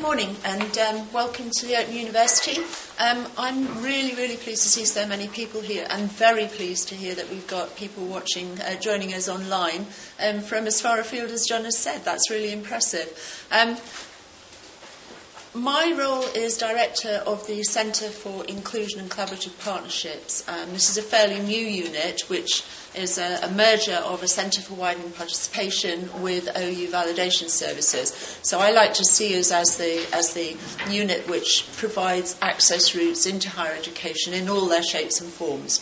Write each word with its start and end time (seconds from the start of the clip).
morning 0.00 0.36
and 0.44 0.78
um, 0.78 1.12
welcome 1.12 1.50
to 1.50 1.66
the 1.66 1.76
Open 1.76 1.94
University. 1.94 2.60
Um, 2.98 3.26
I'm 3.38 3.82
really, 3.82 4.14
really 4.14 4.36
pleased 4.36 4.62
to 4.64 4.68
see 4.68 4.84
so 4.84 5.06
many 5.06 5.28
people 5.28 5.60
here 5.60 5.86
and 5.90 6.10
very 6.10 6.46
pleased 6.46 6.88
to 6.88 6.94
hear 6.94 7.14
that 7.14 7.30
we've 7.30 7.46
got 7.46 7.76
people 7.76 8.04
watching, 8.04 8.60
uh, 8.60 8.74
joining 8.80 9.14
us 9.14 9.28
online 9.28 9.86
um, 10.20 10.40
from 10.40 10.66
as 10.66 10.80
far 10.80 10.98
afield 10.98 11.30
as 11.30 11.46
John 11.46 11.64
has 11.64 11.78
said. 11.78 12.04
That's 12.04 12.30
really 12.30 12.52
impressive. 12.52 13.46
My 15.56 15.94
role 15.98 16.24
is 16.34 16.58
director 16.58 17.22
of 17.26 17.46
the 17.46 17.62
Centre 17.62 18.10
for 18.10 18.44
Inclusion 18.44 19.00
and 19.00 19.10
Collaborative 19.10 19.58
Partnerships. 19.64 20.46
Um, 20.46 20.74
this 20.74 20.90
is 20.90 20.98
a 20.98 21.02
fairly 21.02 21.38
new 21.38 21.56
unit, 21.56 22.28
which 22.28 22.62
is 22.94 23.16
a, 23.16 23.38
a 23.42 23.50
merger 23.50 23.94
of 24.04 24.22
a 24.22 24.28
Centre 24.28 24.60
for 24.60 24.74
Widening 24.74 25.12
Participation 25.12 26.10
with 26.20 26.46
OU 26.58 26.88
Validation 26.88 27.48
Services. 27.48 28.38
So 28.42 28.58
I 28.58 28.70
like 28.70 28.92
to 28.94 29.04
see 29.04 29.38
us 29.38 29.50
as 29.50 29.78
the 29.78 30.06
as 30.12 30.34
the 30.34 30.58
unit 30.90 31.26
which 31.26 31.66
provides 31.78 32.36
access 32.42 32.94
routes 32.94 33.24
into 33.24 33.48
higher 33.48 33.74
education 33.74 34.34
in 34.34 34.50
all 34.50 34.66
their 34.66 34.82
shapes 34.82 35.22
and 35.22 35.32
forms. 35.32 35.80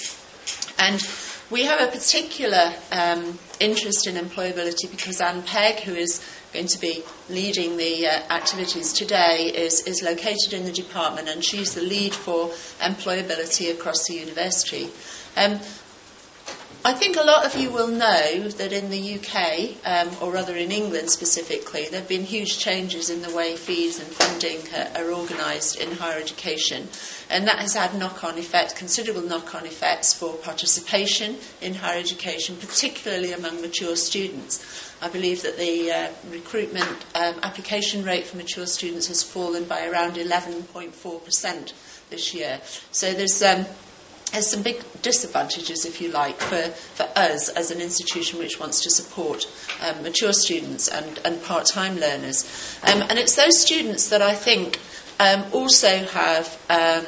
And 0.78 1.04
we 1.50 1.64
have 1.64 1.80
a 1.80 1.90
particular 1.90 2.72
um, 2.92 3.40
interest 3.58 4.06
in 4.06 4.14
employability 4.14 4.88
because 4.88 5.20
Anne 5.20 5.42
Pegg, 5.42 5.80
who 5.80 5.94
is 5.94 6.24
going 6.54 6.66
to 6.68 6.78
be 6.80 7.02
leading 7.28 7.76
the 7.76 8.06
uh, 8.06 8.10
activities 8.32 8.92
today 8.92 9.52
is, 9.54 9.80
is 9.88 10.02
located 10.02 10.52
in 10.52 10.64
the 10.64 10.72
department 10.72 11.28
and 11.28 11.44
she's 11.44 11.74
the 11.74 11.82
lead 11.82 12.14
for 12.14 12.48
employability 12.80 13.70
across 13.70 14.06
the 14.06 14.14
university. 14.14 14.88
Um, 15.36 15.58
I 16.86 16.92
think 16.92 17.16
a 17.16 17.22
lot 17.22 17.46
of 17.46 17.56
you 17.56 17.70
will 17.70 17.88
know 17.88 18.46
that 18.46 18.70
in 18.70 18.90
the 18.90 19.14
UK, 19.14 19.74
um, 19.86 20.14
or 20.20 20.30
rather 20.30 20.54
in 20.54 20.70
England 20.70 21.08
specifically, 21.08 21.86
there 21.90 22.00
have 22.00 22.08
been 22.08 22.24
huge 22.24 22.58
changes 22.58 23.08
in 23.08 23.22
the 23.22 23.34
way 23.34 23.56
fees 23.56 23.98
and 23.98 24.08
funding 24.08 24.60
are, 24.74 25.02
are 25.02 25.10
organised 25.10 25.80
in 25.80 25.92
higher 25.92 26.20
education. 26.20 26.88
And 27.30 27.48
that 27.48 27.58
has 27.58 27.72
had 27.72 27.98
knock 27.98 28.22
on 28.22 28.36
effects, 28.36 28.74
considerable 28.74 29.22
knock 29.22 29.54
on 29.54 29.64
effects 29.64 30.12
for 30.12 30.34
participation 30.34 31.38
in 31.62 31.76
higher 31.76 31.98
education, 31.98 32.56
particularly 32.56 33.32
among 33.32 33.62
mature 33.62 33.96
students. 33.96 34.83
I 35.04 35.08
believe 35.10 35.42
that 35.42 35.58
the 35.58 35.92
uh, 35.92 36.08
recruitment 36.30 37.04
um, 37.14 37.34
application 37.42 38.04
rate 38.04 38.24
for 38.24 38.38
mature 38.38 38.64
students 38.64 39.08
has 39.08 39.22
fallen 39.22 39.64
by 39.64 39.86
around 39.86 40.14
11.4% 40.14 41.72
this 42.08 42.32
year. 42.32 42.58
So 42.90 43.12
there's 43.12 43.42
um, 43.42 43.66
there's 44.32 44.50
some 44.50 44.62
big 44.62 44.82
disadvantages, 45.02 45.84
if 45.84 46.00
you 46.00 46.10
like, 46.10 46.36
for, 46.38 46.70
for 46.70 47.06
us 47.16 47.50
as 47.50 47.70
an 47.70 47.82
institution 47.82 48.38
which 48.38 48.58
wants 48.58 48.80
to 48.80 48.90
support 48.90 49.46
um, 49.86 50.02
mature 50.02 50.32
students 50.32 50.88
and, 50.88 51.20
and 51.22 51.42
part 51.42 51.66
time 51.66 51.96
learners. 51.98 52.78
Um, 52.82 53.02
and 53.02 53.18
it's 53.18 53.36
those 53.36 53.60
students 53.60 54.08
that 54.08 54.22
I 54.22 54.34
think 54.34 54.80
um, 55.20 55.44
also 55.52 55.98
have 56.06 56.58
um, 56.70 57.04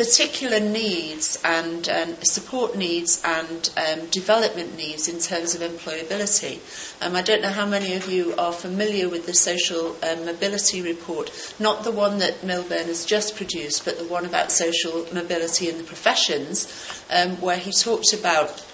particular 0.00 0.60
needs 0.60 1.38
and 1.44 1.86
um, 1.90 2.14
support 2.22 2.74
needs 2.74 3.20
and 3.22 3.68
um, 3.76 4.06
development 4.06 4.74
needs 4.74 5.08
in 5.08 5.20
terms 5.20 5.54
of 5.54 5.60
employability. 5.60 6.58
Um, 7.02 7.14
I 7.14 7.20
don't 7.20 7.42
know 7.42 7.50
how 7.50 7.66
many 7.66 7.92
of 7.92 8.08
you 8.08 8.34
are 8.38 8.50
familiar 8.54 9.10
with 9.10 9.26
the 9.26 9.34
social 9.34 9.94
um, 10.02 10.24
mobility 10.24 10.80
report, 10.80 11.54
not 11.60 11.84
the 11.84 11.90
one 11.90 12.16
that 12.16 12.42
Milburn 12.42 12.86
has 12.86 13.04
just 13.04 13.36
produced, 13.36 13.84
but 13.84 13.98
the 13.98 14.06
one 14.06 14.24
about 14.24 14.50
social 14.50 15.06
mobility 15.12 15.68
in 15.68 15.76
the 15.76 15.84
professions, 15.84 16.66
um, 17.10 17.38
where 17.42 17.58
he 17.58 17.70
talked 17.70 18.14
about 18.14 18.64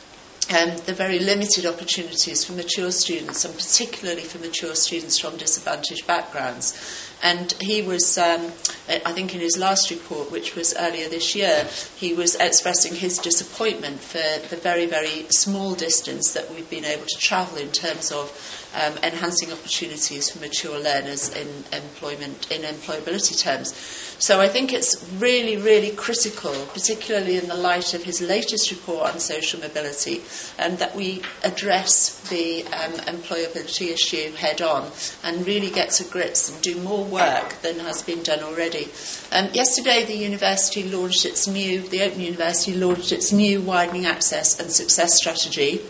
um, 0.51 0.77
the 0.87 0.95
very 0.95 1.19
limited 1.19 1.67
opportunities 1.67 2.45
for 2.45 2.53
mature 2.53 2.93
students, 2.93 3.45
and 3.45 3.53
particularly 3.53 4.23
for 4.23 4.39
mature 4.39 4.77
students 4.77 5.19
from 5.19 5.37
disadvantaged 5.37 6.07
backgrounds. 6.07 7.06
And 7.27 7.53
he 7.61 7.83
was, 7.83 8.19
um, 8.19 8.53
I 8.89 9.11
think, 9.11 9.35
in 9.35 9.41
his 9.41 9.59
last 9.59 9.91
report, 9.91 10.31
which 10.31 10.55
was 10.55 10.77
earlier 10.79 11.09
this 11.09 11.35
year, 11.35 11.67
he 11.97 12.15
was 12.15 12.37
expressing 12.37 12.95
his 12.95 13.19
disappointment 13.19 14.01
for 14.01 14.23
the 14.49 14.57
very, 14.57 14.87
very 14.87 15.27
small 15.31 15.75
distance 15.75 16.35
that 16.35 16.55
we've 16.55 16.71
been 16.71 16.85
able 16.85 17.05
to 17.05 17.19
travel 17.19 17.59
in 17.59 17.73
terms 17.73 18.13
of 18.13 18.31
um, 18.77 18.99
enhancing 19.03 19.53
opportunities 19.53 20.31
for 20.31 20.39
mature 20.41 20.79
learners 20.79 21.35
in 21.35 21.49
employment 21.73 22.51
in 22.51 22.63
employability 22.63 23.41
terms. 23.41 23.75
So 24.19 24.41
I 24.41 24.49
think 24.49 24.73
it's 24.73 25.07
really, 25.19 25.57
really 25.57 25.91
critical, 25.91 26.55
particularly 26.73 27.37
in 27.37 27.49
the 27.49 27.57
light 27.57 27.95
of 27.95 28.05
his 28.05 28.21
latest 28.21 28.71
report 28.71 29.13
on 29.13 29.19
social 29.19 29.61
mobility, 29.61 30.23
um, 30.59 30.77
that 30.77 30.95
we 30.95 31.23
address 31.43 32.21
the 32.29 32.65
um, 32.65 32.93
employability 32.93 33.93
issue 33.93 34.33
head 34.37 34.63
on 34.63 34.91
and 35.23 35.47
really 35.47 35.71
get 35.71 35.91
to 35.91 36.05
grips 36.05 36.51
and 36.51 36.63
do 36.63 36.77
more 36.81 37.05
work 37.05 37.61
than 37.63 37.79
has 37.81 38.03
been 38.03 38.23
done 38.23 38.43
already. 38.43 38.89
Um, 39.33 39.49
yesterday, 39.53 40.05
the 40.05 40.17
university 40.17 40.83
launched 40.83 41.25
its 41.25 41.47
new, 41.47 41.81
the 41.81 42.03
Open 42.03 42.21
University 42.21 42.75
launched 42.75 43.13
its 43.13 43.33
new 43.33 43.61
widening 43.61 44.07
access 44.07 44.59
and 44.61 44.71
success 44.71 45.17
strategy, 45.17 45.81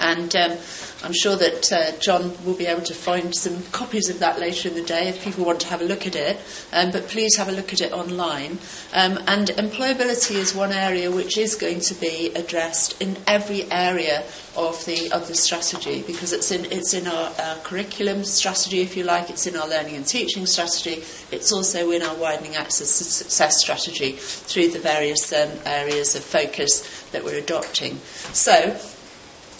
and 0.00 0.34
um, 0.36 0.58
I'm 1.04 1.12
sure 1.12 1.36
that 1.36 1.72
uh, 1.72 1.92
John 1.98 2.32
will 2.44 2.56
be 2.56 2.66
able 2.66 2.82
to 2.82 2.94
find 2.94 3.34
some 3.34 3.62
copies 3.64 4.08
of 4.08 4.18
that 4.20 4.40
later 4.40 4.68
in 4.68 4.74
the 4.74 4.82
day 4.82 5.08
if 5.08 5.22
people 5.22 5.44
want 5.44 5.60
to 5.60 5.66
have 5.68 5.80
a 5.80 5.84
look 5.84 6.06
at 6.06 6.16
it. 6.16 6.38
Um, 6.72 6.90
but 6.90 7.08
please 7.08 7.36
have 7.36 7.48
a 7.48 7.52
look 7.52 7.72
at 7.72 7.80
it 7.80 7.92
online. 7.92 8.58
Um, 8.92 9.18
and 9.26 9.48
employability 9.48 10.36
is 10.36 10.54
one 10.54 10.72
area 10.72 11.10
which 11.10 11.36
is 11.36 11.54
going 11.54 11.80
to 11.80 11.94
be 11.94 12.32
addressed 12.34 13.00
in 13.00 13.18
every 13.26 13.70
area 13.70 14.24
of 14.56 14.82
the 14.86 15.12
of 15.12 15.28
the 15.28 15.34
strategy 15.34 16.02
because 16.06 16.32
it's 16.32 16.50
in 16.50 16.64
it's 16.72 16.94
in 16.94 17.06
our, 17.06 17.30
our 17.40 17.56
curriculum 17.58 18.24
strategy, 18.24 18.80
if 18.80 18.96
you 18.96 19.04
like. 19.04 19.28
It's 19.28 19.46
in 19.46 19.56
our 19.56 19.68
learning 19.68 19.96
and 19.96 20.06
teaching 20.06 20.46
strategy. 20.46 21.04
It's 21.30 21.52
also 21.52 21.90
in 21.90 22.02
our 22.02 22.16
widening 22.16 22.56
access 22.56 22.98
to 22.98 23.04
success 23.04 23.60
strategy 23.60 24.12
through 24.12 24.70
the 24.70 24.78
various 24.78 25.32
um, 25.32 25.50
areas 25.66 26.16
of 26.16 26.24
focus 26.24 27.06
that 27.12 27.22
we're 27.22 27.38
adopting. 27.38 27.98
So 28.32 28.76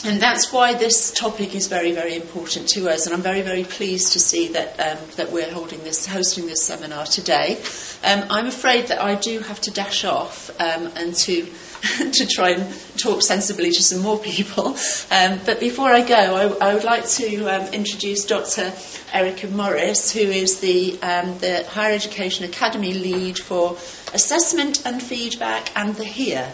and 0.04 0.20
that's 0.20 0.52
why 0.52 0.74
this 0.74 1.10
topic 1.10 1.54
is 1.54 1.68
very, 1.68 1.92
very 1.92 2.14
important 2.14 2.68
to 2.68 2.88
us. 2.88 3.06
And 3.06 3.14
I'm 3.14 3.22
very, 3.22 3.42
very 3.42 3.64
pleased 3.64 4.12
to 4.12 4.20
see 4.20 4.48
that 4.48 4.78
um, 4.78 4.98
that 5.16 5.32
we're 5.32 5.50
holding 5.50 5.82
this, 5.84 6.06
hosting 6.06 6.46
this 6.46 6.62
seminar 6.62 7.06
today. 7.06 7.58
Um, 8.04 8.24
I'm 8.30 8.46
afraid 8.46 8.88
that 8.88 9.00
I 9.00 9.14
do 9.14 9.40
have 9.40 9.60
to 9.62 9.70
dash 9.70 10.04
off 10.04 10.50
um, 10.60 10.88
and 10.96 11.14
to 11.14 11.46
to 12.12 12.26
try 12.26 12.50
and 12.50 12.74
talk 12.98 13.22
sensibly 13.22 13.70
to 13.70 13.82
some 13.82 14.02
more 14.02 14.18
people. 14.18 14.76
Um, 15.10 15.40
but 15.46 15.60
before 15.60 15.90
I 15.90 16.06
go, 16.06 16.14
I, 16.60 16.70
I 16.70 16.74
would 16.74 16.84
like 16.84 17.06
to 17.06 17.46
um, 17.46 17.72
introduce 17.72 18.24
Dr. 18.24 18.72
Erica 19.12 19.48
Morris, 19.48 20.12
who 20.12 20.20
is 20.20 20.60
the 20.60 21.00
um, 21.02 21.38
the 21.38 21.64
Higher 21.68 21.94
Education 21.94 22.44
Academy 22.44 22.92
lead 22.92 23.38
for 23.38 23.72
assessment 24.12 24.84
and 24.84 25.02
feedback 25.02 25.76
and 25.76 25.94
the 25.96 26.04
HEAR. 26.04 26.52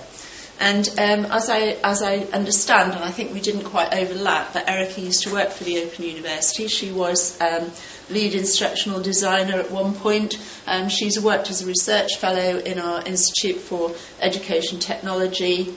And 0.60 0.88
um, 0.90 1.26
as, 1.32 1.48
I, 1.48 1.76
as 1.82 2.02
I 2.02 2.18
understand, 2.32 2.92
and 2.92 3.02
I 3.02 3.10
think 3.10 3.32
we 3.32 3.40
didn't 3.40 3.64
quite 3.64 3.92
overlap, 3.94 4.52
but 4.52 4.68
Erica 4.68 5.00
used 5.00 5.24
to 5.24 5.32
work 5.32 5.50
for 5.50 5.64
the 5.64 5.82
Open 5.82 6.04
University. 6.04 6.68
She 6.68 6.92
was 6.92 7.40
um, 7.40 7.70
lead 8.10 8.34
instructional 8.34 9.00
designer 9.00 9.58
at 9.58 9.70
one 9.70 9.94
point. 9.94 10.38
Um, 10.66 10.88
she's 10.88 11.18
worked 11.20 11.50
as 11.50 11.62
a 11.62 11.66
research 11.66 12.16
fellow 12.16 12.58
in 12.58 12.78
our 12.78 13.04
Institute 13.04 13.56
for 13.56 13.94
Education 14.20 14.78
Technology. 14.78 15.74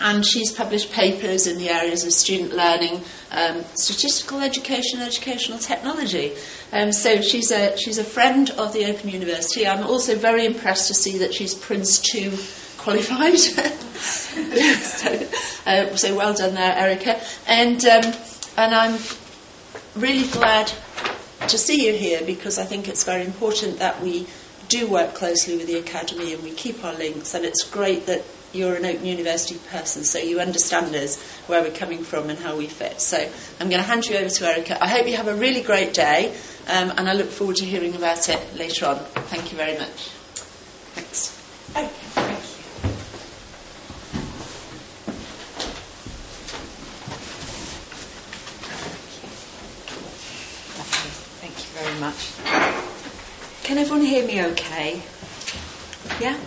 And 0.00 0.26
she's 0.26 0.50
published 0.50 0.92
papers 0.92 1.46
in 1.46 1.58
the 1.58 1.68
areas 1.68 2.04
of 2.04 2.12
student 2.12 2.54
learning, 2.54 3.02
um, 3.30 3.62
statistical 3.74 4.40
education, 4.40 5.00
educational 5.00 5.58
technology. 5.58 6.32
Um, 6.72 6.92
so 6.92 7.20
she's 7.20 7.52
a, 7.52 7.76
she's 7.76 7.98
a 7.98 8.04
friend 8.04 8.50
of 8.50 8.72
the 8.72 8.86
Open 8.86 9.10
University. 9.10 9.66
I'm 9.66 9.86
also 9.86 10.16
very 10.16 10.44
impressed 10.44 10.88
to 10.88 10.94
see 10.94 11.18
that 11.18 11.34
she's 11.34 11.54
Prince 11.54 12.00
2 12.00 12.36
qualified. 12.82 13.38
so, 13.38 15.28
uh, 15.66 15.96
so, 15.96 16.16
well 16.16 16.34
done 16.34 16.54
there, 16.54 16.76
Erica. 16.76 17.20
And 17.46 17.84
um, 17.86 18.12
and 18.56 18.74
I'm 18.74 18.98
really 19.96 20.28
glad 20.28 20.72
to 21.48 21.58
see 21.58 21.86
you 21.86 21.94
here 21.94 22.22
because 22.24 22.58
I 22.58 22.64
think 22.64 22.88
it's 22.88 23.04
very 23.04 23.24
important 23.24 23.78
that 23.78 24.00
we 24.02 24.26
do 24.68 24.88
work 24.88 25.14
closely 25.14 25.56
with 25.56 25.66
the 25.66 25.78
academy 25.78 26.32
and 26.32 26.42
we 26.42 26.50
keep 26.50 26.84
our 26.84 26.94
links. 26.94 27.34
And 27.34 27.44
it's 27.44 27.68
great 27.68 28.06
that 28.06 28.22
you're 28.52 28.74
an 28.74 28.84
Open 28.84 29.06
University 29.06 29.58
person, 29.70 30.04
so 30.04 30.18
you 30.18 30.40
understand 30.40 30.94
us, 30.94 31.22
where 31.46 31.62
we're 31.62 31.70
coming 31.72 32.04
from, 32.04 32.28
and 32.28 32.38
how 32.38 32.56
we 32.56 32.66
fit. 32.66 33.00
So 33.00 33.16
I'm 33.60 33.68
going 33.68 33.80
to 33.80 33.86
hand 33.86 34.04
you 34.06 34.16
over 34.16 34.28
to 34.28 34.46
Erica. 34.46 34.82
I 34.82 34.88
hope 34.88 35.06
you 35.06 35.16
have 35.16 35.28
a 35.28 35.34
really 35.34 35.62
great 35.62 35.94
day, 35.94 36.34
um, 36.68 36.92
and 36.96 37.08
I 37.08 37.14
look 37.14 37.28
forward 37.28 37.56
to 37.56 37.64
hearing 37.64 37.94
about 37.94 38.28
it 38.28 38.56
later 38.56 38.86
on. 38.86 38.96
Thank 38.96 39.52
you 39.52 39.56
very 39.56 39.78
much. 39.78 40.10
Thanks. 40.94 41.38
Okay. 41.74 42.31
Very 51.82 51.98
much. 51.98 52.30
Can 53.64 53.76
everyone 53.76 54.02
hear 54.02 54.24
me 54.24 54.44
okay? 54.52 55.02
Yeah? 56.20 56.38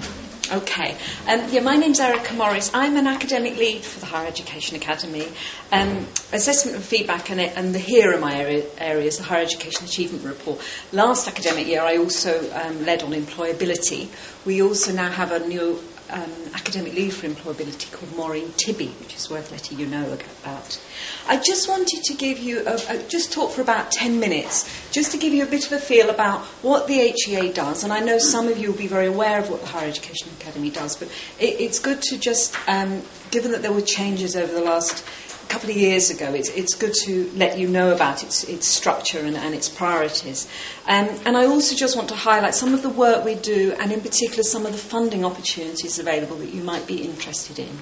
Okay. 0.50 0.96
Um, 1.28 1.50
yeah, 1.50 1.60
my 1.60 1.76
name's 1.76 2.00
Erica 2.00 2.34
Morris. 2.36 2.72
I'm 2.74 2.96
an 2.96 3.06
academic 3.06 3.58
lead 3.58 3.84
for 3.84 4.00
the 4.00 4.06
Higher 4.06 4.28
Education 4.28 4.78
Academy. 4.78 5.28
Um, 5.74 6.08
assessment 6.32 6.78
and 6.78 6.86
feedback 6.86 7.32
and, 7.32 7.42
and 7.42 7.76
the 7.76 7.80
HEAR 7.80 8.16
are 8.16 8.20
my 8.20 8.34
area, 8.34 8.64
areas, 8.78 9.18
the 9.18 9.26
Higher 9.26 9.42
Education 9.42 9.84
Achievement 9.84 10.24
Report. 10.24 10.62
Last 10.94 11.28
academic 11.28 11.68
year, 11.68 11.82
I 11.82 11.98
also 11.98 12.40
um, 12.54 12.86
led 12.86 13.04
on 13.04 13.12
employability. 13.12 14.08
We 14.46 14.62
also 14.62 14.94
now 14.94 15.12
have 15.12 15.34
a 15.34 15.46
new 15.46 15.84
um, 16.10 16.31
academic 16.54 16.94
lead 16.94 17.13
for 17.13 17.28
employability 17.28 17.92
called 17.92 18.16
Maureen 18.16 18.52
Tibby, 18.57 18.88
which 19.00 19.16
is 19.16 19.30
worth 19.30 19.52
letting 19.52 19.80
you 19.80 19.88
know 19.88 20.13
about. 20.13 20.81
I 21.28 21.38
just 21.38 21.68
wanted 21.68 22.04
to 22.04 22.13
give 22.13 22.40
you, 22.40 22.66
a, 22.68 22.80
a, 22.90 23.04
just 23.07 23.34
talk 23.34 23.52
for 23.52 23.62
about 23.62 23.92
10 23.92 24.19
minutes, 24.19 24.69
just 24.92 25.12
to 25.12 25.18
give 25.18 25.34
you 25.34 25.44
a 25.44 25.48
bit 25.48 25.66
of 25.66 25.72
a 25.72 25.80
feel 25.80 26.10
about 26.10 26.42
what 26.62 26.88
the 26.88 27.13
HEA 27.25 27.52
does. 27.54 27.84
And 27.84 27.92
I 27.92 28.00
know 28.00 28.18
some 28.18 28.48
of 28.48 28.57
you 28.57 28.72
will 28.72 28.78
be 28.78 28.88
very 28.88 29.07
aware 29.07 29.40
of 29.40 29.50
what 29.50 29.62
the 29.62 29.68
Higher 29.68 29.88
Education 29.88 30.30
Academy 30.40 30.69
does, 30.69 30.96
but 30.96 31.07
it, 31.40 31.60
it's 31.60 31.80
good 31.80 32.02
to 32.04 32.18
just, 32.18 32.56
um, 32.68 33.01
given 33.31 33.51
that 33.51 33.62
there 33.62 33.74
were 33.74 33.81
changes 33.81 34.36
over 34.36 34.54
the 34.54 34.62
last 34.62 35.04
a 35.45 35.47
couple 35.47 35.69
of 35.69 35.77
years 35.77 36.09
ago. 36.09 36.33
It's, 36.33 36.50
it's 36.50 36.74
good 36.74 36.94
to 37.03 37.30
let 37.36 37.59
you 37.59 37.68
know 37.68 37.94
about 37.94 38.24
its, 38.24 38.44
its 38.45 38.68
structure 38.68 39.19
and, 39.19 39.38
and 39.38 39.53
its 39.53 39.69
priorities. 39.69 40.47
Um, 40.88 41.09
and 41.25 41.38
I 41.38 41.45
also 41.45 41.75
just 41.75 41.95
want 41.95 42.09
to 42.09 42.15
highlight 42.15 42.56
some 42.56 42.74
of 42.74 42.81
the 42.81 42.89
work 42.89 43.24
we 43.24 43.36
do, 43.36 43.75
and 43.80 43.92
in 43.92 44.01
particular 44.01 44.44
some 44.44 44.65
of 44.65 44.71
the 44.71 44.77
funding 44.77 45.24
opportunities 45.24 46.00
available 46.00 46.38
that 46.38 46.50
you 46.50 46.63
might 46.63 46.88
be 46.88 47.03
interested 47.03 47.59
in. 47.59 47.77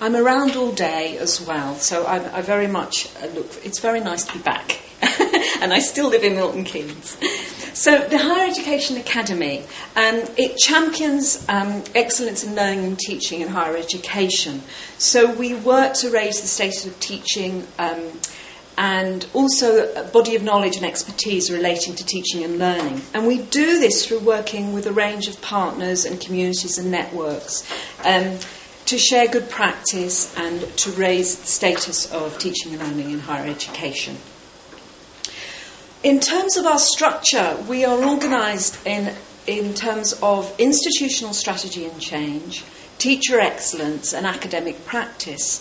I'm 0.00 0.14
around 0.14 0.56
all 0.56 0.72
day 0.72 1.18
as 1.18 1.40
well, 1.40 1.74
so 1.74 2.04
I, 2.04 2.38
I 2.38 2.42
very 2.42 2.68
much 2.68 3.08
uh, 3.16 3.26
look. 3.28 3.46
It's 3.64 3.80
very 3.80 4.00
nice 4.00 4.24
to 4.24 4.32
be 4.32 4.38
back, 4.38 4.80
and 5.60 5.72
I 5.72 5.78
still 5.78 6.08
live 6.08 6.24
in 6.24 6.34
Milton 6.34 6.64
Keynes. 6.64 7.16
So 7.78 7.98
the 8.08 8.18
Higher 8.18 8.50
Education 8.50 8.96
Academy, 8.96 9.60
um, 9.94 10.22
it 10.36 10.56
champions 10.56 11.44
um, 11.48 11.84
excellence 11.94 12.42
in 12.42 12.56
learning 12.56 12.84
and 12.84 12.98
teaching 12.98 13.40
in 13.40 13.46
higher 13.46 13.76
education. 13.76 14.62
So 14.98 15.32
we 15.32 15.54
work 15.54 15.94
to 16.00 16.10
raise 16.10 16.40
the 16.40 16.48
status 16.48 16.86
of 16.86 16.98
teaching 16.98 17.64
um, 17.78 18.10
and 18.76 19.26
also 19.32 19.92
a 19.94 20.02
body 20.04 20.34
of 20.34 20.42
knowledge 20.42 20.76
and 20.76 20.84
expertise 20.84 21.50
relating 21.52 21.94
to 21.94 22.04
teaching 22.04 22.42
and 22.42 22.58
learning. 22.58 23.00
And 23.14 23.26
we 23.26 23.38
do 23.38 23.78
this 23.78 24.06
through 24.06 24.20
working 24.20 24.72
with 24.72 24.86
a 24.86 24.92
range 24.92 25.28
of 25.28 25.40
partners 25.40 26.04
and 26.04 26.20
communities 26.20 26.78
and 26.78 26.90
networks 26.90 27.68
um, 28.04 28.38
to 28.86 28.98
share 28.98 29.28
good 29.28 29.50
practice 29.50 30.36
and 30.36 30.60
to 30.78 30.90
raise 30.92 31.38
the 31.38 31.46
status 31.46 32.10
of 32.10 32.38
teaching 32.38 32.72
and 32.72 32.82
learning 32.82 33.10
in 33.10 33.20
higher 33.20 33.48
education. 33.48 34.16
In 36.04 36.20
terms 36.20 36.56
of 36.56 36.64
our 36.64 36.78
structure, 36.78 37.56
we 37.68 37.84
are 37.84 38.04
organised 38.04 38.86
in, 38.86 39.12
in 39.48 39.74
terms 39.74 40.12
of 40.22 40.54
institutional 40.58 41.34
strategy 41.34 41.86
and 41.86 42.00
change, 42.00 42.64
teacher 42.98 43.40
excellence, 43.40 44.14
and 44.14 44.24
academic 44.24 44.86
practice. 44.86 45.60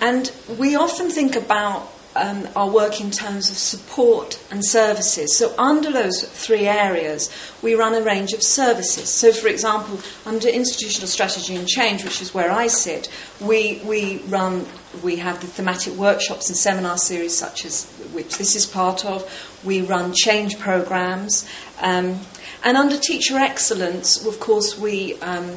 And 0.00 0.30
we 0.56 0.76
often 0.76 1.10
think 1.10 1.34
about 1.34 1.92
um, 2.16 2.48
our 2.56 2.68
work 2.68 3.00
in 3.00 3.10
terms 3.10 3.50
of 3.50 3.56
support 3.56 4.42
and 4.50 4.64
services. 4.64 5.36
So, 5.36 5.54
under 5.58 5.92
those 5.92 6.22
three 6.22 6.66
areas, 6.66 7.30
we 7.62 7.74
run 7.74 7.94
a 7.94 8.02
range 8.02 8.32
of 8.32 8.42
services. 8.42 9.08
So, 9.08 9.32
for 9.32 9.48
example, 9.48 10.00
under 10.24 10.48
institutional 10.48 11.08
strategy 11.08 11.54
and 11.54 11.66
change, 11.68 12.04
which 12.04 12.20
is 12.22 12.34
where 12.34 12.50
I 12.50 12.66
sit, 12.66 13.08
we, 13.40 13.80
we 13.84 14.18
run, 14.28 14.66
we 15.02 15.16
have 15.16 15.40
the 15.40 15.46
thematic 15.46 15.94
workshops 15.94 16.48
and 16.48 16.56
seminar 16.56 16.98
series, 16.98 17.36
such 17.36 17.64
as 17.64 17.84
which 18.12 18.38
this 18.38 18.56
is 18.56 18.66
part 18.66 19.04
of. 19.04 19.24
We 19.64 19.82
run 19.82 20.12
change 20.14 20.58
programs. 20.58 21.48
Um, 21.80 22.20
and 22.64 22.76
under 22.76 22.96
teacher 22.96 23.36
excellence, 23.36 24.24
of 24.24 24.40
course, 24.40 24.78
we 24.78 25.14
um, 25.20 25.56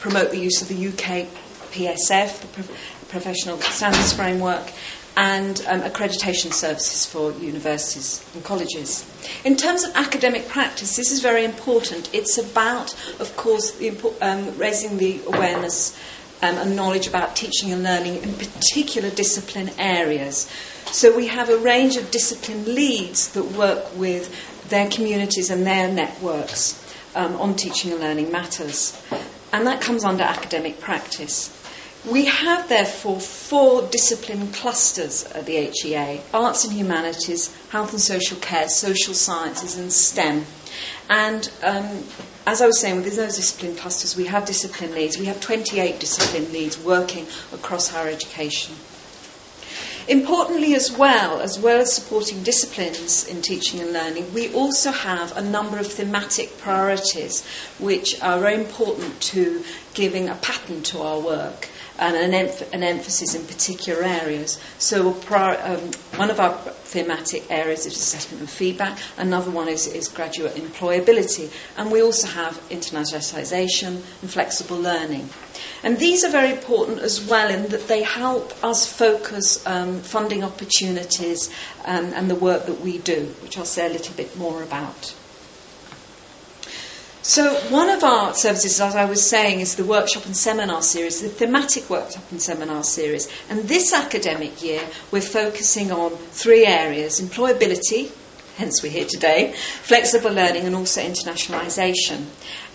promote 0.00 0.30
the 0.30 0.38
use 0.38 0.62
of 0.62 0.68
the 0.68 0.88
UK 0.88 1.28
PSF, 1.70 2.40
the 2.40 2.46
Pro- 2.48 2.74
Professional 3.08 3.58
Standards 3.60 4.12
Framework, 4.12 4.72
and 5.20 5.62
um, 5.68 5.82
accreditation 5.82 6.50
services 6.50 7.04
for 7.04 7.30
universities 7.32 8.24
and 8.32 8.42
colleges. 8.42 9.04
In 9.44 9.54
terms 9.54 9.84
of 9.84 9.94
academic 9.94 10.48
practice, 10.48 10.96
this 10.96 11.12
is 11.12 11.20
very 11.20 11.44
important. 11.44 12.08
It's 12.14 12.38
about, 12.38 12.94
of 13.20 13.36
course, 13.36 13.72
the, 13.72 13.90
um, 14.22 14.56
raising 14.56 14.96
the 14.96 15.20
awareness 15.26 15.94
um, 16.40 16.56
and 16.56 16.74
knowledge 16.74 17.06
about 17.06 17.36
teaching 17.36 17.70
and 17.70 17.82
learning 17.82 18.22
in 18.22 18.32
particular 18.32 19.10
discipline 19.10 19.68
areas. 19.78 20.50
So 20.86 21.14
we 21.14 21.26
have 21.26 21.50
a 21.50 21.58
range 21.58 21.98
of 21.98 22.10
discipline 22.10 22.74
leads 22.74 23.28
that 23.32 23.44
work 23.44 23.94
with 23.94 24.34
their 24.70 24.88
communities 24.88 25.50
and 25.50 25.66
their 25.66 25.92
networks 25.92 26.82
um, 27.14 27.36
on 27.36 27.56
teaching 27.56 27.92
and 27.92 28.00
learning 28.00 28.32
matters. 28.32 28.98
And 29.52 29.66
that 29.66 29.82
comes 29.82 30.02
under 30.02 30.24
academic 30.24 30.80
practice. 30.80 31.59
We 32.08 32.24
have, 32.24 32.66
therefore, 32.70 33.20
four 33.20 33.82
discipline 33.82 34.52
clusters 34.52 35.24
at 35.32 35.44
the 35.44 35.70
HEA 35.70 36.22
arts 36.32 36.64
and 36.64 36.72
humanities, 36.72 37.54
health 37.68 37.92
and 37.92 38.00
social 38.00 38.38
care, 38.38 38.70
social 38.70 39.12
sciences, 39.12 39.76
and 39.76 39.92
STEM. 39.92 40.46
And 41.10 41.50
um, 41.62 42.04
as 42.46 42.62
I 42.62 42.66
was 42.66 42.80
saying, 42.80 43.02
with 43.02 43.16
those 43.16 43.36
discipline 43.36 43.76
clusters, 43.76 44.16
we 44.16 44.26
have 44.26 44.46
discipline 44.46 44.94
leads. 44.94 45.18
We 45.18 45.26
have 45.26 45.42
28 45.42 46.00
discipline 46.00 46.50
leads 46.52 46.78
working 46.78 47.26
across 47.52 47.90
higher 47.90 48.08
education. 48.08 48.76
Importantly, 50.08 50.74
as 50.74 50.90
well, 50.90 51.40
as 51.40 51.58
well 51.58 51.82
as 51.82 51.92
supporting 51.92 52.42
disciplines 52.42 53.28
in 53.28 53.42
teaching 53.42 53.78
and 53.78 53.92
learning, 53.92 54.32
we 54.32 54.52
also 54.54 54.90
have 54.90 55.36
a 55.36 55.42
number 55.42 55.78
of 55.78 55.86
thematic 55.86 56.56
priorities 56.56 57.46
which 57.78 58.20
are 58.22 58.40
very 58.40 58.54
important 58.54 59.20
to 59.20 59.62
giving 59.92 60.30
a 60.30 60.34
pattern 60.36 60.82
to 60.84 61.02
our 61.02 61.20
work 61.20 61.68
and 62.00 62.16
an, 62.16 62.32
emph- 62.32 62.72
an 62.72 62.82
emphasis 62.82 63.34
in 63.34 63.44
particular 63.44 64.02
areas. 64.02 64.58
So, 64.78 65.12
prior, 65.12 65.60
um, 65.62 65.90
one 66.18 66.30
of 66.30 66.40
our 66.40 66.54
thematic 66.54 67.48
areas 67.50 67.86
is 67.86 67.94
assessment 67.94 68.40
and 68.40 68.50
feedback, 68.50 68.98
another 69.18 69.50
one 69.50 69.68
is, 69.68 69.86
is 69.86 70.08
graduate 70.08 70.54
employability, 70.56 71.52
and 71.76 71.92
we 71.92 72.02
also 72.02 72.26
have 72.26 72.54
internationalisation 72.70 74.02
and 74.22 74.30
flexible 74.30 74.78
learning. 74.78 75.28
And 75.82 75.98
these 75.98 76.24
are 76.24 76.30
very 76.30 76.50
important 76.50 77.00
as 77.00 77.24
well 77.24 77.50
in 77.50 77.68
that 77.68 77.86
they 77.86 78.02
help 78.02 78.52
us 78.64 78.90
focus 78.90 79.64
um, 79.66 80.00
funding 80.00 80.42
opportunities 80.42 81.50
um, 81.84 82.12
and 82.14 82.30
the 82.30 82.34
work 82.34 82.66
that 82.66 82.80
we 82.80 82.98
do, 82.98 83.34
which 83.42 83.58
I'll 83.58 83.64
say 83.64 83.86
a 83.86 83.92
little 83.92 84.14
bit 84.14 84.36
more 84.36 84.62
about. 84.62 85.14
So, 87.22 87.54
one 87.68 87.90
of 87.90 88.02
our 88.02 88.32
services, 88.32 88.80
as 88.80 88.96
I 88.96 89.04
was 89.04 89.28
saying, 89.28 89.60
is 89.60 89.76
the 89.76 89.84
workshop 89.84 90.24
and 90.24 90.34
seminar 90.34 90.80
series, 90.80 91.20
the 91.20 91.28
thematic 91.28 91.90
workshop 91.90 92.24
and 92.30 92.40
seminar 92.40 92.82
series. 92.82 93.28
And 93.50 93.64
this 93.64 93.92
academic 93.92 94.62
year, 94.62 94.88
we're 95.10 95.20
focusing 95.20 95.92
on 95.92 96.12
three 96.12 96.64
areas 96.64 97.20
employability, 97.20 98.10
hence 98.56 98.82
we're 98.82 98.92
here 98.92 99.06
today, 99.06 99.52
flexible 99.52 100.32
learning, 100.32 100.64
and 100.64 100.74
also 100.74 101.02
internationalisation. 101.02 102.24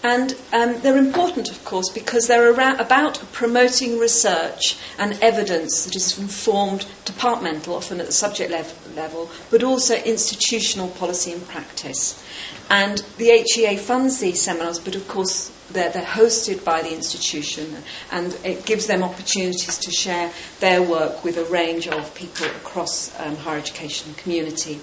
And 0.04 0.36
um, 0.54 0.80
they're 0.82 0.98
important, 0.98 1.50
of 1.50 1.66
course, 1.66 1.90
because 1.90 2.28
they're 2.28 2.52
about 2.52 3.20
promoting 3.32 3.98
research 3.98 4.78
and 5.00 5.18
evidence 5.24 5.86
that 5.86 5.96
is 5.96 6.20
informed 6.20 6.86
departmental, 7.04 7.74
often 7.74 8.00
at 8.00 8.06
the 8.06 8.12
subject 8.12 8.52
lev- 8.52 8.96
level, 8.96 9.32
but 9.50 9.64
also 9.64 9.96
institutional 9.96 10.90
policy 10.90 11.32
and 11.32 11.48
practice. 11.48 12.24
And 12.70 13.00
the 13.18 13.46
HEA 13.54 13.78
funds 13.78 14.20
these 14.20 14.42
seminars, 14.42 14.80
but 14.80 14.96
of 14.96 15.08
course 15.08 15.52
they're, 15.72 15.92
they're, 15.92 16.04
hosted 16.04 16.64
by 16.64 16.82
the 16.82 16.94
institution 16.94 17.78
and 18.12 18.38
it 18.44 18.66
gives 18.66 18.88
them 18.88 19.04
opportunities 19.04 19.78
to 19.80 19.92
share 19.92 20.32
their 20.60 20.82
work 20.82 21.24
with 21.24 21.38
a 21.38 21.46
range 21.46 21.88
of 21.88 22.14
people 22.16 22.46
across 22.48 23.18
um, 23.20 23.36
higher 23.36 23.58
education 23.58 24.14
community. 24.16 24.80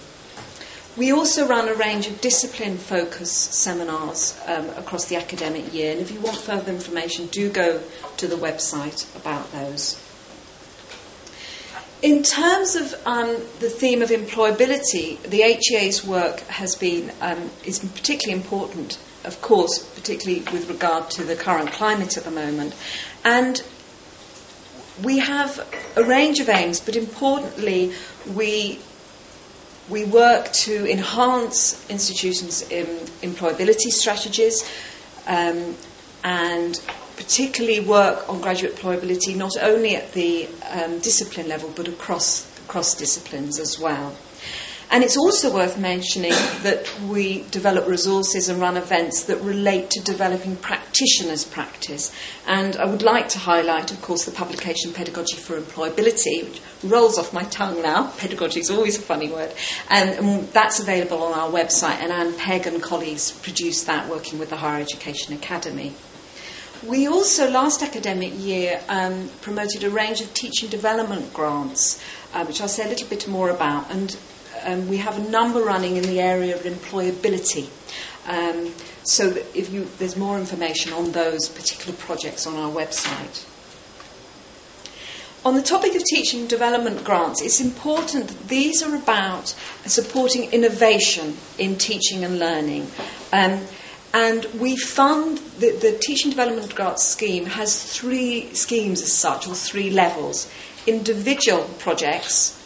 We 0.97 1.11
also 1.11 1.47
run 1.47 1.69
a 1.69 1.75
range 1.75 2.07
of 2.07 2.21
discipline 2.21 2.77
focused 2.77 3.55
seminars 3.55 4.39
um, 4.47 4.69
across 4.71 5.07
the 5.07 5.17
academic 5.17 5.73
year, 5.73 5.93
and 5.93 6.01
if 6.01 6.11
you 6.11 6.21
want 6.21 6.37
further 6.37 6.71
information, 6.71 7.29
do 7.29 7.51
go 7.51 7.81
to 8.19 8.27
the 8.27 8.37
website 8.37 9.07
about 9.17 9.51
those. 9.53 10.02
In 12.03 12.25
terms 12.25 12.75
of 12.75 12.95
um, 13.07 13.29
the 13.61 13.71
theme 13.71 14.03
of 14.03 14.11
employability, 14.11 15.23
the 15.23 15.43
HEA's 15.43 16.05
work 16.05 16.41
has 16.41 16.75
been 16.75 17.13
um, 17.21 17.51
is 17.65 17.79
particularly 17.79 18.43
important, 18.43 18.99
of 19.23 19.41
course, 19.41 19.79
particularly 19.79 20.41
with 20.53 20.69
regard 20.69 21.11
to 21.11 21.23
the 21.23 21.37
current 21.37 21.71
climate 21.71 22.17
at 22.17 22.25
the 22.25 22.33
moment, 22.33 22.75
and 23.25 23.63
we 25.05 25.19
have 25.21 25.65
a 25.97 26.03
range 26.03 26.41
of 26.41 26.49
aims, 26.49 26.81
but 26.81 26.97
importantly, 26.97 27.93
we 28.35 28.81
we 29.89 30.05
work 30.05 30.53
to 30.53 30.91
enhance 30.91 31.89
institutions' 31.89 32.63
employability 32.63 33.91
strategies 33.93 34.69
um, 35.29 35.77
and 36.25 36.81
particularly 37.17 37.81
work 37.81 38.29
on 38.29 38.41
graduate 38.41 38.77
employability 38.77 39.37
not 39.37 39.57
only 39.61 39.97
at 39.97 40.13
the 40.13 40.49
um, 40.71 40.99
discipline 41.01 41.49
level 41.49 41.73
but 41.75 41.89
across, 41.89 42.47
across 42.65 42.95
disciplines 42.95 43.59
as 43.59 43.79
well. 43.79 44.15
And 44.93 45.03
it's 45.03 45.17
also 45.17 45.51
worth 45.51 45.79
mentioning 45.79 46.35
that 46.65 46.87
we 47.09 47.45
develop 47.45 47.89
resources 47.89 48.51
and 48.51 48.61
run 48.61 48.77
events 48.77 49.25
that 49.25 49.41
relate 49.41 49.89
to 49.93 50.03
developing 50.03 50.55
practitioners' 50.57 51.47
practice. 51.47 52.13
And 52.47 52.77
I 52.77 52.85
would 52.85 53.01
like 53.01 53.31
to 53.31 53.39
highlight, 53.39 53.91
of 53.91 54.03
course, 54.03 54.27
the 54.27 54.33
publication 54.33 54.93
Pedagogy 54.93 55.39
for 55.39 55.59
Employability, 55.59 56.45
which 56.45 56.61
rolls 56.85 57.17
off 57.19 57.33
my 57.33 57.45
tongue 57.45 57.81
now. 57.81 58.09
Pedagogy 58.19 58.61
is 58.61 58.69
always 58.69 58.99
a 58.99 59.01
funny 59.01 59.31
word. 59.31 59.55
And, 59.89 60.11
and 60.11 60.49
that's 60.49 60.79
available 60.79 61.23
on 61.23 61.33
our 61.33 61.49
website, 61.49 62.03
and 62.03 62.13
Anne 62.13 62.35
Pegg 62.35 62.67
and 62.67 62.83
colleagues 62.83 63.33
produced 63.33 63.87
that 63.87 64.11
working 64.11 64.39
with 64.39 64.51
the 64.51 64.57
Higher 64.57 64.83
Education 64.83 65.33
Academy. 65.33 65.95
We 66.87 67.07
also, 67.07 67.49
last 67.49 67.81
academic 67.81 68.33
year, 68.37 68.81
um, 68.89 69.31
promoted 69.41 69.85
a 69.85 69.91
range 69.91 70.21
of 70.21 70.35
teaching 70.35 70.69
development 70.69 71.33
grants, 71.33 72.03
uh, 72.35 72.45
which 72.45 72.61
I'll 72.61 72.67
say 72.67 72.85
a 72.85 72.89
little 72.89 73.07
bit 73.07 73.29
more 73.29 73.51
about. 73.51 73.89
And 73.89 74.17
um, 74.65 74.89
we 74.89 74.97
have 74.97 75.17
a 75.17 75.31
number 75.31 75.63
running 75.63 75.97
in 75.97 76.03
the 76.03 76.21
area 76.21 76.57
of 76.57 76.63
employability. 76.63 77.69
Um, 78.27 78.75
so 79.05 79.29
if 79.55 79.73
you, 79.73 79.89
there's 79.99 80.17
more 80.17 80.37
information 80.39 80.93
on 80.93 81.13
those 81.13 81.49
particular 81.49 81.97
projects 81.97 82.49
on 82.49 82.57
our 82.57 82.71
website. 82.73 83.47
On 85.45 85.55
the 85.55 85.63
topic 85.63 85.95
of 85.95 86.05
teaching 86.05 86.49
development 86.49 87.05
grants, 87.05 87.43
it's 87.43 87.61
important 87.61 88.29
that 88.29 88.49
these 88.49 88.83
are 88.83 88.95
about 88.97 89.55
supporting 89.87 90.51
innovation 90.53 91.37
in 91.59 91.77
teaching 91.77 92.25
and 92.25 92.41
learning. 92.41 92.89
Um, 93.33 93.61
and 94.15 94.45
we 94.61 94.77
fund 94.77 95.39
the, 95.59 95.71
the 95.71 95.99
Teaching 95.99 96.31
Development 96.31 96.75
Grants 96.75 97.05
scheme 97.05 97.47
has 97.47 97.83
three 97.83 98.53
schemes 98.55 99.01
as 99.03 99.13
such, 99.13 99.49
or 99.49 99.55
three 99.55 99.91
levels. 99.91 100.51
Individual 100.87 101.65
projects, 101.79 102.59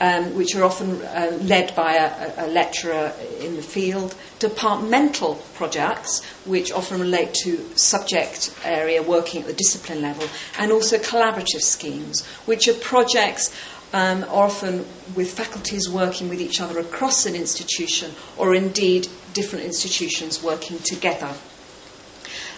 um, 0.00 0.34
which 0.36 0.54
are 0.54 0.62
often 0.62 1.02
uh, 1.02 1.38
led 1.42 1.74
by 1.74 1.94
a, 1.94 2.46
a, 2.46 2.48
lecturer 2.48 3.12
in 3.40 3.56
the 3.56 3.62
field, 3.62 4.14
departmental 4.38 5.34
projects, 5.54 6.24
which 6.44 6.70
often 6.72 7.00
relate 7.00 7.34
to 7.34 7.58
subject 7.76 8.54
area 8.64 9.02
working 9.02 9.40
at 9.42 9.46
the 9.48 9.52
discipline 9.52 10.00
level, 10.02 10.26
and 10.58 10.70
also 10.70 10.98
collaborative 10.98 11.60
schemes, 11.60 12.24
which 12.46 12.68
are 12.68 12.74
projects 12.74 13.54
um, 13.92 14.24
often 14.28 14.86
with 15.14 15.32
faculties 15.32 15.88
working 15.88 16.28
with 16.28 16.40
each 16.40 16.60
other 16.60 16.78
across 16.78 17.26
an 17.26 17.34
institution, 17.34 18.12
or 18.36 18.54
indeed 18.54 19.08
different 19.32 19.64
institutions 19.64 20.42
working 20.42 20.78
together. 20.80 21.34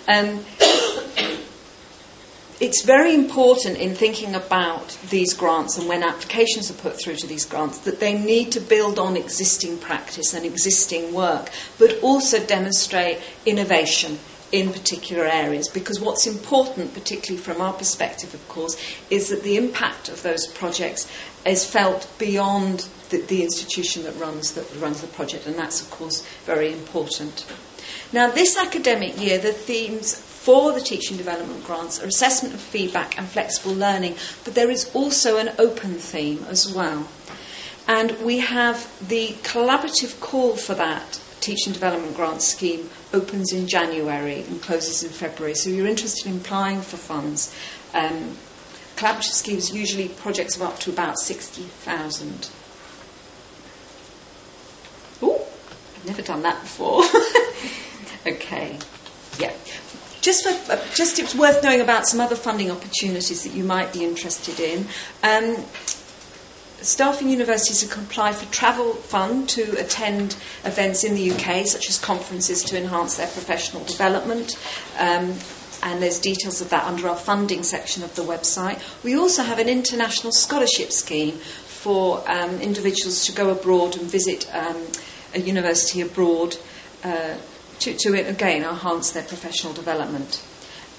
Um, 0.08 0.44
it's 2.60 2.84
very 2.84 3.14
important 3.14 3.78
in 3.78 3.94
thinking 3.94 4.34
about 4.34 4.98
these 5.10 5.34
grants 5.34 5.78
and 5.78 5.88
when 5.88 6.02
applications 6.02 6.70
are 6.70 6.74
put 6.74 7.00
through 7.00 7.16
to 7.16 7.26
these 7.26 7.44
grants 7.44 7.78
that 7.80 7.98
they 8.00 8.12
need 8.12 8.52
to 8.52 8.60
build 8.60 8.98
on 8.98 9.16
existing 9.16 9.78
practice 9.78 10.34
and 10.34 10.44
existing 10.44 11.12
work, 11.14 11.50
but 11.78 11.98
also 12.02 12.44
demonstrate 12.44 13.18
innovation 13.46 14.18
in 14.52 14.71
particular 14.71 15.25
areas. 15.25 15.68
Because 15.68 16.00
what's 16.00 16.26
important, 16.26 16.94
particularly 16.94 17.42
from 17.42 17.61
our 17.61 17.73
perspective, 17.73 18.35
of 18.35 18.47
course, 18.49 18.76
is 19.11 19.30
that 19.30 19.42
the 19.42 19.56
impact 19.56 20.09
of 20.09 20.23
those 20.23 20.47
projects 20.47 21.11
is 21.44 21.64
felt 21.64 22.09
beyond 22.18 22.88
the, 23.09 23.18
the 23.23 23.42
institution 23.42 24.04
that 24.04 24.14
runs, 24.16 24.52
that 24.52 24.66
runs 24.76 25.00
the 25.00 25.06
project, 25.09 25.47
and 25.47 25.56
that's, 25.56 25.80
of 25.82 25.90
course, 25.90 26.25
very 26.44 26.73
important. 26.73 27.47
Now, 28.12 28.30
this 28.30 28.56
academic 28.56 29.21
year, 29.21 29.38
the 29.38 29.52
themes 29.52 30.14
for 30.14 30.73
the 30.73 30.80
teaching 30.80 31.16
development 31.16 31.64
grants 31.64 32.02
are 32.02 32.06
assessment 32.06 32.54
of 32.54 32.61
feedback 32.61 33.16
and 33.18 33.28
flexible 33.28 33.75
learning, 33.75 34.16
but 34.44 34.54
there 34.54 34.71
is 34.71 34.90
also 34.94 35.38
an 35.38 35.50
open 35.59 35.94
theme 35.94 36.44
as 36.49 36.73
well. 36.73 37.09
And 37.88 38.12
we 38.23 38.38
have 38.38 38.90
the 39.06 39.30
collaborative 39.42 40.21
call 40.21 40.56
for 40.56 40.75
that 40.75 41.21
teaching 41.40 41.73
development 41.73 42.14
grant 42.14 42.42
scheme 42.42 42.88
opens 43.12 43.52
in 43.52 43.66
January 43.66 44.42
and 44.42 44.61
closes 44.62 45.02
in 45.02 45.11
February. 45.11 45.54
So 45.54 45.71
you're 45.71 45.87
interested 45.87 46.26
in 46.26 46.38
applying 46.38 46.81
for 46.81 46.97
funds. 46.97 47.54
Um, 47.95 48.37
collaborative 48.97 49.33
schemes 49.33 49.75
usually 49.75 50.09
projects 50.09 50.57
of 50.57 50.62
up 50.62 50.78
to 50.81 50.90
about 50.90 51.19
60,000. 51.19 52.50
Oh, 55.23 55.47
I've 55.97 56.07
never 56.07 56.23
done 56.23 56.42
that 56.42 56.61
before. 56.62 57.02
okay, 58.33 58.78
yeah. 59.38 59.52
Just, 60.21 60.45
for, 60.45 60.73
uh, 60.73 60.81
just 60.95 61.19
it's 61.19 61.35
worth 61.35 61.62
knowing 61.64 61.81
about 61.81 62.07
some 62.07 62.21
other 62.21 62.37
funding 62.37 62.71
opportunities 62.71 63.42
that 63.42 63.54
you 63.54 63.64
might 63.64 63.92
be 63.92 64.04
interested 64.04 64.61
in. 64.61 64.87
Um, 65.25 65.64
staff 66.82 67.20
in 67.20 67.28
universities 67.28 67.90
can 67.90 68.04
apply 68.04 68.32
for 68.32 68.50
travel 68.52 68.94
fund 68.94 69.48
to 69.50 69.78
attend 69.78 70.36
events 70.64 71.04
in 71.04 71.14
the 71.14 71.30
UK, 71.30 71.66
such 71.66 71.88
as 71.88 71.98
conferences 71.98 72.62
to 72.64 72.78
enhance 72.78 73.16
their 73.16 73.28
professional 73.28 73.84
development. 73.84 74.56
Um, 74.98 75.34
and 75.82 76.00
there's 76.00 76.20
details 76.20 76.60
of 76.60 76.70
that 76.70 76.84
under 76.84 77.08
our 77.08 77.16
funding 77.16 77.62
section 77.62 78.04
of 78.04 78.14
the 78.14 78.22
website. 78.22 78.80
We 79.02 79.16
also 79.16 79.42
have 79.42 79.58
an 79.58 79.68
international 79.68 80.32
scholarship 80.32 80.92
scheme 80.92 81.32
for 81.32 82.22
um, 82.30 82.60
individuals 82.60 83.24
to 83.26 83.32
go 83.32 83.50
abroad 83.50 83.96
and 83.96 84.08
visit 84.08 84.48
um, 84.54 84.86
a 85.34 85.40
university 85.40 86.00
abroad 86.00 86.56
uh, 87.02 87.34
to, 87.80 87.94
to, 87.94 88.14
again, 88.14 88.62
enhance 88.62 89.10
their 89.10 89.24
professional 89.24 89.72
development. 89.72 90.44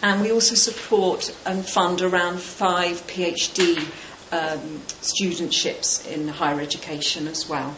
And 0.01 0.21
we 0.21 0.33
also 0.33 0.55
support 0.55 1.33
and 1.45 1.65
fund 1.65 2.01
around 2.01 2.41
five 2.41 3.07
PhD 3.07 3.87
um, 4.33 4.81
studentships 5.01 6.07
in 6.07 6.27
higher 6.27 6.59
education 6.59 7.27
as 7.27 7.47
well. 7.47 7.75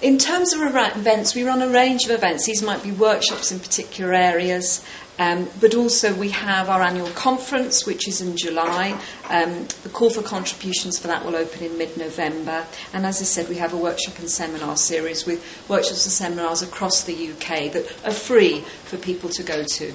In 0.00 0.18
terms 0.18 0.52
of 0.52 0.62
events, 0.62 1.34
we 1.34 1.44
run 1.44 1.62
a 1.62 1.68
range 1.68 2.04
of 2.06 2.10
events. 2.10 2.46
These 2.46 2.62
might 2.62 2.82
be 2.82 2.90
workshops 2.90 3.52
in 3.52 3.60
particular 3.60 4.12
areas, 4.14 4.84
um, 5.18 5.48
but 5.60 5.74
also 5.74 6.12
we 6.12 6.30
have 6.30 6.68
our 6.68 6.82
annual 6.82 7.10
conference, 7.10 7.86
which 7.86 8.08
is 8.08 8.20
in 8.20 8.36
July. 8.36 8.98
Um, 9.28 9.68
the 9.84 9.90
call 9.90 10.10
for 10.10 10.22
contributions 10.22 10.98
for 10.98 11.06
that 11.06 11.24
will 11.24 11.36
open 11.36 11.62
in 11.62 11.78
mid 11.78 11.96
November. 11.96 12.66
And 12.94 13.06
as 13.06 13.20
I 13.20 13.24
said, 13.24 13.48
we 13.48 13.56
have 13.56 13.74
a 13.74 13.76
workshop 13.76 14.18
and 14.18 14.28
seminar 14.28 14.76
series 14.76 15.24
with 15.26 15.68
workshops 15.68 16.04
and 16.06 16.12
seminars 16.12 16.62
across 16.62 17.04
the 17.04 17.30
UK 17.30 17.70
that 17.72 17.94
are 18.04 18.10
free 18.10 18.60
for 18.86 18.96
people 18.96 19.28
to 19.28 19.42
go 19.44 19.62
to. 19.62 19.92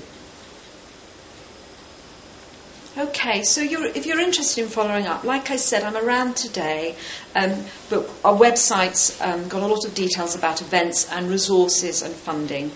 Okay, 2.97 3.43
so 3.43 3.61
you're, 3.61 3.85
if 3.85 4.07
you're 4.07 4.19
interested 4.19 4.63
in 4.63 4.69
following 4.69 5.05
up, 5.05 5.23
like 5.23 5.51
I 5.51 5.57
said, 5.57 5.83
I'm 5.83 5.95
around 5.95 6.35
today, 6.35 6.95
um, 7.35 7.63
but 7.91 8.09
our 8.25 8.35
website's 8.35 9.21
um, 9.21 9.47
got 9.47 9.61
a 9.61 9.67
lot 9.67 9.85
of 9.85 9.93
details 9.93 10.33
about 10.33 10.61
events 10.61 11.07
and 11.11 11.29
resources 11.29 12.01
and 12.01 12.15
funding. 12.15 12.71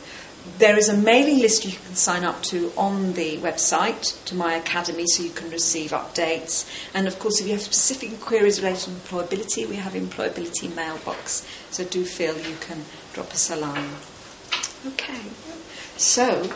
There 0.59 0.77
is 0.77 0.89
a 0.89 0.95
mailing 0.95 1.39
list 1.39 1.65
you 1.65 1.71
can 1.71 1.95
sign 1.95 2.23
up 2.23 2.43
to 2.43 2.71
on 2.77 3.13
the 3.13 3.37
website 3.37 4.23
to 4.25 4.35
my 4.35 4.53
academy 4.53 5.07
so 5.07 5.23
you 5.23 5.31
can 5.31 5.49
receive 5.49 5.89
updates. 5.89 6.69
And 6.93 7.07
of 7.07 7.17
course, 7.17 7.41
if 7.41 7.47
you 7.47 7.53
have 7.53 7.61
specific 7.63 8.19
queries 8.19 8.61
related 8.61 8.83
to 8.83 8.89
employability, 8.91 9.67
we 9.67 9.77
have 9.77 9.93
employability 9.93 10.75
mailbox. 10.75 11.47
So 11.71 11.83
do 11.83 12.05
feel 12.05 12.37
you 12.37 12.57
can 12.59 12.85
drop 13.13 13.31
us 13.31 13.49
a 13.49 13.55
line. 13.55 13.89
Okay, 14.85 15.21
so 15.97 16.53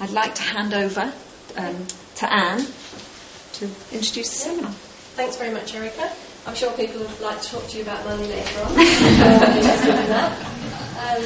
I'd 0.00 0.10
like 0.10 0.36
to 0.36 0.42
hand 0.42 0.72
over 0.72 1.12
um, 1.56 1.88
to 2.14 2.32
Anne 2.32 2.64
to 3.62 3.70
introduce 3.94 4.28
the 4.30 4.38
seminar. 4.50 4.72
Thanks 5.14 5.36
very 5.36 5.54
much, 5.54 5.74
Erica. 5.74 6.10
I'm 6.46 6.54
sure 6.54 6.72
people 6.72 7.00
would 7.00 7.20
like 7.20 7.40
to 7.40 7.48
talk 7.48 7.68
to 7.68 7.76
you 7.76 7.82
about 7.84 8.04
money 8.04 8.26
later 8.26 8.58
on. 8.58 8.72
um, 10.98 11.22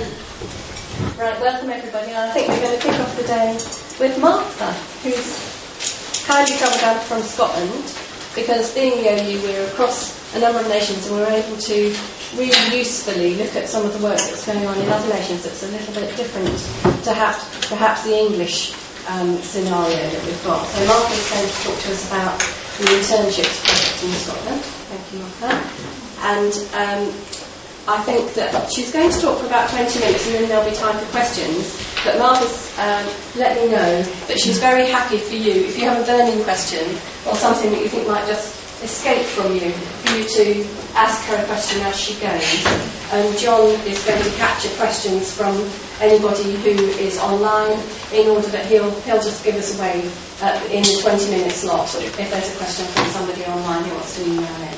right, 1.17 1.41
welcome 1.41 1.71
everybody. 1.71 2.13
I 2.13 2.29
think 2.37 2.49
we're 2.49 2.61
going 2.61 2.77
to 2.77 2.83
kick 2.85 3.01
off 3.01 3.17
the 3.17 3.25
day 3.25 3.55
with 3.99 4.21
Martha, 4.21 4.71
who's 5.01 6.27
kindly 6.29 6.57
travelled 6.59 6.81
down 6.81 7.01
from 7.09 7.23
Scotland 7.23 7.97
because 8.35 8.75
being 8.75 9.01
the 9.01 9.09
OU, 9.17 9.41
we're 9.41 9.67
across 9.73 10.13
a 10.37 10.39
number 10.39 10.61
of 10.61 10.69
nations 10.69 11.07
and 11.07 11.17
we're 11.17 11.33
able 11.33 11.57
to 11.57 11.97
really 12.37 12.77
usefully 12.77 13.37
look 13.37 13.57
at 13.57 13.67
some 13.67 13.87
of 13.87 13.97
the 13.97 14.05
work 14.05 14.19
that's 14.19 14.45
going 14.45 14.67
on 14.67 14.77
in 14.77 14.91
other 14.91 15.09
nations 15.09 15.45
that's 15.45 15.63
a 15.63 15.69
little 15.69 15.95
bit 15.95 16.15
different 16.19 16.53
to 16.53 17.09
perhaps, 17.09 17.49
perhaps 17.71 18.05
the 18.05 18.13
English 18.13 18.75
um, 19.09 19.37
scenario 19.39 19.97
that 19.97 20.23
we've 20.25 20.45
got. 20.45 20.67
So 20.67 20.87
Martha's 20.87 21.31
going 21.31 21.47
to 21.47 21.55
talk 21.63 21.77
to 21.79 21.89
us 21.93 22.03
about 22.09 22.39
the 22.79 22.87
internships 22.99 23.57
project 23.65 23.97
in 24.05 24.11
Scotland. 24.13 24.63
Thank 24.91 25.05
you, 25.13 25.19
Martha. 25.21 25.53
And 26.27 26.53
um, 26.75 27.03
I 27.89 28.03
think 28.03 28.35
that 28.35 28.73
she's 28.73 28.93
going 28.93 29.11
to 29.11 29.21
talk 29.21 29.39
for 29.39 29.47
about 29.47 29.71
20 29.71 30.01
minutes 30.01 30.27
and 30.27 30.35
then 30.35 30.49
there'll 30.49 30.69
be 30.69 30.75
time 30.75 30.99
for 30.99 31.07
questions. 31.13 31.79
But 32.05 32.19
Martha's 32.19 32.67
um, 32.79 33.07
let 33.37 33.57
me 33.57 33.71
know 33.71 34.03
that 34.03 34.39
she's 34.39 34.59
very 34.59 34.87
happy 34.91 35.19
for 35.19 35.37
you, 35.37 35.65
if 35.65 35.79
you 35.79 35.89
have 35.89 36.03
a 36.03 36.05
burning 36.05 36.43
question 36.45 36.85
or 37.27 37.35
something 37.35 37.71
that 37.71 37.81
you 37.81 37.89
think 37.89 38.09
might 38.09 38.27
just 38.27 38.83
escape 38.83 39.25
from 39.25 39.55
you, 39.55 39.71
for 39.71 40.19
you 40.19 40.25
to 40.29 40.67
ask 40.95 41.25
her 41.31 41.37
a 41.37 41.45
question 41.47 41.81
as 41.83 41.99
she 41.99 42.15
goes. 42.21 42.96
And 43.13 43.39
John 43.39 43.69
is 43.87 44.05
going 44.05 44.23
to 44.23 44.31
capture 44.37 44.69
questions 44.77 45.33
from 45.33 45.55
anybody 46.01 46.55
who 46.57 46.71
is 46.99 47.19
online 47.19 47.79
in 48.13 48.29
order 48.29 48.49
that 48.49 48.67
he'll, 48.67 48.91
he'll 49.03 49.23
just 49.23 49.45
give 49.45 49.55
us 49.55 49.79
away 49.79 50.11
uh, 50.43 50.61
in 50.71 50.83
the 50.83 50.99
20 51.03 51.31
minute 51.31 51.53
slot 51.53 51.95
if 52.03 52.17
there's 52.17 52.55
a 52.55 52.57
question 52.59 52.85
from 52.87 53.05
somebody 53.07 53.45
online 53.45 53.85
who 53.85 53.95
wants 53.95 54.17
to 54.17 54.25
email 54.25 54.41
in. 54.41 54.77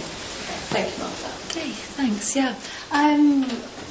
Thank 0.71 0.93
you, 0.93 1.03
Martha. 1.03 1.59
Okay, 1.59 1.71
thanks. 1.71 2.37
Yeah. 2.37 2.55
I'm 2.93 3.41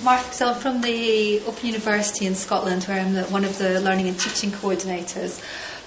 Martha 0.04 0.32
so 0.32 0.48
I'm 0.50 0.56
from 0.56 0.82
the 0.82 1.42
Open 1.48 1.66
University 1.66 2.28
in 2.28 2.36
Scotland, 2.36 2.84
where 2.84 3.02
I'm 3.02 3.14
the, 3.14 3.24
one 3.24 3.44
of 3.44 3.58
the 3.58 3.82
learning 3.82 4.08
and 4.08 4.20
teaching 4.20 4.52
coordinators. 4.52 5.40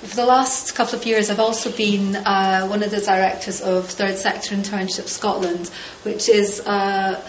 For 0.02 0.16
the 0.16 0.26
last 0.26 0.74
couple 0.74 0.98
of 0.98 1.06
years, 1.06 1.30
I've 1.30 1.38
also 1.38 1.70
been 1.70 2.16
uh, 2.16 2.66
one 2.66 2.82
of 2.82 2.90
the 2.90 3.00
directors 3.00 3.60
of 3.60 3.88
Third 3.88 4.16
Sector 4.16 4.56
Internship 4.56 5.06
Scotland, 5.06 5.68
which 6.02 6.28
is 6.28 6.60
uh, 6.66 7.22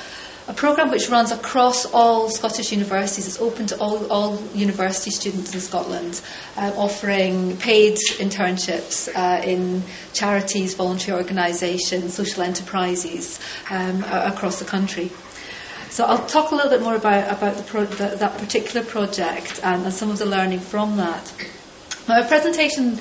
a 0.52 0.54
programme 0.54 0.92
which 0.92 1.10
runs 1.10 1.32
across 1.32 1.86
all 1.94 2.30
Scottish 2.30 2.74
universities. 2.74 3.26
It's 3.26 3.40
open 3.40 3.68
to 3.68 3.80
all, 3.80 4.06
all 4.12 4.38
university 4.54 5.10
students 5.10 5.54
in 5.54 5.62
Scotland, 5.62 6.22
uh, 6.58 6.74
offering 6.76 7.56
paid 7.56 7.96
internships 8.20 9.08
uh, 9.16 9.42
in 9.46 9.82
charities, 10.12 10.74
voluntary 10.74 11.18
organisations, 11.18 12.14
social 12.14 12.44
enterprises 12.44 13.40
um, 13.70 14.04
across 14.04 14.60
the 14.60 14.66
country. 14.66 15.10
So 15.90 16.04
I'll 16.04 16.26
talk 16.28 16.52
a 16.52 16.56
little 16.56 16.70
bit 16.70 16.82
more 16.82 16.96
about, 16.96 17.32
about 17.32 17.56
the 17.56 17.64
pro- 17.64 17.86
the, 17.86 18.18
that 18.18 18.38
particular 18.38 18.86
project 18.86 19.62
and, 19.64 19.86
and 19.86 19.94
some 19.94 20.12
of 20.12 20.20
the 20.20 20.26
learning 20.26 20.60
from 20.60 20.98
that. 20.98 21.34
My 22.10 22.24
presentation 22.24 23.00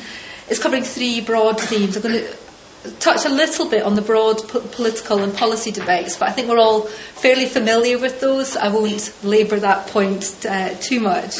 is 0.48 0.60
covering 0.60 0.84
three 0.84 1.20
broad 1.20 1.60
themes. 1.60 1.96
I'm 1.96 2.02
going 2.02 2.14
to 2.14 2.36
touch 2.98 3.24
a 3.24 3.28
little 3.28 3.68
bit 3.68 3.82
on 3.82 3.94
the 3.94 4.02
broad 4.02 4.46
po- 4.48 4.60
political 4.60 5.22
and 5.22 5.34
policy 5.34 5.70
debates, 5.70 6.16
but 6.16 6.28
I 6.28 6.32
think 6.32 6.48
we're 6.48 6.58
all 6.58 6.82
fairly 6.82 7.46
familiar 7.46 7.98
with 7.98 8.20
those. 8.20 8.56
I 8.56 8.68
won't 8.68 9.12
labour 9.24 9.60
that 9.60 9.88
point 9.88 10.46
uh, 10.46 10.74
too 10.80 11.00
much. 11.00 11.36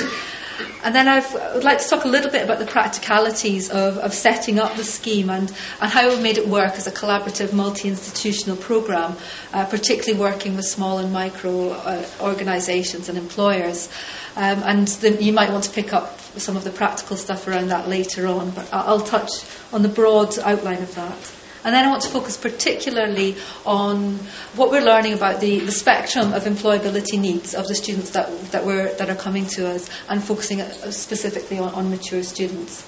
And 0.82 0.94
then 0.94 1.08
I've, 1.08 1.34
I 1.36 1.54
would 1.54 1.64
like 1.64 1.78
to 1.78 1.88
talk 1.88 2.04
a 2.04 2.08
little 2.08 2.30
bit 2.30 2.44
about 2.44 2.58
the 2.58 2.66
practicalities 2.66 3.70
of, 3.70 3.98
of 3.98 4.14
setting 4.14 4.58
up 4.58 4.76
the 4.76 4.84
scheme 4.84 5.30
and, 5.30 5.52
and 5.80 5.90
how 5.90 6.08
we've 6.08 6.22
made 6.22 6.38
it 6.38 6.48
work 6.48 6.72
as 6.74 6.86
a 6.86 6.92
collaborative 6.92 7.52
multi-institutional 7.52 8.56
programme, 8.56 9.16
uh, 9.52 9.64
particularly 9.66 10.18
working 10.18 10.56
with 10.56 10.64
small 10.64 10.98
and 10.98 11.12
micro 11.12 11.70
uh, 11.70 12.06
organisations 12.20 13.08
and 13.08 13.18
employers. 13.18 13.88
Um, 14.36 14.62
and 14.64 15.02
you 15.20 15.32
might 15.32 15.50
want 15.50 15.64
to 15.64 15.70
pick 15.70 15.92
up 15.92 16.20
some 16.38 16.56
of 16.56 16.64
the 16.64 16.70
practical 16.70 17.16
stuff 17.16 17.48
around 17.48 17.68
that 17.68 17.88
later 17.88 18.26
on, 18.26 18.50
but 18.50 18.68
I'll 18.72 19.00
touch 19.00 19.30
on 19.72 19.82
the 19.82 19.88
broad 19.88 20.38
outline 20.38 20.82
of 20.82 20.94
that. 20.94 21.39
And 21.62 21.74
then 21.74 21.84
I 21.84 21.90
want 21.90 22.02
to 22.02 22.08
focus 22.08 22.36
particularly 22.38 23.36
on 23.66 24.14
what 24.56 24.70
we're 24.70 24.84
learning 24.84 25.12
about 25.12 25.40
the, 25.40 25.60
the 25.60 25.72
spectrum 25.72 26.32
of 26.32 26.44
employability 26.44 27.18
needs 27.20 27.54
of 27.54 27.68
the 27.68 27.74
students 27.74 28.10
that, 28.10 28.52
that, 28.52 28.64
we're, 28.64 28.94
that 28.94 29.10
are 29.10 29.14
coming 29.14 29.46
to 29.46 29.68
us 29.68 29.90
and 30.08 30.22
focusing 30.24 30.60
specifically 30.90 31.58
on, 31.58 31.68
on 31.74 31.90
mature 31.90 32.22
students. 32.22 32.86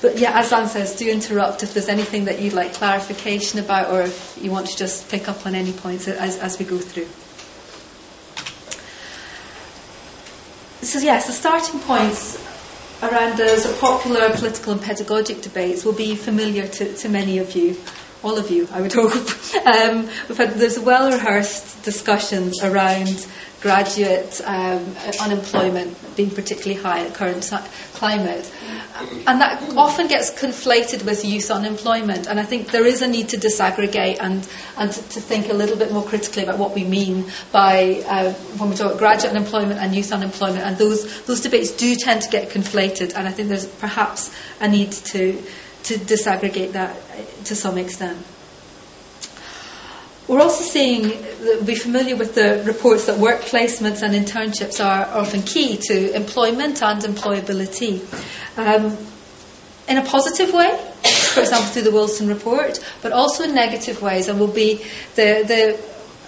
But 0.00 0.18
yeah, 0.18 0.38
as 0.38 0.52
Anne 0.52 0.68
says, 0.68 0.96
do 0.96 1.10
interrupt 1.10 1.62
if 1.62 1.72
there's 1.74 1.88
anything 1.88 2.26
that 2.26 2.40
you'd 2.40 2.52
like 2.52 2.74
clarification 2.74 3.58
about 3.58 3.90
or 3.90 4.02
if 4.02 4.38
you 4.40 4.50
want 4.50 4.66
to 4.66 4.76
just 4.76 5.10
pick 5.10 5.28
up 5.28 5.46
on 5.46 5.54
any 5.54 5.72
points 5.72 6.08
as, 6.08 6.38
as 6.38 6.58
we 6.58 6.64
go 6.64 6.78
through. 6.78 7.08
So 10.84 10.98
yes, 10.98 11.26
the 11.26 11.32
starting 11.32 11.80
points 11.80 12.36
around 13.02 13.36
those 13.36 13.66
popular 13.78 14.30
political 14.30 14.72
and 14.72 14.82
pedagogic 14.82 15.42
debates 15.42 15.84
will 15.84 15.92
be 15.92 16.14
familiar 16.14 16.66
to, 16.66 16.94
to 16.94 17.08
many 17.08 17.38
of 17.38 17.54
you, 17.54 17.76
all 18.22 18.38
of 18.38 18.50
you, 18.50 18.68
I 18.72 18.80
would 18.80 18.92
hope. 18.94 19.12
Um, 19.66 20.08
we've 20.28 20.38
had, 20.38 20.54
there's 20.54 20.78
well 20.78 21.10
rehearsed 21.10 21.82
discussions 21.82 22.62
around 22.62 23.26
graduate 23.64 24.42
um, 24.44 24.84
unemployment 25.22 25.96
being 26.16 26.28
particularly 26.28 26.78
high 26.78 27.02
the 27.02 27.14
current 27.14 27.50
climate. 27.94 28.52
And 29.26 29.40
that 29.40 29.74
often 29.74 30.06
gets 30.06 30.30
conflated 30.30 31.06
with 31.06 31.24
youth 31.24 31.50
unemployment. 31.50 32.28
And 32.28 32.38
I 32.38 32.44
think 32.44 32.72
there 32.72 32.84
is 32.84 33.00
a 33.00 33.08
need 33.08 33.30
to 33.30 33.38
disaggregate 33.38 34.18
and, 34.20 34.46
and 34.76 34.92
to, 34.92 35.00
to 35.14 35.20
think 35.20 35.48
a 35.48 35.54
little 35.54 35.78
bit 35.78 35.90
more 35.92 36.04
critically 36.04 36.42
about 36.42 36.58
what 36.58 36.74
we 36.74 36.84
mean 36.84 37.24
by 37.52 38.04
uh, 38.06 38.32
when 38.58 38.68
we 38.68 38.76
talk 38.76 38.88
about 38.88 38.98
graduate 38.98 39.34
unemployment 39.34 39.80
and 39.80 39.94
youth 39.94 40.12
unemployment. 40.12 40.62
And 40.62 40.76
those, 40.76 41.24
those 41.24 41.40
debates 41.40 41.70
do 41.70 41.96
tend 41.96 42.20
to 42.20 42.28
get 42.28 42.50
conflated. 42.50 43.14
And 43.16 43.26
I 43.26 43.30
think 43.30 43.48
there's 43.48 43.66
perhaps 43.66 44.30
a 44.60 44.68
need 44.68 44.92
to, 44.92 45.42
to 45.84 45.94
disaggregate 45.94 46.72
that 46.72 46.94
to 47.46 47.56
some 47.56 47.78
extent. 47.78 48.18
We're 50.26 50.40
also 50.40 50.64
seeing, 50.64 51.10
be 51.66 51.74
familiar 51.74 52.16
with 52.16 52.34
the 52.34 52.62
reports 52.64 53.06
that 53.06 53.18
work 53.18 53.42
placements 53.42 54.02
and 54.02 54.14
internships 54.14 54.82
are 54.82 55.04
often 55.06 55.42
key 55.42 55.76
to 55.88 56.14
employment 56.14 56.82
and 56.82 57.02
employability. 57.02 58.00
Um, 58.56 58.96
in 59.86 59.98
a 59.98 60.02
positive 60.02 60.54
way, 60.54 60.78
for 61.34 61.40
example, 61.40 61.66
through 61.66 61.82
the 61.82 61.90
Wilson 61.90 62.28
report, 62.28 62.80
but 63.02 63.12
also 63.12 63.44
in 63.44 63.54
negative 63.54 64.00
ways, 64.00 64.28
and 64.28 64.40
will 64.40 64.46
be 64.46 64.76
the, 65.14 65.44
the 65.46 65.78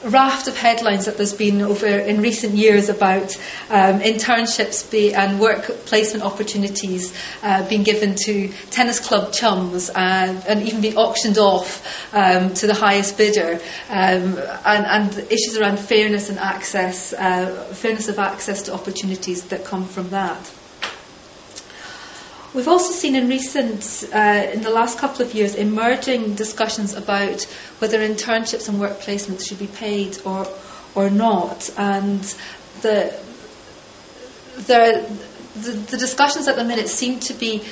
raft 0.06 0.48
of 0.48 0.56
headlines 0.56 1.06
that 1.06 1.16
there's 1.16 1.32
been 1.32 1.60
over 1.62 1.86
in 1.86 2.20
recent 2.20 2.54
years 2.54 2.88
about 2.88 3.36
um, 3.70 4.00
internships 4.00 4.88
be, 4.90 5.14
and 5.14 5.40
work 5.40 5.64
placement 5.86 6.24
opportunities 6.24 7.14
uh, 7.42 7.68
being 7.68 7.82
given 7.82 8.14
to 8.14 8.48
tennis 8.70 9.00
club 9.00 9.32
chums 9.32 9.90
and, 9.90 10.44
and 10.46 10.62
even 10.62 10.80
being 10.80 10.96
auctioned 10.96 11.38
off 11.38 12.14
um, 12.14 12.52
to 12.54 12.66
the 12.66 12.74
highest 12.74 13.16
bidder, 13.18 13.60
um, 13.90 14.38
and, 14.64 14.86
and, 14.86 15.18
issues 15.30 15.56
around 15.58 15.78
fairness 15.78 16.30
and 16.30 16.38
access, 16.38 17.12
uh, 17.14 17.46
fairness 17.72 18.08
of 18.08 18.18
access 18.18 18.62
to 18.62 18.72
opportunities 18.72 19.44
that 19.44 19.64
come 19.64 19.84
from 19.86 20.10
that. 20.10 20.50
We've 22.56 22.68
also 22.68 22.90
seen 22.92 23.14
in 23.14 23.28
recent, 23.28 24.08
uh, 24.14 24.50
in 24.50 24.62
the 24.62 24.70
last 24.70 24.98
couple 24.98 25.20
of 25.20 25.34
years, 25.34 25.54
emerging 25.54 26.36
discussions 26.36 26.94
about 26.94 27.42
whether 27.80 27.98
internships 27.98 28.66
and 28.66 28.80
work 28.80 28.98
placements 28.98 29.46
should 29.46 29.58
be 29.58 29.66
paid 29.66 30.16
or 30.24 30.48
or 30.94 31.10
not, 31.10 31.68
and 31.76 32.22
the 32.80 33.14
the 34.56 35.06
the, 35.56 35.98
discussions 35.98 36.48
at 36.48 36.56
the 36.56 36.64
minute 36.64 36.88
seem 36.88 37.20
to 37.20 37.34
be 37.34 37.62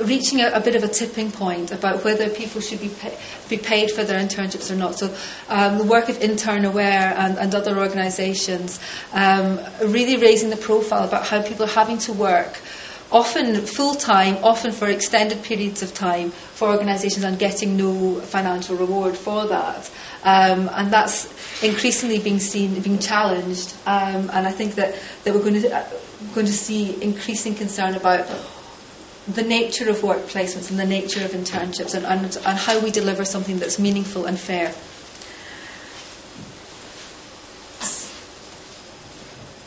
reaching 0.00 0.40
a, 0.40 0.52
a, 0.52 0.60
bit 0.60 0.74
of 0.74 0.82
a 0.82 0.88
tipping 0.88 1.30
point 1.30 1.70
about 1.70 2.02
whether 2.02 2.30
people 2.30 2.62
should 2.62 2.80
be 2.80 2.88
pay, 2.88 3.18
be 3.50 3.58
paid 3.58 3.90
for 3.90 4.04
their 4.04 4.18
internships 4.18 4.70
or 4.70 4.76
not. 4.76 4.94
So 4.98 5.14
um, 5.50 5.76
the 5.76 5.84
work 5.84 6.08
of 6.08 6.22
Intern 6.22 6.64
Aware 6.64 7.14
and, 7.16 7.38
and 7.38 7.54
other 7.54 7.78
organisations 7.78 8.80
um, 9.12 9.60
really 9.84 10.16
raising 10.16 10.48
the 10.48 10.56
profile 10.56 11.06
about 11.06 11.26
how 11.26 11.42
people 11.42 11.64
are 11.64 11.68
having 11.68 11.98
to 11.98 12.14
work 12.14 12.58
often 13.12 13.54
full 13.66 13.94
time, 13.94 14.36
often 14.42 14.72
for 14.72 14.88
extended 14.88 15.42
periods 15.42 15.82
of 15.82 15.94
time 15.94 16.30
for 16.30 16.68
organisations 16.68 17.24
and 17.24 17.38
getting 17.38 17.76
no 17.76 18.20
financial 18.20 18.76
reward 18.76 19.16
for 19.16 19.46
that. 19.46 19.90
Um, 20.24 20.68
and 20.72 20.92
that's 20.92 21.26
increasingly 21.62 22.18
being 22.18 22.40
seen, 22.40 22.80
being 22.80 22.98
challenged. 22.98 23.74
Um, 23.86 24.30
and 24.32 24.46
I 24.46 24.50
think 24.50 24.74
that, 24.74 24.96
that 25.24 25.34
we're 25.34 25.42
going 25.42 25.62
to, 25.62 25.76
uh, 25.76 25.88
going 26.34 26.46
to 26.46 26.52
see 26.52 27.00
increasing 27.02 27.54
concern 27.54 27.94
about 27.94 28.26
the 29.28 29.42
nature 29.42 29.88
of 29.88 30.02
work 30.02 30.22
placements 30.26 30.70
and 30.70 30.78
the 30.78 30.86
nature 30.86 31.24
of 31.24 31.32
internships 31.32 31.94
and, 31.94 32.06
and, 32.06 32.36
and 32.36 32.58
how 32.58 32.78
we 32.80 32.90
deliver 32.90 33.24
something 33.24 33.58
that's 33.58 33.78
meaningful 33.78 34.26
and 34.26 34.38
fair. 34.38 34.72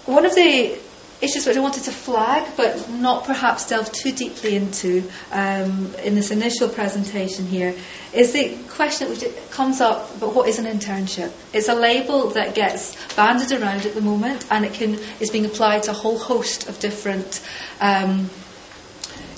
One 0.05 0.25
of 0.25 0.33
the 0.33 0.79
issues 1.21 1.45
which 1.45 1.57
I 1.57 1.59
wanted 1.59 1.83
to 1.83 1.91
flag, 1.91 2.49
but 2.55 2.89
not 2.89 3.25
perhaps 3.25 3.67
delve 3.67 3.91
too 3.91 4.11
deeply 4.11 4.55
into 4.55 5.03
um, 5.31 5.93
in 6.03 6.15
this 6.15 6.31
initial 6.31 6.69
presentation 6.69 7.45
here, 7.45 7.75
is 8.13 8.31
the 8.31 8.57
question 8.69 9.09
which 9.09 9.23
comes 9.51 9.81
up 9.81 10.19
But 10.19 10.33
what 10.33 10.47
is 10.47 10.59
an 10.59 10.65
internship? 10.65 11.31
It's 11.53 11.69
a 11.69 11.75
label 11.75 12.29
that 12.29 12.55
gets 12.55 12.95
banded 13.15 13.51
around 13.51 13.85
at 13.85 13.93
the 13.93 14.01
moment, 14.01 14.45
and 14.49 14.65
it 14.65 14.73
can 14.73 14.99
is 15.19 15.29
being 15.29 15.45
applied 15.45 15.83
to 15.83 15.91
a 15.91 15.93
whole 15.93 16.17
host 16.17 16.69
of 16.69 16.79
different 16.79 17.41
um, 17.81 18.29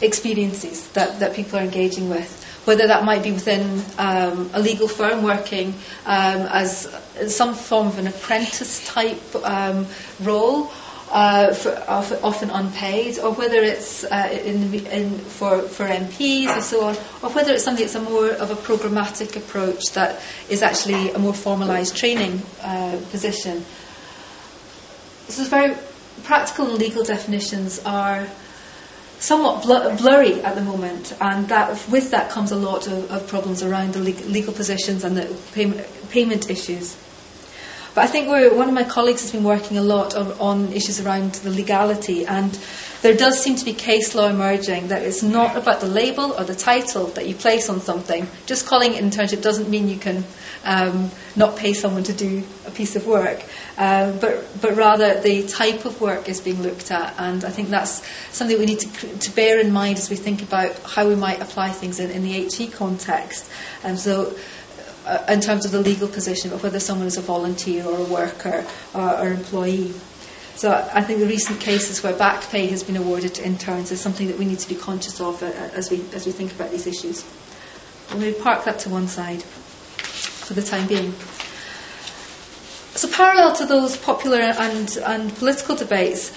experiences 0.02 0.88
that, 0.89 1.20
that 1.20 1.36
people 1.36 1.60
are 1.60 1.63
engaging 1.63 2.10
with. 2.10 2.38
Whether 2.65 2.88
that 2.88 3.04
might 3.04 3.24
be 3.24 3.32
within 3.32 3.84
um, 3.98 4.52
a 4.54 4.62
legal 4.62 4.88
firm 4.88 5.24
working 5.24 5.74
um, 6.06 6.41
as 6.46 6.88
some 7.28 7.56
form 7.56 7.88
of 7.88 7.98
an 7.98 8.08
apprentice 8.08 8.88
type 8.88 9.36
um, 9.44 9.88
role, 10.22 10.72
uh, 11.12 11.54
for, 11.54 11.84
often 11.89 12.50
unpaid, 12.50 13.19
or 13.19 13.34
whether 13.34 13.62
it's 13.62 14.06
uh, 14.06 14.30
in, 14.43 14.74
in, 14.86 15.17
for, 15.19 15.62
for 15.63 15.86
MPs 15.86 16.47
and 16.47 16.63
so 16.63 16.86
on, 16.86 16.95
or 17.21 17.30
whether 17.32 17.52
it's 17.52 17.63
something 17.63 17.84
that's 17.84 17.95
a 17.95 18.02
more 18.02 18.30
of 18.30 18.50
a 18.50 18.56
programmatic 18.56 19.36
approach 19.36 19.84
that 19.93 20.21
is 20.50 20.63
actually 20.63 21.12
a 21.12 21.19
more 21.19 21.34
formalised 21.34 21.95
training 21.95 22.41
uh, 22.62 22.97
position. 23.12 23.65
So, 25.28 25.43
very 25.45 25.76
practical 26.24 26.69
and 26.69 26.78
legal 26.78 27.04
definitions 27.04 27.80
are 27.86 28.28
somewhat 29.19 29.63
bl- 29.63 30.02
blurry 30.02 30.41
at 30.43 30.56
the 30.56 30.62
moment, 30.62 31.13
and 31.19 31.47
that 31.50 31.71
with 31.89 32.12
that 32.12 32.32
comes 32.32 32.52
a 32.52 32.56
lot 32.56 32.88
of, 32.88 33.12
of 33.12 33.28
problems 33.28 33.62
around 33.63 33.93
the 33.93 34.00
legal 34.00 34.54
positions 34.54 35.04
and 35.04 35.17
the 35.17 35.38
payment, 35.52 35.86
payment 36.10 36.50
issues. 36.50 36.95
But 37.94 38.06
I 38.06 38.08
think 38.08 38.30
one 38.30 38.70
of 38.70 38.74
my 38.74 38.86
colleagues 38.86 39.22
has 39.22 39.32
been 39.34 39.44
working 39.44 39.78
a 39.78 39.82
lot 39.82 40.16
on, 40.16 40.32
on, 40.40 40.72
issues 40.72 41.02
around 41.02 41.34
the 41.36 41.50
legality, 41.50 42.26
and 42.26 42.58
there 43.02 43.16
does 43.16 43.42
seem 43.42 43.56
to 43.58 43.66
be 43.66 43.74
case 43.74 44.16
law 44.16 44.30
emerging 44.30 44.88
that 44.88 45.02
it's 45.02 45.22
not 45.22 45.58
about 45.58 45.82
the 45.82 45.88
label 45.88 46.32
or 46.40 46.46
the 46.46 46.56
title 46.56 47.08
that 47.08 47.28
you 47.28 47.36
place 47.36 47.68
on 47.68 47.82
something. 47.82 48.28
Just 48.46 48.66
calling 48.66 48.94
it 48.94 49.04
internship 49.04 49.42
doesn't 49.42 49.70
mean 49.70 49.90
you 49.90 49.98
can 49.98 50.24
um, 50.64 51.12
not 51.36 51.58
pay 51.58 51.74
someone 51.74 52.04
to 52.04 52.14
do 52.14 52.44
a 52.66 52.72
piece 52.72 52.96
of 52.96 53.06
work, 53.06 53.44
uh, 53.78 54.14
but 54.14 54.48
but 54.62 54.78
rather 54.78 55.20
the 55.20 55.46
type 55.48 55.84
of 55.84 56.00
work 56.00 56.30
is 56.30 56.40
being 56.40 56.62
looked 56.62 56.92
at, 56.92 57.14
and 57.18 57.44
I 57.44 57.50
think 57.50 57.70
that's 57.70 58.08
something 58.32 58.58
we 58.58 58.68
need 58.68 58.80
to, 58.80 59.18
to 59.18 59.32
bear 59.32 59.60
in 59.60 59.74
mind 59.74 59.98
as 59.98 60.10
we 60.10 60.16
think 60.16 60.42
about 60.42 60.80
how 60.84 61.10
we 61.10 61.16
might 61.16 61.42
apply 61.42 61.72
things 61.72 62.00
in, 62.00 62.10
in 62.10 62.24
the 62.24 62.48
HE 62.48 62.68
context. 62.70 63.50
And 63.84 64.00
so 64.00 64.34
uh, 65.06 65.24
in 65.30 65.42
terms 65.42 65.66
of 65.66 65.72
the 65.72 65.80
legal 65.80 66.08
position 66.08 66.50
but 66.50 66.62
whether 66.64 66.80
someone 66.80 67.08
is 67.08 67.18
a 67.18 67.22
volunteer 67.22 67.86
or 67.86 67.98
a 67.98 68.04
worker 68.04 68.66
or, 68.94 69.18
or 69.20 69.28
employee. 69.28 69.94
So 70.56 70.72
I 70.94 71.02
think 71.02 71.20
the 71.20 71.28
recent 71.28 71.60
cases 71.60 72.04
where 72.04 72.14
back 72.14 72.44
pay 72.50 72.68
has 72.68 72.84
been 72.84 72.98
awarded 72.98 73.34
to 73.36 73.46
interns 73.46 73.92
is 73.92 74.00
something 74.00 74.28
that 74.28 74.38
we 74.38 74.46
need 74.46 74.60
to 74.60 74.70
be 74.70 74.76
conscious 74.76 75.20
of 75.20 75.42
uh, 75.42 75.48
as 75.74 75.90
we 75.90 76.04
as 76.14 76.26
we 76.26 76.32
think 76.32 76.52
about 76.52 76.72
these 76.72 76.86
issues. 76.86 77.26
Going 78.12 78.34
to 78.34 78.40
park 78.42 78.66
that 78.66 78.78
to 78.80 78.90
one 78.90 79.08
side 79.08 79.42
for 79.42 80.54
the 80.54 80.62
time 80.62 80.88
being. 80.88 81.14
So 82.94 83.08
parallel 83.08 83.56
to 83.56 83.66
those 83.66 83.96
popular 83.96 84.40
and, 84.40 84.98
and 85.06 85.34
political 85.38 85.78
debates, 85.78 86.32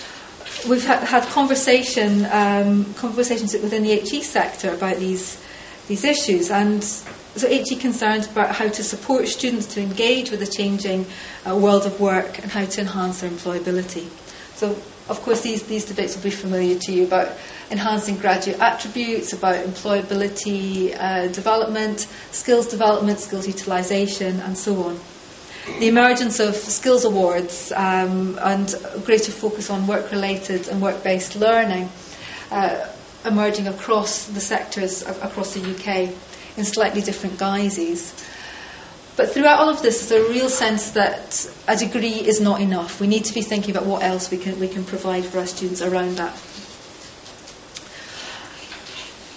we've 0.68 0.86
ha- 0.86 1.04
had 1.04 1.24
conversation 1.24 2.24
um, 2.30 2.94
conversations 2.94 3.54
within 3.54 3.82
the 3.82 3.96
HE 3.96 4.22
sector 4.22 4.72
about 4.72 4.98
these 4.98 5.42
these 5.88 6.04
issues 6.04 6.50
and 6.50 6.82
so 7.36 7.48
HE 7.48 7.76
concerns 7.76 8.26
about 8.26 8.54
how 8.54 8.68
to 8.68 8.82
support 8.82 9.26
students 9.28 9.66
to 9.74 9.80
engage 9.80 10.30
with 10.30 10.40
the 10.40 10.46
changing 10.46 11.06
uh, 11.46 11.56
world 11.56 11.84
of 11.84 12.00
work 12.00 12.38
and 12.38 12.50
how 12.50 12.64
to 12.64 12.80
enhance 12.80 13.20
their 13.20 13.30
employability. 13.30 14.08
So, 14.54 14.70
of 15.08 15.20
course, 15.22 15.40
these, 15.42 15.64
these 15.64 15.84
debates 15.84 16.14
will 16.16 16.22
be 16.22 16.30
familiar 16.30 16.78
to 16.78 16.92
you 16.92 17.04
about 17.04 17.32
enhancing 17.70 18.16
graduate 18.18 18.60
attributes, 18.60 19.32
about 19.32 19.66
employability 19.66 20.96
uh, 20.98 21.28
development, 21.28 22.06
skills 22.30 22.68
development, 22.68 23.18
skills 23.18 23.46
utilisation, 23.46 24.40
and 24.40 24.56
so 24.56 24.82
on. 24.84 25.00
The 25.80 25.88
emergence 25.88 26.40
of 26.40 26.54
skills 26.54 27.04
awards 27.04 27.72
um, 27.72 28.38
and 28.42 28.74
greater 29.04 29.32
focus 29.32 29.70
on 29.70 29.86
work 29.86 30.10
related 30.12 30.68
and 30.68 30.80
work 30.80 31.02
based 31.02 31.36
learning 31.36 31.88
uh, 32.50 32.86
emerging 33.24 33.66
across 33.66 34.26
the 34.26 34.40
sectors 34.40 35.02
across 35.02 35.54
the 35.54 35.60
UK 35.60 36.14
in 36.56 36.64
slightly 36.64 37.00
different 37.00 37.38
guises. 37.38 38.12
But 39.16 39.30
throughout 39.30 39.60
all 39.60 39.68
of 39.68 39.80
this, 39.82 40.08
there's 40.08 40.26
a 40.26 40.30
real 40.30 40.48
sense 40.48 40.90
that 40.92 41.48
a 41.68 41.76
degree 41.76 42.26
is 42.26 42.40
not 42.40 42.60
enough. 42.60 43.00
We 43.00 43.06
need 43.06 43.24
to 43.26 43.34
be 43.34 43.42
thinking 43.42 43.70
about 43.70 43.86
what 43.86 44.02
else 44.02 44.30
we 44.30 44.38
can, 44.38 44.58
we 44.58 44.68
can 44.68 44.84
provide 44.84 45.24
for 45.24 45.38
our 45.38 45.46
students 45.46 45.82
around 45.82 46.16
that. 46.16 46.34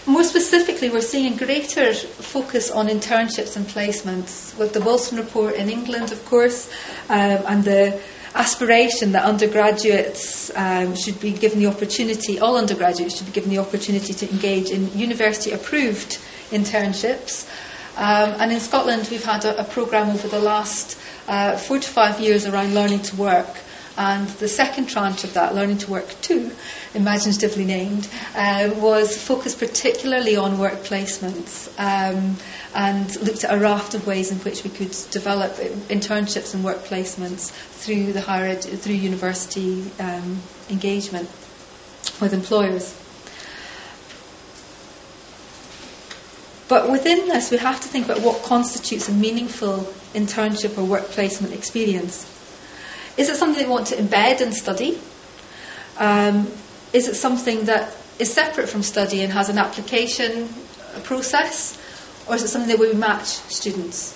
More 0.08 0.24
specifically, 0.24 0.90
we're 0.90 1.02
seeing 1.02 1.34
a 1.34 1.38
greater 1.38 1.94
focus 1.94 2.72
on 2.72 2.88
internships 2.88 3.58
and 3.58 3.68
placements 3.68 4.58
with 4.58 4.74
the 4.74 4.80
Wilson 4.80 5.18
Report 5.18 5.54
in 5.56 5.70
England, 5.70 6.14
of 6.14 6.24
course, 6.26 6.72
um, 7.10 7.44
and 7.46 7.64
the 7.64 8.02
aspiration 8.36 9.12
that 9.13 9.24
undergraduates 9.24 10.52
um, 10.56 10.96
should 10.96 11.20
be 11.20 11.32
given 11.32 11.60
the 11.60 11.68
opportunity, 11.68 12.40
all 12.40 12.58
undergraduates 12.58 13.18
should 13.18 13.28
be 13.28 13.32
given 13.34 13.50
the 13.50 13.58
opportunity 13.60 14.13
to 14.13 14.30
engage 14.32 14.70
in 14.70 14.92
university 14.98 15.52
approved 15.52 16.20
internships. 16.52 17.48
Um, 17.98 18.36
and 18.40 18.52
in 18.52 18.60
Scotland, 18.60 19.08
we've 19.10 19.26
had 19.26 19.44
a, 19.46 19.60
a 19.60 19.63
programme 19.63 20.10
over 20.10 20.28
the 20.28 20.40
last 20.40 21.00
uh, 21.28 21.58
four 21.58 21.80
to 21.80 21.88
five 21.88 22.20
years 22.20 22.46
around 22.46 22.74
learning 22.76 23.02
to 23.02 23.16
work. 23.16 23.48
And 23.98 24.28
the 24.28 24.48
second 24.48 24.88
tranche 24.88 25.24
of 25.24 25.34
that, 25.34 25.56
Learning 25.56 25.80
to 25.80 25.90
Work 25.90 26.16
2, 26.22 26.52
imaginatively 26.94 27.66
named, 27.66 28.08
uh, 28.36 28.70
was 28.76 29.18
focused 29.18 29.58
particularly 29.58 30.36
on 30.36 30.60
work 30.60 30.84
placements 30.84 31.68
um, 31.80 32.38
and 32.76 33.20
looked 33.22 33.44
at 33.44 33.52
a 33.52 33.58
raft 33.58 33.96
of 33.96 34.06
ways 34.06 34.32
in 34.32 34.38
which 34.40 34.64
we 34.64 34.70
could 34.70 34.96
develop 35.10 35.54
internships 35.90 36.54
and 36.54 36.64
work 36.64 36.84
placements 36.84 37.50
through 37.50 38.14
the 38.14 38.22
higher 38.22 38.54
through 38.54 38.94
university 38.94 39.90
um, 40.00 40.42
engagement 40.70 41.28
with 42.22 42.34
employers. 42.34 42.96
But 46.68 46.92
within 46.92 47.30
this, 47.30 47.50
we 47.50 47.58
have 47.58 47.80
to 47.80 47.88
think 47.88 48.06
about 48.06 48.22
what 48.22 48.44
constitutes 48.44 49.08
a 49.08 49.14
meaningful 49.14 49.92
internship 50.14 50.78
or 50.78 50.84
work 50.84 51.06
placement 51.06 51.54
experience. 51.54 52.37
Is 53.18 53.30
it 53.30 53.36
something 53.36 53.64
they 53.64 53.70
want 53.70 53.88
to 53.88 53.96
embed 53.96 54.42
and 54.42 54.54
study? 54.54 55.00
Um, 55.98 56.48
is 56.94 57.08
it 57.08 57.16
something 57.16 57.66
that 57.66 57.96
is 58.20 58.32
separate 58.34 58.70
from 58.70 58.84
study 58.84 59.22
and 59.22 59.34
has 59.34 59.50
an 59.50 59.58
application 59.58 60.50
process? 61.04 61.78
Or 62.28 62.36
is 62.36 62.44
it 62.44 62.50
something 62.50 62.70
that 62.70 62.80
we 62.80 62.94
match 62.94 63.26
students 63.26 64.16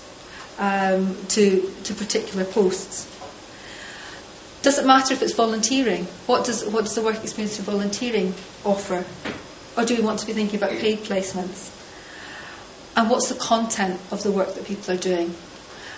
um, 0.60 1.18
to, 1.30 1.74
to 1.84 1.94
particular 1.94 2.46
posts? 2.46 3.08
Does 4.62 4.78
it 4.78 4.86
matter 4.86 5.14
if 5.14 5.24
it's 5.24 5.34
volunteering? 5.34 6.06
What 6.28 6.46
does, 6.46 6.64
what 6.66 6.86
does 6.86 6.94
the 6.94 7.02
work 7.02 7.22
experience 7.24 7.58
of 7.58 7.66
volunteering 7.66 8.34
offer? 8.64 9.06
Or 9.76 9.86
do 9.86 9.96
we 9.96 10.04
want 10.04 10.20
to 10.20 10.28
be 10.28 10.34
thinking 10.34 10.58
about 10.58 10.72
paid 10.72 11.00
placements? 11.00 11.78
and 12.96 13.10
what's 13.10 13.30
the 13.30 13.36
content 13.36 14.00
of 14.12 14.24
the 14.24 14.32
work 14.32 14.54
that 14.56 14.66
people 14.66 14.94
are 14.94 14.98
doing. 14.98 15.34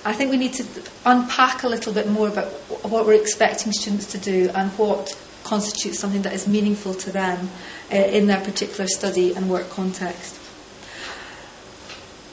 I 0.05 0.11
think 0.11 0.31
we 0.31 0.37
need 0.37 0.53
to 0.53 0.65
unpack 1.05 1.63
a 1.63 1.69
little 1.69 1.93
bit 1.93 2.09
more 2.09 2.27
about 2.27 2.47
what 2.83 3.05
we're 3.05 3.21
expecting 3.21 3.71
students 3.71 4.07
to 4.07 4.17
do 4.17 4.49
and 4.53 4.69
what 4.71 5.17
constitutes 5.45 5.99
something 5.99 6.23
that 6.23 6.33
is 6.33 6.47
meaningful 6.47 6.93
to 6.93 7.11
them 7.11 7.49
uh, 7.91 7.95
in 7.95 8.27
their 8.27 8.41
particular 8.41 8.87
study 8.87 9.33
and 9.33 9.49
work 9.49 9.69
context. 9.69 10.39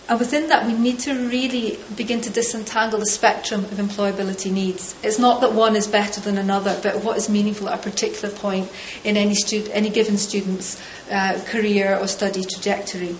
And 0.08 0.18
within 0.18 0.48
that, 0.48 0.66
we 0.66 0.72
need 0.72 0.98
to 1.00 1.14
really 1.28 1.78
begin 1.94 2.20
to 2.22 2.30
disentangle 2.30 2.98
the 2.98 3.06
spectrum 3.06 3.64
of 3.64 3.74
employability 3.74 4.50
needs. 4.50 4.96
It's 5.04 5.20
not 5.20 5.40
that 5.40 5.52
one 5.52 5.76
is 5.76 5.86
better 5.86 6.20
than 6.20 6.36
another, 6.36 6.80
but 6.82 7.04
what 7.04 7.16
is 7.16 7.28
meaningful 7.28 7.68
at 7.68 7.78
a 7.78 7.82
particular 7.90 8.34
point 8.34 8.68
in 9.04 9.16
any, 9.16 9.36
stud- 9.36 9.68
any 9.68 9.88
given 9.88 10.18
student's 10.18 10.82
uh, 11.12 11.40
career 11.46 11.96
or 11.96 12.08
study 12.08 12.42
trajectory. 12.42 13.14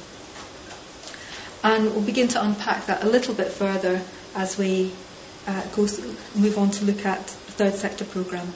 And 1.63 1.93
we'll 1.93 2.03
begin 2.03 2.27
to 2.29 2.43
unpack 2.43 2.87
that 2.87 3.05
a 3.05 3.09
little 3.09 3.35
bit 3.35 3.53
further 3.53 4.03
as 4.35 4.59
we 4.59 4.93
uh, 5.47 5.63
go, 5.75 5.83
move 6.37 6.57
on 6.59 6.71
to 6.71 6.85
look 6.85 7.05
at 7.05 7.27
the 7.27 7.53
third 7.53 7.75
sector 7.75 8.05
programme. 8.05 8.53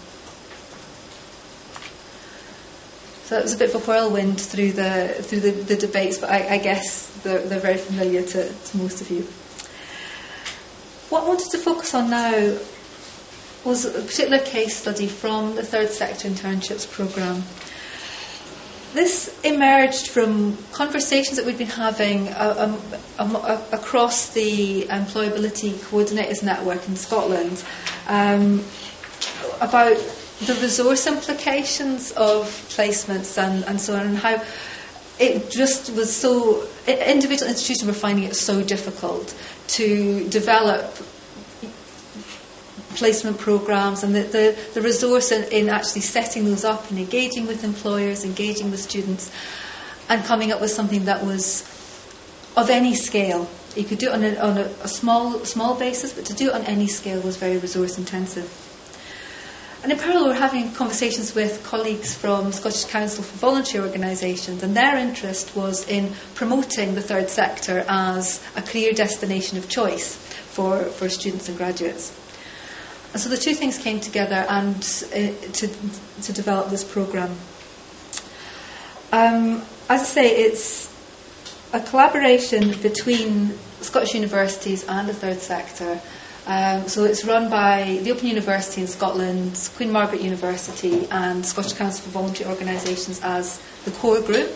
So 3.24 3.36
that 3.36 3.44
was 3.44 3.54
a 3.54 3.58
bit 3.58 3.74
of 3.74 3.82
a 3.82 3.86
whirlwind 3.86 4.38
through 4.40 4.72
the 4.72 5.16
through 5.20 5.40
the, 5.40 5.50
the 5.50 5.76
debates, 5.76 6.18
but 6.18 6.30
I, 6.30 6.54
I 6.54 6.58
guess 6.58 7.08
they're, 7.22 7.40
they're, 7.40 7.58
very 7.58 7.78
familiar 7.78 8.22
to, 8.22 8.52
to 8.52 8.76
most 8.76 9.00
of 9.00 9.10
you. 9.10 9.22
What 11.08 11.24
I 11.24 11.28
wanted 11.28 11.50
to 11.52 11.58
focus 11.58 11.94
on 11.94 12.10
now 12.10 12.58
was 13.64 13.86
a 13.86 14.02
particular 14.02 14.40
case 14.40 14.76
study 14.76 15.06
from 15.06 15.54
the 15.54 15.62
third 15.62 15.88
sector 15.88 16.28
internships 16.28 16.90
programme 16.90 17.44
this 18.94 19.38
emerged 19.42 20.08
from 20.08 20.56
conversations 20.72 21.36
that 21.36 21.44
we'd 21.44 21.58
been 21.58 21.66
having 21.66 22.28
uh, 22.28 22.78
um, 23.18 23.34
um, 23.36 23.36
across 23.72 24.30
the 24.32 24.84
employability 24.84 25.72
coordinators 25.74 26.42
network 26.42 26.86
in 26.88 26.96
Scotland 26.96 27.62
um, 28.06 28.64
about 29.60 29.96
the 30.46 30.54
resource 30.62 31.06
implications 31.06 32.12
of 32.12 32.46
placements 32.70 33.36
and, 33.36 33.64
and 33.64 33.80
so 33.80 33.96
on, 33.96 34.06
and 34.06 34.16
how 34.16 34.42
it 35.18 35.50
just 35.50 35.90
was 35.94 36.14
so 36.14 36.66
individual 36.86 37.48
institutions 37.50 37.86
were 37.86 37.92
finding 37.92 38.24
it 38.24 38.34
so 38.36 38.62
difficult 38.62 39.34
to 39.66 40.28
develop 40.28 40.96
placement 42.94 43.38
programs 43.38 44.02
and 44.02 44.14
the, 44.14 44.22
the, 44.22 44.58
the 44.74 44.80
resource 44.80 45.32
in, 45.32 45.44
in, 45.52 45.68
actually 45.68 46.00
setting 46.00 46.44
those 46.44 46.64
up 46.64 46.90
and 46.90 46.98
engaging 46.98 47.46
with 47.46 47.64
employers, 47.64 48.24
engaging 48.24 48.70
with 48.70 48.80
students, 48.80 49.30
and 50.08 50.24
coming 50.24 50.52
up 50.52 50.60
with 50.60 50.70
something 50.70 51.04
that 51.06 51.24
was 51.24 51.62
of 52.56 52.70
any 52.70 52.94
scale. 52.94 53.48
You 53.76 53.84
could 53.84 53.98
do 53.98 54.08
it 54.08 54.12
on 54.12 54.24
a, 54.24 54.36
on 54.36 54.58
a, 54.58 54.64
a 54.82 54.88
small, 54.88 55.44
small 55.44 55.74
basis, 55.74 56.12
but 56.12 56.24
to 56.26 56.34
do 56.34 56.48
it 56.48 56.54
on 56.54 56.62
any 56.62 56.86
scale 56.86 57.20
was 57.20 57.36
very 57.36 57.58
resource 57.58 57.98
intensive. 57.98 58.48
And 59.84 59.92
in 59.92 59.98
parallel, 59.98 60.28
we're 60.28 60.34
having 60.34 60.72
conversations 60.72 61.34
with 61.34 61.62
colleagues 61.62 62.14
from 62.14 62.52
Scottish 62.52 62.86
Council 62.86 63.22
for 63.22 63.36
Voluntary 63.36 63.84
Organisations, 63.86 64.62
and 64.62 64.74
their 64.74 64.96
interest 64.96 65.54
was 65.54 65.86
in 65.86 66.14
promoting 66.34 66.94
the 66.94 67.02
third 67.02 67.28
sector 67.28 67.84
as 67.86 68.42
a 68.56 68.62
career 68.62 68.94
destination 68.94 69.58
of 69.58 69.68
choice 69.68 70.16
for, 70.16 70.84
for 70.84 71.10
students 71.10 71.50
and 71.50 71.58
graduates. 71.58 72.18
And 73.14 73.22
so 73.22 73.28
the 73.28 73.36
two 73.36 73.54
things 73.54 73.78
came 73.78 74.00
together 74.00 74.44
and 74.48 74.74
uh, 74.74 75.30
to, 75.52 75.68
to 76.22 76.32
develop 76.32 76.70
this 76.70 76.82
programme. 76.82 77.36
Um, 79.12 79.62
as 79.88 80.00
I 80.00 80.04
say, 80.04 80.36
it's 80.36 80.92
a 81.72 81.78
collaboration 81.78 82.72
between 82.82 83.56
Scottish 83.80 84.14
universities 84.14 84.84
and 84.88 85.08
the 85.08 85.14
third 85.14 85.38
sector. 85.38 86.00
Um, 86.48 86.88
so 86.88 87.04
it's 87.04 87.24
run 87.24 87.48
by 87.48 88.00
the 88.02 88.10
Open 88.10 88.26
University 88.26 88.80
in 88.80 88.88
Scotland, 88.88 89.70
Queen 89.76 89.92
Margaret 89.92 90.20
University, 90.20 91.06
and 91.12 91.46
Scottish 91.46 91.74
Council 91.74 92.02
for 92.02 92.10
Voluntary 92.10 92.50
Organisations 92.50 93.20
as 93.22 93.62
the 93.84 93.92
core 93.92 94.22
group. 94.22 94.50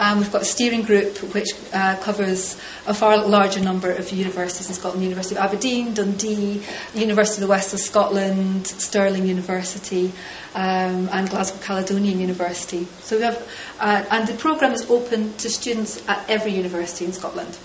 Um, 0.00 0.16
we've 0.16 0.32
got 0.32 0.40
a 0.40 0.46
steering 0.46 0.80
group 0.80 1.18
which 1.34 1.50
uh, 1.74 1.94
covers 1.96 2.54
a 2.86 2.94
far 2.94 3.18
larger 3.18 3.60
number 3.60 3.90
of 3.90 4.10
universities 4.10 4.70
in 4.70 4.74
Scotland 4.74 5.02
University 5.02 5.36
of 5.36 5.42
Aberdeen, 5.44 5.92
Dundee, 5.92 6.62
University 6.94 7.42
of 7.42 7.48
the 7.48 7.50
West 7.50 7.74
of 7.74 7.80
Scotland, 7.80 8.66
Stirling 8.66 9.26
University, 9.26 10.10
um, 10.54 11.10
and 11.12 11.28
Glasgow 11.28 11.58
Caledonian 11.62 12.18
University. 12.18 12.88
So 13.00 13.18
we 13.18 13.24
have, 13.24 13.46
uh, 13.78 14.06
and 14.10 14.26
the 14.26 14.32
programme 14.32 14.72
is 14.72 14.90
open 14.90 15.34
to 15.36 15.50
students 15.50 16.02
at 16.08 16.24
every 16.30 16.52
university 16.52 17.04
in 17.04 17.12
Scotland. 17.12 17.58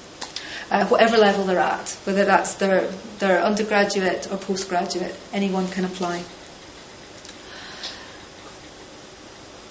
Uh, 0.70 0.86
whatever 0.88 1.18
level 1.18 1.46
they're 1.46 1.60
at, 1.60 1.90
whether 2.04 2.26
that's 2.26 2.56
their, 2.56 2.92
their 3.20 3.42
undergraduate 3.44 4.30
or 4.30 4.36
postgraduate, 4.36 5.16
anyone 5.32 5.70
can 5.70 5.86
apply. 5.86 6.22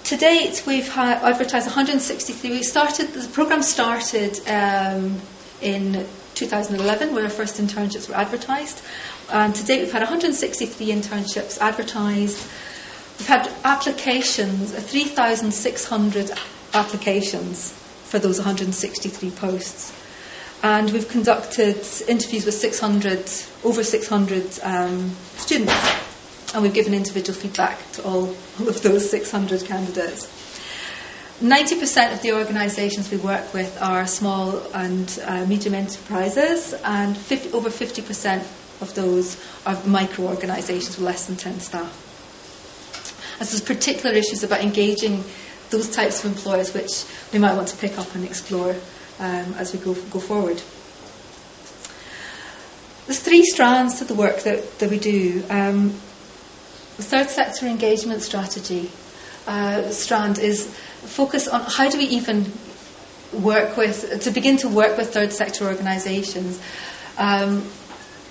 To 0.05 0.17
date, 0.17 0.61
we've 0.67 0.87
advertised 0.95 1.65
163. 1.65 2.51
We 2.51 2.61
started 2.61 3.07
the 3.13 3.27
program 3.29 3.63
started 3.63 4.39
um, 4.47 5.19
in 5.63 6.05
2011, 6.35 7.15
where 7.15 7.23
our 7.23 7.29
first 7.31 7.59
internships 7.59 8.07
were 8.07 8.13
advertised. 8.13 8.83
And 9.31 9.55
to 9.55 9.65
date, 9.65 9.79
we've 9.79 9.91
had 9.91 10.03
163 10.03 10.89
internships 10.89 11.57
advertised. 11.57 12.37
We've 13.17 13.27
had 13.27 13.51
applications, 13.63 14.73
3,600 14.73 16.31
applications 16.75 17.71
for 18.03 18.19
those 18.19 18.37
163 18.37 19.31
posts. 19.31 19.91
And 20.61 20.91
we've 20.91 21.09
conducted 21.09 21.83
interviews 22.07 22.45
with 22.45 22.53
600, 22.53 23.27
over 23.63 23.83
600 23.83 24.59
um, 24.61 25.15
students 25.37 25.73
and 26.53 26.63
we've 26.63 26.73
given 26.73 26.93
individual 26.93 27.37
feedback 27.37 27.79
to 27.93 28.03
all, 28.03 28.35
all 28.59 28.69
of 28.69 28.81
those 28.81 29.09
600 29.09 29.65
candidates. 29.65 30.31
90% 31.41 32.13
of 32.13 32.21
the 32.21 32.31
organisations 32.31 33.11
we 33.11 33.17
work 33.17 33.53
with 33.53 33.77
are 33.81 34.07
small 34.07 34.57
and 34.73 35.19
uh, 35.25 35.45
medium 35.45 35.73
enterprises, 35.73 36.73
and 36.85 37.17
50, 37.17 37.51
over 37.51 37.69
50% 37.69 38.37
of 38.81 38.95
those 38.95 39.37
are 39.65 39.77
micro 39.85 40.27
organisations 40.27 40.97
with 40.97 41.05
less 41.05 41.25
than 41.27 41.35
10 41.35 41.59
staff. 41.59 42.01
And 43.39 43.47
so 43.47 43.57
there's 43.57 43.67
particular 43.67 44.15
issues 44.15 44.43
about 44.43 44.61
engaging 44.61 45.25
those 45.71 45.89
types 45.89 46.23
of 46.23 46.31
employers 46.31 46.73
which 46.73 47.03
we 47.33 47.39
might 47.39 47.55
want 47.55 47.67
to 47.69 47.77
pick 47.77 47.97
up 47.97 48.15
and 48.15 48.23
explore 48.23 48.75
um, 49.19 49.53
as 49.55 49.73
we 49.73 49.79
go, 49.79 49.93
go 49.93 50.19
forward. 50.19 50.61
There's 53.07 53.19
three 53.19 53.43
strands 53.43 53.99
to 53.99 54.05
the 54.05 54.15
work 54.15 54.43
that, 54.43 54.79
that 54.79 54.89
we 54.89 54.99
do. 54.99 55.43
Um, 55.49 55.99
the 56.97 57.03
third 57.03 57.29
sector 57.29 57.65
engagement 57.65 58.21
strategy 58.21 58.91
uh, 59.47 59.89
strand 59.89 60.39
is 60.39 60.67
focus 61.03 61.47
on 61.47 61.61
how 61.61 61.89
do 61.89 61.97
we 61.97 62.05
even 62.05 62.51
work 63.33 63.77
with, 63.77 64.21
to 64.21 64.31
begin 64.31 64.57
to 64.57 64.69
work 64.69 64.97
with 64.97 65.13
third 65.13 65.31
sector 65.31 65.65
organisations. 65.65 66.61
Um, 67.17 67.65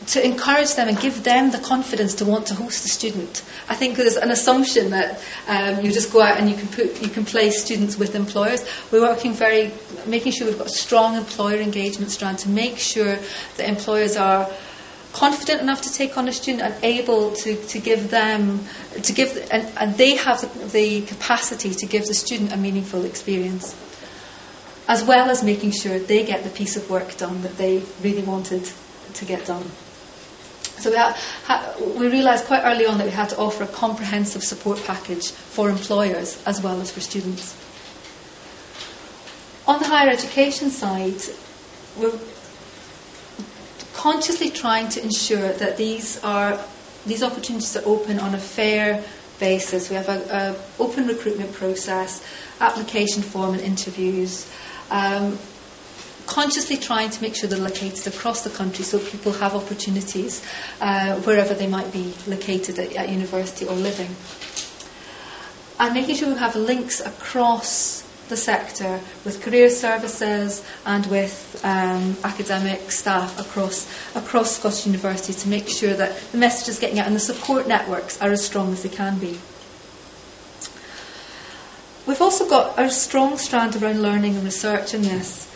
to 0.07 0.25
encourage 0.25 0.75
them 0.75 0.89
and 0.89 1.01
give 1.01 1.25
them 1.25 1.51
the 1.51 1.59
confidence 1.59 2.15
to 2.17 2.25
want 2.25 2.47
to 2.47 2.55
host 2.55 2.85
a 2.85 2.89
student. 2.89 3.43
I 3.69 3.75
think 3.75 3.97
there's 3.97 4.17
an 4.17 4.31
assumption 4.31 4.91
that 4.91 5.23
um, 5.49 5.85
you 5.85 5.93
just 5.93 6.13
go 6.13 6.21
out 6.21 6.39
and 6.39 6.51
you 6.51 6.57
can 6.57 6.69
put 6.69 7.01
you 7.01 7.09
can 7.09 7.25
place 7.25 7.65
students 7.65 7.97
with 7.97 8.15
employers. 8.15 8.69
We're 8.91 9.01
working 9.01 9.33
very, 9.33 9.73
making 10.07 10.33
sure 10.33 10.47
we've 10.47 10.59
got 10.59 10.67
a 10.67 10.71
strong 10.71 11.17
employer 11.17 11.57
engagement 11.57 12.11
strand 12.11 12.39
to 12.41 12.49
make 12.49 12.79
sure 12.79 13.17
that 13.57 13.69
employers 13.69 14.17
are 14.17 14.51
confident 15.15 15.63
enough 15.63 15.81
to 15.81 15.93
take 15.93 16.19
on 16.19 16.27
a 16.27 16.33
student 16.33 16.61
and 16.61 16.85
able 16.85 17.31
to, 17.37 17.57
to 17.67 17.79
give 17.79 18.11
them 18.11 18.61
to 19.01 19.13
give 19.13 19.49
and, 19.51 19.67
and 19.79 19.95
they 19.95 20.17
have 20.17 20.41
the, 20.73 21.03
capacity 21.03 21.73
to 21.73 21.87
give 21.87 22.05
the 22.07 22.15
student 22.15 22.53
a 22.53 22.57
meaningful 22.57 23.05
experience 23.05 23.77
as 24.89 25.05
well 25.05 25.31
as 25.31 25.43
making 25.43 25.71
sure 25.71 25.99
they 25.99 26.25
get 26.25 26.43
the 26.43 26.51
piece 26.51 26.77
of 26.77 26.91
work 26.91 27.17
done 27.17 27.41
that 27.43 27.57
they 27.57 27.83
really 28.03 28.23
wanted 28.23 28.69
to 29.15 29.25
get 29.25 29.47
done. 29.47 29.65
So 30.79 30.91
we, 30.91 30.97
ha, 30.97 31.75
we 31.97 32.09
realised 32.09 32.45
quite 32.47 32.63
early 32.65 32.85
on 32.85 32.99
that 32.99 33.07
we 33.07 33.13
had 33.13 33.31
to 33.31 33.39
offer 33.39 33.63
a 33.63 33.69
comprehensive 33.69 34.43
support 34.43 34.83
package 34.85 35.31
for 35.31 35.71
employers 35.71 36.43
as 36.45 36.61
well 36.61 36.81
as 36.81 36.91
for 36.91 37.01
students. 37.01 37.57
On 39.67 39.79
the 39.79 39.87
higher 39.87 40.11
education 40.11 40.69
side, 40.71 41.23
we're 41.97 42.19
consciously 43.95 44.51
trying 44.51 44.89
to 44.91 45.03
ensure 45.03 45.53
that 45.53 45.77
these 45.77 46.23
are 46.23 46.59
these 47.07 47.23
opportunities 47.23 47.77
are 47.77 47.87
open 47.87 48.19
on 48.19 48.35
a 48.35 48.39
fair 48.39 49.05
basis. 49.39 49.91
We 49.91 49.97
have 49.97 50.09
an 50.09 50.57
open 50.79 51.07
recruitment 51.07 51.53
process, 51.53 52.25
application 52.61 53.23
form 53.23 53.55
and 53.55 53.63
interviews. 53.63 54.51
Um, 54.91 55.39
consciously 56.27 56.77
trying 56.79 57.11
to 57.11 57.21
make 57.21 57.37
sure 57.37 57.49
they're 57.49 57.59
located 57.59 58.07
across 58.07 58.43
the 58.43 58.51
country 58.51 58.85
so 58.85 58.99
people 58.99 59.33
have 59.33 59.55
opportunities 59.55 60.43
uh, 60.81 61.17
wherever 61.21 61.53
they 61.53 61.67
might 61.67 61.93
be 61.93 62.15
located 62.27 62.79
at, 62.79 62.95
at 62.95 63.09
university 63.11 63.67
or 63.67 63.75
living. 63.75 64.09
And 65.79 65.93
making 65.93 66.15
sure 66.15 66.29
we 66.31 66.39
have 66.39 66.57
links 66.57 67.01
across 67.01 68.04
the 68.29 68.37
sector 68.37 69.01
with 69.25 69.43
career 69.43 69.69
services 69.71 70.65
and 70.87 71.07
with 71.07 71.61
um, 71.65 72.17
academic 72.25 72.91
staff 72.91 73.39
across 73.39 73.87
across 74.15 74.57
Scottish 74.57 74.87
universities 74.87 75.43
to 75.43 75.49
make 75.49 75.69
sure 75.69 75.95
that 75.95 76.19
the 76.33 76.39
message 76.39 76.69
is 76.69 76.79
getting 76.79 76.99
out 76.99 77.07
and 77.07 77.17
the 77.17 77.21
support 77.21 77.69
networks 77.69 78.21
are 78.21 78.31
as 78.31 78.45
strong 78.45 78.73
as 78.73 78.83
they 78.83 78.89
can 78.89 79.19
be. 79.19 79.39
We've 82.07 82.21
also 82.21 82.49
got 82.49 82.79
a 82.79 82.91
strong 82.91 83.39
strand 83.39 83.77
around 83.77 84.03
learning 84.03 84.37
and 84.37 84.45
research 84.45 84.93
in 84.93 85.03
this. 85.03 85.51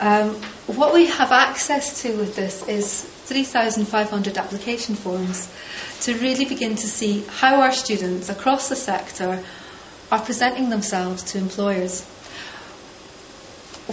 Um, 0.00 0.34
what 0.66 0.92
we 0.92 1.06
have 1.06 1.30
access 1.30 2.02
to 2.02 2.16
with 2.16 2.34
this 2.34 2.66
is 2.66 3.04
3,500 3.04 4.36
application 4.36 4.96
forms 4.96 5.52
to 6.00 6.14
really 6.18 6.44
begin 6.44 6.74
to 6.76 6.86
see 6.86 7.24
how 7.38 7.60
our 7.60 7.70
students 7.70 8.28
across 8.28 8.68
the 8.68 8.76
sector 8.76 9.42
are 10.14 10.20
presenting 10.20 10.70
themselves 10.70 11.24
to 11.24 11.38
employers. 11.38 12.04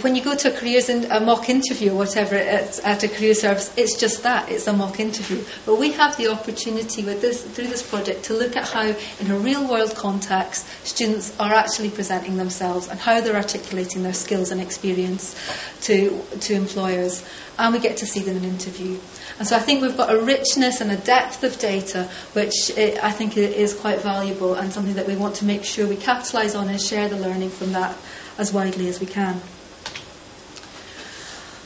When 0.02 0.14
you 0.14 0.22
go 0.22 0.36
to 0.36 0.54
a 0.54 0.56
careers 0.56 0.88
in, 0.88 1.10
a 1.10 1.18
mock 1.20 1.48
interview 1.48 1.94
whatever 1.94 2.36
it's 2.36 2.78
at 2.84 3.02
a 3.02 3.08
career 3.08 3.34
service, 3.34 3.74
it's 3.76 3.98
just 3.98 4.22
that 4.22 4.48
it's 4.48 4.68
a 4.68 4.72
mock 4.72 5.00
interview. 5.00 5.44
But 5.66 5.80
we 5.80 5.90
have 5.92 6.16
the 6.16 6.28
opportunity 6.28 7.02
with 7.02 7.20
this 7.20 7.42
through 7.42 7.66
this 7.66 7.82
project 7.82 8.24
to 8.26 8.34
look 8.34 8.56
at 8.56 8.68
how, 8.68 8.94
in 9.20 9.30
a 9.30 9.36
real 9.36 9.68
world 9.68 9.96
context, 9.96 10.64
students 10.86 11.38
are 11.40 11.52
actually 11.52 11.90
presenting 11.90 12.36
themselves 12.36 12.88
and 12.88 13.00
how 13.00 13.20
they're 13.20 13.36
articulating 13.36 14.04
their 14.04 14.14
skills 14.14 14.52
and 14.52 14.60
experience 14.60 15.34
to 15.82 16.22
to 16.40 16.54
employers, 16.54 17.24
and 17.58 17.74
we 17.74 17.80
get 17.80 17.96
to 17.98 18.06
see 18.06 18.20
them 18.20 18.36
in 18.36 18.44
an 18.44 18.50
interview. 18.50 18.96
And 19.42 19.48
so 19.48 19.56
I 19.56 19.58
think 19.58 19.82
we've 19.82 19.96
got 19.96 20.14
a 20.14 20.20
richness 20.20 20.80
and 20.80 20.92
a 20.92 20.96
depth 20.96 21.42
of 21.42 21.58
data 21.58 22.08
which 22.32 22.70
I 22.78 23.10
think 23.10 23.36
is 23.36 23.74
quite 23.74 24.00
valuable 24.00 24.54
and 24.54 24.72
something 24.72 24.94
that 24.94 25.08
we 25.08 25.16
want 25.16 25.34
to 25.34 25.44
make 25.44 25.64
sure 25.64 25.84
we 25.84 25.96
capitalise 25.96 26.54
on 26.54 26.68
and 26.68 26.80
share 26.80 27.08
the 27.08 27.16
learning 27.16 27.50
from 27.50 27.72
that 27.72 27.96
as 28.38 28.52
widely 28.52 28.86
as 28.86 29.00
we 29.00 29.06
can. 29.06 29.40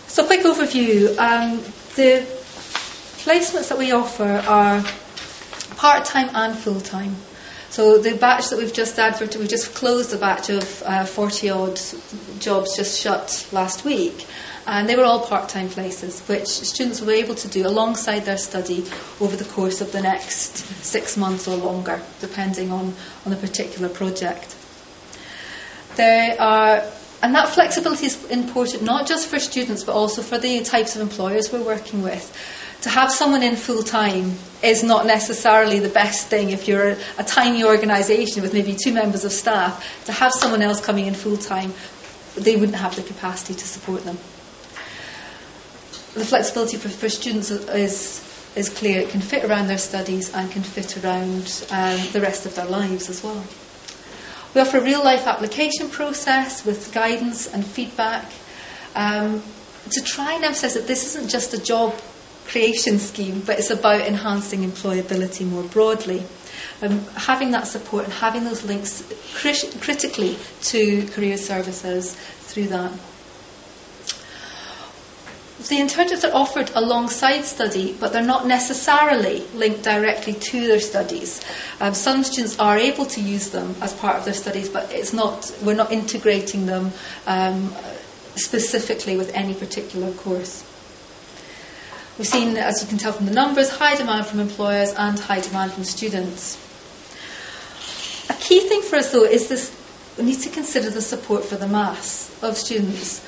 So, 0.06 0.24
quick 0.24 0.40
overview. 0.40 1.18
Um, 1.18 1.58
the 1.96 2.26
placements 3.18 3.68
that 3.68 3.76
we 3.76 3.92
offer 3.92 4.42
are 4.48 4.82
part 5.76 6.06
time 6.06 6.30
and 6.32 6.56
full 6.56 6.80
time. 6.80 7.14
So 7.68 7.98
the 7.98 8.16
batch 8.16 8.48
that 8.48 8.58
we've 8.58 8.72
just 8.72 8.98
advertised, 8.98 9.38
we've 9.38 9.50
just 9.50 9.74
closed 9.74 10.14
a 10.14 10.16
batch 10.16 10.48
of 10.48 10.82
uh, 10.86 11.04
40 11.04 11.50
odd 11.50 11.80
jobs 12.38 12.74
just 12.74 12.98
shut 12.98 13.46
last 13.52 13.84
week. 13.84 14.24
And 14.66 14.88
they 14.88 14.96
were 14.96 15.04
all 15.04 15.20
part 15.20 15.48
time 15.48 15.68
places, 15.68 16.20
which 16.22 16.48
students 16.48 17.00
were 17.00 17.12
able 17.12 17.36
to 17.36 17.48
do 17.48 17.66
alongside 17.66 18.24
their 18.24 18.36
study 18.36 18.84
over 19.20 19.36
the 19.36 19.44
course 19.44 19.80
of 19.80 19.92
the 19.92 20.02
next 20.02 20.56
six 20.84 21.16
months 21.16 21.46
or 21.46 21.56
longer, 21.56 22.02
depending 22.20 22.72
on, 22.72 22.92
on 23.24 23.30
the 23.30 23.36
particular 23.36 23.88
project. 23.88 24.56
There 25.94 26.36
are, 26.40 26.82
and 27.22 27.34
that 27.36 27.48
flexibility 27.48 28.06
is 28.06 28.24
important 28.24 28.82
not 28.82 29.06
just 29.06 29.28
for 29.28 29.38
students 29.38 29.84
but 29.84 29.94
also 29.94 30.20
for 30.20 30.36
the 30.36 30.62
types 30.62 30.96
of 30.96 31.00
employers 31.00 31.52
we're 31.52 31.64
working 31.64 32.02
with. 32.02 32.36
To 32.82 32.88
have 32.90 33.10
someone 33.12 33.44
in 33.44 33.54
full 33.54 33.84
time 33.84 34.34
is 34.64 34.82
not 34.82 35.06
necessarily 35.06 35.78
the 35.78 35.88
best 35.88 36.26
thing 36.26 36.50
if 36.50 36.66
you're 36.66 36.90
a, 36.90 36.98
a 37.18 37.24
tiny 37.24 37.64
organisation 37.64 38.42
with 38.42 38.52
maybe 38.52 38.76
two 38.76 38.92
members 38.92 39.24
of 39.24 39.30
staff. 39.30 40.04
To 40.06 40.12
have 40.12 40.32
someone 40.32 40.60
else 40.60 40.84
coming 40.84 41.06
in 41.06 41.14
full 41.14 41.36
time, 41.36 41.72
they 42.34 42.56
wouldn't 42.56 42.76
have 42.76 42.96
the 42.96 43.02
capacity 43.02 43.54
to 43.54 43.64
support 43.64 44.04
them 44.04 44.18
the 46.16 46.24
flexibility 46.24 46.76
for, 46.76 46.88
for 46.88 47.08
students 47.08 47.50
is 47.50 48.22
is 48.56 48.70
clear. 48.70 49.00
It 49.00 49.10
can 49.10 49.20
fit 49.20 49.44
around 49.44 49.68
their 49.68 49.78
studies 49.78 50.34
and 50.34 50.50
can 50.50 50.62
fit 50.62 51.04
around 51.04 51.64
um, 51.70 52.00
the 52.12 52.20
rest 52.22 52.46
of 52.46 52.54
their 52.54 52.64
lives 52.64 53.10
as 53.10 53.22
well. 53.22 53.44
We 54.54 54.62
offer 54.62 54.78
a 54.78 54.82
real 54.82 55.04
life 55.04 55.26
application 55.26 55.90
process 55.90 56.64
with 56.64 56.92
guidance 56.94 57.46
and 57.46 57.64
feedback 57.64 58.32
um, 58.94 59.42
to 59.90 60.02
try 60.02 60.32
and 60.32 60.44
emphasise 60.44 60.72
that 60.72 60.86
this 60.86 61.04
isn't 61.14 61.28
just 61.28 61.52
a 61.52 61.62
job 61.62 61.94
creation 62.46 62.98
scheme, 62.98 63.42
but 63.44 63.58
it's 63.58 63.70
about 63.70 64.00
enhancing 64.00 64.60
employability 64.60 65.46
more 65.46 65.64
broadly. 65.64 66.22
Um, 66.80 67.00
having 67.14 67.50
that 67.50 67.66
support 67.66 68.04
and 68.04 68.12
having 68.14 68.44
those 68.44 68.64
links 68.64 69.04
crit- 69.34 69.76
critically 69.82 70.38
to 70.62 71.06
career 71.08 71.36
services 71.36 72.14
through 72.14 72.68
that. 72.68 72.92
The 75.58 75.76
internships 75.76 76.28
are 76.28 76.34
offered 76.34 76.70
alongside 76.74 77.44
study, 77.44 77.96
but 77.98 78.12
they're 78.12 78.22
not 78.22 78.46
necessarily 78.46 79.40
linked 79.54 79.82
directly 79.82 80.34
to 80.34 80.66
their 80.66 80.80
studies. 80.80 81.40
Um, 81.80 81.94
some 81.94 82.24
students 82.24 82.58
are 82.58 82.76
able 82.76 83.06
to 83.06 83.22
use 83.22 83.50
them 83.50 83.74
as 83.80 83.94
part 83.94 84.16
of 84.16 84.26
their 84.26 84.34
studies, 84.34 84.68
but 84.68 84.92
it's 84.92 85.14
not, 85.14 85.50
we're 85.64 85.74
not 85.74 85.90
integrating 85.90 86.66
them 86.66 86.92
um, 87.26 87.74
specifically 88.34 89.16
with 89.16 89.34
any 89.34 89.54
particular 89.54 90.12
course. 90.12 90.62
We've 92.18 92.26
seen, 92.26 92.56
as 92.58 92.82
you 92.82 92.88
can 92.88 92.98
tell 92.98 93.12
from 93.12 93.24
the 93.24 93.32
numbers, 93.32 93.70
high 93.70 93.96
demand 93.96 94.26
from 94.26 94.40
employers 94.40 94.92
and 94.94 95.18
high 95.18 95.40
demand 95.40 95.72
from 95.72 95.84
students. 95.84 96.56
A 98.28 98.34
key 98.34 98.60
thing 98.60 98.82
for 98.82 98.96
us, 98.96 99.10
though, 99.10 99.24
is 99.24 99.48
this 99.48 99.74
we 100.18 100.24
need 100.24 100.40
to 100.40 100.50
consider 100.50 100.90
the 100.90 101.02
support 101.02 101.44
for 101.44 101.56
the 101.56 101.66
mass 101.66 102.30
of 102.42 102.56
students. 102.56 103.26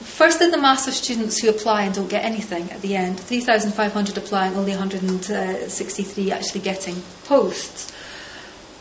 Firstly, 0.00 0.50
the 0.50 0.58
mass 0.58 0.88
of 0.88 0.94
students 0.94 1.40
who 1.40 1.50
apply 1.50 1.82
and 1.82 1.94
don't 1.94 2.08
get 2.08 2.24
anything 2.24 2.70
at 2.70 2.80
the 2.80 2.96
end 2.96 3.20
3,500 3.20 4.16
applying, 4.16 4.54
only 4.56 4.72
163 4.72 6.32
actually 6.32 6.60
getting 6.60 7.02
posts. 7.24 7.92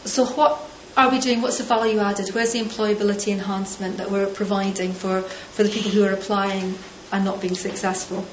So, 0.06 0.26
what 0.26 0.70
are 0.96 1.10
we 1.10 1.20
doing? 1.20 1.42
What's 1.42 1.58
the 1.58 1.64
value 1.64 2.00
added? 2.00 2.30
Where's 2.34 2.54
the 2.54 2.62
employability 2.62 3.32
enhancement 3.32 3.98
that 3.98 4.12
we're 4.12 4.28
providing 4.28 4.94
for, 4.94 5.22
for 5.22 5.64
the 5.64 5.70
people 5.70 5.92
who 5.92 6.04
are 6.04 6.12
applying 6.12 6.78
and 7.12 7.26
not 7.26 7.42
being 7.42 7.56
successful? 7.56 8.26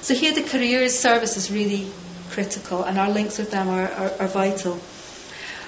So 0.00 0.14
here 0.14 0.32
the 0.32 0.42
careers 0.42 0.98
service 0.98 1.36
is 1.36 1.50
really 1.50 1.90
critical 2.30 2.84
and 2.84 2.98
our 2.98 3.10
links 3.10 3.38
with 3.38 3.50
them 3.50 3.68
are, 3.68 3.88
are, 3.88 4.12
are 4.20 4.28
vital. 4.28 4.80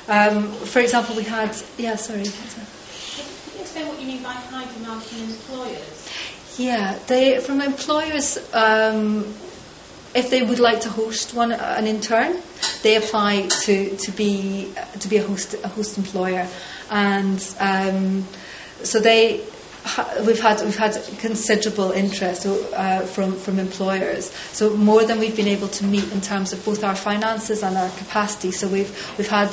Um, 0.09 0.51
for 0.53 0.81
example, 0.81 1.17
we 1.17 1.25
had, 1.25 1.55
yeah, 1.77 1.97
sorry. 1.97 2.25
Can 2.25 3.55
you 3.55 3.61
explain 3.61 3.89
what 3.89 4.01
you 4.01 4.07
mean 4.07 4.23
by 4.23 4.33
high 4.33 4.73
demand 4.73 5.03
from 5.03 5.23
employers? 5.23 6.02
Yeah, 6.59 6.99
they 7.07 7.41
from 7.41 7.61
employers. 7.61 8.39
Um, 8.53 9.35
if 10.15 10.29
they 10.29 10.43
would 10.43 10.59
like 10.59 10.83
to 10.83 10.91
host 10.91 11.33
one 11.33 11.53
an 11.53 11.87
intern, 11.87 12.37
they 12.83 12.97
apply 12.97 13.49
to, 13.63 13.97
to 13.97 14.13
be 14.13 14.73
to 15.01 15.09
be 15.09 15.17
a 15.17 15.23
host 15.23 15.55
a 15.65 15.69
host 15.69 15.97
employer, 15.97 16.47
and 16.91 17.55
um, 17.59 18.27
so 18.83 19.01
they 19.01 19.43
we've 20.27 20.41
had 20.41 20.61
we've 20.63 20.77
had 20.77 20.93
considerable 21.19 21.91
interest 21.93 22.47
uh, 22.47 23.01
from 23.01 23.33
from 23.33 23.59
employers. 23.59 24.31
So 24.53 24.77
more 24.77 25.05
than 25.05 25.19
we've 25.19 25.37
been 25.37 25.49
able 25.49 25.69
to 25.69 25.85
meet 25.85 26.13
in 26.13 26.21
terms 26.21 26.53
of 26.53 26.63
both 26.65 26.85
our 26.85 26.95
finances 26.95 27.63
and 27.63 27.79
our 27.79 27.89
capacity. 27.91 28.51
So 28.51 28.69
we've 28.69 28.91
we've 29.17 29.29
had 29.29 29.51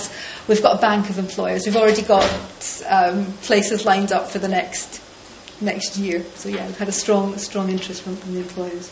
we've 0.50 0.62
got 0.62 0.78
a 0.78 0.82
bank 0.82 1.10
of 1.10 1.18
employers. 1.18 1.66
We've 1.66 1.78
already 1.78 2.02
got 2.02 2.30
um, 2.90 3.26
places 3.44 3.86
lined 3.86 4.12
up 4.12 4.28
for 4.28 4.40
the 4.40 4.50
next 4.50 5.02
next 5.62 5.98
year. 5.98 6.24
So 6.36 6.50
yeah, 6.50 6.66
we've 6.66 6.78
had 6.78 6.90
a 6.90 6.94
strong 6.94 7.38
strong 7.38 7.70
interest 7.70 8.02
from, 8.02 8.16
from 8.16 8.34
the 8.34 8.40
employers. 8.40 8.90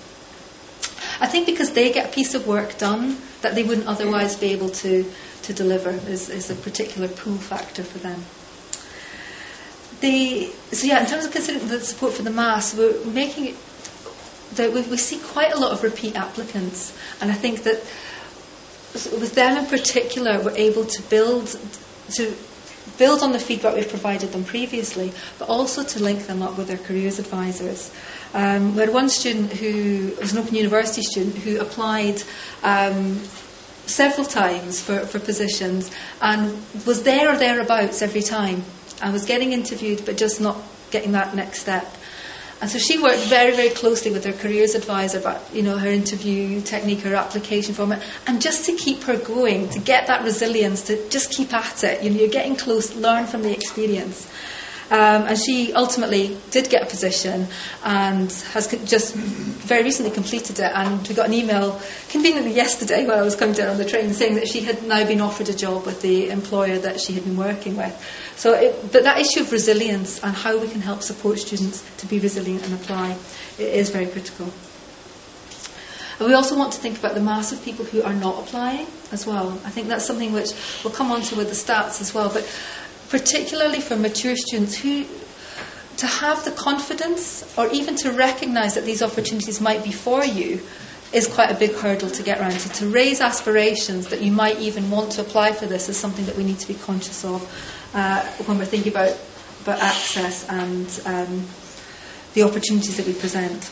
I 1.20 1.28
think 1.28 1.46
because 1.46 1.74
they 1.74 1.92
get 1.92 2.10
a 2.10 2.14
piece 2.14 2.34
of 2.34 2.46
work 2.48 2.78
done 2.78 3.18
that 3.42 3.56
they 3.56 3.64
wouldn't 3.64 3.88
otherwise 3.88 4.36
be 4.36 4.48
able 4.52 4.70
to 4.70 5.12
to 5.44 5.54
deliver 5.54 5.92
is, 5.92 6.30
is 6.30 6.50
a 6.50 6.56
particular 6.56 7.08
pull 7.08 7.38
factor 7.38 7.84
for 7.84 8.00
them 8.00 8.26
the 10.02 10.52
so 10.72 10.86
yeah, 10.88 11.00
in 11.02 11.08
terms 11.08 11.26
of 11.26 11.32
considering 11.32 11.68
the 11.68 11.80
support 11.80 12.14
for 12.14 12.22
the 12.22 12.32
mass, 12.32 12.76
we're 12.76 13.04
making 13.06 13.48
it 13.48 13.56
that 14.54 14.72
we, 14.74 14.82
we 14.84 14.98
see 14.98 15.20
quite 15.20 15.52
a 15.54 15.60
lot 15.60 15.72
of 15.72 15.84
repeat 15.84 16.16
applicants, 16.16 16.98
and 17.22 17.32
I 17.32 17.34
think 17.34 17.64
that 17.64 17.78
with 19.20 19.36
them 19.36 19.58
in 19.58 19.66
particular, 19.66 20.40
we're 20.40 20.56
able 20.56 20.86
to 20.86 21.02
build 21.04 21.48
to 22.14 22.36
build 22.98 23.22
on 23.22 23.32
the 23.32 23.40
feedback 23.40 23.76
we've 23.76 23.90
provided 23.90 24.32
them 24.32 24.44
previously, 24.44 25.12
but 25.40 25.50
also 25.50 25.84
to 25.84 26.04
link 26.04 26.28
them 26.28 26.42
up 26.42 26.58
with 26.58 26.68
their 26.68 26.78
careers 26.78 27.20
advisors. 27.20 27.92
Um, 28.34 28.76
we 28.76 28.82
had 28.82 28.94
one 28.94 29.10
student 29.10 29.54
who 29.54 30.16
was 30.20 30.34
an 30.34 30.40
Open 30.40 30.56
University 30.56 31.02
student 31.02 31.36
who 31.38 31.60
applied. 31.60 32.22
Um, 32.64 33.22
several 33.88 34.28
times 34.28 34.82
for, 34.82 35.00
for 35.06 35.18
positions 35.18 35.90
and 36.22 36.62
was 36.86 37.04
there 37.04 37.32
or 37.34 37.38
thereabouts 37.38 38.02
every 38.02 38.22
time 38.22 38.62
I 39.02 39.12
was 39.12 39.26
getting 39.26 39.54
interviewed, 39.54 40.06
but 40.06 40.18
just 40.18 40.42
not 40.42 40.58
getting 40.92 41.14
that 41.14 41.36
next 41.36 41.62
step. 41.62 41.97
And 42.60 42.70
so 42.70 42.80
she 42.80 42.98
worked 42.98 43.20
very, 43.20 43.56
very 43.56 43.70
closely 43.70 44.12
with 44.12 44.26
her 44.26 44.34
careers 44.34 44.74
advisor 44.74 45.20
about, 45.20 45.54
you 45.54 45.62
know, 45.62 45.78
her 45.78 45.90
interview 45.90 46.60
technique, 46.62 47.02
her 47.02 47.14
application 47.14 47.76
form, 47.76 47.94
and 48.26 48.42
just 48.42 48.66
to 48.66 48.74
keep 48.74 49.04
her 49.04 49.16
going, 49.16 49.70
to 49.70 49.80
get 49.80 50.08
that 50.08 50.24
resilience, 50.24 50.82
to 50.84 51.08
just 51.10 51.32
keep 51.32 51.54
at 51.54 51.84
it. 51.84 52.04
You 52.04 52.10
know, 52.10 52.18
you're 52.18 52.30
getting 52.30 52.56
close, 52.56 52.96
learn 52.96 53.28
from 53.28 53.44
the 53.44 53.52
experience. 53.52 54.28
Um, 54.90 55.24
and 55.24 55.38
she 55.38 55.74
ultimately 55.74 56.38
did 56.52 56.70
get 56.70 56.82
a 56.82 56.86
position 56.86 57.48
and 57.84 58.32
has 58.54 58.68
just 58.86 59.16
very 59.16 59.84
recently 59.84 60.12
completed 60.12 60.60
it. 60.60 60.72
And 60.74 61.06
we 61.06 61.14
got 61.14 61.28
an 61.28 61.34
email 61.34 61.82
conveniently 62.10 62.54
yesterday 62.54 63.06
while 63.06 63.20
I 63.20 63.22
was 63.22 63.36
coming 63.36 63.54
down 63.54 63.70
on 63.70 63.78
the 63.78 63.86
train 63.86 64.14
saying 64.14 64.36
that 64.36 64.48
she 64.48 64.62
had 64.62 64.84
now 64.84 65.06
been 65.06 65.20
offered 65.20 65.50
a 65.50 65.54
job 65.54 65.86
with 65.86 66.02
the 66.02 66.30
employer 66.30 66.78
that 66.80 67.02
she 67.02 67.14
had 67.14 67.26
been 67.26 67.36
working 67.36 67.76
with. 67.76 67.94
So, 68.38 68.54
it, 68.54 68.92
but 68.94 69.04
that 69.04 69.20
issue 69.20 69.42
of 69.42 69.52
resilience 69.52 70.24
and 70.24 70.34
how 70.34 70.58
we 70.58 70.70
can 70.70 70.80
help 70.80 71.02
support 71.02 71.40
students 71.40 71.84
to 71.98 72.06
be 72.06 72.20
resilient 72.20 72.64
and 72.64 72.74
apply 72.74 73.18
is 73.60 73.90
very 73.90 74.08
critical. 74.08 74.54
And 76.20 76.28
we 76.28 76.34
also 76.34 76.58
want 76.58 76.74
to 76.74 76.80
think 76.80 76.98
about 76.98 77.14
the 77.14 77.22
mass 77.22 77.52
of 77.52 77.64
people 77.64 77.86
who 77.86 78.02
are 78.02 78.14
not 78.14 78.40
applying 78.40 78.88
as 79.12 79.28
well. 79.28 79.52
I 79.64 79.70
think 79.70 79.88
that's 79.88 80.06
something 80.06 80.34
which 80.34 80.52
we'll 80.84 80.94
come 80.94 81.12
on 81.12 81.22
to 81.24 81.36
with 81.36 81.50
the 81.50 81.56
stats 81.56 82.02
as 82.02 82.14
well. 82.14 82.30
But 82.34 82.44
particularly 83.10 83.82
for 83.82 83.96
mature 83.96 84.36
students 84.36 84.78
who 84.78 85.06
to 85.98 86.06
have 86.08 86.46
the 86.46 86.52
confidence 86.52 87.44
or 87.58 87.68
even 87.72 87.96
to 87.96 88.12
recognize 88.12 88.76
that 88.76 88.86
these 88.86 89.02
opportunities 89.02 89.60
might 89.60 89.84
be 89.84 89.92
for 89.92 90.24
you 90.24 90.62
is 91.14 91.28
quite 91.28 91.50
a 91.52 91.56
big 91.56 91.72
hurdle 91.74 92.10
to 92.10 92.22
get 92.22 92.40
around. 92.40 92.52
So 92.52 92.86
to 92.86 92.92
raise 92.92 93.22
aspirations 93.22 94.08
that 94.10 94.22
you 94.22 94.32
might 94.32 94.60
even 94.60 94.92
want 94.92 95.14
to 95.14 95.22
apply 95.22 95.54
for 95.54 95.66
this 95.66 95.90
is 95.90 95.98
something 95.98 96.26
that 96.26 96.36
we 96.36 96.44
need 96.44 96.60
to 96.60 96.68
be 96.68 96.76
conscious 96.76 97.24
of 97.26 97.42
uh, 97.94 98.22
when 98.46 98.58
we're 98.58 98.66
thinking 98.66 98.92
about, 98.92 99.18
about 99.64 99.80
access 99.80 100.48
and 100.50 100.88
um, 101.06 101.48
the 102.34 102.44
opportunities 102.44 102.98
that 102.98 103.08
we 103.08 103.14
present. 103.14 103.72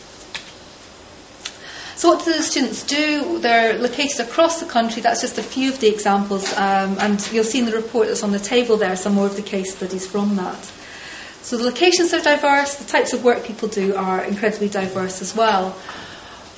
So, 1.98 2.10
what 2.10 2.26
do 2.26 2.34
the 2.34 2.44
students 2.44 2.84
do? 2.84 3.40
They're 3.40 3.80
located 3.80 4.20
across 4.20 4.60
the 4.60 4.66
country. 4.66 5.02
That's 5.02 5.22
just 5.22 5.38
a 5.38 5.44
few 5.44 5.70
of 5.70 5.80
the 5.80 5.88
examples, 5.88 6.52
um, 6.58 6.98
and 7.00 7.26
you'll 7.32 7.46
see 7.46 7.60
in 7.60 7.66
the 7.66 7.72
report 7.72 8.08
that's 8.08 8.22
on 8.22 8.34
the 8.34 8.40
table 8.40 8.76
there 8.76 8.98
some 8.98 9.14
more 9.14 9.26
of 9.26 9.38
the 9.38 9.42
case 9.42 9.74
studies 9.74 10.06
from 10.06 10.36
that. 10.36 10.62
So, 11.42 11.58
the 11.58 11.64
locations 11.64 12.14
are 12.14 12.20
diverse, 12.20 12.76
the 12.76 12.84
types 12.84 13.14
of 13.14 13.24
work 13.24 13.46
people 13.46 13.70
do 13.70 13.96
are 13.96 14.26
incredibly 14.26 14.68
diverse 14.68 15.22
as 15.22 15.34
well. 15.34 15.78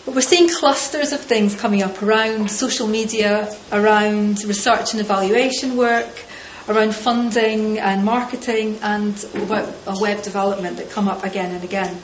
But 0.05 0.15
we're 0.15 0.21
seeing 0.21 0.49
clusters 0.49 1.11
of 1.11 1.19
things 1.19 1.53
coming 1.53 1.83
up 1.83 2.01
around 2.01 2.49
social 2.49 2.87
media, 2.87 3.55
around 3.71 4.43
research 4.43 4.93
and 4.93 5.01
evaluation 5.01 5.77
work, 5.77 6.23
around 6.67 6.95
funding 6.95 7.77
and 7.77 8.03
marketing, 8.03 8.79
and 8.81 9.23
web 9.47 10.23
development 10.23 10.77
that 10.77 10.89
come 10.89 11.07
up 11.07 11.23
again 11.23 11.53
and 11.53 11.63
again. 11.63 12.01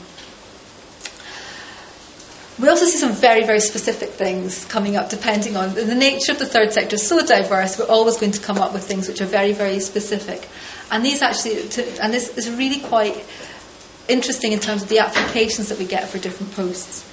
We 2.59 2.69
also 2.69 2.85
see 2.85 2.97
some 2.97 3.13
very, 3.13 3.45
very 3.45 3.59
specific 3.59 4.09
things 4.09 4.65
coming 4.65 4.95
up 4.95 5.09
depending 5.09 5.57
on 5.57 5.73
the 5.73 5.95
nature 5.95 6.33
of 6.33 6.39
the 6.39 6.45
third 6.45 6.71
sector 6.71 6.95
is 6.95 7.07
so 7.07 7.25
diverse, 7.25 7.79
we're 7.79 7.87
always 7.87 8.17
going 8.17 8.31
to 8.33 8.41
come 8.41 8.59
up 8.59 8.73
with 8.73 8.83
things 8.83 9.07
which 9.07 9.21
are 9.21 9.25
very, 9.25 9.53
very 9.53 9.79
specific. 9.79 10.47
And 10.91 11.03
these 11.03 11.23
actually, 11.23 11.67
to, 11.69 12.03
and 12.03 12.13
this 12.13 12.37
is 12.37 12.51
really 12.51 12.79
quite 12.79 13.25
interesting 14.07 14.51
in 14.51 14.59
terms 14.59 14.83
of 14.83 14.89
the 14.89 14.99
applications 14.99 15.69
that 15.69 15.79
we 15.79 15.85
get 15.85 16.09
for 16.09 16.19
different 16.19 16.53
posts. 16.53 17.09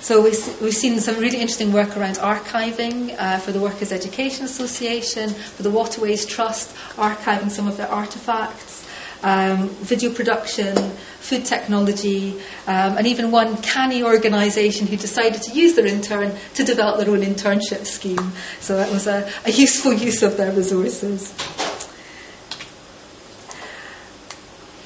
So 0.00 0.22
we've, 0.22 0.60
we've 0.62 0.74
seen 0.74 0.98
some 1.00 1.16
really 1.16 1.38
interesting 1.38 1.72
work 1.72 1.96
around 1.96 2.16
archiving 2.16 3.14
uh, 3.18 3.38
for 3.38 3.52
the 3.52 3.60
Workers' 3.60 3.92
Education 3.92 4.44
Association, 4.44 5.30
for 5.30 5.64
the 5.64 5.70
Waterways 5.70 6.24
Trust, 6.24 6.74
archiving 6.94 7.50
some 7.50 7.66
of 7.66 7.76
their 7.76 7.88
artefacts, 7.88 8.77
um, 9.22 9.68
video 9.68 10.12
production, 10.12 10.76
food 11.20 11.44
technology, 11.44 12.38
um, 12.66 12.96
and 12.96 13.06
even 13.06 13.30
one 13.30 13.56
canny 13.62 14.02
organisation 14.02 14.86
who 14.86 14.96
decided 14.96 15.42
to 15.42 15.52
use 15.52 15.74
their 15.74 15.86
intern 15.86 16.36
to 16.54 16.64
develop 16.64 16.98
their 16.98 17.10
own 17.10 17.22
internship 17.22 17.86
scheme. 17.86 18.32
So 18.60 18.76
that 18.76 18.90
was 18.90 19.06
a, 19.06 19.30
a 19.44 19.50
useful 19.50 19.92
use 19.92 20.22
of 20.22 20.36
their 20.36 20.52
resources. 20.52 21.32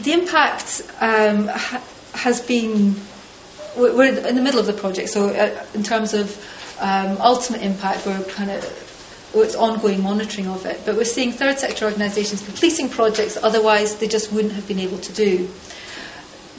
The 0.00 0.12
impact 0.12 0.82
um, 1.00 1.46
ha- 1.46 1.82
has 2.14 2.40
been, 2.40 2.96
we're 3.76 4.26
in 4.26 4.34
the 4.34 4.42
middle 4.42 4.58
of 4.58 4.66
the 4.66 4.72
project, 4.72 5.10
so 5.10 5.28
uh, 5.28 5.64
in 5.74 5.82
terms 5.82 6.12
of 6.12 6.36
um, 6.80 7.16
ultimate 7.20 7.62
impact, 7.62 8.04
we're 8.04 8.20
kind 8.24 8.50
of 8.50 8.81
it's 9.40 9.54
ongoing 9.54 10.02
monitoring 10.02 10.46
of 10.46 10.66
it. 10.66 10.80
But 10.84 10.96
we're 10.96 11.04
seeing 11.04 11.32
third 11.32 11.58
sector 11.58 11.86
organisations 11.86 12.44
completing 12.44 12.88
projects 12.88 13.36
otherwise 13.42 13.96
they 13.96 14.08
just 14.08 14.32
wouldn't 14.32 14.52
have 14.52 14.68
been 14.68 14.78
able 14.78 14.98
to 14.98 15.12
do. 15.12 15.48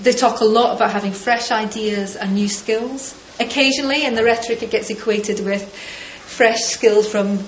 They 0.01 0.11
talk 0.11 0.41
a 0.41 0.45
lot 0.45 0.75
about 0.75 0.91
having 0.91 1.11
fresh 1.11 1.51
ideas 1.51 2.15
and 2.15 2.33
new 2.33 2.49
skills. 2.49 3.19
occasionally 3.39 4.05
in 4.05 4.15
the 4.15 4.23
rhetoric 4.23 4.61
it 4.63 4.71
gets 4.71 4.89
equated 4.89 5.39
with 5.45 5.73
fresh 5.75 6.61
skills 6.61 7.07
from 7.07 7.39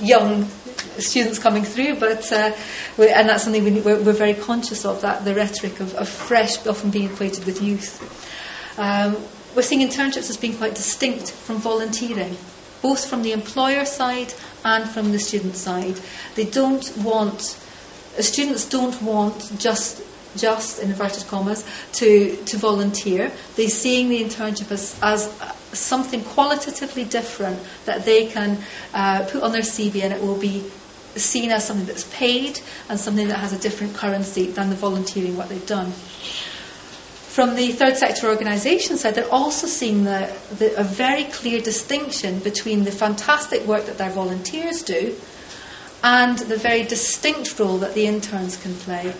young 0.00 0.44
students 0.98 1.38
coming 1.38 1.64
through, 1.64 1.96
but 1.96 2.30
uh, 2.32 2.52
and 2.98 3.28
that's 3.28 3.44
something 3.44 3.64
we, 3.64 3.92
are 3.92 3.96
very 3.96 4.34
conscious 4.34 4.84
of 4.84 5.00
that 5.00 5.24
the 5.24 5.34
rhetoric 5.34 5.80
of, 5.80 5.94
of, 5.94 6.08
fresh 6.08 6.66
often 6.66 6.90
being 6.90 7.10
equated 7.10 7.44
with 7.44 7.62
youth. 7.62 8.00
Um, 8.78 9.16
we're 9.54 9.62
seeing 9.62 9.86
internships 9.86 10.28
as 10.28 10.36
being 10.36 10.56
quite 10.56 10.74
distinct 10.74 11.30
from 11.30 11.56
volunteering, 11.56 12.36
both 12.86 13.04
from 13.10 13.22
the 13.22 13.32
employer 13.32 13.84
side 13.84 14.32
and 14.64 14.88
from 14.88 15.10
the 15.10 15.18
student 15.18 15.56
side. 15.56 15.98
They 16.36 16.44
don't 16.44 16.86
want 16.98 17.40
students 18.20 18.64
don't 18.68 18.96
want 19.02 19.38
just 19.58 20.02
just 20.36 20.80
in 20.82 20.90
inverted 20.90 21.26
commas 21.26 21.64
to 21.94 22.36
to 22.50 22.56
volunteer. 22.56 23.32
They're 23.56 23.76
seeing 23.84 24.08
the 24.08 24.22
internship 24.22 24.70
as, 24.70 24.84
as 25.02 25.20
something 25.72 26.22
qualitatively 26.36 27.04
different 27.04 27.58
that 27.86 28.04
they 28.04 28.26
can 28.26 28.58
uh, 28.94 29.26
put 29.30 29.42
on 29.42 29.50
their 29.52 29.66
CV 29.74 30.02
and 30.04 30.12
it 30.12 30.22
will 30.22 30.38
be 30.38 30.56
seen 31.16 31.50
as 31.50 31.66
something 31.66 31.86
that's 31.86 32.08
paid 32.14 32.60
and 32.88 33.00
something 33.00 33.28
that 33.28 33.38
has 33.38 33.52
a 33.52 33.58
different 33.58 33.94
currency 33.94 34.46
than 34.46 34.70
the 34.70 34.76
volunteering 34.76 35.36
what 35.36 35.48
they've 35.48 35.66
done. 35.66 35.92
From 37.36 37.54
the 37.54 37.70
third 37.72 37.98
sector 37.98 38.30
organisation 38.30 38.96
side, 38.96 39.14
they're 39.14 39.30
also 39.30 39.66
seeing 39.66 40.04
the, 40.04 40.34
the, 40.56 40.74
a 40.80 40.82
very 40.82 41.24
clear 41.24 41.60
distinction 41.60 42.38
between 42.38 42.84
the 42.84 42.90
fantastic 42.90 43.66
work 43.66 43.84
that 43.84 43.98
their 43.98 44.08
volunteers 44.08 44.82
do 44.82 45.14
and 46.02 46.38
the 46.38 46.56
very 46.56 46.82
distinct 46.82 47.58
role 47.58 47.76
that 47.76 47.92
the 47.92 48.06
interns 48.06 48.56
can 48.56 48.74
play. 48.76 49.12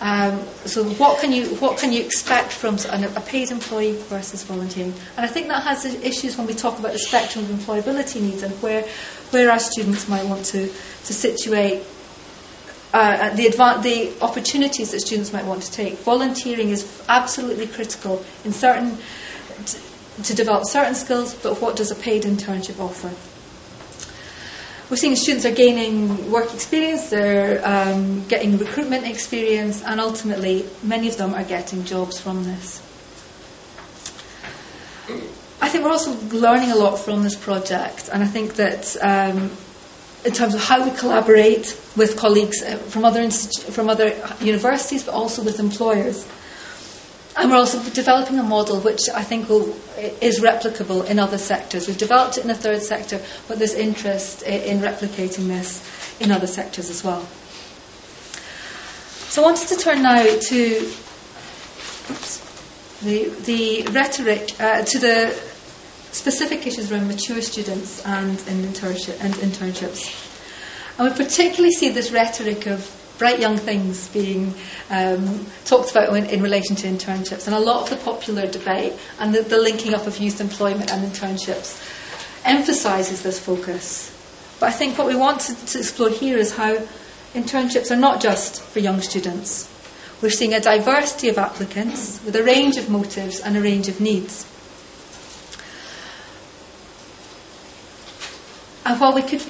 Um, 0.00 0.40
so 0.64 0.82
what 0.94 1.20
can 1.20 1.30
you 1.30 1.44
what 1.56 1.76
can 1.76 1.92
you 1.92 2.00
expect 2.02 2.52
from 2.52 2.78
a 2.88 3.20
paid 3.20 3.50
employee 3.50 3.98
versus 4.08 4.42
volunteering? 4.44 4.94
And 5.18 5.26
I 5.26 5.28
think 5.28 5.48
that 5.48 5.62
has 5.62 5.84
issues 5.84 6.38
when 6.38 6.46
we 6.46 6.54
talk 6.54 6.78
about 6.78 6.92
the 6.92 6.98
spectrum 6.98 7.44
of 7.44 7.50
employability 7.50 8.22
needs 8.22 8.42
and 8.42 8.54
where 8.62 8.88
where 9.30 9.50
our 9.50 9.58
students 9.58 10.08
might 10.08 10.24
want 10.24 10.46
to 10.46 10.68
to 10.68 11.12
situate 11.12 11.82
uh, 12.92 13.34
the, 13.34 13.46
adva- 13.46 13.82
the 13.82 14.12
opportunities 14.22 14.90
that 14.90 15.00
students 15.00 15.32
might 15.32 15.44
want 15.44 15.62
to 15.62 15.72
take. 15.72 15.98
Volunteering 15.98 16.68
is 16.70 17.02
absolutely 17.08 17.66
critical 17.66 18.24
in 18.44 18.52
certain 18.52 18.98
t- 19.64 19.78
to 20.22 20.34
develop 20.34 20.64
certain 20.66 20.94
skills, 20.94 21.34
but 21.34 21.60
what 21.60 21.76
does 21.76 21.90
a 21.90 21.94
paid 21.94 22.24
internship 22.24 22.78
offer? 22.78 23.10
we're 24.92 24.96
seeing 24.96 25.16
students 25.16 25.46
are 25.46 25.54
gaining 25.54 26.30
work 26.30 26.52
experience, 26.52 27.08
they're 27.08 27.66
um, 27.66 28.28
getting 28.28 28.58
recruitment 28.58 29.06
experience, 29.06 29.82
and 29.82 29.98
ultimately, 29.98 30.66
many 30.82 31.08
of 31.08 31.16
them 31.16 31.32
are 31.32 31.44
getting 31.44 31.82
jobs 31.84 32.20
from 32.20 32.44
this. 32.44 32.78
I 35.62 35.70
think 35.70 35.84
we're 35.84 35.92
also 35.92 36.12
learning 36.36 36.72
a 36.72 36.76
lot 36.76 36.98
from 36.98 37.22
this 37.22 37.34
project, 37.34 38.10
and 38.12 38.22
I 38.22 38.26
think 38.26 38.56
that 38.56 38.94
um, 39.00 39.50
in 40.24 40.32
terms 40.32 40.54
of 40.54 40.62
how 40.62 40.88
we 40.88 40.96
collaborate 40.96 41.78
with 41.96 42.16
colleagues 42.16 42.62
uh, 42.62 42.76
from 42.76 43.04
other, 43.04 43.28
from 43.30 43.90
other 43.90 44.14
universities, 44.40 45.02
but 45.02 45.14
also 45.14 45.42
with 45.42 45.58
employers. 45.58 46.26
And 47.36 47.50
we're 47.50 47.56
also 47.56 47.82
developing 47.90 48.38
a 48.38 48.42
model 48.42 48.80
which 48.80 49.08
I 49.08 49.22
think 49.22 49.48
will, 49.48 49.74
is 50.20 50.40
replicable 50.40 51.08
in 51.08 51.18
other 51.18 51.38
sectors. 51.38 51.88
We've 51.88 51.98
developed 51.98 52.36
it 52.36 52.42
in 52.42 52.48
the 52.48 52.54
third 52.54 52.82
sector, 52.82 53.22
but 53.48 53.58
there's 53.58 53.74
interest 53.74 54.42
in 54.42 54.80
replicating 54.80 55.48
this 55.48 55.82
in 56.20 56.30
other 56.30 56.46
sectors 56.46 56.90
as 56.90 57.02
well. 57.02 57.26
So 59.28 59.42
I 59.42 59.46
wanted 59.46 59.68
to 59.68 59.76
turn 59.76 60.02
now 60.02 60.22
to 60.22 60.92
oops, 62.10 63.00
the, 63.02 63.30
the 63.44 63.90
rhetoric, 63.90 64.60
uh, 64.60 64.82
to 64.82 64.98
the 64.98 65.51
specific 66.12 66.66
issues 66.66 66.92
around 66.92 67.08
mature 67.08 67.42
students 67.42 68.04
and, 68.04 68.38
internship, 68.38 69.18
and 69.20 69.34
internships. 69.34 70.28
And 70.98 71.10
we 71.10 71.16
particularly 71.16 71.72
see 71.72 71.88
this 71.88 72.12
rhetoric 72.12 72.66
of 72.66 72.98
bright 73.18 73.40
young 73.40 73.56
things 73.56 74.08
being 74.08 74.54
um, 74.90 75.46
talked 75.64 75.90
about 75.90 76.14
in, 76.14 76.26
in, 76.26 76.42
relation 76.42 76.76
to 76.76 76.88
internships. 76.88 77.46
And 77.46 77.54
a 77.54 77.60
lot 77.60 77.82
of 77.82 77.90
the 77.90 78.04
popular 78.04 78.46
debate 78.46 78.94
and 79.18 79.34
the, 79.34 79.42
the 79.42 79.58
linking 79.58 79.94
up 79.94 80.06
of 80.06 80.18
youth 80.18 80.40
employment 80.40 80.90
and 80.92 81.10
internships 81.10 81.80
emphasises 82.44 83.22
this 83.22 83.38
focus. 83.38 84.10
But 84.60 84.70
I 84.70 84.72
think 84.72 84.98
what 84.98 85.06
we 85.06 85.16
want 85.16 85.40
to, 85.42 85.66
to 85.66 85.78
explore 85.78 86.10
here 86.10 86.36
is 86.36 86.56
how 86.56 86.76
internships 87.34 87.90
are 87.90 87.96
not 87.96 88.20
just 88.20 88.60
for 88.60 88.80
young 88.80 89.00
students. 89.00 89.68
We're 90.20 90.30
seeing 90.30 90.54
a 90.54 90.60
diversity 90.60 91.28
of 91.28 91.38
applicants 91.38 92.20
with 92.24 92.36
a 92.36 92.44
range 92.44 92.76
of 92.76 92.88
motives 92.88 93.40
and 93.40 93.56
a 93.56 93.60
range 93.60 93.88
of 93.88 94.00
needs. 94.00 94.51
And 98.84 99.00
while 99.00 99.14
we 99.14 99.22
could 99.22 99.42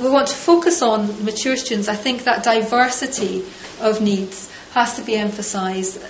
we 0.00 0.10
want 0.10 0.26
to 0.26 0.34
focus 0.34 0.82
on 0.82 1.24
mature 1.24 1.56
students, 1.56 1.88
I 1.88 1.94
think 1.94 2.24
that 2.24 2.42
diversity 2.42 3.44
of 3.80 4.00
needs 4.00 4.50
has 4.72 4.96
to 4.96 5.02
be 5.02 5.14
emphasised, 5.14 6.02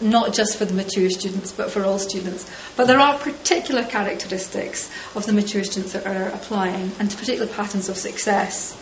not 0.00 0.32
just 0.32 0.56
for 0.56 0.64
the 0.64 0.74
mature 0.74 1.10
students, 1.10 1.50
but 1.50 1.70
for 1.70 1.84
all 1.84 1.98
students. 1.98 2.48
But 2.76 2.86
there 2.86 3.00
are 3.00 3.18
particular 3.18 3.82
characteristics 3.82 4.90
of 5.16 5.26
the 5.26 5.32
mature 5.32 5.64
students 5.64 5.92
that 5.92 6.06
are 6.06 6.28
applying, 6.28 6.92
and 7.00 7.10
particular 7.10 7.48
patterns 7.48 7.88
of 7.88 7.96
success. 7.96 8.78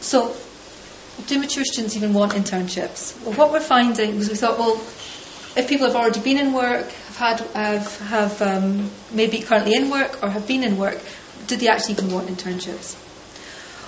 So, 0.00 0.36
do 1.26 1.38
mature 1.38 1.64
students 1.64 1.96
even 1.96 2.12
want 2.12 2.32
internships? 2.32 3.18
Well, 3.24 3.34
what 3.34 3.50
we're 3.50 3.60
finding 3.60 4.18
was 4.18 4.28
we 4.28 4.34
thought, 4.34 4.58
well, 4.58 4.76
if 5.56 5.68
people 5.68 5.86
have 5.86 5.96
already 5.96 6.20
been 6.20 6.38
in 6.38 6.52
work, 6.52 6.90
have 6.90 7.16
had 7.16 7.40
have, 7.54 7.98
have 8.00 8.42
um, 8.42 8.90
maybe 9.10 9.40
currently 9.40 9.74
in 9.74 9.90
work 9.90 10.22
or 10.22 10.30
have 10.30 10.46
been 10.46 10.62
in 10.64 10.78
work, 10.78 10.98
do 11.46 11.56
they 11.56 11.68
actually 11.68 11.94
even 11.94 12.10
want 12.10 12.28
internships? 12.28 12.94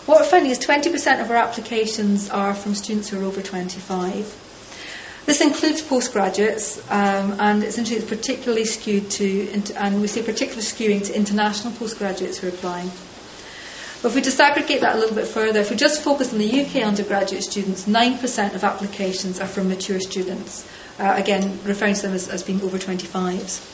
What 0.06 0.20
we're 0.20 0.26
finding 0.26 0.50
is 0.50 0.58
20% 0.58 1.22
of 1.22 1.30
our 1.30 1.36
applications 1.36 2.28
are 2.28 2.54
from 2.54 2.74
students 2.74 3.08
who 3.08 3.20
are 3.20 3.24
over 3.24 3.40
25. 3.40 4.42
This 5.24 5.40
includes 5.40 5.80
postgraduates, 5.80 6.78
um, 6.90 7.40
and 7.40 7.64
it's 7.64 7.78
particularly 8.04 8.66
skewed 8.66 9.10
to, 9.12 9.48
and 9.76 10.02
we 10.02 10.06
see 10.06 10.22
particular 10.22 10.60
skewing 10.60 11.06
to 11.06 11.16
international 11.16 11.72
postgraduates 11.72 12.36
who 12.36 12.48
are 12.48 12.50
applying. 12.50 12.90
But 14.02 14.08
if 14.08 14.14
we 14.16 14.20
disaggregate 14.20 14.80
that 14.80 14.96
a 14.96 14.98
little 14.98 15.16
bit 15.16 15.26
further, 15.26 15.60
if 15.60 15.70
we 15.70 15.76
just 15.76 16.02
focus 16.02 16.34
on 16.34 16.38
the 16.38 16.60
UK 16.60 16.82
undergraduate 16.82 17.42
students, 17.42 17.86
9% 17.86 18.54
of 18.54 18.62
applications 18.62 19.40
are 19.40 19.46
from 19.46 19.70
mature 19.70 20.00
students 20.00 20.68
uh, 20.98 21.14
again 21.16 21.58
referring 21.64 21.94
to 21.94 22.02
them 22.02 22.12
as, 22.12 22.28
as 22.28 22.42
being 22.42 22.60
over 22.62 22.78
25s. 22.78 23.70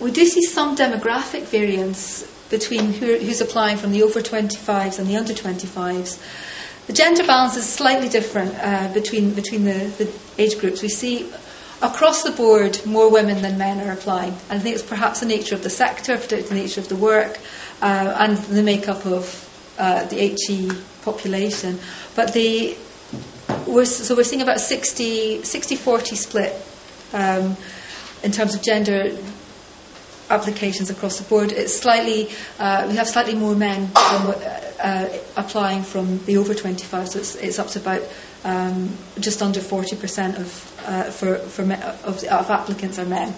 We 0.00 0.10
do 0.10 0.24
see 0.26 0.42
some 0.42 0.76
demographic 0.76 1.42
variance 1.44 2.24
between 2.50 2.92
who, 2.92 3.16
who's 3.18 3.40
applying 3.40 3.76
from 3.76 3.92
the 3.92 4.02
over 4.02 4.20
25s 4.20 4.98
and 4.98 5.08
the 5.08 5.16
under 5.16 5.32
25s. 5.32 6.20
The 6.86 6.92
gender 6.92 7.24
balance 7.24 7.56
is 7.56 7.68
slightly 7.68 8.08
different 8.08 8.54
uh, 8.58 8.92
between, 8.92 9.32
between 9.32 9.64
the, 9.64 9.92
the 9.98 10.12
age 10.38 10.58
groups. 10.58 10.82
We 10.82 10.88
see 10.88 11.32
across 11.80 12.22
the 12.22 12.30
board 12.30 12.84
more 12.84 13.10
women 13.10 13.42
than 13.42 13.58
men 13.58 13.86
are 13.86 13.92
applying. 13.92 14.32
And 14.50 14.52
I 14.52 14.58
think 14.58 14.74
it's 14.74 14.84
perhaps 14.84 15.20
the 15.20 15.26
nature 15.26 15.54
of 15.54 15.62
the 15.62 15.70
sector, 15.70 16.16
particularly 16.16 16.48
the 16.48 16.54
nature 16.54 16.80
of 16.80 16.88
the 16.88 16.96
work, 16.96 17.38
uh, 17.80 18.16
and 18.18 18.36
the 18.36 18.62
makeup 18.62 19.06
of 19.06 19.48
uh, 19.78 20.04
the 20.04 20.36
HE 20.46 20.70
population. 21.02 21.78
But 22.14 22.32
the 22.32 22.76
we're, 23.66 23.84
so 23.84 24.14
we're 24.14 24.24
seeing 24.24 24.42
about 24.42 24.60
60, 24.60 25.42
60 25.44 25.76
40 25.76 26.16
split 26.16 26.54
um, 27.12 27.56
in 28.22 28.32
terms 28.32 28.54
of 28.54 28.62
gender 28.62 29.16
applications 30.30 30.90
across 30.90 31.18
the 31.18 31.24
board. 31.24 31.52
It's 31.52 31.76
slightly, 31.76 32.30
uh, 32.58 32.86
we 32.88 32.96
have 32.96 33.06
slightly 33.06 33.34
more 33.34 33.54
men 33.54 33.90
than, 33.92 34.34
uh, 34.80 35.18
applying 35.36 35.82
from 35.82 36.24
the 36.24 36.38
over 36.38 36.54
25, 36.54 37.08
so 37.08 37.18
it's, 37.18 37.34
it's 37.36 37.58
up 37.58 37.68
to 37.68 37.80
about 37.80 38.02
um, 38.44 38.96
just 39.20 39.42
under 39.42 39.60
40% 39.60 40.38
of, 40.38 40.84
uh, 40.86 41.04
for, 41.04 41.36
for 41.36 41.64
me, 41.64 41.74
of, 42.04 42.24
of, 42.24 42.50
applicants 42.50 42.98
are 42.98 43.04
men. 43.04 43.34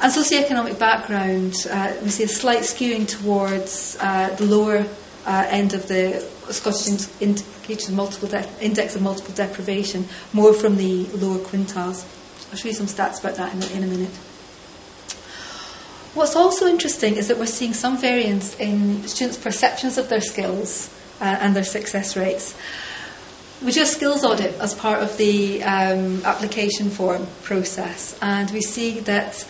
And 0.00 0.12
socioeconomic 0.12 0.78
background, 0.78 1.54
uh, 1.70 1.92
we 2.02 2.08
see 2.08 2.22
a 2.22 2.28
slight 2.28 2.60
skewing 2.60 3.06
towards 3.06 3.96
uh, 4.00 4.34
the 4.36 4.46
lower 4.46 4.86
uh, 5.26 5.46
end 5.48 5.74
of 5.74 5.88
the 5.88 6.26
Scottish 6.52 7.08
indicator 7.20 7.92
multiple 7.92 8.28
de- 8.28 8.48
index 8.60 8.96
of 8.96 9.02
multiple 9.02 9.34
deprivation, 9.34 10.08
more 10.32 10.52
from 10.52 10.76
the 10.76 11.04
lower 11.06 11.38
quintiles. 11.38 12.04
I'll 12.50 12.56
show 12.56 12.68
you 12.68 12.74
some 12.74 12.86
stats 12.86 13.20
about 13.20 13.36
that 13.36 13.54
in, 13.54 13.62
in 13.76 13.84
a 13.84 13.86
minute. 13.86 14.14
What's 16.14 16.34
also 16.34 16.66
interesting 16.66 17.16
is 17.16 17.28
that 17.28 17.38
we're 17.38 17.46
seeing 17.46 17.74
some 17.74 17.98
variance 17.98 18.58
in 18.58 19.06
students' 19.06 19.38
perceptions 19.38 19.98
of 19.98 20.08
their 20.08 20.20
skills 20.20 20.90
uh, 21.20 21.24
and 21.24 21.54
their 21.54 21.64
success 21.64 22.16
rates. 22.16 22.56
We 23.62 23.72
do 23.72 23.82
a 23.82 23.86
skills 23.86 24.24
audit 24.24 24.54
as 24.60 24.74
part 24.74 25.02
of 25.02 25.16
the 25.16 25.62
um, 25.62 26.24
application 26.24 26.90
form 26.90 27.26
process, 27.42 28.18
and 28.22 28.50
we 28.52 28.62
see 28.62 29.00
that 29.00 29.46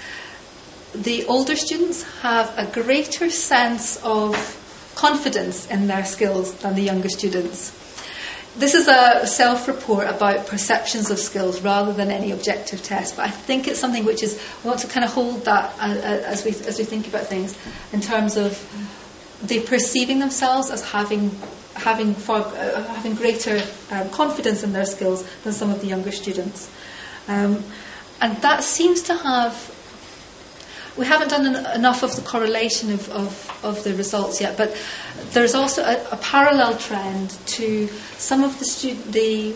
the 0.94 1.24
older 1.26 1.54
students 1.54 2.02
have 2.22 2.52
a 2.58 2.66
greater 2.66 3.30
sense 3.30 4.02
of 4.02 4.57
confidence 4.98 5.66
in 5.70 5.86
their 5.86 6.04
skills 6.04 6.52
than 6.62 6.74
the 6.74 6.82
younger 6.82 7.08
students. 7.08 7.72
this 8.58 8.74
is 8.74 8.88
a 8.88 9.24
self-report 9.24 10.08
about 10.08 10.46
perceptions 10.48 11.10
of 11.10 11.18
skills 11.18 11.60
rather 11.62 11.92
than 11.92 12.10
any 12.10 12.32
objective 12.32 12.82
test. 12.82 13.16
But 13.16 13.26
I 13.26 13.30
think 13.30 13.68
it's 13.68 13.78
something 13.78 14.04
which 14.04 14.22
is 14.22 14.40
I 14.64 14.66
want 14.66 14.80
to 14.80 14.88
kind 14.88 15.04
of 15.04 15.12
hold 15.12 15.44
that 15.44 15.74
uh, 15.78 15.82
uh, 15.82 16.34
as 16.34 16.44
we 16.44 16.50
as 16.50 16.78
we 16.78 16.84
think 16.84 17.06
about 17.06 17.26
things 17.26 17.56
in 17.92 18.00
terms 18.00 18.36
of 18.36 18.58
they 19.42 19.60
perceiving 19.60 20.18
themselves 20.18 20.70
as 20.70 20.82
having 20.90 21.30
having 21.74 22.14
far, 22.14 22.40
uh, 22.40 22.82
having 22.94 23.14
greater 23.14 23.62
um, 23.92 24.10
confidence 24.10 24.64
in 24.64 24.72
their 24.72 24.84
skills 24.84 25.24
than 25.44 25.52
some 25.52 25.70
of 25.70 25.80
the 25.80 25.86
younger 25.86 26.10
students, 26.10 26.68
um, 27.28 27.62
and 28.20 28.36
that 28.42 28.64
seems 28.64 29.02
to 29.02 29.14
have. 29.14 29.74
We 30.98 31.06
haven't 31.06 31.28
done 31.28 31.46
en- 31.54 31.76
enough 31.76 32.02
of 32.02 32.16
the 32.16 32.22
correlation 32.22 32.90
of, 32.92 33.08
of, 33.10 33.60
of, 33.64 33.84
the 33.84 33.94
results 33.94 34.40
yet, 34.40 34.56
but 34.56 34.76
there's 35.30 35.54
also 35.54 35.82
a, 35.84 36.04
a 36.10 36.16
parallel 36.16 36.76
trend 36.76 37.30
to 37.46 37.86
some 38.16 38.42
of 38.42 38.58
the 38.58 38.92
the 39.10 39.54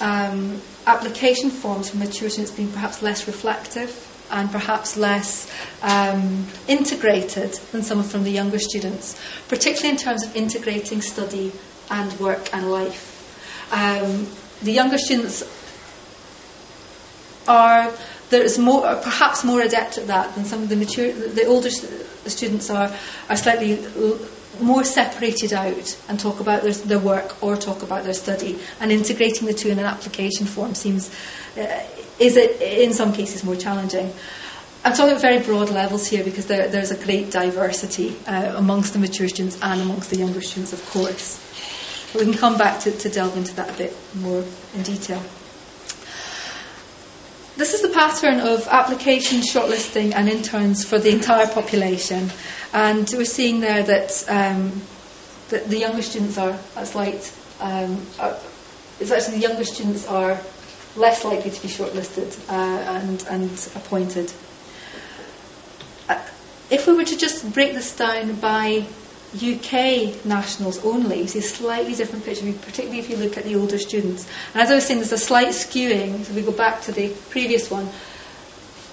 um, 0.00 0.60
application 0.86 1.50
forms 1.50 1.90
for 1.90 1.98
mature 1.98 2.30
students 2.30 2.50
being 2.50 2.72
perhaps 2.72 3.02
less 3.02 3.26
reflective 3.26 4.10
and 4.30 4.50
perhaps 4.50 4.96
less 4.96 5.50
um, 5.82 6.46
integrated 6.66 7.52
than 7.72 7.82
some 7.82 7.98
of 7.98 8.10
from 8.10 8.24
the 8.24 8.30
younger 8.30 8.58
students, 8.58 9.20
particularly 9.48 9.90
in 9.90 9.96
terms 9.96 10.24
of 10.24 10.34
integrating 10.34 11.00
study 11.00 11.52
and 11.90 12.12
work 12.18 12.52
and 12.54 12.70
life. 12.70 13.10
Um, 13.70 14.26
the 14.62 14.72
younger 14.72 14.98
students 14.98 15.42
are 17.46 17.92
there 18.30 18.42
is 18.42 18.58
more, 18.58 18.82
perhaps 18.96 19.44
more 19.44 19.60
adept 19.60 19.98
at 19.98 20.06
that 20.06 20.34
than 20.34 20.44
some 20.44 20.62
of 20.62 20.68
the 20.68 20.76
mature. 20.76 21.12
The 21.12 21.46
older 21.46 21.70
students 21.70 22.70
are 22.70 22.94
are 23.28 23.36
slightly 23.36 23.78
more 24.60 24.84
separated 24.84 25.52
out 25.52 25.98
and 26.08 26.18
talk 26.18 26.40
about 26.40 26.62
their, 26.62 26.72
their 26.72 26.98
work 26.98 27.42
or 27.42 27.56
talk 27.56 27.82
about 27.82 28.04
their 28.04 28.14
study, 28.14 28.58
and 28.80 28.92
integrating 28.92 29.46
the 29.46 29.54
two 29.54 29.68
in 29.68 29.78
an 29.78 29.84
application 29.84 30.46
form 30.46 30.74
seems 30.74 31.10
uh, 31.56 31.82
is 32.18 32.36
it 32.36 32.60
in 32.60 32.92
some 32.92 33.12
cases 33.12 33.44
more 33.44 33.56
challenging. 33.56 34.12
I'm 34.84 34.92
talking 34.92 35.14
at 35.14 35.22
very 35.22 35.42
broad 35.42 35.70
levels 35.70 36.06
here 36.06 36.22
because 36.22 36.46
there, 36.46 36.68
there's 36.68 36.90
a 36.90 37.04
great 37.04 37.30
diversity 37.30 38.16
uh, 38.26 38.52
amongst 38.56 38.92
the 38.92 38.98
mature 38.98 39.28
students 39.28 39.58
and 39.62 39.80
amongst 39.80 40.10
the 40.10 40.16
younger 40.16 40.42
students, 40.42 40.74
of 40.74 40.84
course. 40.90 41.40
But 42.12 42.20
we 42.20 42.30
can 42.30 42.38
come 42.38 42.58
back 42.58 42.80
to, 42.80 42.90
to 42.90 43.08
delve 43.08 43.34
into 43.36 43.56
that 43.56 43.70
a 43.70 43.78
bit 43.78 43.96
more 44.14 44.44
in 44.74 44.82
detail. 44.82 45.22
This 47.56 47.72
is 47.72 47.82
the 47.82 47.88
pattern 47.88 48.40
of 48.40 48.66
application, 48.66 49.38
shortlisting, 49.40 50.12
and 50.12 50.28
interns 50.28 50.84
for 50.84 50.98
the 50.98 51.10
entire 51.10 51.46
population. 51.46 52.32
And 52.72 53.08
we're 53.12 53.24
seeing 53.24 53.60
there 53.60 53.84
that, 53.84 54.24
um, 54.28 54.82
that 55.50 55.68
the 55.68 55.78
younger 55.78 56.02
students 56.02 56.36
are 56.36 56.58
a 56.74 56.84
slight. 56.84 57.32
Um, 57.60 58.04
are, 58.18 58.36
it's 58.98 59.12
actually 59.12 59.36
the 59.36 59.42
younger 59.42 59.64
students 59.64 60.04
are 60.08 60.40
less 60.96 61.24
likely 61.24 61.52
to 61.52 61.62
be 61.62 61.68
shortlisted 61.68 62.36
uh, 62.48 62.52
and, 62.52 63.24
and 63.30 63.70
appointed. 63.76 64.32
Uh, 66.08 66.20
if 66.70 66.88
we 66.88 66.94
were 66.94 67.04
to 67.04 67.16
just 67.16 67.52
break 67.52 67.72
this 67.72 67.94
down 67.94 68.34
by 68.34 68.84
UK 69.34 70.24
nationals 70.24 70.84
only, 70.84 71.22
you 71.22 71.26
see 71.26 71.40
a 71.40 71.42
slightly 71.42 71.94
different 71.94 72.24
picture, 72.24 72.50
particularly 72.52 73.00
if 73.00 73.10
you 73.10 73.16
look 73.16 73.36
at 73.36 73.44
the 73.44 73.56
older 73.56 73.78
students. 73.78 74.28
And 74.52 74.62
as 74.62 74.70
I 74.70 74.76
was 74.76 74.86
saying, 74.86 75.00
there's 75.00 75.12
a 75.12 75.18
slight 75.18 75.48
skewing. 75.48 76.24
So 76.24 76.34
we 76.34 76.42
go 76.42 76.52
back 76.52 76.82
to 76.82 76.92
the 76.92 77.08
previous 77.30 77.70
one. 77.70 77.88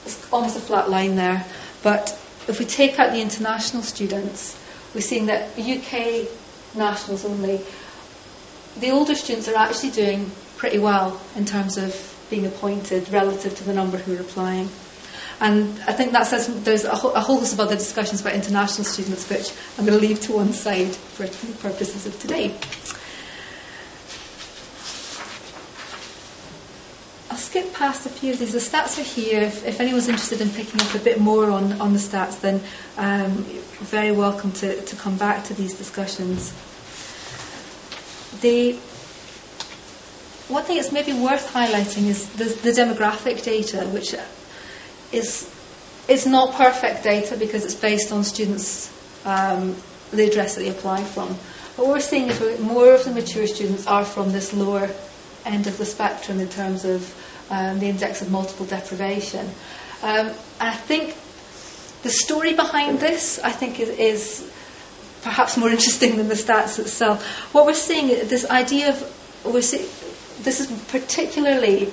It's 0.05 0.31
almost 0.33 0.57
a 0.57 0.59
flat 0.59 0.89
line 0.89 1.15
there. 1.15 1.45
But 1.83 2.17
if 2.47 2.59
we 2.59 2.65
take 2.65 2.97
out 2.99 3.11
the 3.11 3.21
international 3.21 3.83
students, 3.83 4.57
we're 4.95 5.01
seeing 5.01 5.27
that 5.27 5.57
UK 5.57 6.27
nationals 6.75 7.23
only, 7.23 7.61
the 8.77 8.91
older 8.91 9.15
students 9.15 9.47
are 9.47 9.55
actually 9.55 9.91
doing 9.91 10.31
pretty 10.57 10.79
well 10.79 11.21
in 11.35 11.45
terms 11.45 11.77
of 11.77 12.07
being 12.29 12.45
appointed 12.45 13.09
relative 13.09 13.55
to 13.57 13.63
the 13.63 13.73
number 13.73 13.97
who 13.97 14.15
are 14.15 14.21
applying. 14.21 14.69
And 15.41 15.79
I 15.87 15.91
think 15.91 16.11
that 16.11 16.27
says 16.27 16.63
there's 16.63 16.85
a 16.85 16.95
whole, 16.95 17.13
a 17.13 17.19
whole 17.19 17.39
host 17.39 17.53
of 17.53 17.59
other 17.59 17.75
discussions 17.75 18.21
about 18.21 18.35
international 18.35 18.85
students, 18.85 19.27
which 19.27 19.51
I'm 19.77 19.87
going 19.87 19.99
to 19.99 20.07
leave 20.07 20.21
to 20.21 20.33
one 20.33 20.53
side 20.53 20.93
for 20.93 21.25
the 21.25 21.53
purposes 21.53 22.05
of 22.05 22.19
today. 22.19 22.53
I'll 27.31 27.37
skip 27.37 27.73
past 27.73 28.05
a 28.05 28.09
few 28.09 28.33
of 28.33 28.39
these. 28.39 28.51
The 28.53 28.59
stats 28.59 28.99
are 28.99 29.03
here. 29.03 29.41
If, 29.41 29.65
if 29.65 29.79
anyone's 29.79 30.07
interested 30.07 30.41
in 30.41 30.49
picking 30.51 30.79
up 30.79 30.93
a 30.93 30.99
bit 30.99 31.19
more 31.19 31.49
on, 31.49 31.73
on 31.81 31.93
the 31.93 31.99
stats, 31.99 32.39
then 32.39 32.61
um, 32.97 33.31
very 33.81 34.11
welcome 34.11 34.51
to, 34.51 34.79
to 34.79 34.95
come 34.95 35.17
back 35.17 35.43
to 35.45 35.55
these 35.55 35.73
discussions. 35.73 36.53
The 38.41 38.73
one 40.49 40.65
thing 40.65 40.75
that's 40.75 40.91
maybe 40.91 41.13
worth 41.13 41.51
highlighting 41.51 42.05
is 42.05 42.29
the, 42.33 42.43
the 42.43 42.69
demographic 42.69 43.43
data, 43.43 43.87
which 43.87 44.13
is 45.11 45.49
it's 46.07 46.25
not 46.25 46.53
perfect 46.55 47.03
data 47.03 47.37
because 47.37 47.63
it's 47.63 47.75
based 47.75 48.11
on 48.11 48.23
students 48.23 48.91
um, 49.25 49.75
the 50.11 50.27
address 50.27 50.55
that 50.55 50.61
they 50.61 50.69
apply 50.69 51.03
from. 51.03 51.29
But 51.77 51.85
What 51.85 51.87
we're 51.87 51.99
seeing 51.99 52.27
is 52.27 52.59
more 52.59 52.93
of 52.93 53.05
the 53.05 53.11
mature 53.11 53.47
students 53.47 53.87
are 53.87 54.03
from 54.03 54.31
this 54.31 54.53
lower 54.53 54.89
end 55.45 55.67
of 55.67 55.77
the 55.77 55.85
spectrum 55.85 56.39
in 56.39 56.49
terms 56.49 56.85
of 56.85 57.13
um, 57.49 57.79
the 57.79 57.87
index 57.87 58.21
of 58.21 58.31
multiple 58.31 58.65
deprivation. 58.65 59.47
Um, 60.03 60.27
and 60.27 60.35
I 60.59 60.73
think 60.73 61.15
the 62.03 62.09
story 62.09 62.53
behind 62.53 62.99
this, 62.99 63.39
I 63.39 63.51
think, 63.51 63.79
is, 63.79 63.89
is, 63.89 64.51
perhaps 65.21 65.55
more 65.57 65.69
interesting 65.77 66.17
than 66.17 66.27
the 66.27 66.35
stats 66.35 66.79
itself. 66.79 67.25
What 67.53 67.65
we're 67.65 67.73
seeing, 67.73 68.07
this 68.07 68.49
idea 68.49 68.89
of 68.89 69.63
see, 69.63 69.87
this 70.43 70.59
is 70.59 70.71
particularly 70.89 71.91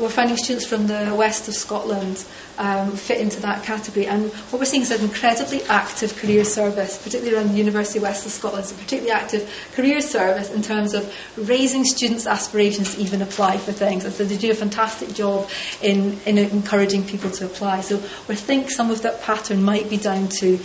we're 0.00 0.08
finding 0.08 0.36
students 0.36 0.66
from 0.66 0.86
the 0.86 1.14
west 1.16 1.48
of 1.48 1.54
Scotland 1.54 2.24
um, 2.58 2.96
fit 2.96 3.20
into 3.20 3.40
that 3.40 3.62
category. 3.62 4.06
And 4.06 4.32
what 4.50 4.58
we're 4.58 4.64
seeing 4.64 4.82
is 4.82 4.90
an 4.90 5.02
incredibly 5.02 5.62
active 5.64 6.16
career 6.16 6.44
service, 6.44 6.98
particularly 6.98 7.36
around 7.36 7.52
the 7.52 7.58
University 7.58 7.98
of 7.98 8.02
West 8.02 8.26
of 8.26 8.32
Scotland, 8.32 8.64
so 8.66 8.74
particularly 8.76 9.10
active 9.10 9.50
career 9.74 10.00
service 10.00 10.50
in 10.50 10.62
terms 10.62 10.94
of 10.94 11.14
raising 11.36 11.84
students' 11.84 12.26
aspirations 12.26 12.94
to 12.94 13.00
even 13.00 13.22
apply 13.22 13.56
for 13.58 13.72
things. 13.72 14.04
And 14.04 14.12
so 14.12 14.24
they 14.24 14.36
do 14.36 14.50
a 14.50 14.54
fantastic 14.54 15.14
job 15.14 15.48
in, 15.82 16.20
in 16.26 16.38
encouraging 16.38 17.04
people 17.04 17.30
to 17.32 17.46
apply. 17.46 17.80
So 17.82 17.96
we 18.28 18.34
think 18.34 18.70
some 18.70 18.90
of 18.90 19.02
that 19.02 19.22
pattern 19.22 19.62
might 19.62 19.88
be 19.88 19.96
down 19.96 20.28
to 20.40 20.58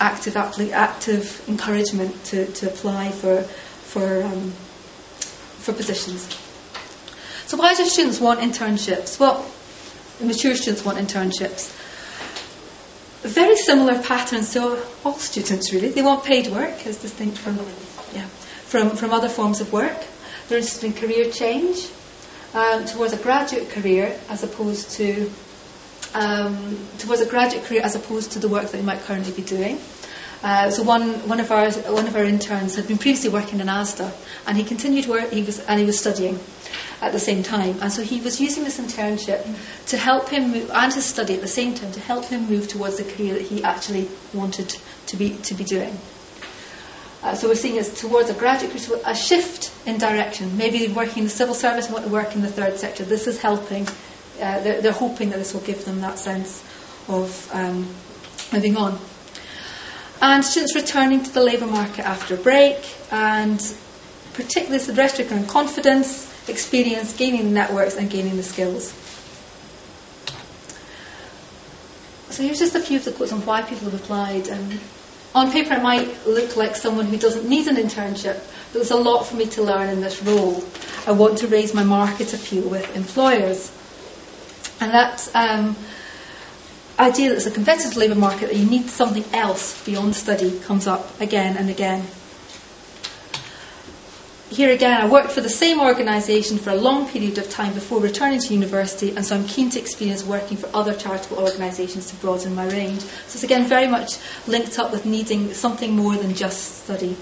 active, 0.00 0.36
active 0.36 1.44
encouragement 1.48 2.24
to, 2.24 2.46
to 2.52 2.66
apply 2.66 3.10
for, 3.10 3.42
for, 3.42 4.22
um, 4.22 4.50
for 5.58 5.72
positions. 5.72 6.51
So 7.52 7.58
why 7.58 7.74
do 7.74 7.84
students 7.84 8.18
want 8.18 8.40
internships? 8.40 9.20
Well, 9.20 9.44
mature 10.22 10.54
students 10.54 10.86
want 10.86 10.96
internships. 10.96 11.70
Very 13.20 13.56
similar 13.56 14.02
patterns 14.02 14.54
to 14.54 14.82
all 15.04 15.18
students, 15.18 15.70
really. 15.70 15.90
They 15.90 16.00
want 16.00 16.24
paid 16.24 16.46
work, 16.46 16.86
as 16.86 16.96
distinct 16.96 17.36
from, 17.36 17.58
yeah, 18.14 18.24
from, 18.24 18.96
from 18.96 19.12
other 19.12 19.28
forms 19.28 19.60
of 19.60 19.70
work. 19.70 19.98
They're 20.48 20.56
interested 20.56 20.86
in 20.86 20.92
career 20.94 21.30
change 21.30 21.90
um, 22.54 22.86
towards 22.86 23.12
a 23.12 23.18
graduate 23.18 23.68
career 23.68 24.18
as 24.30 24.42
opposed 24.42 24.92
to 24.92 25.30
um, 26.14 26.78
towards 26.96 27.20
a 27.20 27.26
graduate 27.26 27.64
career 27.64 27.82
as 27.82 27.94
opposed 27.94 28.32
to 28.32 28.38
the 28.38 28.48
work 28.48 28.62
that 28.62 28.72
they 28.72 28.82
might 28.82 29.02
currently 29.02 29.32
be 29.34 29.42
doing. 29.42 29.78
Uh, 30.42 30.70
so 30.70 30.82
one, 30.82 31.28
one 31.28 31.38
of 31.38 31.52
our 31.52 31.70
one 31.70 32.06
of 32.06 32.16
our 32.16 32.24
interns 32.24 32.76
had 32.76 32.88
been 32.88 32.98
previously 32.98 33.28
working 33.28 33.60
in 33.60 33.66
ASDA, 33.66 34.10
and 34.46 34.56
he 34.56 34.64
continued 34.64 35.06
work. 35.06 35.30
He 35.30 35.42
was 35.42 35.60
and 35.60 35.78
he 35.78 35.84
was 35.84 36.00
studying 36.00 36.40
at 37.02 37.12
the 37.12 37.18
same 37.18 37.42
time, 37.42 37.76
and 37.82 37.92
so 37.92 38.02
he 38.02 38.20
was 38.20 38.40
using 38.40 38.64
this 38.64 38.78
internship 38.78 39.44
to 39.86 39.96
help 39.98 40.28
him 40.30 40.52
move, 40.52 40.70
and 40.70 40.92
his 40.92 41.04
study 41.04 41.34
at 41.34 41.40
the 41.40 41.48
same 41.48 41.74
time 41.74 41.92
to 41.92 42.00
help 42.00 42.24
him 42.24 42.48
move 42.48 42.68
towards 42.68 42.96
the 42.96 43.04
career 43.04 43.34
that 43.34 43.42
he 43.42 43.62
actually 43.62 44.08
wanted 44.32 44.76
to 45.06 45.16
be 45.16 45.36
to 45.38 45.54
be 45.54 45.64
doing. 45.64 45.98
Uh, 47.22 47.34
so 47.34 47.48
we're 47.48 47.54
seeing 47.54 47.78
as 47.78 48.00
towards 48.00 48.30
a 48.30 48.34
graduate 48.34 48.88
a 49.04 49.14
shift 49.14 49.72
in 49.86 49.98
direction. 49.98 50.56
Maybe 50.56 50.88
working 50.88 51.18
in 51.18 51.24
the 51.24 51.30
civil 51.30 51.54
service, 51.54 51.86
and 51.86 51.94
want 51.94 52.06
to 52.06 52.10
work 52.10 52.34
in 52.34 52.40
the 52.40 52.48
third 52.48 52.78
sector. 52.78 53.04
This 53.04 53.26
is 53.26 53.40
helping. 53.40 53.86
Uh, 54.40 54.60
they're, 54.60 54.80
they're, 54.80 54.92
hoping 54.92 55.30
that 55.30 55.38
this 55.38 55.52
will 55.52 55.60
give 55.60 55.84
them 55.84 56.00
that 56.00 56.18
sense 56.18 56.64
of 57.08 57.50
um, 57.52 57.86
moving 58.52 58.76
on 58.76 58.98
and 60.22 60.44
students 60.44 60.74
returning 60.76 61.20
to 61.20 61.34
the 61.34 61.42
labour 61.42 61.66
market 61.66 62.06
after 62.06 62.34
a 62.34 62.36
break, 62.38 62.78
and 63.10 63.74
particularly 64.34 64.78
the 64.78 64.94
rhetoric 64.94 65.28
confidence, 65.48 66.31
experience, 66.48 67.16
gaining 67.16 67.44
the 67.44 67.50
networks, 67.50 67.96
and 67.96 68.10
gaining 68.10 68.36
the 68.36 68.42
skills. 68.42 68.92
So 72.30 72.42
here's 72.42 72.58
just 72.58 72.74
a 72.74 72.80
few 72.80 72.96
of 72.96 73.04
the 73.04 73.12
quotes 73.12 73.32
on 73.32 73.44
why 73.44 73.62
people 73.62 73.90
have 73.90 74.00
applied. 74.00 74.48
Um, 74.48 74.80
on 75.34 75.50
paper, 75.50 75.74
it 75.74 75.82
might 75.82 76.26
look 76.26 76.56
like 76.56 76.76
someone 76.76 77.06
who 77.06 77.18
doesn't 77.18 77.48
need 77.48 77.66
an 77.66 77.76
internship, 77.76 78.38
but 78.38 78.72
there's 78.72 78.90
a 78.90 78.96
lot 78.96 79.24
for 79.24 79.36
me 79.36 79.46
to 79.46 79.62
learn 79.62 79.88
in 79.88 80.00
this 80.00 80.22
role. 80.22 80.64
I 81.06 81.12
want 81.12 81.38
to 81.38 81.46
raise 81.46 81.74
my 81.74 81.84
market 81.84 82.32
appeal 82.32 82.68
with 82.68 82.96
employers. 82.96 83.70
And 84.80 84.92
that 84.92 85.30
um, 85.34 85.76
idea 86.98 87.28
that 87.28 87.36
it's 87.36 87.46
a 87.46 87.50
competitive 87.50 87.96
labour 87.96 88.14
market 88.14 88.48
that 88.48 88.56
you 88.56 88.66
need 88.66 88.88
something 88.88 89.24
else 89.34 89.82
beyond 89.84 90.14
study 90.14 90.58
comes 90.60 90.86
up 90.86 91.20
again 91.20 91.56
and 91.56 91.68
again. 91.70 92.06
Here 94.52 94.72
again, 94.72 95.00
I 95.00 95.08
worked 95.08 95.32
for 95.32 95.40
the 95.40 95.48
same 95.48 95.80
organisation 95.80 96.58
for 96.58 96.70
a 96.70 96.74
long 96.74 97.08
period 97.08 97.38
of 97.38 97.48
time 97.50 97.72
before 97.72 98.00
returning 98.00 98.38
to 98.40 98.52
university, 98.52 99.14
and 99.16 99.24
so 99.24 99.34
I'm 99.34 99.46
keen 99.46 99.70
to 99.70 99.80
experience 99.80 100.24
working 100.24 100.56
for 100.56 100.68
other 100.74 100.94
charitable 100.94 101.38
organisations 101.38 102.10
to 102.10 102.16
broaden 102.16 102.54
my 102.54 102.68
range. 102.68 103.00
So 103.00 103.36
it's 103.36 103.44
again 103.44 103.64
very 103.64 103.88
much 103.88 104.18
linked 104.46 104.78
up 104.78 104.92
with 104.92 105.06
needing 105.06 105.52
something 105.54 105.96
more 105.96 106.16
than 106.16 106.34
just 106.34 106.84
study. 106.84 107.16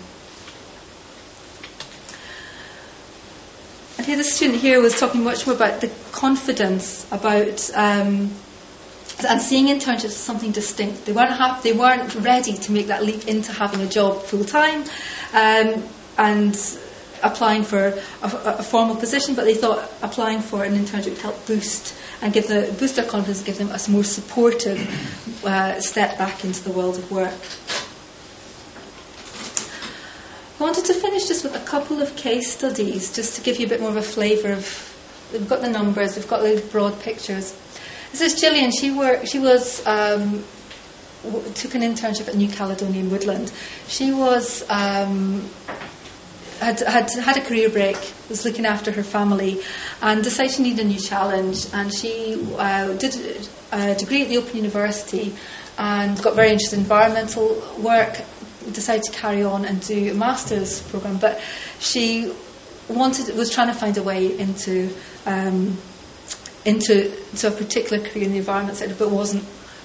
And 3.96 4.06
here, 4.06 4.16
the 4.16 4.24
student 4.24 4.60
here 4.60 4.80
was 4.80 4.98
talking 4.98 5.22
much 5.22 5.46
more 5.46 5.54
about 5.54 5.80
the 5.80 5.90
confidence 6.12 7.06
about. 7.12 7.70
Um, 7.74 8.32
and 9.28 9.38
seeing 9.38 9.66
internships 9.66 10.04
as 10.06 10.16
something 10.16 10.50
distinct. 10.50 11.04
They 11.04 11.12
weren't, 11.12 11.32
ha- 11.32 11.60
they 11.62 11.74
weren't 11.74 12.14
ready 12.14 12.54
to 12.54 12.72
make 12.72 12.86
that 12.86 13.04
leap 13.04 13.28
into 13.28 13.52
having 13.52 13.82
a 13.82 13.86
job 13.86 14.22
full 14.22 14.44
time. 14.44 14.84
Um, 15.34 15.84
and 16.16 16.56
applying 17.22 17.62
for 17.62 17.88
a, 18.22 18.26
a, 18.26 18.62
formal 18.62 18.96
position, 18.96 19.34
but 19.34 19.44
they 19.44 19.54
thought 19.54 19.90
applying 20.02 20.40
for 20.40 20.64
an 20.64 20.74
internship 20.74 21.10
would 21.10 21.18
help 21.18 21.46
boost 21.46 21.94
and 22.22 22.32
give 22.32 22.48
the 22.48 22.74
boost 22.78 22.96
their 22.96 23.04
confidence, 23.06 23.42
give 23.42 23.58
them 23.58 23.70
a 23.70 23.90
more 23.90 24.04
supportive 24.04 25.44
uh, 25.44 25.80
step 25.80 26.18
back 26.18 26.44
into 26.44 26.62
the 26.62 26.70
world 26.70 26.96
of 26.96 27.10
work. 27.10 27.34
I 30.58 30.62
wanted 30.62 30.84
to 30.86 30.94
finish 30.94 31.26
just 31.26 31.42
with 31.42 31.56
a 31.56 31.64
couple 31.64 32.02
of 32.02 32.14
case 32.16 32.52
studies, 32.52 33.14
just 33.14 33.36
to 33.36 33.42
give 33.42 33.58
you 33.58 33.66
a 33.66 33.68
bit 33.68 33.80
more 33.80 33.90
of 33.90 33.96
a 33.96 34.02
flavour 34.02 34.52
of. 34.52 34.86
We've 35.32 35.48
got 35.48 35.60
the 35.62 35.70
numbers, 35.70 36.16
we've 36.16 36.26
got 36.26 36.42
the 36.42 36.62
broad 36.72 37.00
pictures. 37.00 37.56
This 38.10 38.20
is 38.20 38.40
Gillian. 38.40 38.72
She 38.72 38.90
worked. 38.90 39.28
She 39.28 39.38
was. 39.38 39.86
Um, 39.86 40.44
took 41.54 41.74
an 41.74 41.82
internship 41.82 42.28
at 42.28 42.34
New 42.34 42.48
Caledonian 42.48 43.10
Woodland. 43.10 43.52
She 43.88 44.12
was 44.12 44.68
um, 44.70 45.48
had, 46.60 46.80
had 46.80 47.10
had 47.12 47.36
a 47.36 47.40
career 47.40 47.68
break, 47.68 47.96
was 48.28 48.44
looking 48.44 48.66
after 48.66 48.92
her 48.92 49.02
family, 49.02 49.60
and 50.02 50.22
decided 50.22 50.52
she 50.52 50.62
needed 50.62 50.86
a 50.86 50.88
new 50.88 51.00
challenge. 51.00 51.66
And 51.72 51.92
she 51.92 52.46
uh, 52.58 52.92
did 52.94 53.14
a 53.72 53.94
degree 53.94 54.22
at 54.22 54.28
the 54.28 54.38
Open 54.38 54.56
University 54.56 55.34
and 55.78 56.20
got 56.22 56.34
very 56.34 56.50
interested 56.50 56.76
in 56.76 56.82
environmental 56.82 57.62
work. 57.78 58.20
Decided 58.72 59.04
to 59.04 59.12
carry 59.12 59.42
on 59.42 59.64
and 59.64 59.80
do 59.80 60.12
a 60.12 60.14
master's 60.14 60.82
program, 60.90 61.16
but 61.16 61.40
she 61.80 62.32
wanted 62.88 63.34
was 63.34 63.50
trying 63.50 63.68
to 63.68 63.74
find 63.74 63.96
a 63.96 64.02
way 64.02 64.38
into 64.38 64.94
um, 65.24 65.78
into, 66.64 67.16
into 67.30 67.48
a 67.48 67.50
particular 67.50 68.06
career 68.06 68.24
in 68.24 68.32
the 68.32 68.38
environment 68.38 68.76
sector, 68.76 68.94
but 68.98 69.10
wasn't 69.10 69.44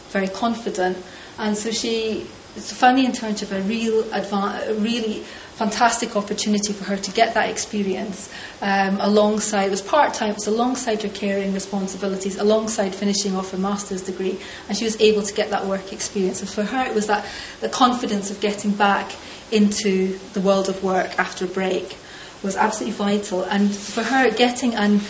very 0.09 0.27
confident. 0.27 0.97
And 1.37 1.57
so 1.57 1.71
she 1.71 2.21
found 2.55 2.97
the 2.97 3.05
internship 3.05 3.51
a 3.51 3.61
real, 3.61 4.03
adva- 4.03 4.81
really 4.81 5.23
fantastic 5.55 6.17
opportunity 6.17 6.73
for 6.73 6.83
her 6.83 6.97
to 6.97 7.11
get 7.11 7.33
that 7.33 7.49
experience 7.49 8.29
um, 8.61 8.97
alongside, 8.99 9.67
it 9.67 9.71
was 9.71 9.81
part 9.81 10.13
time, 10.13 10.31
it 10.31 10.35
was 10.35 10.47
alongside 10.47 11.01
her 11.01 11.09
caring 11.09 11.53
responsibilities, 11.53 12.37
alongside 12.37 12.93
finishing 12.93 13.35
off 13.35 13.51
her 13.51 13.57
master's 13.57 14.01
degree, 14.01 14.37
and 14.67 14.77
she 14.77 14.83
was 14.83 14.99
able 14.99 15.21
to 15.21 15.33
get 15.33 15.51
that 15.51 15.65
work 15.65 15.93
experience. 15.93 16.41
And 16.41 16.49
for 16.49 16.63
her, 16.63 16.85
it 16.85 16.93
was 16.93 17.07
that 17.07 17.25
the 17.61 17.69
confidence 17.69 18.29
of 18.29 18.41
getting 18.41 18.71
back 18.71 19.13
into 19.49 20.19
the 20.33 20.41
world 20.41 20.67
of 20.67 20.83
work 20.83 21.17
after 21.17 21.45
a 21.45 21.47
break 21.47 21.97
was 22.43 22.57
absolutely 22.57 22.97
vital. 22.97 23.43
And 23.43 23.73
for 23.73 24.03
her, 24.03 24.29
getting 24.31 24.75
and 24.75 25.01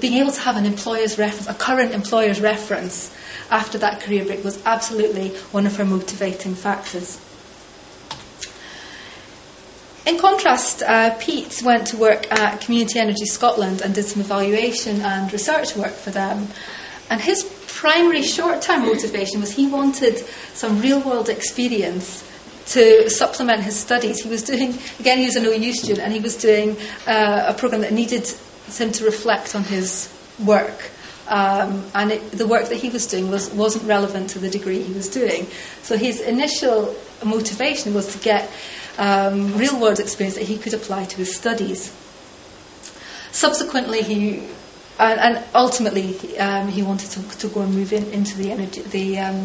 being 0.00 0.14
able 0.14 0.32
to 0.32 0.40
have 0.40 0.56
an 0.56 0.64
employer's 0.64 1.18
reference, 1.18 1.48
a 1.48 1.54
current 1.54 1.92
employer's 1.92 2.40
reference 2.40 3.14
after 3.50 3.76
that 3.76 4.00
career 4.00 4.24
break 4.24 4.42
was 4.42 4.64
absolutely 4.64 5.28
one 5.50 5.66
of 5.66 5.76
her 5.76 5.84
motivating 5.84 6.54
factors. 6.54 7.20
In 10.04 10.18
contrast, 10.18 10.82
uh, 10.82 11.14
Pete 11.20 11.62
went 11.64 11.86
to 11.88 11.96
work 11.96 12.30
at 12.32 12.60
Community 12.60 12.98
Energy 12.98 13.24
Scotland 13.24 13.82
and 13.82 13.94
did 13.94 14.04
some 14.04 14.20
evaluation 14.20 15.00
and 15.00 15.32
research 15.32 15.76
work 15.76 15.92
for 15.92 16.10
them. 16.10 16.48
And 17.08 17.20
his 17.20 17.44
primary 17.68 18.22
short 18.22 18.62
term 18.62 18.82
motivation 18.86 19.40
was 19.40 19.52
he 19.52 19.68
wanted 19.68 20.18
some 20.54 20.80
real 20.80 21.00
world 21.00 21.28
experience 21.28 22.28
to 22.66 23.08
supplement 23.10 23.62
his 23.62 23.76
studies. 23.76 24.22
He 24.22 24.28
was 24.28 24.42
doing, 24.42 24.76
again, 24.98 25.18
he 25.18 25.26
was 25.26 25.36
an 25.36 25.46
OU 25.46 25.72
student, 25.72 26.00
and 26.00 26.12
he 26.12 26.20
was 26.20 26.36
doing 26.36 26.76
uh, 27.06 27.46
a 27.48 27.54
program 27.54 27.82
that 27.82 27.92
needed 27.92 28.26
him 28.72 28.90
to 28.92 29.04
reflect 29.04 29.54
on 29.54 29.62
his 29.62 30.12
work. 30.44 30.90
Um, 31.28 31.84
and 31.94 32.12
it, 32.12 32.30
the 32.32 32.46
work 32.46 32.68
that 32.68 32.76
he 32.76 32.88
was 32.88 33.06
doing 33.06 33.30
was, 33.30 33.50
wasn't 33.52 33.84
relevant 33.84 34.30
to 34.30 34.38
the 34.40 34.50
degree 34.50 34.82
he 34.82 34.92
was 34.92 35.08
doing. 35.08 35.46
So 35.82 35.96
his 35.96 36.20
initial 36.20 36.94
motivation 37.24 37.94
was 37.94 38.12
to 38.14 38.18
get 38.18 38.50
um, 38.98 39.56
real 39.56 39.80
world 39.80 40.00
experience 40.00 40.36
that 40.36 40.44
he 40.44 40.58
could 40.58 40.74
apply 40.74 41.04
to 41.04 41.16
his 41.16 41.34
studies. 41.34 41.94
Subsequently, 43.30 44.02
he 44.02 44.48
and, 44.98 45.20
and 45.20 45.44
ultimately 45.54 46.38
um, 46.38 46.68
he 46.68 46.82
wanted 46.82 47.10
to, 47.10 47.38
to, 47.38 47.48
go 47.48 47.62
and 47.62 47.74
move 47.74 47.92
in, 47.92 48.04
into 48.12 48.36
the 48.36 48.52
energy, 48.52 48.82
the 48.82 49.18
um, 49.18 49.36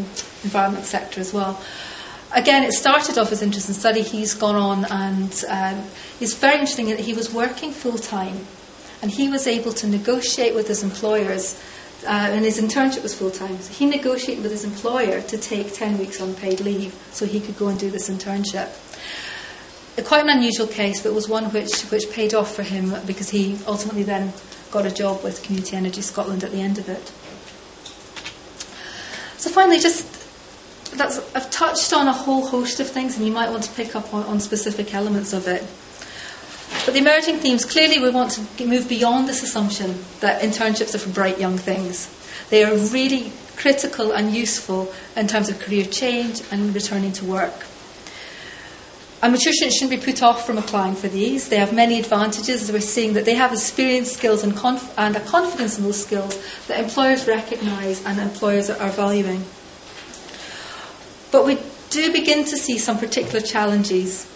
environment 0.44 0.86
sector 0.86 1.22
as 1.22 1.34
well. 1.34 1.60
Again, 2.34 2.64
it 2.64 2.74
started 2.74 3.18
off 3.18 3.32
as 3.32 3.42
interest 3.42 3.70
in 3.70 3.74
study. 3.74 4.02
He's 4.02 4.34
gone 4.34 4.56
on 4.56 4.86
and 4.86 5.44
um, 5.48 5.86
it's 6.20 6.34
very 6.34 6.56
interesting 6.56 6.88
that 6.88 7.00
he 7.00 7.14
was 7.14 7.34
working 7.34 7.72
full 7.72 7.98
time 7.98 8.46
and 9.02 9.10
he 9.10 9.30
was 9.30 9.48
able 9.48 9.72
to 9.74 9.88
negotiate 9.88 10.54
with 10.54 10.68
his 10.68 10.84
employers. 10.84 11.60
Uh, 12.06 12.10
and 12.10 12.46
his 12.46 12.62
internship 12.62 13.02
was 13.02 13.16
full 13.16 13.32
time. 13.32 13.60
So 13.60 13.74
he 13.74 13.88
negotiated 13.88 14.44
with 14.44 14.52
his 14.52 14.64
employer 14.64 15.22
to 15.22 15.38
take 15.38 15.74
10 15.74 15.98
weeks 15.98 16.20
unpaid 16.20 16.60
leave 16.60 16.94
so 17.12 17.26
he 17.26 17.40
could 17.40 17.58
go 17.58 17.70
and 17.70 17.80
do 17.80 17.90
this 17.90 18.10
internship 18.10 18.70
quite 20.04 20.24
an 20.24 20.30
unusual 20.30 20.68
case, 20.68 21.02
but 21.02 21.14
was 21.14 21.28
one 21.28 21.46
which, 21.46 21.82
which 21.84 22.10
paid 22.12 22.34
off 22.34 22.56
for 22.56 22.64
him 22.64 22.94
because 23.06 23.30
he 23.30 23.58
ultimately 23.66 24.04
then 24.04 24.34
got 24.72 24.86
a 24.86 24.92
job 24.92 25.24
with 25.24 25.44
Community 25.44 25.76
Energy 25.76 26.02
Scotland 26.02 26.44
at 26.44 26.52
the 26.52 26.62
end 26.62 26.78
of 26.78 26.88
it. 26.90 27.12
So 29.40 29.50
finally, 29.50 29.80
just 29.80 30.18
that's, 30.98 31.20
I've 31.36 31.50
touched 31.52 31.94
on 31.94 32.08
a 32.08 32.14
whole 32.14 32.48
host 32.48 32.80
of 32.80 32.90
things, 32.90 33.18
and 33.18 33.26
you 33.26 33.32
might 33.32 33.50
want 33.50 33.64
to 33.64 33.72
pick 33.72 33.96
up 33.96 34.14
on, 34.14 34.24
on 34.24 34.40
specific 34.40 34.94
elements 34.94 35.34
of 35.34 35.48
it. 35.48 35.64
But 36.86 36.94
the 36.94 37.00
emerging 37.00 37.38
themes 37.38 37.66
clearly 37.66 38.00
we 38.00 38.10
want 38.10 38.32
to 38.32 38.66
move 38.66 38.90
beyond 38.90 39.28
this 39.28 39.44
assumption 39.44 40.04
that 40.20 40.42
internships 40.42 40.96
are 40.96 41.00
for 41.00 41.10
bright 41.10 41.40
young 41.40 41.58
things. 41.58 42.14
They 42.50 42.64
are 42.64 42.76
really 42.76 43.32
critical 43.56 44.12
and 44.12 44.34
useful 44.34 44.94
in 45.16 45.28
terms 45.28 45.50
of 45.50 45.60
career 45.60 45.86
change 45.86 46.42
and 46.52 46.74
returning 46.76 47.12
to 47.14 47.26
work. 47.26 47.66
Mature 49.24 49.52
students 49.52 49.78
shouldn't 49.78 50.00
be 50.00 50.12
put 50.12 50.22
off 50.22 50.46
from 50.46 50.58
applying 50.58 50.96
for 50.96 51.08
these. 51.08 51.50
They 51.50 51.58
have 51.58 51.74
many 51.74 52.00
advantages, 52.00 52.72
we're 52.72 52.80
seeing 52.82 53.14
that 53.14 53.26
they 53.26 53.34
have 53.34 53.52
experience, 53.52 54.12
skills, 54.12 54.44
and, 54.44 54.56
conf- 54.56 54.94
and 54.98 55.16
a 55.16 55.20
confidence 55.20 55.78
in 55.78 55.84
those 55.84 56.02
skills 56.02 56.38
that 56.68 56.80
employers 56.80 57.28
recognise 57.28 58.06
and 58.06 58.20
employers 58.20 58.70
are 58.70 58.90
valuing. 58.90 59.44
But 61.32 61.46
we 61.46 61.58
do 61.90 62.14
begin 62.14 62.46
to 62.46 62.58
see 62.58 62.78
some 62.78 63.00
particular 63.00 63.42
challenges. 63.42 64.28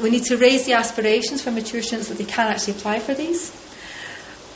We 0.00 0.10
need 0.10 0.24
to 0.24 0.36
raise 0.36 0.64
the 0.64 0.72
aspirations 0.72 1.42
for 1.42 1.50
students 1.60 2.08
that 2.08 2.18
they 2.18 2.24
can 2.24 2.48
actually 2.48 2.74
apply 2.74 3.00
for 3.00 3.14
these. 3.14 3.52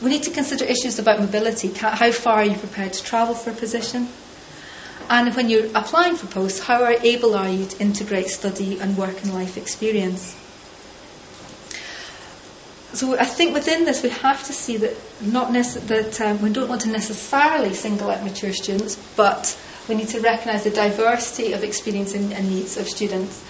We 0.01 0.09
need 0.09 0.23
to 0.23 0.31
consider 0.31 0.65
issues 0.65 0.99
about 0.99 1.19
mobility. 1.19 1.71
How 1.73 2.11
far 2.11 2.37
are 2.37 2.45
you 2.45 2.57
prepared 2.57 2.93
to 2.93 3.03
travel 3.03 3.35
for 3.35 3.51
a 3.51 3.53
position? 3.53 4.09
And 5.09 5.33
when 5.35 5.49
you're 5.49 5.67
applying 5.73 6.15
for 6.15 6.27
posts, 6.27 6.59
how 6.59 6.85
able 6.85 7.35
are 7.35 7.49
you 7.49 7.65
to 7.65 7.79
integrate 7.79 8.27
study 8.27 8.79
and 8.79 8.97
work 8.97 9.21
and 9.23 9.33
life 9.33 9.57
experience? 9.57 10.35
So 12.93 13.17
I 13.17 13.25
think 13.25 13.53
within 13.53 13.85
this 13.85 14.03
we 14.03 14.09
have 14.09 14.43
to 14.47 14.53
see 14.53 14.77
that 14.77 14.95
not 15.21 15.51
nece- 15.51 15.85
that 15.87 16.19
um, 16.19 16.41
we 16.41 16.49
don't 16.49 16.67
want 16.67 16.81
to 16.81 16.89
necessarily 16.89 17.73
single 17.73 18.09
out 18.09 18.23
mature 18.23 18.51
students, 18.51 18.95
but 19.15 19.57
we 19.87 19.95
need 19.95 20.09
to 20.09 20.19
recognise 20.19 20.63
the 20.63 20.71
diversity 20.71 21.53
of 21.53 21.63
experience 21.63 22.13
and, 22.13 22.33
and 22.33 22.49
needs 22.49 22.75
of 22.75 22.87
students 22.87 23.43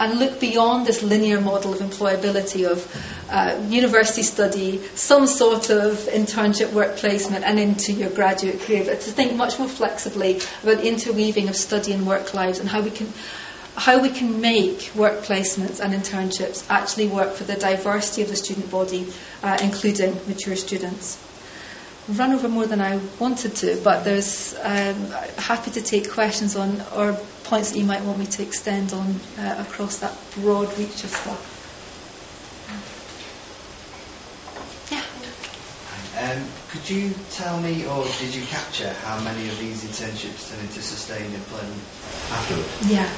and 0.00 0.18
look 0.18 0.40
beyond 0.40 0.86
this 0.86 1.02
linear 1.02 1.40
model 1.40 1.72
of 1.72 1.80
employability 1.80 2.68
of 2.68 2.84
uh, 3.30 3.60
university 3.68 4.22
study, 4.22 4.78
some 4.94 5.26
sort 5.26 5.70
of 5.70 5.94
internship 6.08 6.72
work 6.72 6.96
placement, 6.96 7.44
and 7.44 7.58
into 7.58 7.92
your 7.92 8.10
graduate 8.10 8.60
career, 8.60 8.84
but 8.84 9.00
to 9.00 9.10
think 9.10 9.34
much 9.34 9.58
more 9.58 9.68
flexibly 9.68 10.40
about 10.62 10.80
interweaving 10.80 11.48
of 11.48 11.56
study 11.56 11.92
and 11.92 12.06
work 12.06 12.34
lives 12.34 12.58
and 12.58 12.68
how 12.68 12.80
we 12.80 12.90
can. 12.90 13.12
How 13.76 14.00
we 14.00 14.08
can 14.10 14.40
make 14.40 14.92
work 14.94 15.24
placements 15.24 15.80
and 15.80 15.92
internships 15.92 16.64
actually 16.70 17.08
work 17.08 17.34
for 17.34 17.42
the 17.42 17.56
diversity 17.56 18.22
of 18.22 18.28
the 18.28 18.36
student 18.36 18.70
body, 18.70 19.12
uh, 19.42 19.58
including 19.60 20.12
mature 20.28 20.54
students 20.54 21.18
I've 22.06 22.18
run 22.18 22.32
over 22.32 22.48
more 22.50 22.66
than 22.66 22.82
I 22.82 23.00
wanted 23.18 23.56
to, 23.56 23.80
but 23.82 24.04
there's 24.04 24.54
um, 24.62 25.10
happy 25.38 25.70
to 25.70 25.80
take 25.80 26.10
questions 26.10 26.54
on 26.54 26.82
or 26.94 27.18
points 27.44 27.70
that 27.72 27.78
you 27.78 27.84
might 27.84 28.02
want 28.02 28.18
me 28.18 28.26
to 28.26 28.42
extend 28.42 28.92
on 28.92 29.20
uh, 29.38 29.64
across 29.66 29.98
that 29.98 30.16
broad 30.36 30.68
reach 30.78 31.04
of 31.04 31.10
stuff. 31.10 31.50
Yeah. 34.90 35.02
Um, 36.20 36.44
could 36.70 36.88
you 36.88 37.12
tell 37.32 37.60
me, 37.60 37.86
or 37.86 38.04
did 38.18 38.34
you 38.34 38.42
capture 38.46 38.92
how 39.04 39.20
many 39.22 39.48
of 39.48 39.58
these 39.58 39.84
internships 39.84 40.50
turn 40.50 40.60
into 40.60 40.80
sustained 40.80 41.34
employment 41.34 41.82
afterwards? 42.30 42.90
Yeah. 42.90 43.08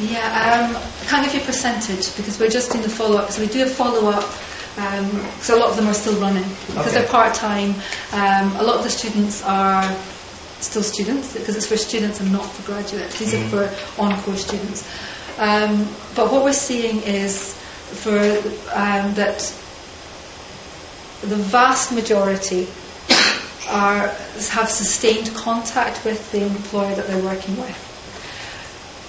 Yeah. 0.00 0.68
Um, 0.68 0.76
I 0.76 1.04
can't 1.06 1.24
give 1.24 1.34
you 1.34 1.40
a 1.40 1.44
percentage 1.44 2.14
because 2.16 2.38
we're 2.38 2.50
just 2.50 2.74
in 2.74 2.82
the 2.82 2.88
follow 2.88 3.16
up. 3.16 3.30
So 3.30 3.40
we 3.40 3.48
do 3.48 3.62
a 3.62 3.66
follow 3.66 4.10
up 4.10 4.28
because 4.74 5.50
a 5.50 5.56
lot 5.56 5.70
of 5.70 5.76
them 5.76 5.86
are 5.88 5.94
still 5.94 6.18
running 6.20 6.48
because 6.66 6.88
Okay. 6.88 7.00
they're 7.00 7.08
part 7.08 7.34
time. 7.34 7.74
Um, 8.12 8.54
a 8.56 8.62
lot 8.62 8.76
of 8.76 8.82
the 8.84 8.90
students 8.90 9.42
are 9.44 9.82
still 10.60 10.82
students 10.82 11.32
because 11.32 11.56
it's 11.56 11.66
for 11.66 11.76
students 11.76 12.20
and 12.20 12.32
not 12.32 12.44
for 12.44 12.62
graduates. 12.70 13.18
These 13.18 13.32
Mhm. 13.34 13.46
are 13.46 13.68
for 13.68 14.02
on 14.02 14.22
course 14.22 14.42
students. 14.42 14.84
Um, 15.38 15.88
but 16.14 16.30
what 16.30 16.44
we're 16.44 16.52
seeing 16.52 17.02
is 17.02 17.54
for 18.02 18.18
um, 18.74 19.14
that 19.14 19.40
the 21.22 21.36
vast 21.36 21.92
majority 21.92 22.68
are 23.68 24.08
have 24.50 24.68
sustained 24.70 25.34
contact 25.34 26.04
with 26.04 26.30
the 26.32 26.42
employer 26.42 26.94
that 26.94 27.06
they're 27.06 27.22
working 27.22 27.56
with. 27.56 27.76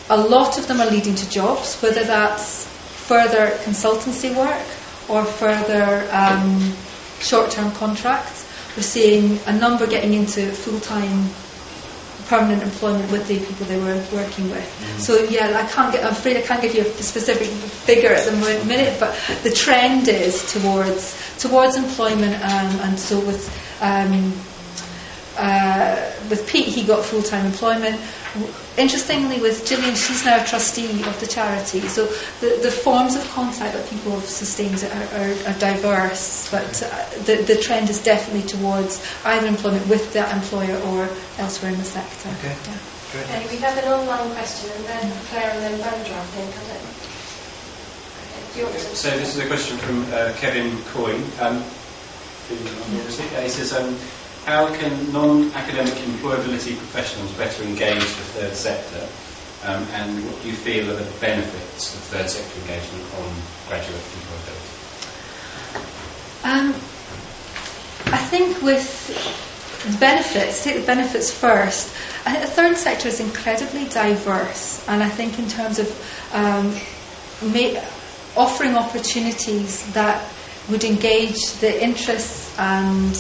A 0.10 0.18
lot 0.18 0.58
of 0.58 0.68
them 0.68 0.82
are 0.82 0.90
leading 0.90 1.16
to 1.16 1.30
jobs, 1.30 1.76
whether 1.82 2.04
that's 2.04 2.68
further 3.08 3.48
consultancy 3.64 4.34
work 4.36 4.62
or 5.08 5.26
further 5.26 6.08
um, 6.12 6.74
short-term 7.20 7.72
contracts. 7.72 8.46
We're 8.76 8.84
seeing 8.84 9.40
a 9.46 9.54
number 9.54 9.86
getting 9.86 10.14
into 10.14 10.52
full-time 10.52 11.30
permanent 12.28 12.64
employment 12.64 13.12
with 13.12 13.28
the 13.28 13.40
people 13.40 13.66
they 13.66 13.78
were 13.78 14.02
working 14.14 14.50
with. 14.50 14.66
So 15.00 15.24
yeah, 15.24 15.62
I 15.62 15.68
can't 15.70 15.92
get. 15.92 16.06
I'm 16.06 16.14
afraid 16.14 16.38
I 16.38 16.42
can't 16.42 16.62
give 16.62 16.74
you 16.74 16.82
a 16.82 17.04
specific 17.04 17.48
figure 17.48 18.12
at 18.12 18.26
the 18.26 18.32
minute, 18.66 18.98
but 19.00 19.14
the 19.44 19.52
trend 19.52 20.08
is 20.08 20.50
towards 20.54 21.18
towards 21.40 21.76
employment, 21.76 22.36
um, 22.36 22.80
and 22.88 22.98
so 22.98 23.20
with. 23.20 23.50
Um, 23.82 24.34
uh, 25.42 26.12
with 26.30 26.48
Pete, 26.48 26.68
he 26.68 26.84
got 26.84 27.04
full 27.04 27.24
time 27.24 27.48
employment. 27.48 28.00
Interestingly, 28.78 29.42
with 29.42 29.68
Gillian, 29.68 29.96
she's 29.96 30.24
now 30.24 30.42
a 30.42 30.46
trustee 30.46 31.02
of 31.04 31.20
the 31.20 31.28
charity. 31.28 31.82
So 31.82 32.06
the, 32.40 32.60
the 32.62 32.72
forms 32.72 33.16
of 33.16 33.28
contact 33.32 33.74
that 33.74 33.90
people 33.90 34.12
have 34.12 34.24
sustained 34.24 34.84
are, 34.84 35.08
are, 35.18 35.34
are 35.52 35.60
diverse, 35.60 36.50
but 36.52 36.84
uh, 36.84 37.10
the, 37.26 37.44
the 37.44 37.58
trend 37.58 37.90
is 37.90 38.02
definitely 38.04 38.48
towards 38.48 39.04
either 39.26 39.48
employment 39.48 39.88
with 39.88 40.14
that 40.14 40.32
employer 40.32 40.78
or 40.94 41.10
elsewhere 41.40 41.72
in 41.72 41.80
the 41.80 41.84
sector. 41.84 42.30
Okay. 42.40 42.56
Yeah. 42.70 42.78
Okay, 43.12 43.48
we 43.50 43.58
have 43.58 43.78
an 43.78 43.92
online 43.92 44.32
question, 44.32 44.70
and 44.78 44.86
then 44.86 45.12
Claire 45.28 45.52
and 45.52 45.62
then 45.64 45.82
Brenda, 45.82 46.16
I 46.16 46.24
think, 46.32 46.56
I 46.56 46.64
don't 46.72 48.54
Do 48.54 48.60
you 48.60 48.66
want 48.68 48.78
to... 48.78 48.96
So 48.96 49.10
this 49.18 49.36
is 49.36 49.44
a 49.44 49.48
question 49.48 49.78
from 49.80 50.06
uh, 50.14 50.32
Kevin 50.38 50.78
Coyne. 50.94 51.26
Um, 51.42 51.62
who, 52.48 52.56
he 52.56 53.50
says, 53.50 53.74
um, 53.74 53.98
how 54.46 54.74
can 54.76 55.14
non-academic 55.14 55.94
employability 55.94 56.76
professionals 56.78 57.32
better 57.34 57.64
engage 57.64 58.00
the 58.00 58.26
third 58.34 58.56
sector? 58.56 59.08
Um, 59.64 59.84
and 59.94 60.26
what 60.26 60.42
do 60.42 60.50
you 60.50 60.56
feel 60.56 60.90
are 60.90 60.96
the 60.96 61.20
benefits 61.20 61.94
of 61.94 62.02
third 62.02 62.28
sector 62.28 62.60
engagement 62.62 63.04
on 63.16 63.32
graduate 63.68 64.02
employability? 64.02 64.72
Um, 66.44 66.74
I 68.12 68.18
think 68.18 68.62
with 68.64 68.90
benefits, 70.00 70.64
take 70.64 70.78
the 70.82 70.86
benefits 70.88 71.32
first. 71.32 71.94
I 72.26 72.32
think 72.32 72.46
the 72.46 72.52
third 72.52 72.78
sector 72.78 73.08
is 73.08 73.20
incredibly 73.20 73.86
diverse, 73.90 74.84
and 74.88 75.04
I 75.04 75.10
think 75.10 75.38
in 75.38 75.48
terms 75.48 75.78
of 75.78 75.88
um, 76.34 76.76
offering 78.36 78.76
opportunities 78.76 79.92
that 79.94 80.24
would 80.70 80.84
engage 80.84 81.54
the 81.60 81.84
interests 81.84 82.58
and 82.58 83.16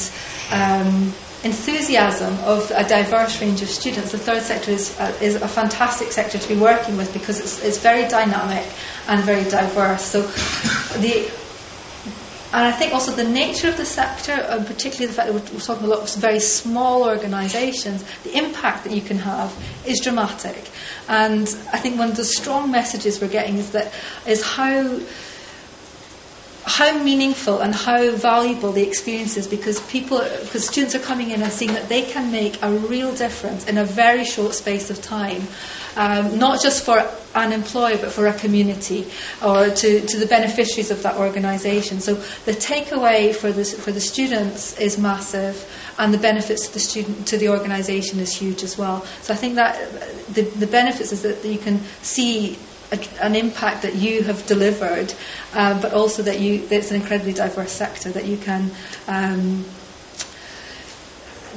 um, 0.52 1.14
enthusiasm 1.43 2.38
of 2.43 2.70
a 2.72 2.88
diverse 2.88 3.41
range 3.41 3.62
of 3.62 3.70
students. 3.70 4.12
The 4.12 4.20
third 4.20 4.43
sector 4.43 4.72
is, 4.72 4.97
uh, 4.99 5.18
is 5.22 5.36
a 5.36 5.47
fantastic 5.47 6.12
sector 6.12 6.38
to 6.38 6.47
be 6.47 6.56
working 6.56 6.97
with 6.97 7.12
because 7.14 7.39
it's, 7.39 7.64
it's 7.64 7.80
very 7.80 8.08
dynamic 8.08 8.66
and 9.08 9.24
very 9.24 9.49
diverse. 9.49 10.04
So 10.04 10.22
the 10.99 11.32
and 12.54 12.66
I 12.66 12.72
think 12.74 12.93
also 12.93 13.14
the 13.14 13.24
nature 13.24 13.70
of 13.70 13.78
the 13.78 13.86
sector, 13.86 14.34
and 14.34 14.68
particularly 14.68 15.08
the 15.08 15.14
fact 15.14 15.32
that 15.32 15.54
we're, 15.54 15.60
talking 15.60 15.86
about 15.86 16.14
a 16.14 16.20
very 16.20 16.41
small 16.41 17.06
organisations, 17.06 18.04
the 18.24 18.38
impact 18.38 18.84
that 18.84 18.93
you 18.93 19.02
can 19.02 19.20
have 19.20 19.56
is 19.88 20.02
dramatic. 20.02 20.70
And 21.08 21.43
I 21.72 21.78
think 21.78 21.97
one 21.97 22.10
of 22.10 22.18
the 22.18 22.26
strong 22.26 22.70
messages 22.70 23.22
we're 23.22 23.30
getting 23.30 23.58
is 23.58 23.72
that 23.72 23.93
is 24.28 24.43
how 24.43 24.99
how 26.64 26.97
meaningful 27.03 27.59
and 27.59 27.74
how 27.74 28.12
valuable 28.12 28.72
the 28.72 28.84
experience 28.84 29.36
is 29.38 29.47
because 29.47 29.80
people 29.88 30.20
because 30.20 30.68
students 30.68 30.93
are 30.93 30.99
coming 30.99 31.32
in 31.32 31.41
and 31.41 31.51
seeing 31.51 31.74
that 31.74 31.89
they 31.89 32.03
can 32.03 32.32
make 32.32 32.62
a 32.62 32.72
real 32.72 33.14
difference 33.16 33.68
in 33.68 33.78
a 33.78 33.86
very 33.86 34.24
short 34.24 34.53
space 34.53 34.89
of 34.89 35.01
time 35.01 35.41
um, 35.97 36.38
not 36.38 36.62
just 36.62 36.86
for 36.86 36.99
an 37.36 37.51
employer 37.51 37.97
but 37.97 38.12
for 38.12 38.28
a 38.28 38.34
community 38.34 39.05
or 39.43 39.70
to, 39.70 40.01
to 40.05 40.18
the 40.20 40.26
beneficiaries 40.28 40.91
of 40.91 41.01
that 41.03 41.16
organisation 41.18 41.99
so 41.99 42.14
the 42.45 42.51
takeaway 42.51 43.34
for 43.34 43.51
the, 43.51 43.66
for 43.66 43.91
the 43.91 44.01
students 44.01 44.78
is 44.80 44.97
massive 44.97 45.68
and 45.97 46.14
the 46.14 46.18
benefits 46.18 46.68
to 46.68 46.74
the 46.74 46.80
student 46.80 47.28
to 47.28 47.38
the 47.38 47.49
organisation 47.49 48.20
is 48.20 48.36
huge 48.36 48.64
as 48.64 48.78
well. 48.78 49.05
So 49.22 49.34
I 49.34 49.38
think 49.38 49.55
that 49.55 49.78
the, 50.34 50.41
the 50.41 50.68
benefits 50.68 51.12
is 51.12 51.22
that 51.22 51.43
you 51.45 51.59
can 51.59 51.80
see 52.01 52.57
a, 52.92 53.00
an 53.22 53.36
impact 53.36 53.82
that 53.84 53.96
you 53.96 54.24
have 54.24 54.46
delivered, 54.48 55.14
uh, 55.54 55.80
but 55.82 55.94
also 55.94 56.22
that 56.24 56.39
you 56.39 56.60
that 56.68 56.76
it's 56.76 56.92
an 56.92 56.98
incredibly 56.98 57.34
diverse 57.34 57.72
sector 57.72 58.12
that 58.12 58.26
you 58.26 58.38
can 58.38 58.72
um, 59.08 59.66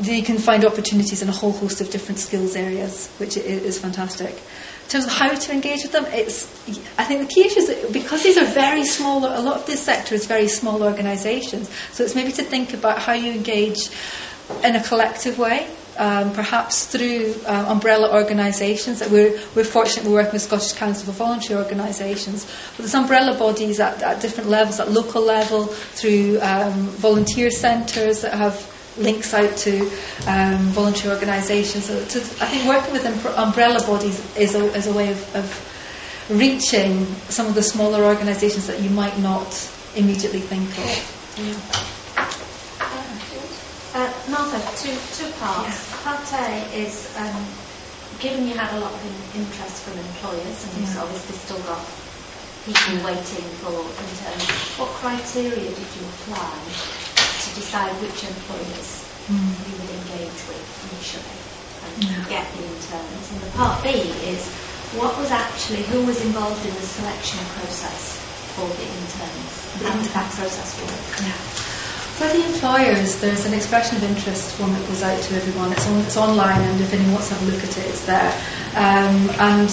you 0.03 0.22
can 0.22 0.39
find 0.39 0.64
opportunities 0.64 1.22
in 1.22 1.28
a 1.28 1.32
whole 1.32 1.53
host 1.53 1.80
of 1.80 1.91
different 1.91 2.18
skills 2.18 2.57
areas, 2.57 3.09
which 3.18 3.37
is 3.37 3.78
fantastic. 3.78 4.35
In 4.35 4.91
terms 4.91 5.07
of 5.07 5.12
how 5.12 5.32
to 5.32 5.53
engage 5.53 5.82
with 5.82 5.93
them, 5.93 6.05
it's 6.09 6.45
I 6.99 7.05
think 7.05 7.28
the 7.28 7.35
key 7.35 7.47
issue 7.47 7.61
is 7.61 7.68
that 7.68 7.93
because 7.93 8.22
these 8.22 8.37
are 8.37 8.47
very 8.47 8.85
small. 8.85 9.18
A 9.18 9.41
lot 9.41 9.57
of 9.57 9.66
this 9.66 9.82
sector 9.82 10.14
is 10.14 10.26
very 10.26 10.49
small 10.49 10.82
organisations, 10.82 11.70
so 11.93 12.05
it's 12.05 12.14
maybe 12.14 12.32
to 12.32 12.43
think 12.43 12.74
about 12.74 12.99
how 12.99 13.12
you 13.12 13.32
engage 13.32 13.89
in 14.62 14.76
a 14.76 14.82
collective 14.82 15.39
way 15.39 15.68
um, 15.97 16.32
perhaps 16.32 16.86
through 16.86 17.34
uh, 17.47 17.66
umbrella 17.68 18.12
organisations. 18.14 18.99
That 19.01 19.11
we're, 19.11 19.38
we're 19.55 19.64
fortunate 19.64 20.07
we're 20.07 20.14
working 20.14 20.32
with 20.32 20.42
Scottish 20.42 20.72
Council 20.72 21.07
for 21.07 21.12
Voluntary 21.12 21.61
Organisations, 21.61 22.45
but 22.45 22.78
there's 22.78 22.95
umbrella 22.95 23.38
bodies 23.38 23.80
at, 23.80 24.03
at 24.03 24.20
different 24.20 24.51
levels, 24.51 24.80
at 24.80 24.90
local 24.90 25.22
level, 25.22 25.66
through 25.66 26.40
um, 26.40 26.88
volunteer 26.99 27.51
centres 27.51 28.22
that 28.22 28.34
have 28.34 28.70
links 28.97 29.34
out 29.34 29.57
to 29.57 29.80
um, 30.26 30.59
voluntary 30.70 31.12
organisations. 31.12 31.86
So 31.86 31.95
to, 31.95 32.18
I 32.18 32.47
think 32.47 32.68
working 32.68 32.92
with 32.92 33.05
um, 33.07 33.47
umbrella 33.49 33.80
bodies 33.80 34.20
is 34.36 34.55
a, 34.55 34.64
is 34.74 34.86
a 34.86 34.92
way 34.92 35.11
of, 35.11 35.36
of 35.36 35.70
reaching 36.30 37.05
some 37.28 37.47
of 37.47 37.55
the 37.55 37.62
smaller 37.62 38.05
organisations 38.05 38.66
that 38.66 38.80
you 38.80 38.90
might 38.90 39.18
not 39.18 39.70
immediately 39.97 40.40
think 40.40 40.68
of. 40.78 42.03
Uh, 43.95 44.11
Martha, 44.28 44.59
two, 44.76 44.99
two 45.12 45.30
parts. 45.38 45.88
Part 46.03 46.26
A 46.32 46.66
is, 46.76 47.07
um, 47.16 47.47
given 48.18 48.45
you 48.49 48.55
had 48.59 48.74
a 48.74 48.80
lot 48.80 48.95
of 48.95 49.07
in- 49.07 49.42
interest 49.47 49.84
from 49.84 49.97
employers 49.99 50.64
and 50.66 50.78
you've 50.80 50.99
obviously 50.99 51.36
still 51.36 51.61
got 51.62 51.86
people 52.64 52.95
waiting 53.05 53.47
for 53.62 53.95
interns, 53.95 54.49
what 54.78 54.88
criteria 54.99 55.70
did 55.70 55.86
you 55.95 56.07
apply 56.09 56.59
to 57.38 57.55
decide 57.55 57.95
which 58.03 58.24
employers 58.24 59.07
Mm. 59.30 59.55
you 59.64 59.76
would 59.78 59.90
engage 59.90 60.42
with 60.49 60.66
initially 60.90 61.38
and 61.86 62.11
Yeah. 62.11 62.24
get 62.28 62.53
the 62.59 62.64
interns? 62.66 63.30
And 63.30 63.40
the 63.42 63.51
part 63.57 63.80
B 63.84 63.90
is, 63.90 64.42
what 64.99 65.16
was 65.16 65.30
actually, 65.30 65.84
who 65.84 66.03
was 66.03 66.20
involved 66.20 66.66
in 66.66 66.74
the 66.74 66.82
selection 66.82 67.38
process 67.57 68.18
for 68.57 68.68
the 68.74 68.82
interns? 68.90 69.70
How 69.86 69.95
did 70.03 70.11
that 70.12 70.32
process 70.32 70.74
work? 70.82 71.24
For 72.15 72.29
the 72.29 72.47
employers, 72.47 73.21
there's 73.21 73.45
an 73.45 73.55
expression 73.55 73.97
of 73.97 74.05
interest 74.05 74.55
form 74.55 74.73
that 74.73 74.87
goes 74.87 75.03
out 75.03 75.21
to 75.21 75.35
everyone. 75.35 75.73
It's, 75.73 75.85
on, 75.89 76.01
it's 76.03 76.17
online, 76.17 76.61
and 76.61 76.81
if 76.81 76.93
anyone 76.93 77.15
wants 77.15 77.31
to 77.31 77.35
have 77.35 77.43
a 77.43 77.51
look 77.51 77.61
at 77.61 77.77
it, 77.77 77.87
it's 77.89 78.07
there. 78.07 78.33
Um, 78.77 79.31
and 79.41 79.69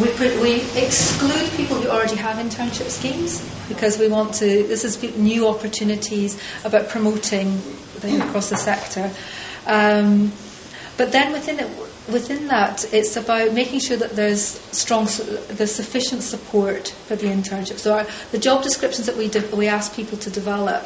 we, 0.00 0.08
put, 0.16 0.40
we 0.40 0.60
exclude 0.80 1.50
people 1.56 1.74
who 1.74 1.88
already 1.88 2.14
have 2.14 2.36
internship 2.36 2.88
schemes 2.88 3.44
because 3.66 3.98
we 3.98 4.06
want 4.06 4.34
to. 4.34 4.46
This 4.46 4.84
is 4.84 5.02
new 5.16 5.48
opportunities 5.48 6.40
about 6.64 6.88
promoting 6.88 7.60
them 7.98 8.20
across 8.20 8.48
the 8.50 8.56
sector. 8.56 9.10
Um, 9.66 10.32
but 10.96 11.10
then 11.10 11.32
within 11.32 11.58
it, 11.58 11.68
within 12.08 12.46
that, 12.46 12.84
it's 12.94 13.16
about 13.16 13.54
making 13.54 13.80
sure 13.80 13.96
that 13.96 14.12
there's 14.12 14.60
strong, 14.70 15.08
there's 15.48 15.74
sufficient 15.74 16.22
support 16.22 16.90
for 17.06 17.16
the 17.16 17.26
internship. 17.26 17.78
So 17.78 17.98
our, 17.98 18.06
the 18.30 18.38
job 18.38 18.62
descriptions 18.62 19.06
that 19.06 19.16
we 19.16 19.28
we 19.56 19.66
ask 19.66 19.96
people 19.96 20.16
to 20.18 20.30
develop 20.30 20.84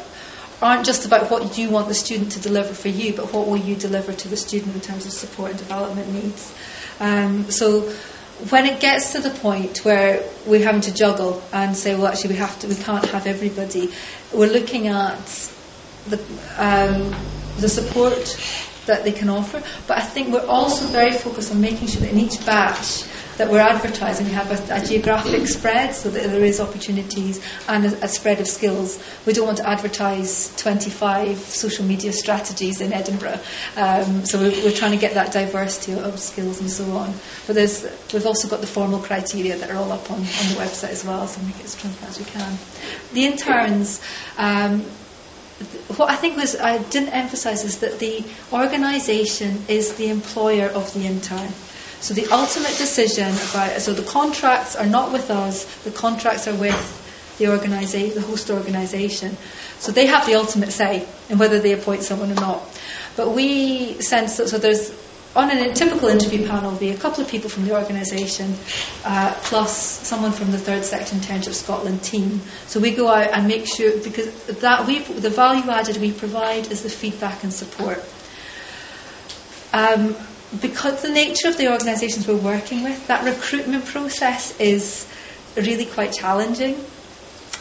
aren't 0.61 0.85
just 0.85 1.05
about 1.05 1.31
what 1.31 1.57
you 1.57 1.69
want 1.69 1.87
the 1.87 1.93
student 1.93 2.31
to 2.33 2.39
deliver 2.39 2.73
for 2.73 2.89
you, 2.89 3.13
but 3.13 3.33
what 3.33 3.47
will 3.47 3.57
you 3.57 3.75
deliver 3.75 4.13
to 4.13 4.27
the 4.27 4.37
student 4.37 4.75
in 4.75 4.81
terms 4.81 5.05
of 5.05 5.11
support 5.11 5.51
and 5.51 5.59
development 5.59 6.07
needs. 6.13 6.53
Um, 6.99 7.49
so 7.49 7.91
when 8.49 8.65
it 8.65 8.79
gets 8.79 9.13
to 9.13 9.19
the 9.19 9.29
point 9.29 9.83
where 9.85 10.23
we're 10.45 10.63
having 10.63 10.81
to 10.81 10.93
juggle 10.93 11.41
and 11.51 11.75
say, 11.75 11.95
well, 11.95 12.07
actually, 12.07 12.31
we 12.31 12.39
have 12.39 12.59
to, 12.59 12.67
we 12.67 12.75
can't 12.75 13.05
have 13.05 13.27
everybody, 13.27 13.91
we're 14.33 14.51
looking 14.51 14.87
at 14.87 15.51
the 16.07 16.17
um, 16.57 17.15
the 17.57 17.69
support 17.69 18.37
that 18.87 19.03
they 19.03 19.11
can 19.11 19.29
offer. 19.29 19.61
But 19.87 19.97
I 19.97 20.01
think 20.01 20.33
we're 20.33 20.45
also 20.47 20.85
very 20.87 21.11
focused 21.11 21.51
on 21.51 21.61
making 21.61 21.87
sure 21.87 22.01
that 22.01 22.11
in 22.11 22.19
each 22.19 22.43
batch 22.45 23.03
that 23.37 23.49
we're 23.49 23.59
advertising. 23.59 24.27
We 24.27 24.33
have 24.33 24.51
a, 24.51 24.75
a 24.75 24.85
geographic 24.85 25.47
spread 25.47 25.93
so 25.93 26.09
that 26.09 26.23
there 26.23 26.43
is 26.43 26.59
opportunities 26.59 27.43
and 27.67 27.85
a, 27.85 28.05
a, 28.05 28.07
spread 28.07 28.39
of 28.39 28.47
skills. 28.47 29.01
We 29.25 29.33
don't 29.33 29.45
want 29.45 29.57
to 29.57 29.67
advertise 29.67 30.55
25 30.57 31.37
social 31.37 31.85
media 31.85 32.13
strategies 32.13 32.81
in 32.81 32.93
Edinburgh. 32.93 33.39
Um, 33.75 34.25
so 34.25 34.39
we're, 34.39 34.51
we're, 34.63 34.71
trying 34.71 34.91
to 34.91 34.97
get 34.97 35.13
that 35.13 35.31
diversity 35.31 35.93
of 35.93 36.19
skills 36.19 36.59
and 36.59 36.69
so 36.69 36.85
on. 36.91 37.13
But 37.47 37.55
there's, 37.55 37.83
we've 38.13 38.25
also 38.25 38.47
got 38.47 38.61
the 38.61 38.67
formal 38.67 38.99
criteria 38.99 39.57
that 39.57 39.69
are 39.69 39.75
all 39.75 39.91
up 39.91 40.09
on, 40.09 40.17
on 40.17 40.23
the 40.23 40.57
website 40.57 40.89
as 40.89 41.05
well, 41.05 41.27
so 41.27 41.41
make 41.43 41.59
it 41.59 41.65
as 41.65 41.75
transparent 41.75 42.17
as 42.17 42.19
we 42.19 42.25
can. 42.25 42.57
The 43.13 43.25
interns. 43.25 44.01
Um, 44.37 44.85
what 45.97 46.09
I 46.09 46.15
think 46.15 46.37
was 46.37 46.55
I 46.55 46.79
didn't 46.79 47.09
emphasise 47.09 47.63
is 47.63 47.79
that 47.79 47.99
the 47.99 48.23
organisation 48.51 49.63
is 49.67 49.95
the 49.95 50.09
employer 50.09 50.67
of 50.67 50.93
the 50.93 51.05
intern. 51.05 51.51
So 52.01 52.15
the 52.15 52.27
ultimate 52.31 52.75
decision 52.77 53.29
about 53.51 53.79
so 53.79 53.93
the 53.93 54.03
contracts 54.03 54.75
are 54.75 54.87
not 54.87 55.11
with 55.11 55.29
us. 55.29 55.65
The 55.83 55.91
contracts 55.91 56.47
are 56.47 56.55
with 56.55 56.97
the 57.37 57.45
organisa- 57.45 58.13
the 58.13 58.21
host 58.21 58.49
organisation. 58.49 59.37
So 59.79 59.91
they 59.91 60.07
have 60.07 60.25
the 60.25 60.35
ultimate 60.35 60.71
say 60.71 61.07
in 61.29 61.37
whether 61.37 61.59
they 61.59 61.73
appoint 61.73 62.03
someone 62.03 62.31
or 62.31 62.41
not. 62.41 62.61
But 63.15 63.31
we 63.31 64.01
sense 64.01 64.37
that 64.37 64.49
so 64.49 64.57
there's 64.57 64.91
on 65.35 65.49
a 65.49 65.73
typical 65.73 66.09
interview 66.09 66.45
panel 66.45 66.71
be 66.73 66.89
a 66.89 66.97
couple 66.97 67.23
of 67.23 67.29
people 67.29 67.49
from 67.49 67.65
the 67.65 67.73
organisation 67.73 68.53
uh, 69.05 69.33
plus 69.43 69.71
someone 70.05 70.31
from 70.31 70.51
the 70.51 70.57
third 70.57 70.83
sector 70.83 71.15
internship 71.15 71.53
Scotland 71.53 72.03
team. 72.03 72.41
So 72.67 72.79
we 72.79 72.91
go 72.91 73.07
out 73.07 73.29
and 73.31 73.47
make 73.47 73.65
sure 73.65 73.97
because 74.03 74.33
that 74.45 74.85
we 74.87 74.99
the 74.99 75.29
value 75.29 75.69
added 75.69 75.97
we 75.97 76.11
provide 76.11 76.71
is 76.71 76.83
the 76.83 76.89
feedback 76.89 77.43
and 77.43 77.53
support. 77.53 78.03
Um, 79.73 80.15
because 80.59 81.01
the 81.01 81.09
nature 81.09 81.47
of 81.47 81.57
the 81.57 81.71
organisations 81.71 82.27
we're 82.27 82.35
working 82.35 82.83
with, 82.83 83.07
that 83.07 83.23
recruitment 83.23 83.85
process 83.85 84.59
is 84.59 85.07
really 85.55 85.85
quite 85.85 86.11
challenging 86.11 86.75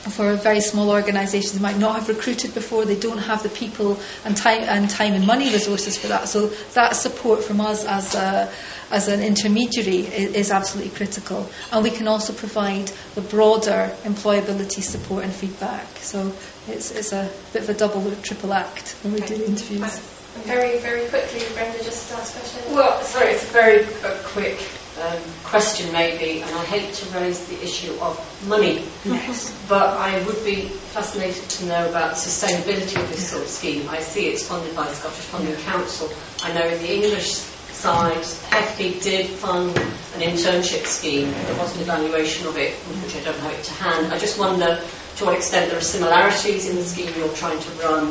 for 0.08 0.34
very 0.34 0.60
small 0.60 0.90
organisations 0.90 1.54
who 1.54 1.60
might 1.60 1.76
not 1.76 1.94
have 1.94 2.08
recruited 2.08 2.54
before, 2.54 2.86
they 2.86 2.98
don't 2.98 3.18
have 3.18 3.42
the 3.42 3.50
people 3.50 3.98
and 4.24 4.34
time 4.34 4.62
and 4.62 4.88
time 4.88 5.12
and 5.12 5.26
money 5.26 5.52
resources 5.52 5.98
for 5.98 6.08
that. 6.08 6.26
So 6.26 6.46
that 6.74 6.96
support 6.96 7.44
from 7.44 7.60
us 7.60 7.84
as 7.84 8.14
a, 8.14 8.50
as 8.90 9.08
an 9.08 9.22
intermediary 9.22 9.98
is, 10.06 10.34
is 10.34 10.50
absolutely 10.50 10.94
critical. 10.96 11.50
And 11.70 11.84
we 11.84 11.90
can 11.90 12.08
also 12.08 12.32
provide 12.32 12.90
the 13.14 13.20
broader 13.20 13.94
employability 14.04 14.82
support 14.82 15.24
and 15.24 15.32
feedback. 15.32 15.86
So 15.98 16.32
it's, 16.66 16.90
it's 16.92 17.12
a 17.12 17.30
bit 17.52 17.62
of 17.62 17.68
a 17.68 17.74
double 17.74 18.06
or 18.08 18.14
triple 18.16 18.54
act 18.54 18.96
when 19.02 19.12
we 19.12 19.20
do 19.20 19.36
the 19.36 19.46
interviews. 19.46 19.82
Uh, 19.82 20.00
Very, 20.44 20.78
very 20.78 21.08
quickly, 21.08 21.42
Brenda, 21.54 21.78
just 21.82 22.10
a 22.10 22.14
question. 22.14 22.74
Well, 22.74 23.00
sorry, 23.02 23.30
it's 23.30 23.44
a 23.44 23.52
very 23.52 23.82
a 24.04 24.18
quick 24.24 24.58
um, 25.02 25.22
question 25.44 25.92
maybe, 25.92 26.42
and 26.42 26.50
I 26.50 26.64
hate 26.64 26.92
to 26.94 27.18
raise 27.18 27.46
the 27.46 27.62
issue 27.62 27.92
of 28.00 28.18
money, 28.46 28.84
yes. 29.04 29.56
but 29.68 29.96
I 29.96 30.22
would 30.24 30.44
be 30.44 30.68
fascinated 30.92 31.48
to 31.48 31.66
know 31.66 31.88
about 31.88 32.10
the 32.10 32.16
sustainability 32.16 33.00
of 33.00 33.08
this 33.08 33.30
sort 33.30 33.42
of 33.42 33.48
scheme. 33.48 33.88
I 33.88 34.00
see 34.00 34.28
it's 34.28 34.46
funded 34.46 34.74
by 34.74 34.86
the 34.86 34.94
Scottish 34.94 35.24
Funding 35.26 35.56
Council. 35.64 36.10
I 36.42 36.52
know 36.52 36.66
in 36.66 36.78
the 36.82 36.92
English 36.92 37.32
side, 37.80 38.16
FD 38.16 39.02
did 39.02 39.26
fund 39.26 39.76
an 39.78 40.20
internship 40.20 40.84
scheme. 40.86 41.30
There 41.30 41.56
was 41.56 41.74
an 41.76 41.82
evaluation 41.82 42.46
of 42.46 42.56
it, 42.58 42.74
which 42.74 43.16
I 43.16 43.20
don't 43.24 43.38
have 43.38 43.52
it 43.52 43.64
to 43.64 43.72
hand. 43.72 44.12
I 44.12 44.18
just 44.18 44.38
wonder 44.38 44.82
to 45.20 45.26
what 45.26 45.36
extent 45.36 45.68
there 45.68 45.78
are 45.78 45.82
similarities 45.82 46.68
in 46.68 46.76
the 46.76 46.82
scheme 46.82 47.12
you're 47.16 47.28
trying 47.36 47.60
to 47.60 47.70
run. 47.84 48.10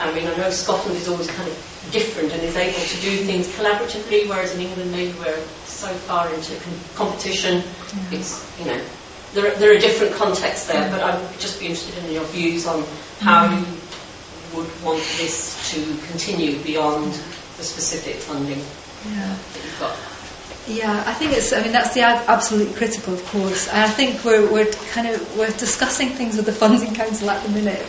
I 0.00 0.10
mean, 0.14 0.26
I 0.26 0.34
know 0.36 0.50
Scotland 0.50 0.96
is 0.96 1.06
always 1.06 1.30
kind 1.30 1.48
of 1.48 1.54
different 1.92 2.32
and 2.32 2.42
is 2.42 2.56
able 2.56 2.80
to 2.80 3.00
do 3.00 3.16
things 3.28 3.46
collaboratively, 3.56 4.26
whereas 4.26 4.54
in 4.54 4.62
England 4.62 4.90
maybe 4.90 5.12
we're 5.18 5.38
so 5.66 5.88
far 6.08 6.32
into 6.32 6.56
competition. 6.94 7.62
It's, 8.10 8.40
you 8.58 8.64
know, 8.64 8.80
there 9.34 9.52
are, 9.52 9.54
there 9.56 9.76
are 9.76 9.78
different 9.78 10.14
contexts 10.14 10.66
there, 10.66 10.90
but 10.90 11.02
I'd 11.02 11.38
just 11.38 11.60
be 11.60 11.66
interested 11.66 12.02
in 12.04 12.12
your 12.12 12.24
views 12.24 12.66
on 12.66 12.82
how 13.20 13.48
mm-hmm. 13.48 13.60
you 13.60 14.56
would 14.56 14.82
want 14.82 15.04
this 15.18 15.60
to 15.72 15.78
continue 16.08 16.58
beyond 16.62 17.12
the 17.58 17.64
specific 17.64 18.16
funding 18.16 18.64
yeah. 19.12 19.28
that 19.28 19.62
you've 19.62 19.76
got. 19.78 20.15
Yeah, 20.68 21.04
I 21.06 21.14
think 21.14 21.32
it's. 21.32 21.52
I 21.52 21.62
mean, 21.62 21.70
that's 21.70 21.94
the 21.94 22.00
absolutely 22.02 22.74
critical, 22.74 23.14
of 23.14 23.24
course. 23.26 23.68
And 23.68 23.78
I 23.78 23.88
think 23.88 24.24
we're 24.24 24.50
we're 24.50 24.70
kind 24.90 25.06
of 25.06 25.38
we're 25.38 25.52
discussing 25.52 26.08
things 26.08 26.36
with 26.36 26.46
the 26.46 26.52
funding 26.52 26.92
council 26.92 27.30
at 27.30 27.40
the 27.44 27.50
minute. 27.50 27.82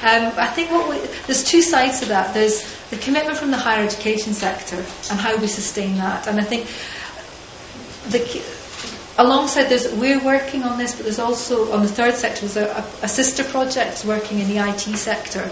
Um, 0.00 0.32
I 0.38 0.46
think 0.46 0.70
what 0.70 0.88
we, 0.88 0.96
there's 1.26 1.44
two 1.44 1.60
sides 1.60 2.00
to 2.00 2.06
that. 2.06 2.32
There's 2.32 2.64
the 2.88 2.96
commitment 2.96 3.36
from 3.36 3.50
the 3.50 3.58
higher 3.58 3.84
education 3.84 4.32
sector 4.32 4.76
and 4.76 5.20
how 5.20 5.36
we 5.36 5.46
sustain 5.46 5.96
that. 5.96 6.26
And 6.26 6.40
I 6.40 6.44
think 6.44 6.66
the, 8.08 8.42
alongside 9.22 9.64
this, 9.64 9.92
we're 9.92 10.24
working 10.24 10.62
on 10.62 10.78
this, 10.78 10.94
but 10.94 11.02
there's 11.02 11.18
also 11.18 11.70
on 11.72 11.82
the 11.82 11.88
third 11.88 12.14
sector 12.14 12.46
there's 12.46 12.56
a, 12.56 12.84
a 13.02 13.08
sister 13.08 13.44
project 13.44 14.06
working 14.06 14.38
in 14.38 14.48
the 14.48 14.56
IT 14.56 14.80
sector, 14.96 15.42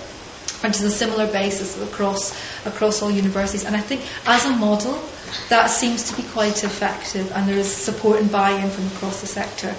which 0.63 0.77
is 0.77 0.83
a 0.85 0.91
similar 0.91 1.31
basis 1.31 1.79
across 1.83 2.33
across 2.65 3.03
all 3.03 3.11
universities. 3.11 3.67
And 3.67 3.77
I 3.77 3.81
think 3.81 4.01
as 4.27 4.47
a 4.47 4.57
model, 4.57 4.99
that 5.49 5.67
seems 5.67 6.11
to 6.11 6.17
be 6.17 6.29
quite 6.29 6.65
effective, 6.65 7.31
and 7.33 7.49
there 7.49 7.59
is 7.59 7.71
support 7.71 8.21
and 8.21 8.31
buy-in 8.31 8.71
from 8.71 8.87
across 8.89 9.21
the 9.21 9.27
sector. 9.27 9.75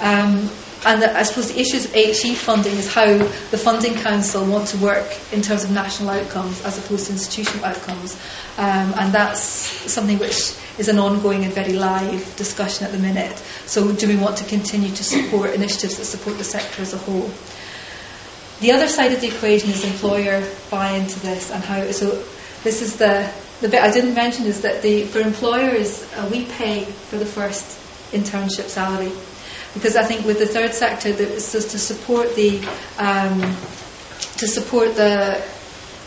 Um, 0.00 0.50
and 0.86 1.02
the, 1.02 1.14
I 1.14 1.24
suppose 1.24 1.52
the 1.52 1.60
issues 1.60 1.84
of 1.84 1.92
HE 1.92 2.34
funding 2.36 2.72
is 2.72 2.92
how 2.92 3.06
the 3.06 3.58
funding 3.58 3.94
council 3.94 4.46
want 4.46 4.68
to 4.68 4.78
work 4.78 5.06
in 5.30 5.42
terms 5.42 5.64
of 5.64 5.70
national 5.70 6.08
outcomes 6.08 6.64
as 6.64 6.78
opposed 6.78 7.06
to 7.06 7.12
institutional 7.12 7.66
outcomes, 7.66 8.14
um, 8.56 8.94
and 8.96 9.12
that's 9.12 9.40
something 9.40 10.18
which 10.18 10.54
is 10.78 10.88
an 10.88 10.98
ongoing 10.98 11.44
and 11.44 11.52
very 11.52 11.74
live 11.74 12.34
discussion 12.36 12.86
at 12.86 12.92
the 12.92 12.98
minute. 12.98 13.36
So, 13.66 13.92
do 13.92 14.08
we 14.08 14.16
want 14.16 14.38
to 14.38 14.44
continue 14.44 14.88
to 14.88 15.04
support 15.04 15.50
initiatives 15.54 15.98
that 15.98 16.06
support 16.06 16.38
the 16.38 16.44
sector 16.44 16.80
as 16.80 16.94
a 16.94 16.98
whole? 16.98 17.30
The 18.60 18.72
other 18.72 18.88
side 18.88 19.12
of 19.12 19.20
the 19.20 19.28
equation 19.28 19.70
is 19.70 19.84
employer 19.84 20.46
buy 20.70 20.92
into 20.92 21.20
this 21.20 21.50
and 21.50 21.62
how. 21.62 21.90
So, 21.90 22.24
this 22.64 22.80
is 22.80 22.96
the 22.96 23.30
the 23.60 23.68
bit 23.68 23.82
I 23.82 23.90
didn't 23.90 24.14
mention 24.14 24.46
is 24.46 24.62
that 24.62 24.82
the 24.82 25.04
for 25.04 25.20
employers 25.20 26.02
uh, 26.14 26.28
we 26.30 26.44
pay 26.46 26.84
for 26.84 27.16
the 27.16 27.26
first 27.26 27.78
internship 28.12 28.68
salary 28.68 29.12
because 29.74 29.96
I 29.96 30.02
think 30.04 30.26
with 30.26 30.38
the 30.38 30.46
third 30.46 30.74
sector, 30.74 31.10
it's 31.10 31.52
just 31.52 31.70
to 31.70 31.78
support 31.78 32.34
the 32.34 32.58
um, 32.98 33.40
to 34.38 34.46
support 34.48 34.96
the 34.96 35.42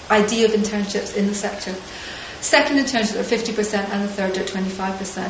idea 0.10 0.46
of 0.46 0.52
internships 0.52 1.16
in 1.16 1.28
the 1.28 1.36
sector. 1.36 1.74
Second 2.42 2.78
internships 2.78 3.16
are 3.16 3.24
50% 3.24 3.90
and 3.90 4.04
the 4.04 4.08
third 4.08 4.38
are 4.38 4.44
25%. 4.44 5.30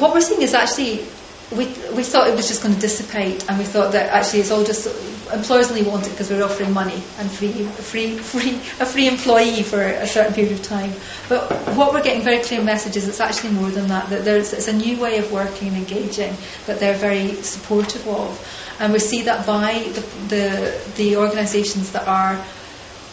What 0.00 0.14
we're 0.14 0.20
seeing 0.22 0.40
is 0.40 0.54
actually 0.54 1.06
we, 1.50 1.66
we 1.94 2.02
thought 2.02 2.28
it 2.28 2.36
was 2.36 2.46
just 2.46 2.62
going 2.62 2.74
to 2.74 2.80
dissipate, 2.80 3.48
and 3.48 3.58
we 3.58 3.64
thought 3.64 3.92
that 3.92 4.12
actually 4.12 4.40
it's 4.40 4.50
all 4.50 4.64
just 4.64 4.86
employers 5.32 5.70
only 5.70 5.82
want 5.82 6.06
it 6.06 6.10
because 6.10 6.30
we're 6.30 6.42
offering 6.42 6.72
money 6.72 7.02
and 7.18 7.30
free, 7.30 7.64
free, 7.64 8.16
free, 8.18 8.56
a 8.80 8.86
free 8.86 9.08
employee 9.08 9.62
for 9.62 9.80
a 9.82 10.06
certain 10.06 10.34
period 10.34 10.52
of 10.52 10.62
time. 10.62 10.92
But 11.28 11.50
what 11.76 11.92
we're 11.92 12.02
getting 12.02 12.22
very 12.22 12.42
clear 12.42 12.62
messages, 12.62 13.08
it's 13.08 13.20
actually 13.20 13.52
more 13.52 13.70
than 13.70 13.88
that. 13.88 14.10
That 14.10 14.24
there's 14.24 14.52
it's 14.52 14.68
a 14.68 14.72
new 14.72 15.00
way 15.00 15.18
of 15.18 15.32
working 15.32 15.68
and 15.68 15.76
engaging 15.76 16.36
that 16.66 16.80
they're 16.80 16.96
very 16.96 17.34
supportive 17.42 18.06
of, 18.08 18.76
and 18.78 18.92
we 18.92 18.98
see 18.98 19.22
that 19.22 19.46
by 19.46 19.72
the 19.94 20.00
the, 20.28 20.92
the 20.96 21.16
organisations 21.16 21.92
that 21.92 22.06
are 22.06 22.44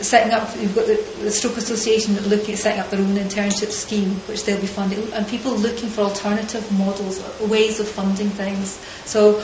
setting 0.01 0.33
up, 0.33 0.49
you've 0.59 0.75
got 0.75 0.87
the, 0.87 0.95
the 1.21 1.31
Stroke 1.31 1.57
Association 1.57 2.15
looking 2.27 2.53
at 2.53 2.59
setting 2.59 2.79
up 2.79 2.89
their 2.89 2.99
own 2.99 3.15
internship 3.15 3.71
scheme, 3.71 4.11
which 4.27 4.43
they'll 4.43 4.59
be 4.59 4.67
funding, 4.67 5.11
and 5.13 5.27
people 5.27 5.55
looking 5.55 5.89
for 5.89 6.01
alternative 6.01 6.69
models, 6.77 7.23
ways 7.41 7.79
of 7.79 7.87
funding 7.87 8.29
things. 8.29 8.79
So 9.05 9.39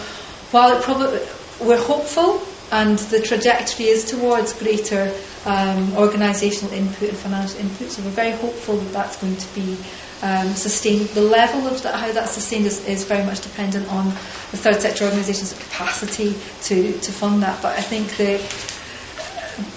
while 0.51 0.75
it 0.75 0.83
probably, 0.83 1.19
we're 1.59 1.81
hopeful, 1.81 2.41
and 2.71 2.97
the 2.97 3.21
trajectory 3.21 3.87
is 3.87 4.05
towards 4.05 4.53
greater 4.53 5.13
um, 5.45 5.87
organisational 5.91 6.71
input 6.71 7.09
and 7.09 7.17
financial 7.17 7.59
input, 7.59 7.89
so 7.89 8.01
we're 8.03 8.09
very 8.09 8.31
hopeful 8.31 8.77
that 8.77 8.93
that's 8.93 9.17
going 9.17 9.35
to 9.37 9.55
be 9.55 9.77
um, 10.21 10.53
sustained. 10.53 11.07
The 11.09 11.21
level 11.21 11.67
of 11.67 11.81
that, 11.83 11.95
how 11.95 12.11
that's 12.11 12.31
sustained 12.31 12.65
is, 12.65 12.85
is 12.87 13.03
very 13.05 13.25
much 13.25 13.41
dependent 13.41 13.89
on 13.89 14.05
the 14.51 14.57
third 14.57 14.81
sector 14.81 15.05
organisations' 15.05 15.53
capacity 15.53 16.35
to, 16.63 16.91
to 16.99 17.11
fund 17.11 17.41
that. 17.43 17.61
But 17.61 17.77
I 17.77 17.81
think 17.81 18.15
the 18.17 18.37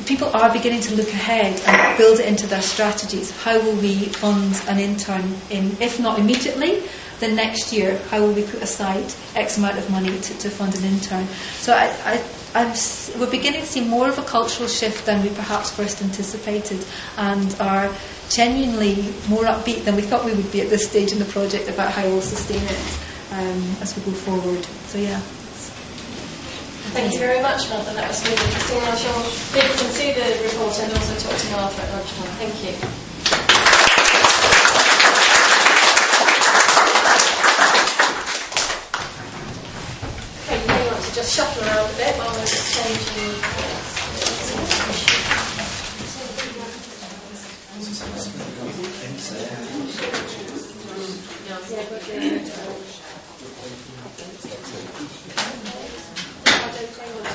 people 0.07 0.29
are 0.35 0.53
beginning 0.53 0.81
to 0.83 0.95
look 0.95 1.09
ahead 1.09 1.61
and 1.67 1.99
build 1.99 2.21
it 2.21 2.27
into 2.27 2.47
their 2.47 2.63
strategies. 2.63 3.31
How 3.43 3.59
will 3.61 3.77
we 3.77 4.07
fund 4.07 4.61
an 4.69 4.79
intern 4.79 5.37
in, 5.51 5.77
if 5.81 6.01
not 6.01 6.19
immediately, 6.19 6.83
then 7.21 7.37
next 7.37 7.73
year, 7.73 7.99
how 8.11 8.21
will 8.21 8.33
we 8.33 8.43
put 8.43 8.63
aside 8.63 9.13
X 9.35 9.57
amount 9.59 9.79
of 9.79 9.89
money 9.91 10.19
to, 10.19 10.39
to 10.39 10.51
fund 10.51 10.75
an 10.75 10.85
intern? 10.85 11.27
So 11.59 11.73
I, 11.73 12.21
I, 12.55 12.67
we're 13.19 13.31
beginning 13.31 13.61
to 13.61 13.67
see 13.67 13.81
more 13.81 14.09
of 14.09 14.19
a 14.19 14.23
cultural 14.23 14.69
shift 14.69 15.07
than 15.07 15.23
we 15.23 15.29
perhaps 15.31 15.71
first 15.71 16.03
anticipated 16.03 16.85
and 17.17 17.55
are 17.61 17.93
genuinely 18.29 19.13
more 19.29 19.45
upbeat 19.45 19.85
than 19.85 19.97
we 19.97 20.03
thought 20.03 20.25
we 20.25 20.35
would 20.35 20.51
be 20.53 20.61
at 20.61 20.71
this 20.71 20.89
stage 20.89 21.13
in 21.13 21.19
the 21.19 21.25
project 21.27 21.69
about 21.69 21.93
how 21.93 22.03
we'll 22.05 22.21
sustain 22.21 22.63
it 22.63 22.99
um, 23.33 23.77
as 23.81 23.97
we 23.97 24.03
go 24.03 24.13
forward. 24.13 24.65
So 24.87 24.99
yeah. 24.99 25.21
Thank 26.93 27.15
you 27.15 27.19
very 27.19 27.41
much, 27.41 27.69
Martha. 27.71 27.95
That 27.95 28.09
was 28.09 28.21
really 28.23 28.37
interesting. 28.45 28.83
I'm 28.85 28.97
sure 28.99 29.17
people 29.57 29.75
can 29.81 29.91
see 29.91 30.13
the 30.13 30.37
report 30.45 30.79
and 30.81 30.93
also 30.93 31.17
talk 31.17 31.37
to 31.39 31.51
Martha 31.51 31.83
at 31.83 31.91
lunchtime. 31.97 32.29
Thank 32.37 32.61
you. 32.61 32.77
Okay, 40.45 40.61
you 40.61 40.69
may 40.69 40.87
want 40.93 41.03
to 41.03 41.15
just 41.15 41.33
shuffle 41.35 41.65
around 41.65 41.89
a 41.89 41.97
bit 41.97 42.15
while 42.21 42.31
we're 42.37 42.45
changing. 42.45 43.33
Yeah, 55.65 55.94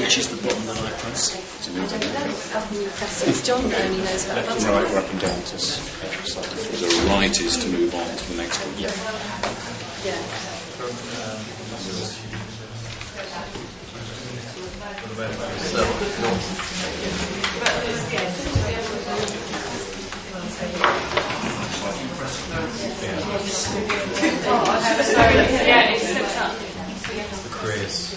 which 0.00 0.18
is 0.18 0.28
the 0.28 0.36
button 0.42 0.64
that 0.66 0.78
I 0.78 0.90
press 1.00 1.30
to 1.64 1.70
move 1.72 1.92
it? 1.92 3.28
It's 3.28 3.46
John 3.46 3.64
only 3.64 3.98
knows 4.04 4.24
about 4.26 4.36
Left 4.46 4.50
and 4.56 4.64
right 4.66 4.90
or 4.90 4.98
up 4.98 5.10
and 5.10 5.20
down 5.20 5.42
to 5.42 5.54
s- 5.56 5.80
so 6.24 6.40
The 6.40 7.06
right 7.08 7.40
is 7.40 7.56
to 7.58 7.68
move 7.68 7.94
on 7.94 8.16
to 8.16 8.24
the 8.30 8.36
next 8.36 8.58
one. 8.64 8.74
Yeah. 8.78 8.90
Yeah. 10.04 10.16
Yeah, 24.60 25.92
it's 25.92 26.02
set 26.06 26.36
up. 26.42 26.52
Chris. 27.50 28.16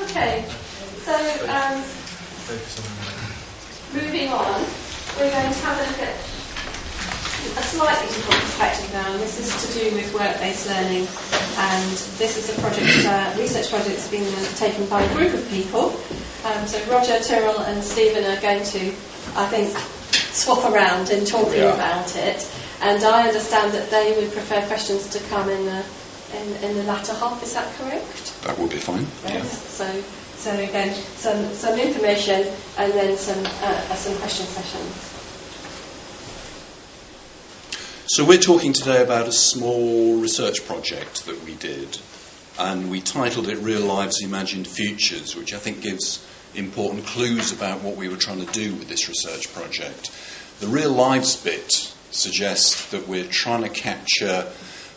Okay, 0.00 0.44
so 1.02 1.14
um, 1.48 1.82
moving 3.92 4.28
on, 4.28 4.62
we're 5.18 5.30
going 5.30 5.52
to 5.52 5.58
have 5.60 5.78
a 5.78 5.90
look 5.90 6.00
at 6.00 6.14
a 6.14 7.62
slightly 7.66 8.06
different 8.08 8.40
perspective 8.42 8.92
now, 8.92 9.12
and 9.12 9.20
this 9.20 9.38
is 9.40 9.57
to 9.68 9.90
do 9.90 9.94
with 9.94 10.12
work-based 10.14 10.68
learning. 10.68 11.06
And 11.58 11.90
this 12.18 12.36
is 12.38 12.56
a 12.56 12.60
project, 12.60 13.04
uh, 13.06 13.34
research 13.38 13.68
project 13.70 13.96
that's 13.96 14.08
been 14.10 14.28
taken 14.56 14.86
by 14.86 15.02
a 15.02 15.14
group 15.14 15.34
of 15.34 15.48
people. 15.50 15.96
Um, 16.44 16.66
so 16.66 16.78
Roger, 16.90 17.18
Tyrell, 17.20 17.60
and 17.60 17.82
Stephen 17.82 18.24
are 18.24 18.40
going 18.40 18.64
to, 18.64 18.80
I 19.36 19.46
think, 19.48 19.76
swap 20.32 20.70
around 20.72 21.10
in 21.10 21.24
talking 21.24 21.62
Yeah. 21.62 21.74
about 21.74 22.14
it. 22.16 22.48
And 22.80 23.02
I 23.02 23.26
understand 23.28 23.72
that 23.72 23.90
they 23.90 24.14
would 24.16 24.32
prefer 24.32 24.62
questions 24.66 25.08
to 25.08 25.18
come 25.28 25.48
in 25.50 25.64
the 25.66 25.82
in, 26.34 26.52
in 26.62 26.76
the 26.76 26.82
latter 26.84 27.14
half. 27.14 27.42
Is 27.42 27.54
that 27.54 27.66
correct? 27.78 28.42
That 28.44 28.58
will 28.58 28.68
be 28.68 28.76
fine. 28.76 29.06
Yeah. 29.24 29.42
So, 29.44 29.86
so 30.36 30.52
again, 30.52 30.94
some, 31.16 31.52
some 31.54 31.78
information 31.78 32.46
and 32.76 32.92
then 32.92 33.16
some, 33.16 33.40
uh, 33.62 33.94
some 33.94 34.14
question 34.18 34.44
sessions. 34.46 35.17
So 38.12 38.24
we're 38.24 38.38
talking 38.38 38.72
today 38.72 39.02
about 39.02 39.28
a 39.28 39.32
small 39.32 40.18
research 40.18 40.66
project 40.66 41.26
that 41.26 41.44
we 41.44 41.54
did, 41.56 41.98
and 42.58 42.90
we 42.90 43.02
titled 43.02 43.48
it 43.48 43.58
"Real 43.58 43.82
Lives 43.82 44.22
Imagined 44.22 44.66
Futures," 44.66 45.36
which 45.36 45.52
I 45.52 45.58
think 45.58 45.82
gives 45.82 46.24
important 46.54 47.04
clues 47.04 47.52
about 47.52 47.82
what 47.82 47.96
we 47.96 48.08
were 48.08 48.16
trying 48.16 48.44
to 48.44 48.50
do 48.50 48.74
with 48.76 48.88
this 48.88 49.10
research 49.10 49.52
project. 49.52 50.10
The 50.60 50.68
real 50.68 50.90
lives 50.90 51.36
bit 51.36 51.92
suggests 52.10 52.86
that 52.86 53.06
we're 53.06 53.26
trying 53.26 53.64
to 53.64 53.68
capture 53.68 54.46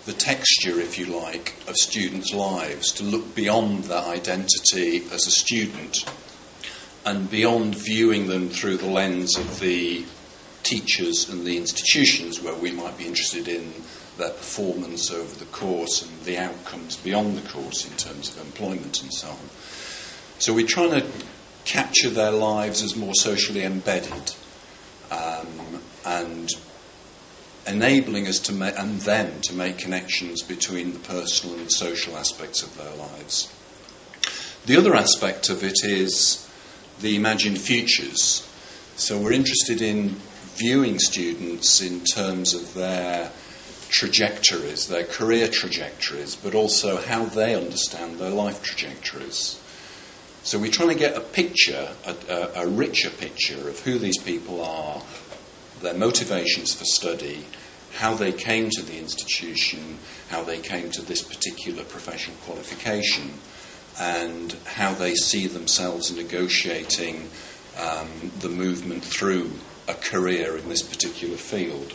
the 0.06 0.14
texture, 0.14 0.80
if 0.80 0.98
you 0.98 1.08
like, 1.08 1.56
of 1.68 1.76
students' 1.76 2.34
lives, 2.34 2.94
to 2.94 3.04
look 3.04 3.36
beyond 3.36 3.84
their 3.84 4.04
identity 4.04 5.04
as 5.12 5.28
a 5.28 5.32
student 5.32 6.06
and 7.06 7.30
beyond 7.30 7.76
viewing 7.76 8.28
them 8.28 8.48
through 8.48 8.78
the 8.78 8.88
lens 8.88 9.38
of 9.38 9.60
the 9.60 10.06
teachers 10.64 11.30
and 11.30 11.46
the 11.46 11.58
institutions 11.58 12.42
where 12.42 12.56
we 12.56 12.72
might 12.72 12.98
be 12.98 13.06
interested 13.06 13.48
in 13.48 13.74
their 14.18 14.30
performance 14.30 15.12
over 15.12 15.34
the 15.40 15.46
course 15.46 16.02
and 16.02 16.22
the 16.22 16.38
outcomes 16.38 16.98
beyond 16.98 17.38
the 17.38 17.50
course 17.50 17.90
in 17.90 17.96
terms 17.98 18.36
of 18.36 18.46
employment 18.46 19.02
and 19.02 19.14
so 19.14 19.30
on. 19.30 19.50
So 20.40 20.54
we're 20.54 20.68
trying 20.68 20.92
to 20.92 21.08
capture 21.66 22.10
their 22.10 22.32
lives 22.32 22.82
as 22.84 22.96
more 22.96 23.14
socially 23.14 23.64
embedded 23.64 24.34
um, 25.12 25.82
and 26.06 26.50
enabling 27.68 28.28
us 28.28 28.40
to 28.40 28.54
ma- 28.54 28.72
and 28.78 29.00
them 29.02 29.40
to 29.42 29.54
make 29.54 29.78
connections 29.78 30.42
between 30.42 30.94
the 30.94 31.00
personal 31.00 31.56
and 31.56 31.68
the 31.68 31.72
social 31.72 32.18
aspects 32.18 32.64
of 32.64 32.76
their 32.78 32.94
lives. 32.96 33.54
The 34.66 34.78
other 34.78 34.96
aspect 34.96 35.50
of 35.50 35.64
it 35.64 35.84
is 35.84 36.48
the 37.00 37.16
imagined 37.16 37.60
futures. 37.60 38.48
So 38.96 39.20
we're 39.20 39.32
interested 39.32 39.82
in 39.82 40.18
viewing 40.56 41.00
students 41.00 41.82
in 41.82 42.04
terms 42.04 42.54
of 42.54 42.74
their 42.74 43.32
trajectories, 43.90 44.88
their 44.88 45.04
career 45.04 45.48
trajectories, 45.48 46.36
but 46.36 46.56
also 46.56 46.98
how 46.98 47.26
they 47.26 47.56
understand 47.56 48.18
their 48.18 48.30
life 48.30 48.64
trajectories. 48.64 49.60
So 50.44 50.58
we're 50.58 50.72
trying 50.72 50.90
to 50.90 50.96
get 50.96 51.16
a 51.16 51.22
picture, 51.22 51.90
a, 52.06 52.16
a, 52.30 52.64
a 52.64 52.68
richer 52.68 53.10
picture 53.10 53.70
of 53.70 53.80
who 53.82 54.00
these 54.00 54.18
people 54.18 54.62
are, 54.64 55.04
their 55.82 55.94
motivations 55.94 56.74
for 56.74 56.86
study, 56.86 57.46
how 57.94 58.14
they 58.14 58.32
came 58.32 58.70
to 58.70 58.82
the 58.82 58.98
institution, 58.98 59.98
how 60.30 60.44
they 60.44 60.60
came 60.60 60.90
to 60.92 61.02
this 61.02 61.22
particular 61.22 61.84
professional 61.84 62.38
qualification, 62.38 63.34
and 64.00 64.54
how 64.66 64.94
they 64.94 65.14
see 65.16 65.48
themselves 65.48 66.16
negotiating 66.16 67.30
um, 67.80 68.32
the 68.40 68.50
movement 68.50 69.04
through 69.04 69.52
a 69.88 69.94
career 69.94 70.58
in 70.58 70.70
this 70.70 70.82
particular 70.82 71.38
field. 71.38 71.94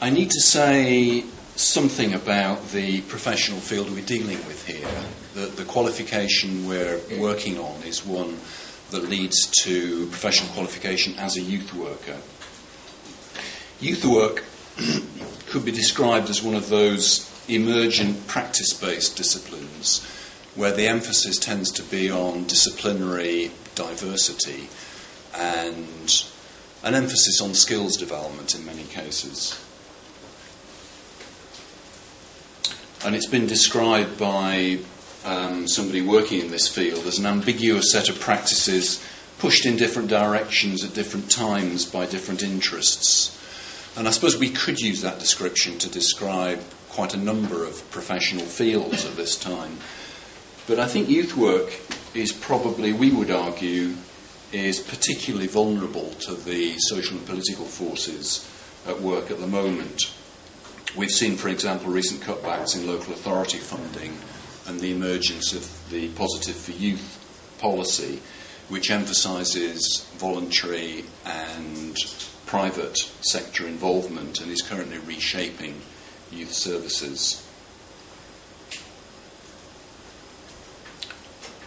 I 0.00 0.10
need 0.10 0.30
to 0.30 0.40
say 0.40 1.24
something 1.56 2.12
about 2.12 2.70
the 2.70 3.00
professional 3.02 3.60
field 3.60 3.90
we're 3.90 4.04
dealing 4.04 4.38
with 4.46 4.66
here. 4.66 4.88
The, 5.34 5.46
the 5.46 5.64
qualification 5.64 6.66
we're 6.66 7.00
working 7.18 7.58
on 7.58 7.82
is 7.84 8.04
one 8.04 8.38
that 8.90 9.08
leads 9.08 9.46
to 9.62 10.06
professional 10.08 10.52
qualification 10.52 11.14
as 11.18 11.36
a 11.36 11.40
youth 11.40 11.72
worker. 11.74 12.18
Youth 13.80 14.04
work 14.04 14.44
could 15.46 15.64
be 15.64 15.72
described 15.72 16.28
as 16.28 16.42
one 16.42 16.54
of 16.54 16.68
those 16.68 17.30
emergent 17.48 18.26
practice 18.26 18.72
based 18.72 19.16
disciplines 19.16 20.04
where 20.54 20.72
the 20.72 20.86
emphasis 20.86 21.38
tends 21.38 21.70
to 21.72 21.82
be 21.82 22.10
on 22.10 22.44
disciplinary 22.44 23.50
diversity 23.74 24.68
and 25.34 26.24
an 26.82 26.94
emphasis 26.94 27.40
on 27.40 27.54
skills 27.54 27.96
development 27.96 28.54
in 28.54 28.64
many 28.64 28.84
cases. 28.84 29.60
And 33.04 33.14
it's 33.14 33.26
been 33.26 33.46
described 33.46 34.18
by 34.18 34.78
um, 35.24 35.66
somebody 35.66 36.02
working 36.02 36.40
in 36.40 36.50
this 36.50 36.68
field 36.68 37.06
as 37.06 37.18
an 37.18 37.26
ambiguous 37.26 37.92
set 37.92 38.08
of 38.08 38.20
practices 38.20 39.04
pushed 39.38 39.66
in 39.66 39.76
different 39.76 40.08
directions 40.08 40.84
at 40.84 40.94
different 40.94 41.30
times 41.30 41.84
by 41.84 42.06
different 42.06 42.42
interests. 42.42 43.40
And 43.96 44.08
I 44.08 44.10
suppose 44.10 44.36
we 44.38 44.50
could 44.50 44.80
use 44.80 45.02
that 45.02 45.18
description 45.18 45.78
to 45.78 45.90
describe 45.90 46.60
quite 46.88 47.14
a 47.14 47.18
number 47.18 47.64
of 47.64 47.90
professional 47.90 48.44
fields 48.44 49.04
at 49.04 49.16
this 49.16 49.36
time. 49.36 49.78
But 50.66 50.78
I 50.78 50.86
think 50.86 51.08
youth 51.08 51.36
work 51.36 51.72
is 52.14 52.32
probably, 52.32 52.92
we 52.92 53.10
would 53.10 53.30
argue, 53.30 53.94
is 54.52 54.78
particularly 54.80 55.48
vulnerable 55.48 56.10
to 56.20 56.34
the 56.34 56.76
social 56.78 57.18
and 57.18 57.26
political 57.26 57.64
forces 57.64 58.48
at 58.86 59.00
work 59.00 59.30
at 59.30 59.40
the 59.40 59.46
moment. 59.46 60.12
We've 60.96 61.10
seen, 61.10 61.36
for 61.36 61.48
example, 61.48 61.90
recent 61.90 62.20
cutbacks 62.20 62.76
in 62.76 62.86
local 62.86 63.14
authority 63.14 63.58
funding 63.58 64.16
and 64.66 64.78
the 64.78 64.92
emergence 64.92 65.52
of 65.52 65.90
the 65.90 66.08
Positive 66.10 66.54
for 66.54 66.72
Youth 66.72 67.20
policy, 67.58 68.20
which 68.68 68.90
emphasises 68.90 70.06
voluntary 70.16 71.04
and 71.24 71.96
private 72.46 72.96
sector 73.22 73.66
involvement 73.66 74.40
and 74.40 74.50
is 74.50 74.62
currently 74.62 74.98
reshaping 74.98 75.80
youth 76.30 76.52
services. 76.52 77.44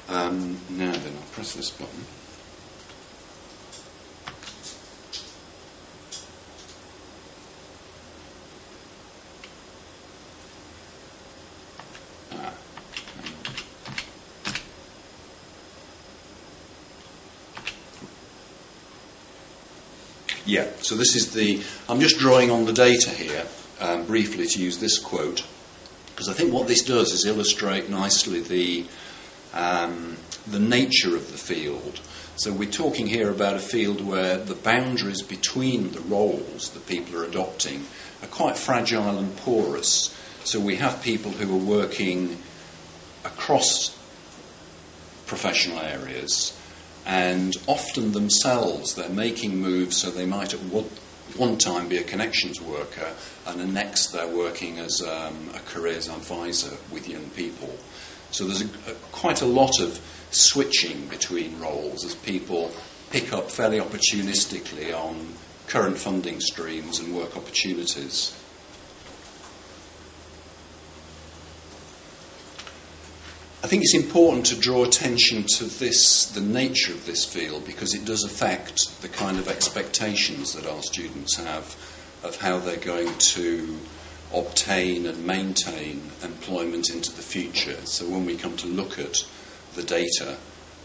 Um, 0.10 0.58
now 0.70 0.92
then, 0.92 1.14
I'll 1.16 1.30
press 1.34 1.54
this 1.54 1.70
button. 1.70 2.06
Ah, 12.32 12.54
Yeah, 20.46 20.68
so 20.82 20.96
this 20.96 21.16
is 21.18 21.34
the. 21.34 21.62
I'm 21.90 22.00
just 22.00 22.18
drawing 22.18 22.50
on 22.50 22.64
the 22.64 22.72
data 22.72 23.10
here 23.10 23.46
um, 23.82 24.06
briefly 24.06 24.48
to 24.48 24.62
use 24.62 24.78
this 24.78 24.98
quote, 24.98 25.46
because 26.12 26.30
I 26.30 26.34
think 26.34 26.54
what 26.54 26.68
this 26.68 26.82
does 26.84 27.12
is 27.12 27.26
illustrate 27.26 27.90
nicely 27.90 28.40
the, 28.40 28.86
um, 29.54 30.18
the 30.46 30.60
nature 30.60 31.16
of 31.16 31.32
the 31.32 31.38
field. 31.38 32.00
So 32.36 32.52
we're 32.52 32.70
talking 32.70 33.08
here 33.08 33.32
about 33.32 33.56
a 33.56 33.60
field 33.60 34.02
where 34.02 34.38
the 34.38 34.54
boundaries 34.54 35.22
between 35.22 35.92
the 35.92 36.02
roles 36.02 36.70
that 36.72 36.88
people 36.88 37.20
are 37.20 37.26
adopting 37.26 37.86
are 38.22 38.28
quite 38.28 38.58
fragile 38.58 39.18
and 39.18 39.36
porous. 39.38 40.16
So 40.44 40.60
we 40.60 40.76
have 40.76 41.02
people 41.02 41.32
who 41.32 41.54
are 41.54 41.80
working 41.80 42.38
across 43.26 43.98
professional 45.26 45.80
areas 45.80 46.58
and 47.06 47.56
often 47.68 48.12
themselves 48.12 48.96
they're 48.96 49.10
making 49.10 49.58
moves 49.58 49.98
so 49.98 50.12
they 50.12 50.26
might 50.26 50.54
at 50.54 50.60
one, 50.60 51.58
time 51.58 51.88
be 51.88 51.98
a 51.98 52.04
connections 52.04 52.62
worker 52.62 53.14
and 53.46 53.60
the 53.60 53.66
next 53.66 54.08
they're 54.08 54.28
working 54.28 54.80
as 54.80 55.02
um, 55.02 55.50
a 55.54 55.60
careers 55.60 56.08
advisor 56.08 56.76
with 56.92 57.08
young 57.10 57.30
people. 57.32 57.74
So 58.38 58.46
there's 58.46 58.62
a, 58.62 58.92
a, 58.92 58.94
quite 59.12 59.42
a 59.42 59.48
lot 59.48 59.80
of 59.80 60.00
switching 60.30 61.08
between 61.08 61.60
roles 61.60 62.06
as 62.06 62.14
people 62.14 62.72
pick 63.10 63.34
up 63.34 63.50
fairly 63.50 63.80
opportunistically 63.80 64.94
on 64.94 65.34
current 65.66 65.98
funding 65.98 66.40
streams 66.40 67.00
and 67.00 67.16
work 67.16 67.36
opportunities. 67.36 68.40
I 73.64 73.68
think 73.68 73.82
it's 73.82 73.96
important 73.96 74.46
to 74.46 74.56
draw 74.56 74.84
attention 74.86 75.46
to 75.56 75.64
this, 75.66 76.28
the 76.28 76.40
nature 76.40 76.94
of 76.94 77.08
this 77.08 77.26
field, 77.26 77.66
because 77.66 77.96
it 77.96 78.06
does 78.06 78.24
affect 78.24 79.02
the 79.02 79.10
kind 79.10 79.40
of 79.40 79.48
expectations 79.48 80.54
that 80.54 80.68
our 80.68 80.84
students 80.84 81.38
have 81.38 81.76
of 82.24 82.40
how 82.40 82.60
they're 82.60 82.78
going 82.78 83.18
to 83.18 83.80
obtain 84.34 85.06
and 85.06 85.26
maintain 85.26 86.12
employment 86.24 86.90
into 86.90 87.12
the 87.12 87.22
future. 87.22 87.78
So 87.86 88.08
when 88.08 88.26
we 88.26 88.36
come 88.36 88.58
to 88.58 88.68
look 88.68 89.00
at 89.00 89.26
the 89.76 89.84
data 89.84 90.38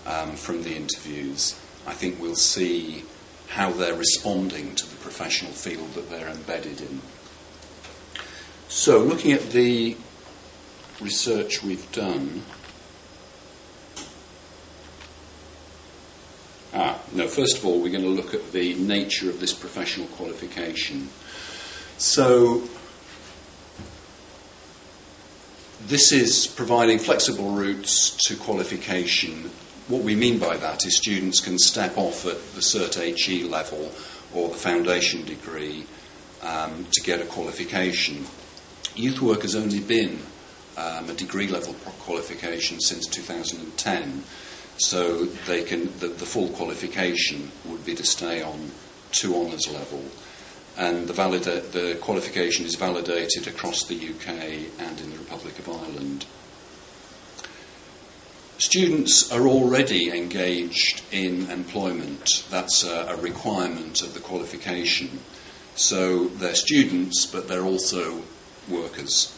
um, 0.06 0.36
from 0.36 0.62
the 0.62 0.74
interviews, 0.74 1.58
I 1.86 1.92
think 1.92 2.20
we'll 2.20 2.36
see 2.36 3.04
how 3.48 3.70
they're 3.70 3.94
responding 3.94 4.74
to 4.76 4.86
the 4.88 4.96
professional 4.96 5.52
field 5.52 5.92
that 5.94 6.08
they're 6.08 6.28
embedded 6.28 6.80
in. 6.80 7.00
So, 8.68 9.00
looking 9.00 9.32
at 9.32 9.50
the 9.50 9.96
research 11.00 11.62
we've 11.62 11.90
done, 11.92 12.42
Ah, 16.74 16.98
no, 17.12 17.28
first 17.28 17.58
of 17.58 17.66
all, 17.66 17.82
we're 17.82 17.92
going 17.92 18.02
to 18.02 18.08
look 18.08 18.32
at 18.32 18.52
the 18.52 18.72
nature 18.74 19.28
of 19.28 19.40
this 19.40 19.52
professional 19.52 20.06
qualification. 20.06 21.10
So, 21.98 22.66
this 25.86 26.12
is 26.12 26.46
providing 26.46 26.98
flexible 26.98 27.50
routes 27.50 28.16
to 28.28 28.36
qualification. 28.36 29.50
What 29.88 30.02
we 30.02 30.14
mean 30.14 30.38
by 30.38 30.56
that 30.56 30.86
is 30.86 30.96
students 30.96 31.40
can 31.40 31.58
step 31.58 31.96
off 31.96 32.24
at 32.26 32.38
the 32.54 32.60
Cert 32.60 32.94
HE 32.94 33.44
level 33.44 33.92
or 34.34 34.48
the 34.48 34.56
foundation 34.56 35.24
degree 35.24 35.86
um, 36.42 36.86
to 36.92 37.02
get 37.02 37.20
a 37.20 37.26
qualification. 37.26 38.24
Youth 38.94 39.20
work 39.20 39.42
has 39.42 39.56
only 39.56 39.80
been 39.80 40.18
um, 40.76 41.10
a 41.10 41.14
degree 41.14 41.48
level 41.48 41.74
qualification 42.00 42.80
since 42.80 43.06
2010. 43.06 44.24
So 44.78 45.26
they 45.26 45.62
can 45.64 45.96
the, 45.98 46.08
the 46.08 46.26
full 46.26 46.48
qualification 46.48 47.50
would 47.66 47.84
be 47.84 47.94
to 47.94 48.04
stay 48.04 48.42
on 48.42 48.70
to 49.12 49.34
honours 49.34 49.70
level, 49.70 50.02
and 50.76 51.06
the, 51.06 51.12
valida- 51.12 51.70
the 51.72 51.98
qualification 52.00 52.64
is 52.64 52.74
validated 52.74 53.46
across 53.46 53.84
the 53.84 53.94
UK 53.94 54.28
and 54.78 55.00
in 55.00 55.10
the 55.10 55.18
Republic 55.18 55.58
of 55.58 55.68
Ireland. 55.68 56.26
Students 58.58 59.32
are 59.32 59.48
already 59.48 60.10
engaged 60.10 61.02
in 61.10 61.50
employment. 61.50 62.46
That's 62.48 62.84
a, 62.84 63.06
a 63.08 63.16
requirement 63.16 64.02
of 64.02 64.14
the 64.14 64.20
qualification. 64.20 65.20
So 65.74 66.28
they're 66.28 66.54
students, 66.54 67.26
but 67.26 67.48
they're 67.48 67.64
also 67.64 68.22
workers. 68.68 69.36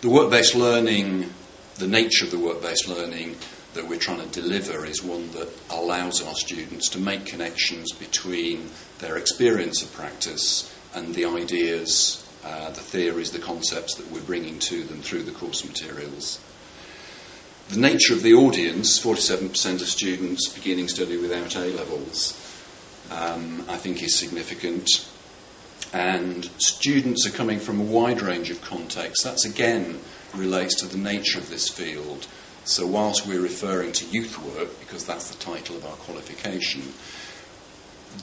The 0.00 0.10
work 0.10 0.30
based 0.30 0.54
learning, 0.54 1.32
the 1.76 1.86
nature 1.86 2.24
of 2.24 2.30
the 2.30 2.38
work 2.38 2.60
based 2.60 2.88
learning, 2.88 3.36
that 3.78 3.86
we're 3.86 3.96
trying 3.96 4.28
to 4.28 4.40
deliver 4.40 4.84
is 4.84 5.04
one 5.04 5.30
that 5.30 5.48
allows 5.70 6.20
our 6.20 6.34
students 6.34 6.88
to 6.88 6.98
make 6.98 7.24
connections 7.24 7.92
between 7.92 8.68
their 8.98 9.16
experience 9.16 9.84
of 9.84 9.92
practice 9.92 10.76
and 10.96 11.14
the 11.14 11.24
ideas, 11.24 12.28
uh, 12.44 12.70
the 12.70 12.80
theories, 12.80 13.30
the 13.30 13.38
concepts 13.38 13.94
that 13.94 14.10
we're 14.10 14.20
bringing 14.22 14.58
to 14.58 14.82
them 14.82 15.00
through 15.00 15.22
the 15.22 15.30
course 15.30 15.64
materials. 15.64 16.40
The 17.68 17.78
nature 17.78 18.14
of 18.14 18.24
the 18.24 18.34
audience 18.34 18.98
47% 18.98 19.74
of 19.74 19.86
students 19.86 20.48
beginning 20.48 20.88
study 20.88 21.16
without 21.16 21.54
A 21.54 21.66
levels, 21.66 22.32
um, 23.12 23.64
I 23.68 23.76
think 23.76 24.02
is 24.02 24.18
significant. 24.18 24.88
And 25.92 26.46
students 26.58 27.28
are 27.28 27.30
coming 27.30 27.60
from 27.60 27.78
a 27.78 27.84
wide 27.84 28.22
range 28.22 28.50
of 28.50 28.60
contexts. 28.60 29.22
That's 29.22 29.44
again 29.44 30.00
relates 30.34 30.74
to 30.80 30.86
the 30.86 30.98
nature 30.98 31.38
of 31.38 31.48
this 31.48 31.68
field 31.68 32.26
so, 32.68 32.86
whilst 32.86 33.26
we're 33.26 33.40
referring 33.40 33.92
to 33.92 34.04
youth 34.06 34.38
work, 34.42 34.68
because 34.80 35.06
that's 35.06 35.30
the 35.30 35.38
title 35.38 35.76
of 35.76 35.86
our 35.86 35.96
qualification, 35.96 36.82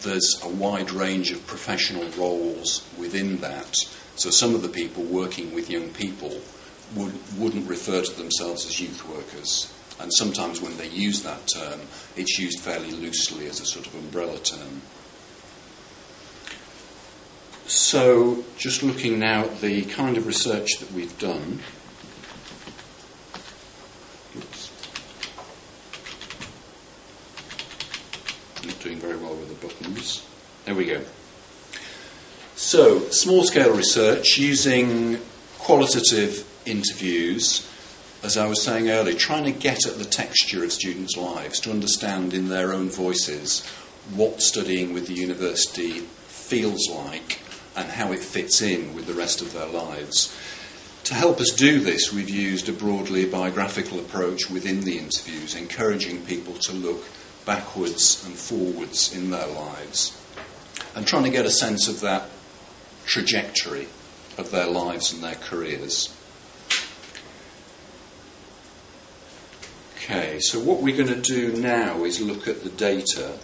there's 0.01 0.39
a 0.43 0.47
wide 0.47 0.91
range 0.91 1.31
of 1.31 1.45
professional 1.47 2.07
roles 2.11 2.87
within 2.95 3.37
that. 3.37 3.75
So, 4.15 4.29
some 4.29 4.53
of 4.53 4.61
the 4.61 4.69
people 4.69 5.03
working 5.03 5.53
with 5.53 5.69
young 5.69 5.89
people 5.89 6.41
would, 6.95 7.13
wouldn't 7.39 7.67
refer 7.67 8.03
to 8.03 8.11
themselves 8.11 8.67
as 8.67 8.79
youth 8.79 9.07
workers. 9.09 9.73
And 9.99 10.13
sometimes 10.13 10.61
when 10.61 10.77
they 10.77 10.89
use 10.89 11.23
that 11.23 11.47
term, 11.47 11.79
it's 12.15 12.37
used 12.37 12.59
fairly 12.59 12.91
loosely 12.91 13.47
as 13.47 13.61
a 13.61 13.65
sort 13.65 13.87
of 13.87 13.95
umbrella 13.95 14.37
term. 14.37 14.81
So, 17.65 18.43
just 18.57 18.83
looking 18.83 19.17
now 19.17 19.45
at 19.45 19.61
the 19.61 19.85
kind 19.85 20.17
of 20.17 20.27
research 20.27 20.77
that 20.79 20.91
we've 20.91 21.17
done. 21.17 21.61
Not 28.65 28.79
doing 28.79 28.97
very 28.97 29.17
well 29.17 29.35
with 29.35 29.47
the 29.47 29.55
There 30.75 30.83
we 30.83 30.91
go. 30.91 31.05
So, 32.57 33.07
small 33.07 33.45
scale 33.45 33.73
research 33.73 34.37
using 34.37 35.19
qualitative 35.57 36.45
interviews, 36.65 37.65
as 38.23 38.35
I 38.35 38.47
was 38.47 38.61
saying 38.61 38.89
earlier, 38.89 39.15
trying 39.15 39.45
to 39.45 39.57
get 39.57 39.87
at 39.87 39.99
the 39.99 40.03
texture 40.03 40.65
of 40.65 40.73
students' 40.73 41.15
lives 41.15 41.61
to 41.61 41.71
understand 41.71 42.33
in 42.33 42.49
their 42.49 42.73
own 42.73 42.89
voices 42.89 43.65
what 44.13 44.41
studying 44.41 44.91
with 44.93 45.07
the 45.07 45.13
university 45.13 45.99
feels 46.27 46.89
like 46.89 47.39
and 47.77 47.89
how 47.91 48.11
it 48.11 48.19
fits 48.19 48.61
in 48.61 48.93
with 48.93 49.05
the 49.05 49.13
rest 49.13 49.41
of 49.41 49.53
their 49.53 49.67
lives. 49.67 50.37
To 51.05 51.13
help 51.13 51.39
us 51.39 51.51
do 51.55 51.79
this, 51.79 52.11
we've 52.11 52.29
used 52.29 52.67
a 52.67 52.73
broadly 52.73 53.23
biographical 53.23 53.97
approach 53.97 54.49
within 54.49 54.81
the 54.81 54.97
interviews, 54.97 55.55
encouraging 55.55 56.25
people 56.25 56.55
to 56.55 56.73
look 56.73 57.05
backwards 57.45 58.25
and 58.25 58.35
forwards 58.35 59.15
in 59.15 59.29
their 59.29 59.47
lives 59.47 60.19
and 60.95 61.05
trying 61.05 61.23
to 61.23 61.29
get 61.29 61.45
a 61.45 61.51
sense 61.51 61.87
of 61.87 62.01
that 62.01 62.29
trajectory 63.05 63.87
of 64.37 64.51
their 64.51 64.67
lives 64.67 65.13
and 65.13 65.23
their 65.23 65.35
careers. 65.35 66.13
Okay, 69.97 70.39
so 70.39 70.59
what 70.59 70.81
we're 70.81 70.95
going 70.95 71.21
to 71.21 71.21
do 71.21 71.59
now 71.59 72.03
is 72.03 72.21
look 72.21 72.47
at 72.47 72.63
the 72.63 72.69
data, 72.69 73.39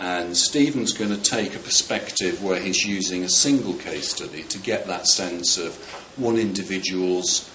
and 0.00 0.36
Stephen's 0.36 0.92
going 0.92 1.10
to 1.10 1.20
take 1.20 1.54
a 1.54 1.58
perspective 1.58 2.42
where 2.42 2.58
he's 2.58 2.84
using 2.84 3.24
a 3.24 3.28
single 3.28 3.74
case 3.74 4.08
study 4.10 4.42
to 4.44 4.58
get 4.58 4.86
that 4.86 5.06
sense 5.06 5.58
of 5.58 5.74
one 6.16 6.36
individual's 6.36 7.50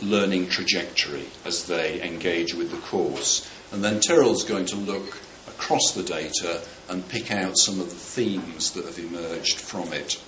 learning 0.00 0.48
trajectory 0.48 1.26
as 1.44 1.66
they 1.66 2.02
engage 2.02 2.54
with 2.54 2.70
the 2.70 2.78
course. 2.78 3.48
And 3.70 3.84
then 3.84 4.00
Tyrell's 4.00 4.44
going 4.44 4.66
to 4.66 4.76
look 4.76 5.18
across 5.46 5.92
the 5.92 6.02
data 6.02 6.62
and 6.92 7.08
pick 7.08 7.32
out 7.32 7.56
some 7.56 7.80
of 7.80 7.88
the 7.88 7.96
themes 7.96 8.72
that 8.72 8.84
have 8.84 8.98
emerged 8.98 9.60
from 9.60 9.92
it. 9.92 10.22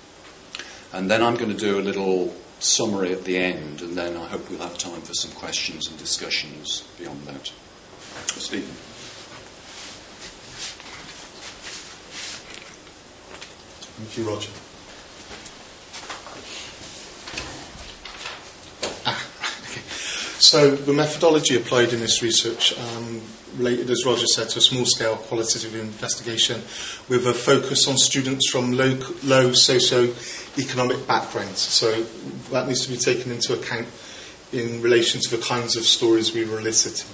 And 0.93 1.11
then 1.11 1.23
I'm 1.23 1.37
going 1.37 1.51
to 1.51 1.57
do 1.57 1.79
a 1.79 1.83
little 1.83 2.35
summary 2.59 3.13
at 3.13 3.25
the 3.25 3.37
end, 3.37 3.83
and 3.83 3.97
then 3.97 4.17
I 4.17 4.27
hope 4.27 4.49
we'll 4.49 4.61
have 4.61 4.79
time 4.79 5.03
for 5.03 5.13
some 5.13 5.33
questions 5.33 5.89
and 5.89 5.99
discussions 5.99 6.83
beyond 6.99 7.23
that. 7.25 7.53
Stephen. 8.37 8.75
Thank 13.97 14.17
you, 14.19 14.25
Roger. 14.25 14.51
So 20.39 20.71
the 20.73 20.93
methodology 20.93 21.57
applied 21.57 21.93
in 21.93 22.01
this 22.01 22.23
research 22.23 22.77
um, 22.79 23.21
related, 23.57 23.91
as 23.91 24.05
Roger 24.05 24.27
said, 24.27 24.49
to 24.51 24.59
a 24.59 24.63
small-scale 24.63 25.17
qualitative 25.17 25.75
investigation 25.75 26.61
with 27.09 27.27
a 27.27 27.33
focus 27.33 27.87
on 27.89 27.97
students 27.97 28.51
from 28.51 28.73
low, 28.73 28.99
low 29.23 29.53
socio-economic 29.53 31.07
backgrounds. 31.07 31.61
So 31.61 32.03
that 32.51 32.67
needs 32.67 32.85
to 32.87 32.91
be 32.91 32.97
taken 32.97 33.31
into 33.31 33.55
account 33.55 33.87
in 34.53 34.83
relation 34.83 35.21
to 35.21 35.37
the 35.37 35.43
kinds 35.43 35.77
of 35.77 35.85
stories 35.85 36.35
we 36.35 36.45
were 36.45 36.59
eliciting. 36.59 37.11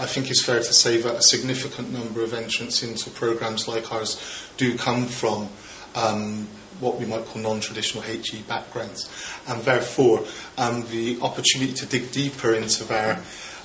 I 0.00 0.06
think 0.06 0.30
it's 0.30 0.44
fair 0.44 0.58
to 0.58 0.72
say 0.72 1.00
that 1.00 1.14
a 1.16 1.22
significant 1.22 1.92
number 1.92 2.22
of 2.22 2.32
entrants 2.32 2.82
into 2.82 3.10
programs 3.10 3.66
like 3.66 3.92
ours 3.92 4.48
do 4.56 4.76
come 4.78 5.06
from 5.06 5.48
um, 5.96 6.46
what 6.80 6.98
we 6.98 7.06
might 7.06 7.24
call 7.24 7.42
non-traditional 7.42 8.02
HE 8.04 8.42
backgrounds, 8.48 9.10
and 9.46 9.62
therefore 9.62 10.24
um, 10.56 10.84
the 10.90 11.18
opportunity 11.20 11.72
to 11.72 11.86
dig 11.86 12.10
deeper 12.12 12.54
into 12.54 12.84
their 12.84 13.22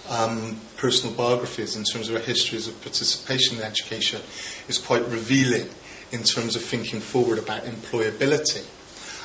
um, 0.10 0.60
personal 0.77 1.15
biographies 1.15 1.76
in 1.76 1.84
terms 1.84 2.10
of 2.10 2.15
their 2.15 2.23
histories 2.23 2.68
of 2.68 2.80
participation 2.81 3.57
in 3.57 3.64
education 3.64 4.22
is 4.68 4.77
quite 4.77 5.07
revealing 5.07 5.69
in 6.11 6.23
terms 6.23 6.56
of 6.56 6.64
thinking 6.64 6.99
forward 6.99 7.40
about 7.40 7.64
employability 7.64 8.65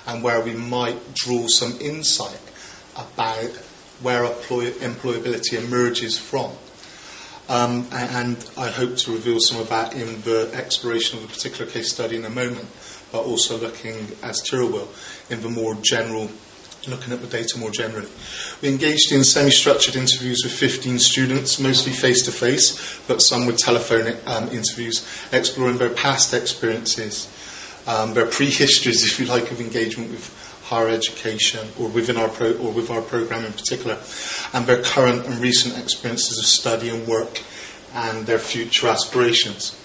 and 0.07 0.23
where 0.23 0.41
we 0.41 0.55
might 0.55 1.15
draw 1.15 1.47
some 1.47 1.77
insight 1.81 2.41
about 2.97 3.51
where 4.01 4.25
employ- 4.25 4.71
employability 4.73 5.55
emerges 5.55 6.19
from. 6.19 6.53
Um, 7.49 7.87
and 7.93 8.37
I 8.57 8.69
hope 8.69 8.97
to 8.99 9.13
reveal 9.13 9.41
some 9.41 9.59
of 9.59 9.71
that 9.71 9.95
in 9.95 10.21
the 10.23 10.51
exploration 10.53 11.19
of 11.19 11.25
a 11.25 11.29
particular 11.29 11.71
case 11.71 11.91
study 11.93 12.17
in 12.17 12.25
a 12.25 12.31
moment, 12.31 12.69
but 13.13 13.25
also 13.25 13.59
looking, 13.59 14.09
as 14.23 14.41
Tyrell 14.43 14.69
will, 14.69 14.89
in 15.31 15.43
the 15.43 15.49
more 15.49 15.75
general, 15.77 16.31
looking 16.87 17.13
at 17.13 17.21
the 17.21 17.27
data 17.27 17.59
more 17.59 17.71
generally. 17.71 18.09
We 18.63 18.69
engaged 18.69 19.13
in 19.13 19.25
semi-structured 19.25 19.97
interviews 19.97 20.43
with 20.45 20.53
15 20.53 20.99
students, 20.99 21.59
mostly 21.59 21.93
face-to-face, 21.93 23.03
but 23.07 23.21
some 23.21 23.47
with 23.47 23.59
telephone 23.59 24.17
um, 24.27 24.49
interviews, 24.49 25.07
exploring 25.33 25.79
their 25.79 25.91
past 25.91 26.35
experiences, 26.35 27.29
um, 27.87 28.15
their 28.15 28.27
pre-histories, 28.27 29.05
if 29.11 29.19
you 29.19 29.27
like, 29.27 29.51
of 29.51 29.61
engagement 29.61 30.11
with 30.11 30.35
higher 30.65 30.89
education 30.89 31.67
or 31.79 31.89
within 31.89 32.19
our 32.19 32.29
pro- 32.29 32.57
or 32.59 32.71
with 32.73 32.91
our 32.91 33.01
program 33.01 33.45
in 33.45 33.53
particular, 33.53 33.99
and 34.53 34.67
their 34.67 34.83
current 34.83 35.25
and 35.27 35.39
recent 35.39 35.79
experiences 35.79 36.39
of 36.39 36.45
study 36.45 36.91
and 36.91 37.07
work 37.07 37.43
and 37.95 38.27
their 38.27 38.39
future 38.39 38.89
aspirations. 38.89 39.78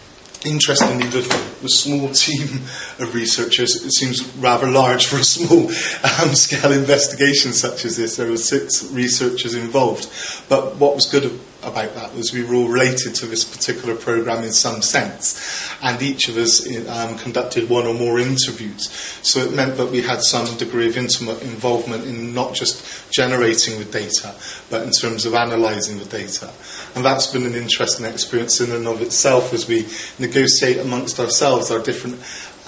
Interestingly, 0.46 1.08
the, 1.08 1.22
the 1.62 1.70
small 1.70 2.10
team 2.10 2.64
of 3.00 3.14
researchers, 3.16 3.86
it 3.86 3.94
seems 3.94 4.28
rather 4.36 4.68
large 4.68 5.06
for 5.06 5.18
a 5.18 5.24
small 5.24 5.68
um, 5.68 6.36
scale 6.36 6.72
investigation 6.72 7.54
such 7.54 7.86
as 7.86 7.96
this. 7.98 8.18
There 8.18 8.30
were 8.30 8.38
six 8.38 8.92
researchers 8.92 9.56
involved. 9.56 10.10
But 10.50 10.76
what 10.76 10.96
was 10.96 11.06
good 11.06 11.40
about 11.66 11.96
that 11.96 12.14
was 12.16 12.34
we 12.34 12.44
were 12.44 12.56
all 12.56 12.68
related 12.68 13.16
to 13.16 13.26
this 13.26 13.44
particular 13.44 13.96
program 13.96 14.44
in 14.44 14.52
some 14.52 14.82
sense, 14.82 15.70
and 15.82 16.02
each 16.02 16.30
of 16.30 16.38
us 16.38 16.66
um, 16.88 17.18
conducted 17.18 17.70
one 17.70 17.86
or 17.86 17.94
more 17.94 18.20
interviews. 18.20 18.90
So 19.24 19.40
it 19.42 19.54
meant 19.54 19.78
that 19.78 19.92
we 19.92 20.02
had 20.02 20.22
some 20.22 20.58
degree 20.58 20.88
of 20.88 20.98
intimate 20.98 21.42
involvement 21.42 22.06
in 22.06 22.34
not 22.34 22.54
just 22.54 23.12
generating 23.12 23.80
the 23.80 23.86
data, 23.86 24.36
but 24.70 24.84
in 24.84 24.92
terms 24.92 25.26
of 25.26 25.34
analysing 25.34 26.00
the 26.00 26.06
data. 26.06 26.52
And 26.96 27.04
that's 27.04 27.28
been 27.28 27.46
an 27.46 27.56
interesting 27.56 28.06
experience 28.06 28.62
in 28.62 28.72
and 28.72 28.88
of 28.88 29.02
itself 29.02 29.54
as 29.54 29.68
we 29.68 29.88
negotiate 30.20 30.78
amongst 30.78 31.20
ourselves 31.20 31.72
our 31.72 31.80
different 31.80 32.20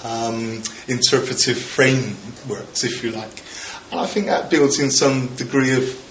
um, 0.04 0.62
interpretive 0.88 1.58
frameworks, 1.58 2.84
if 2.84 3.02
you 3.02 3.12
like. 3.12 3.42
And 3.90 4.00
I 4.00 4.06
think 4.06 4.26
that 4.26 4.50
builds 4.50 4.80
in 4.80 4.90
some 4.90 5.34
degree 5.36 5.72
of 5.74 6.05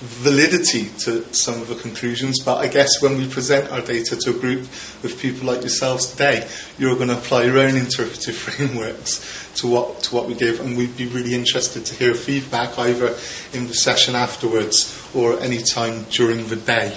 validity 0.00 0.88
to 1.00 1.24
some 1.34 1.60
of 1.60 1.66
the 1.66 1.74
conclusions, 1.74 2.40
but 2.44 2.58
I 2.58 2.68
guess 2.68 3.02
when 3.02 3.18
we 3.18 3.28
present 3.28 3.72
our 3.72 3.80
data 3.80 4.16
to 4.16 4.30
a 4.30 4.32
group 4.32 4.62
of 5.02 5.18
people 5.18 5.48
like 5.48 5.60
yourselves 5.60 6.12
today, 6.12 6.48
you're 6.78 6.94
going 6.94 7.08
to 7.08 7.18
apply 7.18 7.44
your 7.44 7.58
own 7.58 7.76
interpretive 7.76 8.36
frameworks 8.36 9.50
to 9.56 9.66
what 9.66 10.00
to 10.04 10.14
what 10.14 10.26
we 10.26 10.34
give, 10.34 10.60
and 10.60 10.76
we'd 10.76 10.96
be 10.96 11.06
really 11.06 11.34
interested 11.34 11.84
to 11.86 11.94
hear 11.96 12.14
feedback 12.14 12.78
either 12.78 13.16
in 13.52 13.66
the 13.66 13.74
session 13.74 14.14
afterwards 14.14 14.94
or 15.14 15.40
any 15.40 15.58
time 15.58 16.04
during 16.10 16.46
the 16.46 16.56
day. 16.56 16.90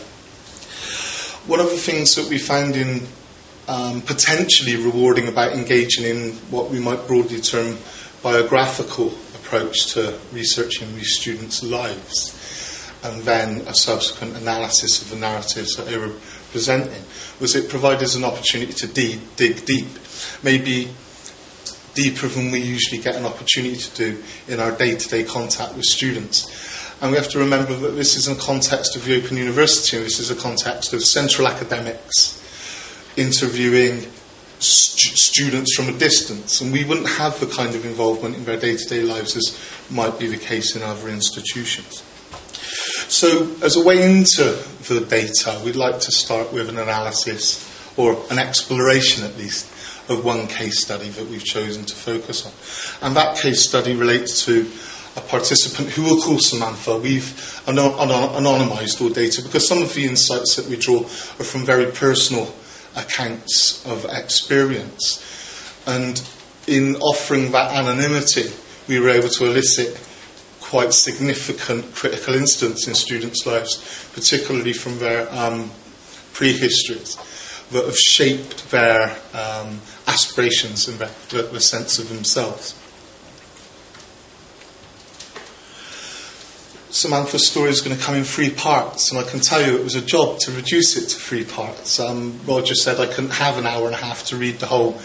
One 1.47 1.59
of 1.59 1.71
the 1.71 1.77
things 1.77 2.13
that 2.15 2.29
we 2.29 2.37
found 2.37 2.75
in 2.75 3.07
um, 3.67 4.01
potentially 4.01 4.75
rewarding 4.75 5.27
about 5.27 5.53
engaging 5.53 6.05
in 6.05 6.33
what 6.51 6.69
we 6.69 6.79
might 6.79 7.07
broadly 7.07 7.41
term 7.41 7.79
biographical 8.21 9.07
approach 9.33 9.93
to 9.93 10.19
researching 10.31 10.95
these 10.95 11.19
students' 11.19 11.63
lives 11.63 12.37
and 13.03 13.23
then 13.23 13.61
a 13.67 13.73
subsequent 13.73 14.37
analysis 14.37 15.01
of 15.01 15.09
the 15.09 15.15
narratives 15.15 15.75
that 15.75 15.87
they 15.87 15.97
were 15.97 16.13
presenting, 16.51 17.03
was 17.39 17.55
it 17.55 17.69
provided 17.69 18.03
us 18.03 18.15
an 18.15 18.23
opportunity 18.23 18.73
to 18.73 18.87
de- 18.87 19.19
dig 19.35 19.65
deep, 19.65 19.87
maybe 20.43 20.89
deeper 21.93 22.27
than 22.27 22.51
we 22.51 22.59
usually 22.59 23.01
get 23.01 23.15
an 23.15 23.25
opportunity 23.25 23.75
to 23.75 23.95
do 23.95 24.23
in 24.47 24.59
our 24.59 24.71
day-to-day 24.71 25.23
contact 25.23 25.75
with 25.75 25.85
students. 25.85 26.49
And 27.01 27.11
we 27.11 27.17
have 27.17 27.29
to 27.29 27.39
remember 27.39 27.73
that 27.75 27.91
this 27.91 28.15
is 28.15 28.27
in 28.27 28.37
context 28.37 28.95
of 28.95 29.05
the 29.05 29.17
Open 29.17 29.35
University, 29.35 29.97
and 29.97 30.05
this 30.05 30.19
is 30.19 30.29
a 30.29 30.35
context 30.35 30.93
of 30.93 31.03
central 31.03 31.47
academics 31.47 32.37
interviewing 33.17 34.01
st- 34.59 35.17
students 35.17 35.75
from 35.75 35.89
a 35.89 35.97
distance, 35.97 36.61
and 36.61 36.71
we 36.71 36.85
wouldn't 36.85 37.09
have 37.09 37.39
the 37.39 37.47
kind 37.47 37.75
of 37.75 37.85
involvement 37.85 38.35
in 38.35 38.45
their 38.45 38.59
day-to-day 38.59 39.01
lives 39.01 39.35
as 39.35 39.59
might 39.89 40.19
be 40.19 40.27
the 40.27 40.37
case 40.37 40.75
in 40.75 40.83
other 40.83 41.09
institutions. 41.09 42.03
So, 42.53 43.55
as 43.61 43.75
a 43.75 43.83
way 43.83 44.03
into 44.03 44.43
the 44.87 45.05
data, 45.07 45.61
we'd 45.63 45.75
like 45.75 45.99
to 46.01 46.11
start 46.11 46.53
with 46.53 46.69
an 46.69 46.77
analysis, 46.77 47.67
or 47.97 48.23
an 48.29 48.39
exploration 48.39 49.23
at 49.23 49.37
least, 49.37 49.69
of 50.09 50.23
one 50.25 50.47
case 50.47 50.81
study 50.81 51.09
that 51.09 51.27
we've 51.27 51.43
chosen 51.43 51.85
to 51.85 51.95
focus 51.95 52.45
on. 52.45 52.51
And 53.07 53.15
that 53.15 53.37
case 53.37 53.61
study 53.61 53.95
relates 53.95 54.45
to 54.45 54.69
a 55.17 55.21
participant 55.21 55.89
who 55.89 56.03
we'll 56.03 56.21
call 56.21 56.39
Samantha. 56.39 56.97
We've 56.97 57.61
anonymised 57.65 59.01
all 59.01 59.09
data 59.09 59.41
because 59.41 59.67
some 59.67 59.81
of 59.81 59.93
the 59.93 60.05
insights 60.05 60.55
that 60.55 60.67
we 60.67 60.77
draw 60.77 61.01
are 61.01 61.43
from 61.43 61.65
very 61.65 61.91
personal 61.91 62.53
accounts 62.95 63.85
of 63.85 64.05
experience. 64.05 65.21
And 65.85 66.21
in 66.67 66.95
offering 66.97 67.51
that 67.51 67.71
anonymity, 67.73 68.51
we 68.87 68.99
were 68.99 69.09
able 69.09 69.29
to 69.29 69.45
elicit 69.45 69.99
quite 70.71 70.93
significant 70.93 71.93
critical 71.93 72.33
instance 72.33 72.87
in 72.87 72.95
students' 72.95 73.45
lives, 73.45 74.07
particularly 74.13 74.71
from 74.71 74.97
their 74.99 75.29
um, 75.29 75.69
prehistories, 76.31 77.17
that 77.71 77.83
have 77.83 77.97
shaped 77.97 78.71
their 78.71 79.09
um, 79.33 79.81
aspirations 80.07 80.87
and 80.87 80.97
their, 80.97 81.43
their 81.43 81.59
sense 81.59 81.99
of 81.99 82.07
themselves. 82.07 82.73
Samantha's 86.89 87.49
story 87.49 87.69
is 87.69 87.81
going 87.81 87.97
to 87.97 88.01
come 88.01 88.15
in 88.15 88.23
three 88.23 88.49
parts, 88.49 89.11
and 89.11 89.19
I 89.19 89.23
can 89.23 89.41
tell 89.41 89.61
you 89.61 89.77
it 89.77 89.83
was 89.83 89.95
a 89.95 90.01
job 90.01 90.39
to 90.39 90.51
reduce 90.51 90.95
it 90.95 91.09
to 91.09 91.19
three 91.19 91.43
parts. 91.43 91.99
Um, 91.99 92.39
Roger 92.45 92.75
said 92.75 92.97
I 92.97 93.07
couldn't 93.07 93.31
have 93.31 93.57
an 93.57 93.65
hour 93.65 93.87
and 93.87 93.95
a 93.95 93.97
half 93.97 94.23
to 94.27 94.37
read 94.37 94.59
the 94.59 94.67
whole 94.67 95.01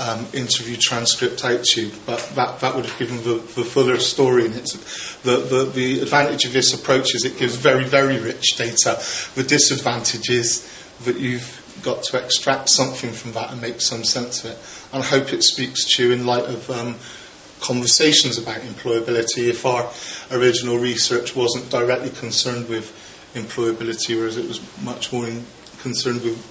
um, 0.00 0.26
interview 0.32 0.76
transcript 0.76 1.44
out 1.44 1.62
to 1.64 1.86
you, 1.86 1.92
but 2.04 2.18
that, 2.34 2.60
that 2.60 2.74
would 2.74 2.86
have 2.86 2.98
given 2.98 3.18
the, 3.18 3.34
the 3.54 3.64
fuller 3.64 3.98
story. 3.98 4.46
And 4.46 4.54
it's, 4.56 5.16
the, 5.22 5.36
the, 5.36 5.64
the 5.64 6.00
advantage 6.00 6.44
of 6.44 6.52
this 6.52 6.74
approach 6.74 7.14
is 7.14 7.24
it 7.24 7.38
gives 7.38 7.56
very, 7.56 7.84
very 7.84 8.18
rich 8.18 8.56
data. 8.56 9.00
The 9.34 9.44
disadvantage 9.44 10.30
is 10.30 10.68
that 11.04 11.18
you've 11.18 11.60
got 11.82 12.02
to 12.04 12.22
extract 12.22 12.68
something 12.68 13.12
from 13.12 13.32
that 13.32 13.52
and 13.52 13.60
make 13.60 13.80
some 13.80 14.04
sense 14.04 14.44
of 14.44 14.52
it. 14.52 14.58
And 14.92 15.02
I 15.02 15.06
hope 15.06 15.32
it 15.32 15.42
speaks 15.42 15.96
to 15.96 16.06
you 16.06 16.12
in 16.12 16.26
light 16.26 16.44
of 16.44 16.70
um, 16.70 16.96
conversations 17.60 18.38
about 18.38 18.60
employability 18.60 19.48
if 19.48 19.64
our 19.64 19.90
original 20.30 20.78
research 20.78 21.36
wasn't 21.36 21.70
directly 21.70 22.10
concerned 22.10 22.68
with 22.68 22.92
employability, 23.34 24.16
whereas 24.16 24.36
it 24.36 24.46
was 24.46 24.60
much 24.82 25.12
more 25.12 25.26
in, 25.26 25.44
concerned 25.80 26.22
with 26.22 26.50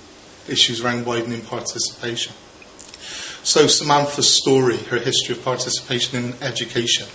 issues 0.50 0.84
around 0.84 1.06
widening 1.06 1.42
participation. 1.42 2.34
So, 3.44 3.68
Samantha's 3.68 4.38
story, 4.42 4.78
her 4.78 5.00
history 5.00 5.36
of 5.36 5.44
participation 5.44 6.24
in 6.24 6.34
education. 6.42 7.08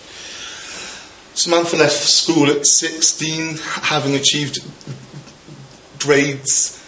Samantha 1.32 1.76
left 1.76 1.94
school 1.94 2.50
at 2.50 2.66
16, 2.66 3.56
having 3.56 4.14
achieved 4.14 4.58
grades 5.98 6.84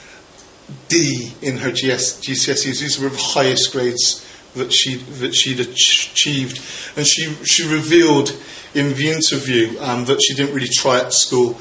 D 0.88 1.32
in 1.40 1.56
her 1.56 1.70
GS, 1.70 2.20
GCSEs. 2.20 2.80
These 2.80 3.00
were 3.00 3.08
the 3.08 3.16
highest 3.16 3.72
grades 3.72 4.26
that, 4.56 4.72
she, 4.72 4.96
that 4.96 5.34
she'd 5.34 5.60
achieved. 5.60 6.60
And 6.98 7.06
she, 7.06 7.32
she 7.44 7.66
revealed 7.66 8.36
in 8.74 8.92
the 8.94 9.10
interview 9.10 9.80
um, 9.80 10.04
that 10.04 10.20
she 10.22 10.34
didn't 10.34 10.54
really 10.54 10.68
try 10.68 10.98
at 10.98 11.14
school. 11.14 11.58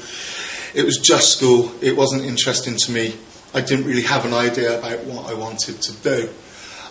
It 0.74 0.84
was 0.84 0.98
just 0.98 1.38
school, 1.38 1.72
it 1.80 1.96
wasn't 1.96 2.24
interesting 2.24 2.76
to 2.76 2.92
me. 2.92 3.14
I 3.54 3.62
didn't 3.62 3.86
really 3.86 4.02
have 4.02 4.26
an 4.26 4.34
idea 4.34 4.78
about 4.78 5.04
what 5.04 5.30
I 5.30 5.34
wanted 5.34 5.80
to 5.80 5.92
do. 6.02 6.28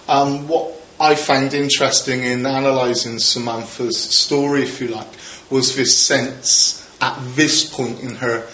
Um, 0.08 0.48
what 0.48 0.79
I 1.02 1.16
found 1.16 1.54
interesting 1.54 2.24
in 2.24 2.46
analysing 2.46 3.20
Samantha's 3.20 3.98
story, 3.98 4.64
if 4.64 4.82
you 4.82 4.90
like, 4.90 5.08
was 5.50 5.76
this 5.76 5.98
sense 5.98 6.86
at 7.00 7.18
this 7.36 7.74
point 7.74 8.02
in 8.02 8.16
her 8.16 8.46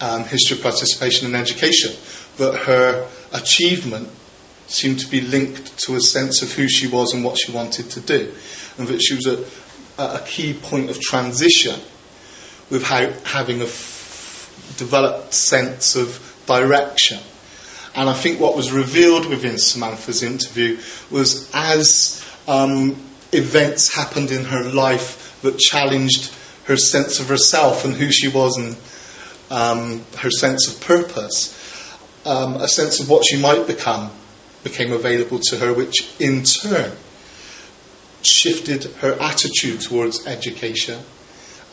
um, 0.00 0.24
history 0.24 0.56
of 0.56 0.62
participation 0.62 1.26
in 1.26 1.34
education 1.34 1.92
that 2.36 2.54
her 2.66 3.08
achievement 3.32 4.08
seemed 4.68 5.00
to 5.00 5.10
be 5.10 5.20
linked 5.20 5.76
to 5.78 5.96
a 5.96 6.00
sense 6.00 6.42
of 6.42 6.52
who 6.52 6.68
she 6.68 6.86
was 6.86 7.12
and 7.12 7.24
what 7.24 7.38
she 7.38 7.50
wanted 7.50 7.90
to 7.90 8.00
do, 8.00 8.32
and 8.78 8.86
that 8.86 9.02
she 9.02 9.14
was 9.14 9.26
a, 9.26 9.44
a 9.98 10.22
key 10.26 10.54
point 10.54 10.90
of 10.90 11.00
transition 11.00 11.80
with 12.70 12.84
how, 12.84 13.10
having 13.24 13.60
a 13.60 13.64
f- 13.64 14.74
developed 14.78 15.34
sense 15.34 15.96
of 15.96 16.20
direction. 16.46 17.18
And 17.94 18.08
I 18.08 18.12
think 18.14 18.40
what 18.40 18.56
was 18.56 18.72
revealed 18.72 19.26
within 19.26 19.58
Samantha's 19.58 20.22
interview 20.22 20.78
was 21.10 21.50
as 21.54 22.24
um, 22.48 22.96
events 23.32 23.94
happened 23.94 24.30
in 24.30 24.44
her 24.44 24.64
life 24.64 25.38
that 25.42 25.58
challenged 25.58 26.32
her 26.64 26.76
sense 26.76 27.20
of 27.20 27.28
herself 27.28 27.84
and 27.84 27.94
who 27.94 28.10
she 28.10 28.28
was 28.28 28.56
and 28.56 28.76
um, 29.50 30.04
her 30.18 30.30
sense 30.30 30.66
of 30.66 30.80
purpose, 30.80 31.52
um, 32.24 32.56
a 32.56 32.68
sense 32.68 33.00
of 33.00 33.08
what 33.08 33.24
she 33.24 33.40
might 33.40 33.66
become 33.66 34.10
became 34.62 34.92
available 34.92 35.38
to 35.38 35.58
her, 35.58 35.72
which 35.72 36.10
in 36.18 36.42
turn 36.42 36.96
shifted 38.22 38.84
her 38.96 39.12
attitude 39.20 39.80
towards 39.80 40.26
education 40.26 40.98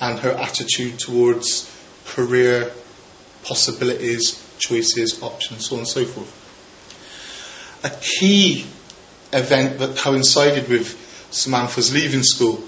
and 0.02 0.19
her 0.19 0.31
attitude 0.31 0.99
towards 0.99 1.72
career 2.06 2.72
possibilities, 3.43 4.40
choices, 4.61 5.21
options, 5.21 5.67
so 5.67 5.75
on 5.75 5.79
and 5.79 5.88
so 5.88 6.05
forth. 6.05 6.38
A 7.83 7.89
key 7.99 8.65
event 9.33 9.79
that 9.79 9.97
coincided 9.97 10.69
with 10.69 10.97
Samantha's 11.31 11.93
leaving 11.93 12.23
school 12.23 12.63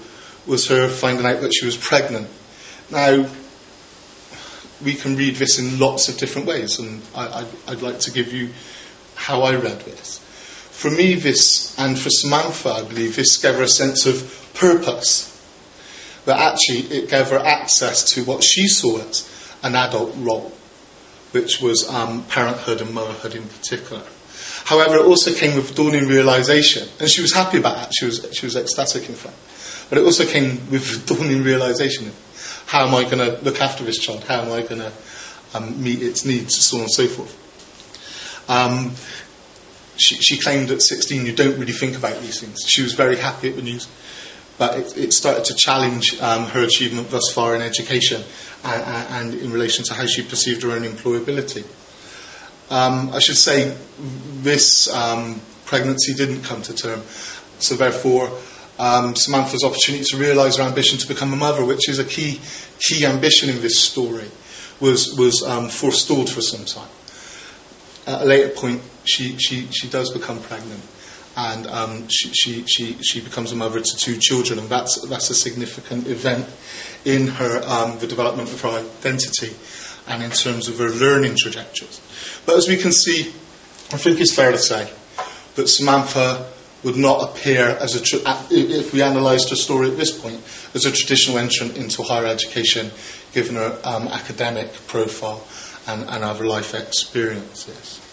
was 0.46 0.68
her 0.68 0.88
finding 0.88 1.24
out 1.24 1.40
that 1.40 1.54
she 1.54 1.64
was 1.64 1.76
pregnant. 1.76 2.28
Now, 2.90 3.26
we 4.84 4.94
can 4.94 5.16
read 5.16 5.36
this 5.36 5.58
in 5.58 5.78
lots 5.78 6.08
of 6.08 6.18
different 6.18 6.46
ways, 6.46 6.78
and 6.78 7.00
I, 7.14 7.46
would 7.68 7.82
like 7.82 8.00
to 8.00 8.10
give 8.10 8.32
you 8.32 8.50
how 9.14 9.42
I 9.42 9.54
read 9.54 9.80
this. 9.80 10.18
For 10.18 10.90
me, 10.90 11.14
this, 11.14 11.78
and 11.78 11.98
for 11.98 12.10
Samantha, 12.10 12.70
I 12.70 12.82
believe, 12.82 13.16
this 13.16 13.38
gave 13.38 13.54
her 13.54 13.62
a 13.62 13.68
sense 13.68 14.06
of 14.06 14.50
purpose. 14.54 15.30
That 16.26 16.38
actually 16.38 16.96
it 16.96 17.10
gave 17.10 17.28
her 17.28 17.38
access 17.38 18.12
to 18.14 18.24
what 18.24 18.42
she 18.42 18.66
saw 18.66 18.98
as 18.98 19.28
an 19.62 19.74
adult 19.74 20.14
role, 20.16 20.52
which 21.34 21.60
was 21.60 21.88
um, 21.88 22.24
parenthood 22.24 22.80
and 22.80 22.94
motherhood 22.94 23.34
in 23.34 23.46
particular. 23.48 24.02
However, 24.64 24.96
it 24.96 25.04
also 25.04 25.34
came 25.34 25.56
with 25.56 25.74
dawning 25.74 26.06
realization, 26.06 26.88
and 26.98 27.10
she 27.10 27.20
was 27.20 27.34
happy 27.34 27.58
about 27.58 27.76
that. 27.76 27.92
She 27.94 28.06
was, 28.06 28.26
she 28.32 28.46
was 28.46 28.56
ecstatic, 28.56 29.08
in 29.08 29.14
fact. 29.14 29.36
But 29.90 29.98
it 29.98 30.04
also 30.04 30.24
came 30.24 30.70
with 30.70 31.06
dawning 31.08 31.42
realization 31.42 32.12
how 32.66 32.86
am 32.86 32.94
I 32.94 33.04
going 33.04 33.18
to 33.18 33.42
look 33.42 33.60
after 33.60 33.84
this 33.84 33.98
child? 33.98 34.24
How 34.24 34.42
am 34.42 34.52
I 34.52 34.62
going 34.62 34.80
to 34.80 34.92
um, 35.54 35.82
meet 35.82 36.02
its 36.02 36.24
needs? 36.24 36.56
So 36.56 36.78
on 36.78 36.82
and 36.84 36.90
so 36.90 37.06
forth. 37.06 38.50
Um, 38.50 38.92
she, 39.96 40.16
she, 40.16 40.38
claimed 40.38 40.70
at 40.70 40.82
16 40.82 41.24
you 41.24 41.32
don't 41.32 41.58
really 41.58 41.72
think 41.72 41.96
about 41.96 42.20
these 42.20 42.40
things. 42.40 42.58
She 42.66 42.82
was 42.82 42.94
very 42.94 43.16
happy 43.16 43.50
at 43.50 43.56
the 43.56 43.62
news, 43.62 43.86
but 44.58 44.78
it, 44.78 44.96
it 44.96 45.12
started 45.12 45.44
to 45.46 45.54
challenge 45.54 46.20
um, 46.20 46.46
her 46.46 46.64
achievement 46.64 47.10
thus 47.10 47.32
far 47.32 47.54
in 47.54 47.62
education 47.62 48.22
and, 48.64 49.32
and, 49.32 49.34
in 49.34 49.52
relation 49.52 49.84
to 49.84 49.94
how 49.94 50.06
she 50.06 50.22
perceived 50.22 50.62
her 50.62 50.70
own 50.72 50.82
employability. 50.82 51.64
Um, 52.70 53.10
I 53.12 53.18
should 53.18 53.36
say 53.36 53.76
this 54.42 54.88
um, 54.88 55.40
pregnancy 55.66 56.14
didn't 56.14 56.42
come 56.42 56.62
to 56.62 56.74
term, 56.74 57.02
so 57.58 57.74
therefore 57.74 58.30
um, 58.78 59.14
Samantha's 59.14 59.64
opportunity 59.64 60.04
to 60.04 60.16
realise 60.16 60.56
her 60.56 60.64
ambition 60.64 60.98
to 60.98 61.06
become 61.06 61.32
a 61.32 61.36
mother, 61.36 61.64
which 61.64 61.88
is 61.88 61.98
a 61.98 62.04
key 62.04 62.40
key 62.78 63.04
ambition 63.04 63.50
in 63.50 63.60
this 63.60 63.78
story, 63.78 64.28
was 64.80 65.16
was 65.16 65.42
um, 65.42 65.68
forestalled 65.68 66.30
for 66.30 66.40
some 66.40 66.64
time. 66.64 66.88
At 68.06 68.22
a 68.22 68.24
later 68.24 68.48
point, 68.48 68.82
she 69.04 69.36
she, 69.38 69.66
she 69.70 69.88
does 69.88 70.10
become 70.10 70.40
pregnant, 70.40 70.82
and 71.36 71.66
um, 71.66 72.08
she, 72.08 72.32
she, 72.32 72.64
she 72.66 73.02
she 73.02 73.20
becomes 73.20 73.52
a 73.52 73.56
mother 73.56 73.80
to 73.80 73.96
two 73.96 74.16
children, 74.18 74.58
and 74.58 74.68
that's 74.68 75.00
that's 75.08 75.30
a 75.30 75.34
significant 75.34 76.06
event 76.06 76.46
in 77.04 77.26
her 77.26 77.62
um, 77.66 77.98
the 77.98 78.06
development 78.06 78.52
of 78.52 78.60
her 78.60 78.68
identity, 78.68 79.54
and 80.06 80.22
in 80.22 80.30
terms 80.30 80.68
of 80.68 80.78
her 80.78 80.90
learning 80.90 81.36
trajectories. 81.36 82.00
But 82.46 82.56
as 82.56 82.68
we 82.68 82.76
can 82.76 82.92
see, 82.92 83.28
I 83.92 83.98
think 83.98 84.20
it's 84.20 84.34
fair 84.34 84.52
to 84.52 84.58
say 84.58 84.90
that 85.56 85.68
Samantha 85.68 86.50
would 86.84 86.96
not 86.96 87.30
appear 87.30 87.68
as 87.80 87.96
a, 87.96 88.02
tra- 88.02 88.20
if 88.50 88.92
we 88.92 89.00
analysed 89.00 89.48
her 89.48 89.56
story 89.56 89.90
at 89.90 89.96
this 89.96 90.16
point, 90.16 90.40
as 90.74 90.84
a 90.84 90.92
traditional 90.92 91.38
entrant 91.38 91.76
into 91.76 92.02
higher 92.02 92.26
education, 92.26 92.90
given 93.32 93.56
her 93.56 93.78
um, 93.84 94.06
academic 94.08 94.72
profile 94.86 95.42
and, 95.88 96.02
and 96.08 96.22
other 96.22 96.46
life 96.46 96.74
experiences. 96.74 98.03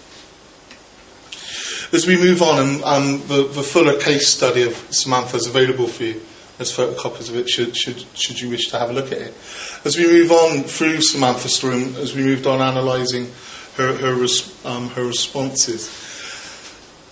As 1.93 2.07
we 2.07 2.15
move 2.15 2.41
on, 2.41 2.57
um, 2.57 2.83
um, 2.85 3.27
the, 3.27 3.49
the, 3.51 3.61
fuller 3.61 3.99
case 3.99 4.29
study 4.29 4.63
of 4.63 4.73
Samantha 4.91 5.35
is 5.35 5.45
available 5.45 5.87
for 5.87 6.03
you. 6.05 6.21
There's 6.57 6.73
photocopies 6.73 7.27
of 7.27 7.35
it 7.35 7.49
should, 7.49 7.75
should, 7.75 8.05
should 8.17 8.39
you 8.39 8.49
wish 8.49 8.69
to 8.69 8.79
have 8.79 8.91
a 8.91 8.93
look 8.93 9.11
at 9.11 9.17
it. 9.17 9.33
As 9.83 9.97
we 9.97 10.07
move 10.07 10.31
on 10.31 10.63
through 10.63 11.01
Samantha's 11.01 11.57
story, 11.57 11.83
as 11.97 12.15
we 12.15 12.23
moved 12.23 12.47
on 12.47 12.61
analysing 12.61 13.29
her, 13.75 13.93
her, 13.97 14.15
res, 14.15 14.65
um, 14.65 14.87
her 14.91 15.03
responses, 15.03 15.89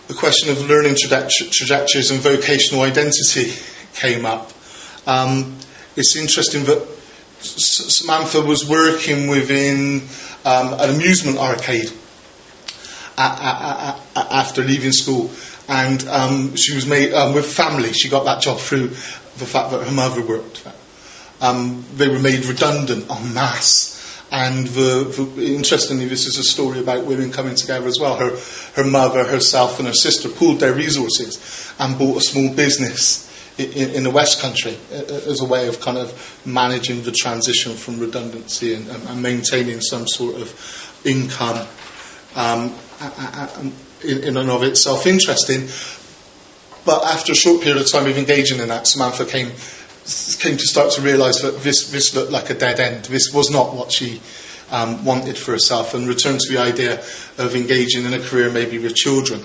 the 0.07 0.13
question 0.13 0.49
of 0.49 0.69
learning 0.69 0.95
trajectories 0.95 2.09
and 2.09 2.21
vocational 2.21 2.83
identity 2.83 3.51
came 3.95 4.25
up. 4.25 4.49
Um, 5.05 5.57
it's 5.97 6.15
interesting 6.15 6.63
that 6.63 6.87
Samantha 7.41 8.39
was 8.39 8.65
working 8.69 9.27
within 9.27 10.03
um, 10.45 10.73
an 10.79 10.95
amusement 10.95 11.37
arcade 11.37 11.91
after 13.19 14.63
leaving 14.63 14.91
school, 14.91 15.29
and 15.67 16.07
um, 16.07 16.55
she 16.55 16.75
was 16.75 16.85
made 16.85 17.13
um, 17.13 17.33
with 17.33 17.45
family. 17.45 17.93
She 17.93 18.09
got 18.09 18.25
that 18.25 18.41
job 18.41 18.59
through 18.59 18.87
the 18.87 19.45
fact 19.45 19.71
that 19.71 19.85
her 19.85 19.91
mother 19.91 20.25
worked. 20.25 20.67
Um, 21.41 21.85
they 21.95 22.09
were 22.09 22.19
made 22.19 22.45
redundant 22.45 23.09
en 23.09 23.33
masse 23.33 23.99
and 24.31 24.67
the, 24.67 25.31
the, 25.35 25.55
interestingly, 25.55 26.05
this 26.05 26.27
is 26.27 26.37
a 26.37 26.43
story 26.43 26.79
about 26.79 27.05
women 27.05 27.31
coming 27.31 27.55
together 27.55 27.87
as 27.87 27.99
well. 27.99 28.15
Her, 28.17 28.37
her 28.75 28.87
mother, 28.87 29.23
herself, 29.23 29.79
and 29.79 29.87
her 29.87 29.93
sister 29.93 30.29
pooled 30.29 30.59
their 30.59 30.73
resources 30.73 31.73
and 31.79 31.97
bought 31.97 32.17
a 32.17 32.21
small 32.21 32.53
business 32.53 33.25
in, 33.57 33.89
in 33.91 34.03
the 34.03 34.11
West 34.11 34.39
Country 34.39 34.77
as 34.91 35.41
a 35.41 35.45
way 35.45 35.67
of 35.67 35.81
kind 35.81 35.97
of 35.97 36.41
managing 36.45 37.01
the 37.03 37.11
transition 37.11 37.73
from 37.73 37.99
redundancy 37.99 38.75
and, 38.75 38.87
and 38.87 39.21
maintaining 39.21 39.81
some 39.81 40.07
sort 40.07 40.35
of 40.35 41.01
income 41.05 41.67
um, 42.35 42.75
in, 44.03 44.37
and 44.37 44.49
of 44.49 44.63
itself 44.63 45.05
interesting. 45.07 45.67
But 46.85 47.03
after 47.05 47.33
a 47.33 47.35
short 47.35 47.61
period 47.61 47.81
of 47.81 47.91
time 47.91 48.07
of 48.07 48.17
engaging 48.17 48.59
in 48.59 48.69
that, 48.69 48.87
Samantha 48.87 49.25
came 49.25 49.51
came 50.39 50.57
to 50.57 50.65
start 50.65 50.91
to 50.91 51.01
realise 51.01 51.41
that 51.41 51.61
this, 51.61 51.91
this 51.91 52.15
looked 52.15 52.31
like 52.31 52.49
a 52.49 52.55
dead 52.55 52.79
end. 52.79 53.05
This 53.05 53.31
was 53.31 53.51
not 53.51 53.75
what 53.75 53.91
she 53.91 54.21
um, 54.71 55.05
wanted 55.05 55.37
for 55.37 55.51
herself, 55.51 55.93
and 55.93 56.07
returned 56.07 56.39
to 56.39 56.53
the 56.53 56.59
idea 56.59 56.99
of 57.37 57.55
engaging 57.55 58.05
in 58.05 58.13
a 58.13 58.19
career 58.19 58.49
maybe 58.49 58.79
with 58.79 58.95
children. 58.95 59.43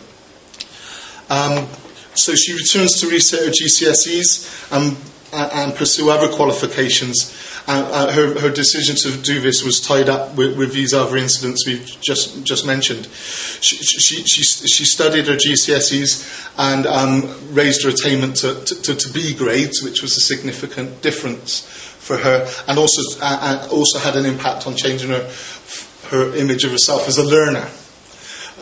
Um, 1.29 1.67
so 2.15 2.35
she 2.35 2.53
returns 2.53 3.01
to 3.01 3.09
reset 3.09 3.45
her 3.45 3.51
GCSEs 3.51 4.73
and, 4.73 4.97
and 5.35 5.75
pursue 5.75 6.11
other 6.11 6.29
qualifications 6.29 7.33
uh, 7.67 8.13
her, 8.13 8.39
her, 8.41 8.51
decision 8.51 8.95
to 8.95 9.23
do 9.23 9.41
this 9.41 9.65
was 9.65 9.81
tied 9.81 10.09
up 10.09 10.37
with, 10.37 10.59
with 10.59 10.73
these 10.73 10.93
other 10.93 11.17
incidents 11.17 11.67
we've 11.67 11.97
just, 12.01 12.45
just 12.45 12.67
mentioned. 12.67 13.07
She, 13.07 13.77
she, 13.77 14.23
she, 14.25 14.43
she 14.43 14.85
studied 14.85 15.27
her 15.29 15.37
GCSEs 15.37 16.53
and 16.59 16.87
um, 16.87 17.55
raised 17.55 17.85
her 17.85 17.91
attainment 17.91 18.37
to, 18.37 18.63
to, 18.65 18.95
to, 18.95 19.13
B 19.13 19.35
grades, 19.35 19.83
which 19.83 20.03
was 20.03 20.17
a 20.17 20.21
significant 20.21 21.01
difference 21.01 21.61
for 21.61 22.19
her, 22.19 22.47
and 22.69 22.79
also, 22.79 23.19
uh, 23.23 23.67
also 23.71 23.99
had 23.99 24.17
an 24.17 24.27
impact 24.27 24.67
on 24.67 24.77
changing 24.77 25.09
her, 25.09 25.31
her 26.11 26.37
image 26.37 26.65
of 26.65 26.71
herself 26.71 27.09
as 27.09 27.17
a 27.17 27.25
learner 27.25 27.67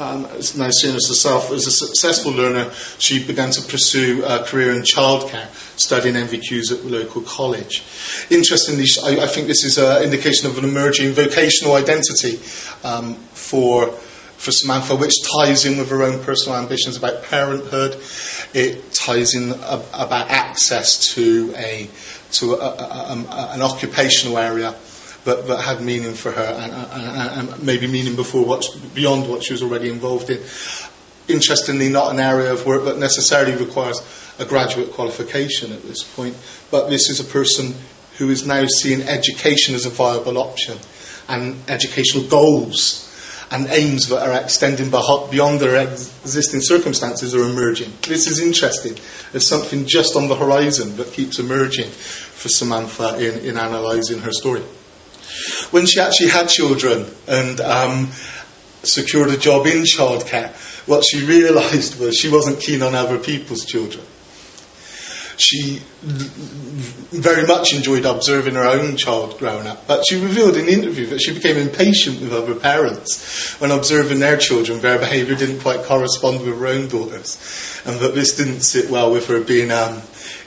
um, 0.03 0.23
now 0.57 0.71
seen 0.71 0.97
as 0.97 1.07
herself 1.09 1.53
as 1.53 1.67
a 1.67 1.71
successful 1.71 2.33
learner, 2.33 2.71
she 2.99 3.25
began 3.25 3.51
to 3.51 3.63
pursue 3.63 4.25
a 4.25 4.43
career 4.45 4.73
in 4.73 4.83
childcare, 4.83 5.47
studying 5.79 6.17
NVQs 6.17 6.73
at 6.73 6.83
the 6.83 6.89
local 6.89 7.23
college. 7.23 7.85
Interestingly, 8.29 8.87
I, 9.05 9.25
I 9.25 9.27
think 9.27 9.47
this 9.47 9.65
is 9.65 9.79
an 9.79 10.03
indication 10.03 10.51
of 10.51 10.59
an 10.59 10.65
emerging 10.65 11.13
vocational 11.13 11.75
identity 11.75 12.41
um, 12.85 13.15
for 13.33 13.95
for 14.43 14.51
Samantha, 14.51 14.97
which 14.97 15.15
ties 15.37 15.65
in 15.65 15.79
with 15.79 15.89
her 15.91 16.03
own 16.03 16.21
personal 16.25 16.59
ambitions 16.59 16.97
about 16.97 17.23
parenthood. 17.23 17.93
It 18.53 18.93
ties 18.93 19.37
in 19.37 19.53
about 19.53 20.31
access 20.31 21.15
to 21.15 21.55
a 21.57 21.89
to 22.33 22.55
a, 22.55 22.57
a, 22.57 23.25
a, 23.31 23.49
an 23.53 23.63
occupational 23.63 24.39
area 24.39 24.75
that, 25.25 25.47
that 25.47 25.61
had 25.63 25.81
meaning 25.81 26.15
for 26.15 26.33
her 26.33 26.43
and, 26.43 26.73
and, 26.73 27.51
and 27.51 27.63
maybe 27.63 27.87
meaning 27.87 28.17
before 28.17 28.45
what, 28.45 28.65
beyond 28.95 29.29
what 29.29 29.43
she 29.43 29.53
was 29.53 29.63
already 29.63 29.89
involved 29.89 30.31
in. 30.31 30.41
Interestingly, 31.29 31.89
not 31.89 32.13
an 32.13 32.21
area 32.21 32.53
of 32.53 32.67
work 32.67 32.85
that 32.85 32.99
necessarily 32.99 33.55
requires 33.57 34.01
a 34.39 34.45
graduate 34.45 34.93
qualification 34.93 35.73
at 35.73 35.83
this 35.83 36.03
point, 36.03 36.37
but 36.71 36.89
this 36.89 37.09
is 37.09 37.21
a 37.21 37.25
person 37.25 37.75
who 38.19 38.31
is 38.31 38.47
now 38.47 38.67
seeing 38.67 39.03
education 39.03 39.75
as 39.75 39.87
a 39.87 39.91
viable 39.91 40.39
option 40.39 40.79
and 41.29 41.57
educational 41.69 42.25
goals 42.25 43.09
and 43.53 43.67
aims 43.69 44.09
that 44.09 44.27
are 44.27 44.43
extending 44.43 44.91
beyond 44.91 45.61
their 45.61 45.83
existing 45.83 46.61
circumstances 46.63 47.35
are 47.35 47.43
emerging. 47.43 47.93
This 48.01 48.27
is 48.27 48.41
interesting. 48.41 48.97
There's 49.31 49.47
something 49.47 49.87
just 49.87 50.17
on 50.17 50.29
the 50.29 50.35
horizon 50.35 50.97
that 50.97 51.13
keeps 51.13 51.39
emerging 51.39 51.91
for 51.91 52.49
Samantha 52.49 53.19
in, 53.19 53.45
in 53.45 53.59
analysing 53.59 54.21
her 54.21 54.33
story. 54.33 54.63
When 55.71 55.87
she 55.87 56.01
actually 56.01 56.31
had 56.31 56.49
children 56.49 57.07
and 57.27 57.61
um, 57.61 58.09
secured 58.83 59.31
a 59.31 59.37
job 59.37 59.67
in 59.67 59.85
childcare, 59.85 60.53
what 60.87 61.05
she 61.05 61.25
realised 61.25 61.99
was 61.99 62.17
she 62.17 62.29
wasn't 62.29 62.61
keen 62.61 62.83
on 62.83 62.95
other 62.95 63.19
people's 63.19 63.65
children. 63.65 64.05
She 65.39 65.81
very 66.03 67.47
much 67.47 67.75
enjoyed 67.75 68.05
observing 68.05 68.55
her 68.55 68.65
own 68.65 68.97
child 68.97 69.39
growing 69.39 69.67
up, 69.67 69.87
but 69.87 70.05
she 70.07 70.21
revealed 70.21 70.57
in 70.57 70.67
the 70.67 70.73
interview 70.73 71.07
that 71.07 71.21
she 71.23 71.33
became 71.33 71.57
impatient 71.57 72.21
with 72.21 72.33
other 72.33 72.55
parents 72.55 73.55
when 73.61 73.71
observing 73.71 74.21
their 74.21 74.37
children, 74.37 74.81
their 74.81 74.99
behaviour 74.99 75.35
didn't 75.35 75.61
quite 75.61 75.85
correspond 75.85 76.41
with 76.41 76.59
her 76.59 76.67
own 76.67 76.89
daughters, 76.89 77.83
and 77.87 77.99
that 78.01 78.15
this 78.15 78.37
didn't 78.37 78.61
sit 78.61 78.91
well 78.91 79.11
with 79.11 79.27
her 79.29 79.41
being 79.41 79.71
um, 79.71 80.03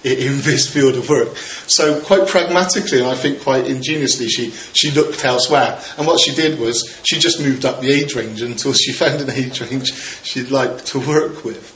in 0.06 0.42
this 0.42 0.72
field 0.72 0.96
of 0.96 1.10
work. 1.10 1.36
So, 1.68 2.00
quite 2.02 2.28
pragmatically, 2.28 3.00
and 3.00 3.08
I 3.08 3.16
think 3.16 3.42
quite 3.42 3.68
ingeniously, 3.68 4.28
she, 4.28 4.52
she 4.52 4.92
looked 4.92 5.26
elsewhere. 5.26 5.82
And 5.98 6.06
what 6.06 6.20
she 6.20 6.36
did 6.36 6.60
was 6.60 7.00
she 7.04 7.18
just 7.18 7.40
moved 7.40 7.66
up 7.66 7.82
the 7.82 7.92
age 7.92 8.16
range 8.16 8.42
until 8.42 8.74
she 8.74 8.92
found 8.94 9.22
an 9.22 9.32
age 9.32 9.62
range 9.62 9.92
she'd 10.24 10.52
like 10.52 10.86
to 10.86 11.00
work 11.00 11.44
with. 11.44 11.72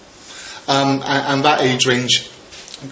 Um, 0.68 1.02
and, 1.02 1.04
and, 1.04 1.46
that 1.46 1.62
age 1.62 1.88
range 1.88 2.30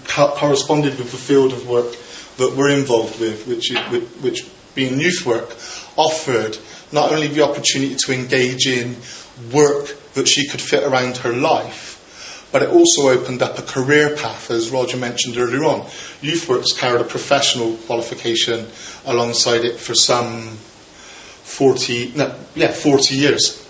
co- 0.05 0.33
corresponded 0.35 0.97
with 0.97 1.11
the 1.11 1.17
field 1.17 1.53
of 1.53 1.67
work 1.67 1.95
that 2.37 2.55
we're 2.55 2.71
involved 2.71 3.19
with, 3.19 3.45
which, 3.45 3.71
which 4.21 4.49
being 4.73 4.99
youth 4.99 5.25
work, 5.25 5.55
offered 5.95 6.57
not 6.91 7.11
only 7.11 7.27
the 7.27 7.43
opportunity 7.43 7.95
to 7.95 8.13
engage 8.13 8.65
in 8.65 8.95
work 9.53 9.95
that 10.13 10.27
she 10.27 10.47
could 10.47 10.61
fit 10.61 10.83
around 10.83 11.17
her 11.17 11.33
life, 11.33 11.96
but 12.51 12.63
it 12.63 12.69
also 12.69 13.09
opened 13.09 13.41
up 13.41 13.57
a 13.57 13.61
career 13.61 14.15
path, 14.15 14.49
as 14.51 14.69
Roger 14.69 14.97
mentioned 14.97 15.37
earlier 15.37 15.63
on. 15.63 15.81
YouthWorks 16.21 16.77
carried 16.77 17.01
a 17.01 17.05
professional 17.05 17.75
qualification 17.85 18.67
alongside 19.05 19.65
it 19.65 19.79
for 19.79 19.93
some 19.93 20.57
40, 21.43 22.13
no, 22.15 22.35
yeah, 22.55 22.71
40 22.71 23.15
years. 23.15 23.67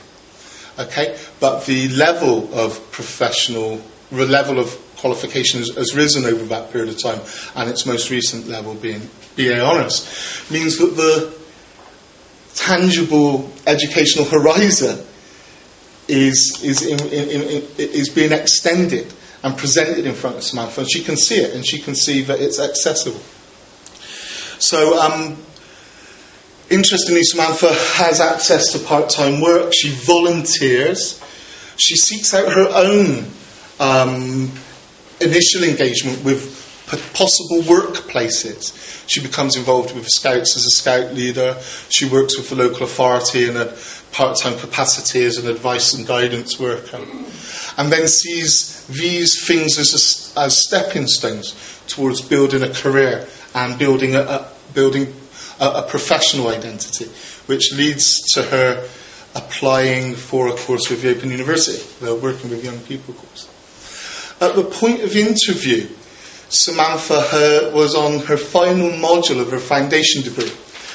Okay, 0.79 1.17
but 1.39 1.65
the 1.65 1.87
level 1.89 2.53
of 2.53 2.91
professional, 2.91 3.81
the 4.11 4.27
level 4.27 4.59
of 4.59 4.69
qualification 4.97 5.59
has, 5.59 5.75
has 5.75 5.95
risen 5.95 6.25
over 6.25 6.43
that 6.45 6.71
period 6.71 6.89
of 6.89 7.01
time, 7.01 7.19
and 7.55 7.69
its 7.69 7.85
most 7.85 8.11
recent 8.11 8.47
level 8.47 8.75
being 8.75 9.01
BA 9.35 9.59
Honours, 9.59 10.45
means 10.51 10.77
that 10.77 10.95
the 10.95 11.35
tangible 12.53 13.51
educational 13.65 14.25
horizon 14.29 15.03
is, 16.07 16.61
is, 16.63 16.85
in, 16.85 16.99
in, 17.11 17.29
in, 17.29 17.67
is 17.77 18.09
being 18.09 18.31
extended 18.31 19.13
and 19.43 19.57
presented 19.57 20.05
in 20.05 20.13
front 20.13 20.38
of 20.38 20.43
Samantha, 20.43 20.81
and 20.81 20.91
she 20.91 21.03
can 21.03 21.17
see 21.17 21.38
it 21.38 21.53
and 21.53 21.65
she 21.65 21.79
can 21.79 21.95
see 21.95 22.21
that 22.23 22.39
it's 22.39 22.59
accessible. 22.59 23.21
So, 24.59 24.99
um, 24.99 25.38
interestingly, 26.69 27.23
Samantha 27.23 27.73
has 28.01 28.19
access 28.19 28.71
to 28.73 28.79
part 28.79 29.09
time 29.09 29.41
work, 29.41 29.73
she 29.73 29.89
volunteers, 29.89 31.21
she 31.77 31.95
seeks 31.95 32.34
out 32.34 32.51
her 32.51 32.69
own 32.73 33.27
um, 33.79 34.51
initial 35.21 35.63
engagement 35.63 36.23
with 36.23 36.55
possible 37.13 37.61
workplaces. 37.61 38.73
She 39.07 39.21
becomes 39.21 39.55
involved 39.55 39.93
with 39.93 40.07
Scouts 40.07 40.55
as 40.55 40.65
a 40.65 40.69
Scout 40.69 41.13
leader. 41.13 41.57
She 41.89 42.09
works 42.09 42.38
with 42.38 42.49
the 42.49 42.55
local 42.55 42.84
authority 42.84 43.47
in 43.47 43.57
a 43.57 43.65
part 44.11 44.38
time 44.38 44.57
capacity 44.57 45.23
as 45.23 45.38
an 45.38 45.49
advice 45.49 45.93
and 45.93 46.07
guidance 46.07 46.59
worker. 46.59 46.99
And 47.77 47.91
then 47.91 48.07
sees 48.07 48.85
these 48.88 49.45
things 49.45 49.77
as, 49.77 50.34
a, 50.35 50.39
as 50.41 50.57
stepping 50.57 51.07
stones 51.07 51.53
towards 51.88 52.21
building 52.21 52.63
a 52.63 52.73
career 52.73 53.27
and 53.53 53.77
building 53.77 54.15
a, 54.15 54.21
a 54.21 54.51
building 54.73 55.13
a, 55.59 55.65
a 55.65 55.88
professional 55.88 56.47
identity, 56.47 57.05
which 57.45 57.73
leads 57.73 58.21
to 58.34 58.43
her 58.43 58.88
applying 59.35 60.15
for 60.15 60.47
a 60.47 60.53
course 60.53 60.89
with 60.89 61.01
the 61.01 61.15
Open 61.15 61.29
University, 61.29 61.84
the 62.03 62.15
Working 62.15 62.49
with 62.49 62.63
Young 62.63 62.79
People 62.79 63.13
course. 63.13 63.47
At 64.41 64.55
the 64.55 64.63
point 64.63 65.01
of 65.01 65.15
interview, 65.15 65.88
Samantha 66.49 67.21
her, 67.21 67.73
was 67.73 67.95
on 67.95 68.19
her 68.25 68.38
final 68.38 68.89
module 68.89 69.41
of 69.41 69.51
her 69.51 69.59
foundation 69.59 70.21
degree, 70.23 70.51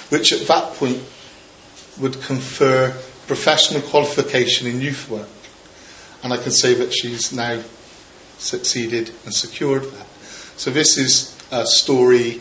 which 0.08 0.32
at 0.32 0.46
that 0.46 0.74
point 0.74 1.02
would 1.98 2.20
confer 2.22 2.90
professional 3.26 3.82
qualification 3.82 4.66
in 4.66 4.80
youth 4.80 5.08
work. 5.08 5.28
And 6.22 6.32
I 6.32 6.36
can 6.36 6.52
say 6.52 6.74
that 6.74 6.92
she's 6.92 7.32
now 7.32 7.62
succeeded 8.38 9.10
and 9.24 9.34
secured 9.34 9.84
that. 9.84 10.06
So 10.56 10.70
this 10.70 10.98
is 10.98 11.36
a 11.50 11.66
story 11.66 12.40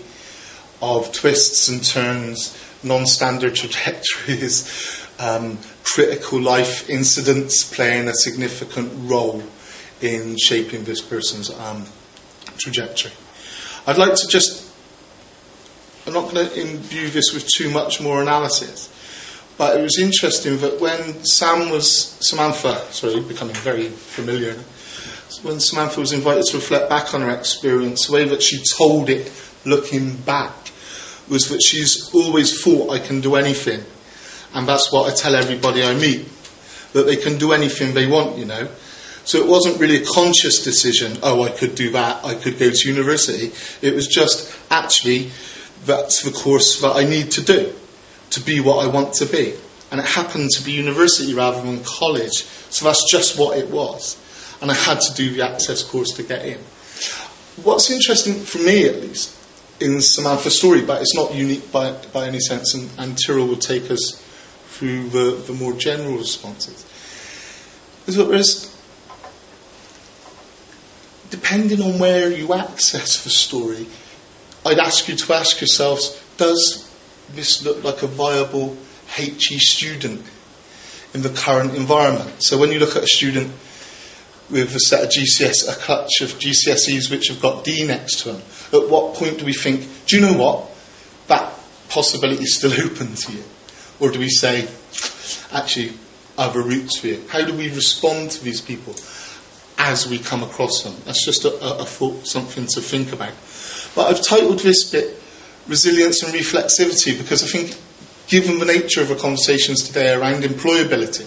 of 0.82 1.11
twists 1.11 1.69
and 1.69 1.84
turns, 1.84 2.57
non-standard 2.84 3.56
trajectories, 3.56 5.07
um, 5.19 5.60
critical 5.84 6.41
life 6.41 6.90
incidents 6.90 7.64
playing 7.64 8.07
a 8.07 8.14
significant 8.14 8.91
role 9.10 9.44
in 10.02 10.38
shaping 10.38 10.84
this 10.84 11.02
person's 11.02 11.52
um, 11.52 11.86
trajectory. 12.57 13.11
I'd 13.86 13.98
like 13.98 14.15
to 14.15 14.28
just, 14.28 14.72
I'm 16.07 16.14
not 16.14 16.32
going 16.32 16.48
to 16.48 16.61
imbue 16.61 17.10
this 17.10 17.34
with 17.34 17.48
too 17.48 17.69
much 17.69 18.02
more 18.02 18.22
analysis, 18.22 18.90
but 19.62 19.78
it 19.78 19.84
was 19.84 20.00
interesting 20.00 20.58
that 20.58 20.82
when 20.82 21.24
Sam 21.24 21.70
was, 21.70 22.18
Samantha, 22.20 22.84
sorry, 22.92 23.20
becoming 23.20 23.54
very 23.58 23.90
familiar, 23.90 24.56
when 25.44 25.60
Samantha 25.60 26.00
was 26.00 26.14
invited 26.14 26.46
to 26.46 26.58
reflect 26.58 26.90
back 26.90 27.14
on 27.14 27.22
her 27.22 27.30
experience, 27.30 28.08
the 28.08 28.14
way 28.14 28.24
that 28.24 28.42
she 28.42 28.64
told 28.76 29.08
it 29.12 29.32
looking 29.64 30.16
back 30.16 30.52
was 31.30 31.48
that 31.50 31.62
she's 31.64 32.12
always 32.12 32.64
thought 32.64 32.90
I 32.90 32.98
can 32.98 33.22
do 33.22 33.36
anything. 33.36 33.84
And 34.56 34.68
that's 34.68 34.92
what 34.92 35.08
I 35.08 35.14
tell 35.14 35.36
everybody 35.36 35.84
I 35.84 35.94
meet, 35.94 36.28
that 36.94 37.06
they 37.06 37.18
can 37.18 37.38
do 37.38 37.52
anything 37.52 37.94
they 37.94 38.08
want, 38.08 38.40
you 38.40 38.46
know. 38.46 38.68
So 39.26 39.38
it 39.44 39.48
wasn't 39.48 39.80
really 39.80 39.98
a 39.98 40.06
conscious 40.08 40.64
decision, 40.64 41.20
oh, 41.22 41.44
I 41.44 41.52
could 41.52 41.76
do 41.76 41.92
that, 41.92 42.26
I 42.26 42.34
could 42.34 42.58
go 42.58 42.72
to 42.72 42.90
university. 42.90 43.52
It 43.86 43.94
was 43.94 44.08
just, 44.08 44.58
actually, 44.72 45.30
that's 45.86 46.24
the 46.24 46.32
course 46.32 46.82
that 46.82 46.96
I 46.96 47.04
need 47.04 47.30
to 47.34 47.44
do 47.44 47.76
to 48.32 48.41
be 48.41 48.60
what 48.60 48.86
I 48.86 48.90
want 48.90 49.14
to 49.16 49.26
be. 49.26 49.56
And 49.91 49.99
it 49.99 50.06
happened 50.06 50.49
to 50.52 50.64
be 50.64 50.72
university 50.72 51.34
rather 51.34 51.62
than 51.62 51.84
college. 51.84 52.44
So 52.70 52.86
that's 52.86 53.10
just 53.12 53.38
what 53.38 53.58
it 53.58 53.70
was. 53.70 54.18
And 54.62 54.72
I 54.72 54.74
had 54.74 54.99
to 55.02 55.14
do 55.14 55.34
the 55.34 55.44
access 55.44 55.84
course 55.84 56.12
to 56.14 56.24
get 56.24 56.45
in. 56.45 56.60
What's 57.64 57.90
interesting 57.90 58.36
for 58.36 58.60
me, 58.60 58.88
at 58.88 58.95
least, 59.02 59.38
in 59.82 60.02
Samantha's 60.02 60.58
story, 60.58 60.82
but 60.82 61.02
it's 61.02 61.16
not 61.16 61.34
unique 61.34 61.72
by, 61.72 61.91
by 62.14 62.28
any 62.28 62.40
sense, 62.40 62.74
and, 62.74 62.90
and 62.98 63.18
Tyrell 63.18 63.48
will 63.48 63.58
take 63.58 63.90
us 63.91 64.24
through 64.68 65.10
the, 65.10 65.44
the 65.45 65.53
more 65.53 65.74
general 65.74 66.18
responses, 66.18 66.86
is 68.08 68.16
that 68.16 68.26
there's 68.26 68.72
depending 71.32 71.82
on 71.82 71.98
where 71.98 72.30
you 72.30 72.53
access 72.53 73.24
the 73.24 73.30
story, 73.30 73.88
I'd 74.66 74.78
ask 74.78 75.08
you 75.08 75.16
to 75.16 75.34
ask 75.34 75.60
yourselves 75.60 76.22
does 76.38 76.90
this 77.36 77.64
look 77.64 77.84
like 77.84 78.03
a 78.03 78.08
viable 78.08 78.78
HE 79.16 79.60
student 79.60 80.26
in 81.14 81.22
the 81.22 81.30
current 81.30 81.76
environment? 81.76 82.44
So 82.44 82.58
when 82.58 82.72
you 82.72 82.80
look 82.80 82.95
at 82.95 83.03
a 83.03 83.08
student 83.08 83.52
with 84.49 84.76
a 84.76 84.80
set 84.80 85.03
of 85.03 85.10
GCS, 85.10 85.70
a 85.70 85.76
clutch 85.80 86.22
of 86.22 86.32
GCSEs 86.40 87.10
which 87.10 87.28
have 87.28 87.41
got 87.41 87.64
D 87.64 87.86
next 87.86 88.22
to 88.22 88.34
them, 88.34 88.41
at 88.74 88.90
what 88.90 89.16
point 89.16 89.40
do 89.40 89.45
we 89.45 89.53
think, 89.53 89.88
do 90.06 90.18
you 90.18 90.22
know 90.22 90.38
what? 90.38 90.70
That 91.28 91.53
possibility 91.90 92.44
is 92.44 92.56
still 92.56 92.74
open 92.86 93.16
to 93.16 93.32
you. 93.32 93.44
Or 93.99 94.12
do 94.12 94.20
we 94.20 94.30
say, 94.30 94.68
actually, 95.52 95.94
other 96.38 96.62
routes 96.62 96.98
for 96.98 97.08
you? 97.08 97.24
How 97.30 97.45
do 97.45 97.56
we 97.56 97.70
respond 97.70 98.32
to 98.32 98.44
these 98.44 98.62
people? 98.62 98.95
as 99.82 100.08
we 100.08 100.20
come 100.20 100.44
across 100.44 100.84
them. 100.84 100.95
That's 101.06 101.26
just 101.26 101.44
a, 101.44 101.49
a, 101.49 101.80
a 101.80 101.86
thought, 101.86 102.28
something 102.28 102.68
to 102.68 102.82
think 102.82 103.12
about. 103.12 103.34
But 103.95 104.12
I've 104.12 104.24
titled 104.24 104.60
this 104.60 104.90
bit 104.90 105.20
Resilience 105.72 106.22
and 106.22 106.34
Reflexivity 106.34 107.18
because 107.18 107.43
I 107.43 107.48
think, 107.48 107.80
given 108.27 108.60
the 108.60 108.65
nature 108.65 109.02
of 109.02 109.07
the 109.07 109.15
conversations 109.15 109.88
today 109.88 110.14
around 110.14 110.43
employability, 110.43 111.26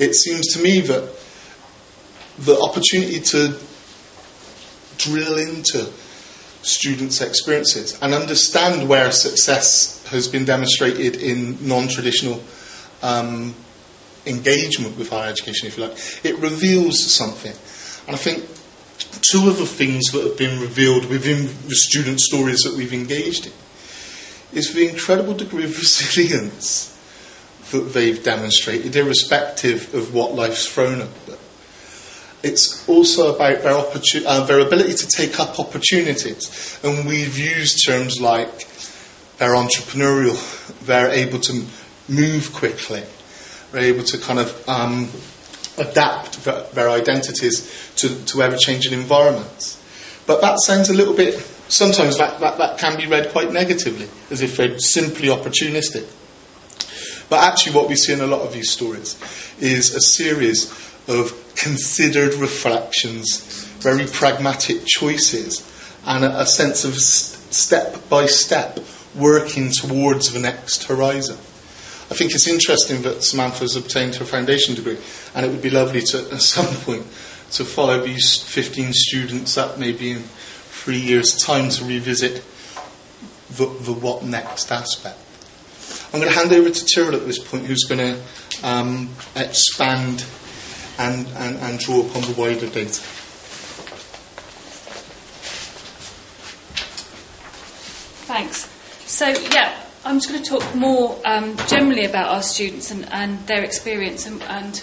it 0.00 0.12
seems 0.12 0.52
to 0.54 0.60
me 0.60 0.80
that 0.80 1.08
the 2.38 2.58
opportunity 2.58 3.20
to 3.20 3.56
drill 4.98 5.38
into 5.38 5.88
students' 6.62 7.20
experiences 7.20 7.96
and 8.02 8.12
understand 8.12 8.88
where 8.88 9.12
success 9.12 10.04
has 10.08 10.26
been 10.26 10.44
demonstrated 10.44 11.22
in 11.22 11.56
non 11.64 11.86
traditional 11.86 12.42
um, 13.04 13.54
engagement 14.26 14.98
with 14.98 15.10
higher 15.10 15.30
education, 15.30 15.68
if 15.68 15.78
you 15.78 15.86
like, 15.86 15.96
it 16.24 16.36
reveals 16.40 17.14
something. 17.14 17.54
And 18.08 18.16
I 18.16 18.18
think 18.18 18.48
two 19.22 19.48
of 19.48 19.58
the 19.58 19.66
things 19.66 20.06
that 20.10 20.24
have 20.24 20.36
been 20.36 20.60
revealed 20.60 21.04
within 21.04 21.46
the 21.68 21.76
student 21.76 22.18
stories 22.18 22.62
that 22.62 22.74
we've 22.74 22.92
engaged 22.92 23.46
in 23.46 23.52
is 24.56 24.72
the 24.72 24.88
incredible 24.88 25.34
degree 25.34 25.64
of 25.64 25.70
resilience 25.78 26.92
that 27.70 27.92
they've 27.92 28.22
demonstrated, 28.22 28.96
irrespective 28.96 29.92
of 29.94 30.14
what 30.14 30.34
life's 30.34 30.66
thrown 30.66 31.02
at 31.02 31.26
them. 31.26 31.38
It's 32.42 32.88
also 32.88 33.34
about 33.34 33.62
their, 33.62 33.74
opportu- 33.74 34.24
uh, 34.24 34.44
their 34.46 34.60
ability 34.60 34.94
to 34.94 35.06
take 35.08 35.40
up 35.40 35.58
opportunities. 35.58 36.78
And 36.82 37.06
we've 37.06 37.36
used 37.36 37.84
terms 37.84 38.20
like 38.20 38.66
they're 39.38 39.54
entrepreneurial, 39.54 40.36
they're 40.86 41.10
able 41.10 41.40
to 41.40 41.64
move 42.08 42.52
quickly, 42.52 43.02
they're 43.72 43.82
able 43.82 44.04
to 44.04 44.18
kind 44.18 44.38
of 44.38 44.68
um, 44.68 45.10
adapt 45.76 46.44
their, 46.44 46.62
their 46.72 46.90
identities 46.90 47.92
to, 47.96 48.24
to 48.26 48.42
ever 48.42 48.56
changing 48.56 48.92
environments. 48.92 49.82
But 50.26 50.40
that 50.40 50.60
sounds 50.60 50.88
a 50.88 50.94
little 50.94 51.14
bit, 51.14 51.34
sometimes 51.68 52.18
that, 52.18 52.40
that, 52.40 52.58
that 52.58 52.78
can 52.78 52.96
be 52.96 53.06
read 53.06 53.30
quite 53.30 53.52
negatively, 53.52 54.08
as 54.30 54.42
if 54.42 54.56
they're 54.56 54.78
simply 54.78 55.28
opportunistic. 55.28 56.08
But 57.28 57.42
actually, 57.42 57.74
what 57.74 57.88
we 57.88 57.96
see 57.96 58.12
in 58.12 58.20
a 58.20 58.26
lot 58.26 58.42
of 58.42 58.52
these 58.52 58.70
stories 58.70 59.18
is 59.60 59.94
a 59.94 60.00
series 60.00 60.70
of 61.08 61.32
considered 61.56 62.34
reflections, 62.34 63.64
very 63.80 64.06
pragmatic 64.06 64.86
choices, 64.86 65.72
and 66.06 66.24
a, 66.24 66.40
a 66.40 66.46
sense 66.46 66.84
of 66.84 66.94
step 66.96 68.08
by 68.08 68.26
step 68.26 68.78
working 69.14 69.70
towards 69.70 70.32
the 70.32 70.38
next 70.38 70.84
horizon. 70.84 71.36
I 72.08 72.14
think 72.14 72.32
it's 72.32 72.46
interesting 72.46 73.02
that 73.02 73.24
Samantha 73.24 73.60
has 73.60 73.74
obtained 73.74 74.14
her 74.16 74.24
foundation 74.24 74.76
degree, 74.76 74.98
and 75.34 75.44
it 75.44 75.48
would 75.48 75.62
be 75.62 75.70
lovely 75.70 76.02
to, 76.02 76.18
at 76.32 76.40
some 76.40 76.66
point, 76.84 77.02
to 77.52 77.64
follow 77.64 78.04
these 78.04 78.42
15 78.42 78.92
students 78.92 79.56
up 79.56 79.78
maybe 79.78 80.12
in 80.12 80.24
three 80.86 81.00
years' 81.00 81.34
time 81.34 81.68
to 81.68 81.84
revisit 81.84 82.44
the, 83.50 83.66
the 83.80 83.92
what 83.92 84.22
next 84.22 84.70
aspect. 84.70 85.18
I'm 86.14 86.20
going 86.20 86.32
to 86.32 86.38
hand 86.38 86.52
over 86.52 86.70
to 86.70 86.86
Tyrell 86.86 87.16
at 87.16 87.26
this 87.26 87.40
point, 87.40 87.66
who's 87.66 87.82
going 87.82 87.98
to 87.98 88.22
um, 88.62 89.10
expand 89.34 90.24
and, 90.96 91.26
and, 91.26 91.56
and 91.56 91.80
draw 91.80 92.02
upon 92.02 92.22
the 92.22 92.34
wider 92.38 92.68
data. 92.68 93.02
Thanks. 98.28 98.70
So, 99.06 99.26
yeah, 99.52 99.76
I'm 100.04 100.20
just 100.20 100.28
going 100.28 100.40
to 100.40 100.48
talk 100.48 100.72
more 100.76 101.20
um, 101.24 101.56
generally 101.66 102.04
about 102.04 102.28
our 102.28 102.42
students 102.44 102.92
and, 102.92 103.10
and 103.10 103.44
their 103.48 103.64
experience 103.64 104.24
and, 104.24 104.40
and, 104.44 104.80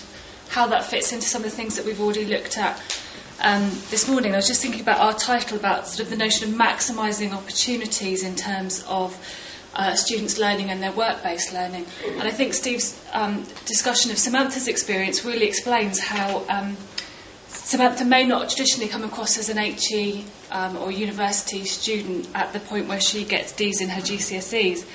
how 0.50 0.68
that 0.68 0.84
fits 0.84 1.14
into 1.14 1.26
some 1.26 1.44
of 1.44 1.50
the 1.50 1.56
things 1.56 1.78
that 1.78 1.86
we've 1.86 2.00
already 2.00 2.26
looked 2.26 2.60
at 2.60 2.78
um, 3.44 3.70
this 3.90 4.10
morning. 4.10 4.34
I 4.34 4.38
was 4.38 4.48
just 4.48 4.62
thinking 4.62 4.82
about 4.82 5.00
our 5.00 5.14
title 5.14 5.58
about 5.58 5.88
sort 5.88 6.00
of 6.02 6.10
the 6.10 6.16
notion 6.16 6.50
of 6.50 6.56
maximising 6.56 7.34
opportunities 7.34 8.24
in 8.24 8.36
terms 8.36 8.84
of 8.88 9.16
uh, 9.76 9.96
students' 9.96 10.40
learning 10.40 10.70
and 10.70 10.82
their 10.82 10.92
work-based 10.92 11.54
learning. 11.54 11.86
And 12.06 12.24
I 12.24 12.32
think 12.32 12.54
Steve's 12.54 13.04
um, 13.12 13.44
discussion 13.66 14.12
of 14.12 14.18
Samantha's 14.18 14.68
experience 14.68 15.26
really 15.26 15.46
explains 15.46 16.00
how 16.00 16.46
um, 16.48 16.78
Samantha 17.48 18.06
may 18.06 18.26
not 18.26 18.50
traditionally 18.50 18.90
come 18.90 19.04
across 19.04 19.38
as 19.38 19.50
an 19.50 19.58
HE 19.58 20.26
um, 20.52 20.78
or 20.78 20.92
university 20.92 21.66
student 21.66 22.30
at 22.36 22.54
the 22.54 22.60
point 22.60 22.88
where 22.88 23.02
she 23.02 23.26
gets 23.26 23.52
D's 23.52 23.82
in 23.82 23.90
her 23.90 24.02
GCSEs, 24.02 24.86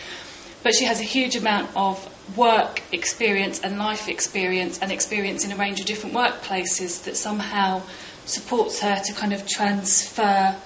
but 0.63 0.75
she 0.75 0.85
has 0.85 1.01
a 1.01 1.05
huge 1.05 1.37
amount 1.37 1.71
of 1.77 2.09
work 2.37 2.83
experience 2.93 3.61
and 3.61 3.79
life 3.79 4.09
experience 4.09 4.79
and 4.81 4.93
experience 4.93 5.45
in 5.45 5.53
a 5.53 5.57
range 5.57 5.81
of 5.81 5.87
different 5.87 6.15
workplaces 6.15 7.05
that 7.05 7.17
somehow 7.17 7.83
supports 8.29 8.81
her 8.81 9.01
to 9.05 9.13
kind 9.15 9.33
of 9.33 9.47
transfer 9.47 10.57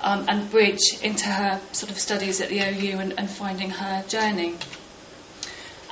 um, 0.00 0.24
and 0.28 0.50
bridge 0.50 0.98
into 1.02 1.26
her 1.26 1.60
sort 1.72 1.90
of 1.90 1.98
studies 1.98 2.40
at 2.40 2.48
the 2.48 2.60
OU 2.60 2.98
and, 2.98 3.18
and 3.18 3.30
finding 3.30 3.70
her 3.70 4.04
journey. 4.08 4.54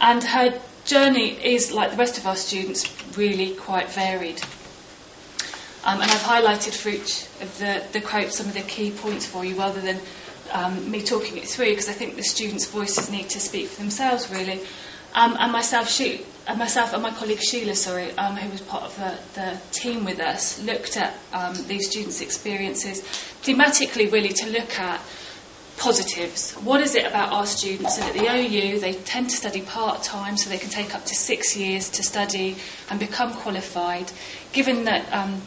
And 0.01 0.23
her 0.23 0.61
journey 0.85 1.33
is, 1.45 1.73
like 1.73 1.91
the 1.91 1.97
rest 1.97 2.19
of 2.19 2.27
our 2.27 2.37
students, 2.37 2.87
really 3.17 3.55
quite 3.55 3.91
varied. 3.91 4.41
Um, 5.85 6.01
and 6.01 6.11
I've 6.11 6.23
highlighted 6.23 6.75
for 6.75 6.89
each 6.89 7.25
of 7.43 7.59
the, 7.59 7.83
the 7.93 8.01
quotes 8.01 8.37
some 8.37 8.47
of 8.47 8.55
the 8.55 8.63
key 8.63 8.91
points 8.91 9.27
for 9.27 9.45
you 9.45 9.57
rather 9.57 9.81
than 9.81 10.01
um, 10.53 10.91
me 10.91 11.03
talking 11.03 11.37
it 11.37 11.47
through 11.47 11.71
because 11.71 11.89
I 11.89 11.93
think 11.93 12.17
the 12.17 12.23
students' 12.23 12.67
voices 12.67 13.11
need 13.11 13.29
to 13.31 13.41
speak 13.41 13.69
for 13.69 13.81
themselves, 13.81 14.31
really. 14.31 14.61
Um, 15.15 15.37
and 15.39 15.53
myself, 15.53 15.89
she, 15.89 16.25
and 16.49 16.57
uh, 16.57 16.65
myself 16.65 16.95
and 16.95 17.03
my 17.03 17.11
colleague 17.11 17.43
Sheila, 17.43 17.75
sorry, 17.75 18.11
um, 18.13 18.35
who 18.37 18.51
was 18.51 18.63
part 18.63 18.85
of 18.85 18.97
the, 18.97 19.19
the 19.39 19.61
team 19.71 20.07
with 20.07 20.19
us, 20.19 20.59
looked 20.63 20.97
at 20.97 21.15
um, 21.35 21.55
these 21.67 21.91
students' 21.91 22.23
experiences 22.23 23.03
thematically, 23.43 24.11
really, 24.11 24.31
to 24.31 24.47
look 24.49 24.79
at 24.79 24.99
positives. 25.77 26.55
What 26.55 26.81
is 26.81 26.95
it 26.95 27.05
about 27.05 27.35
our 27.35 27.45
students? 27.45 27.99
And 27.99 28.07
at 28.07 28.15
the 28.15 28.35
OU, 28.35 28.81
they 28.81 28.95
tend 28.95 29.29
to 29.29 29.37
study 29.37 29.61
part 29.61 30.03
time, 30.03 30.39
so 30.39 30.49
they 30.49 30.57
can 30.57 30.71
take 30.71 30.95
up 30.95 31.05
to 31.05 31.15
six 31.15 31.55
years 31.55 31.91
to 31.91 32.03
study 32.03 32.57
and 32.89 32.99
become 32.99 33.35
qualified. 33.35 34.11
Given 34.55 34.85
that, 34.85 35.13
um, 35.13 35.43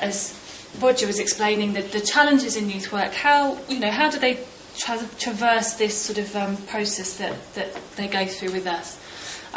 as 0.00 0.38
Roger 0.80 1.08
was 1.08 1.18
explaining, 1.18 1.72
that 1.72 1.90
the 1.90 2.00
challenges 2.00 2.54
in 2.54 2.70
youth 2.70 2.92
work, 2.92 3.12
how 3.12 3.58
you 3.68 3.80
know, 3.80 3.90
how 3.90 4.08
do 4.08 4.20
they 4.20 4.38
tra- 4.76 5.08
traverse 5.18 5.74
this 5.74 6.00
sort 6.00 6.18
of 6.18 6.36
um, 6.36 6.56
process 6.68 7.18
that, 7.18 7.54
that 7.54 7.74
they 7.96 8.06
go 8.06 8.24
through 8.24 8.52
with 8.52 8.68
us? 8.68 9.00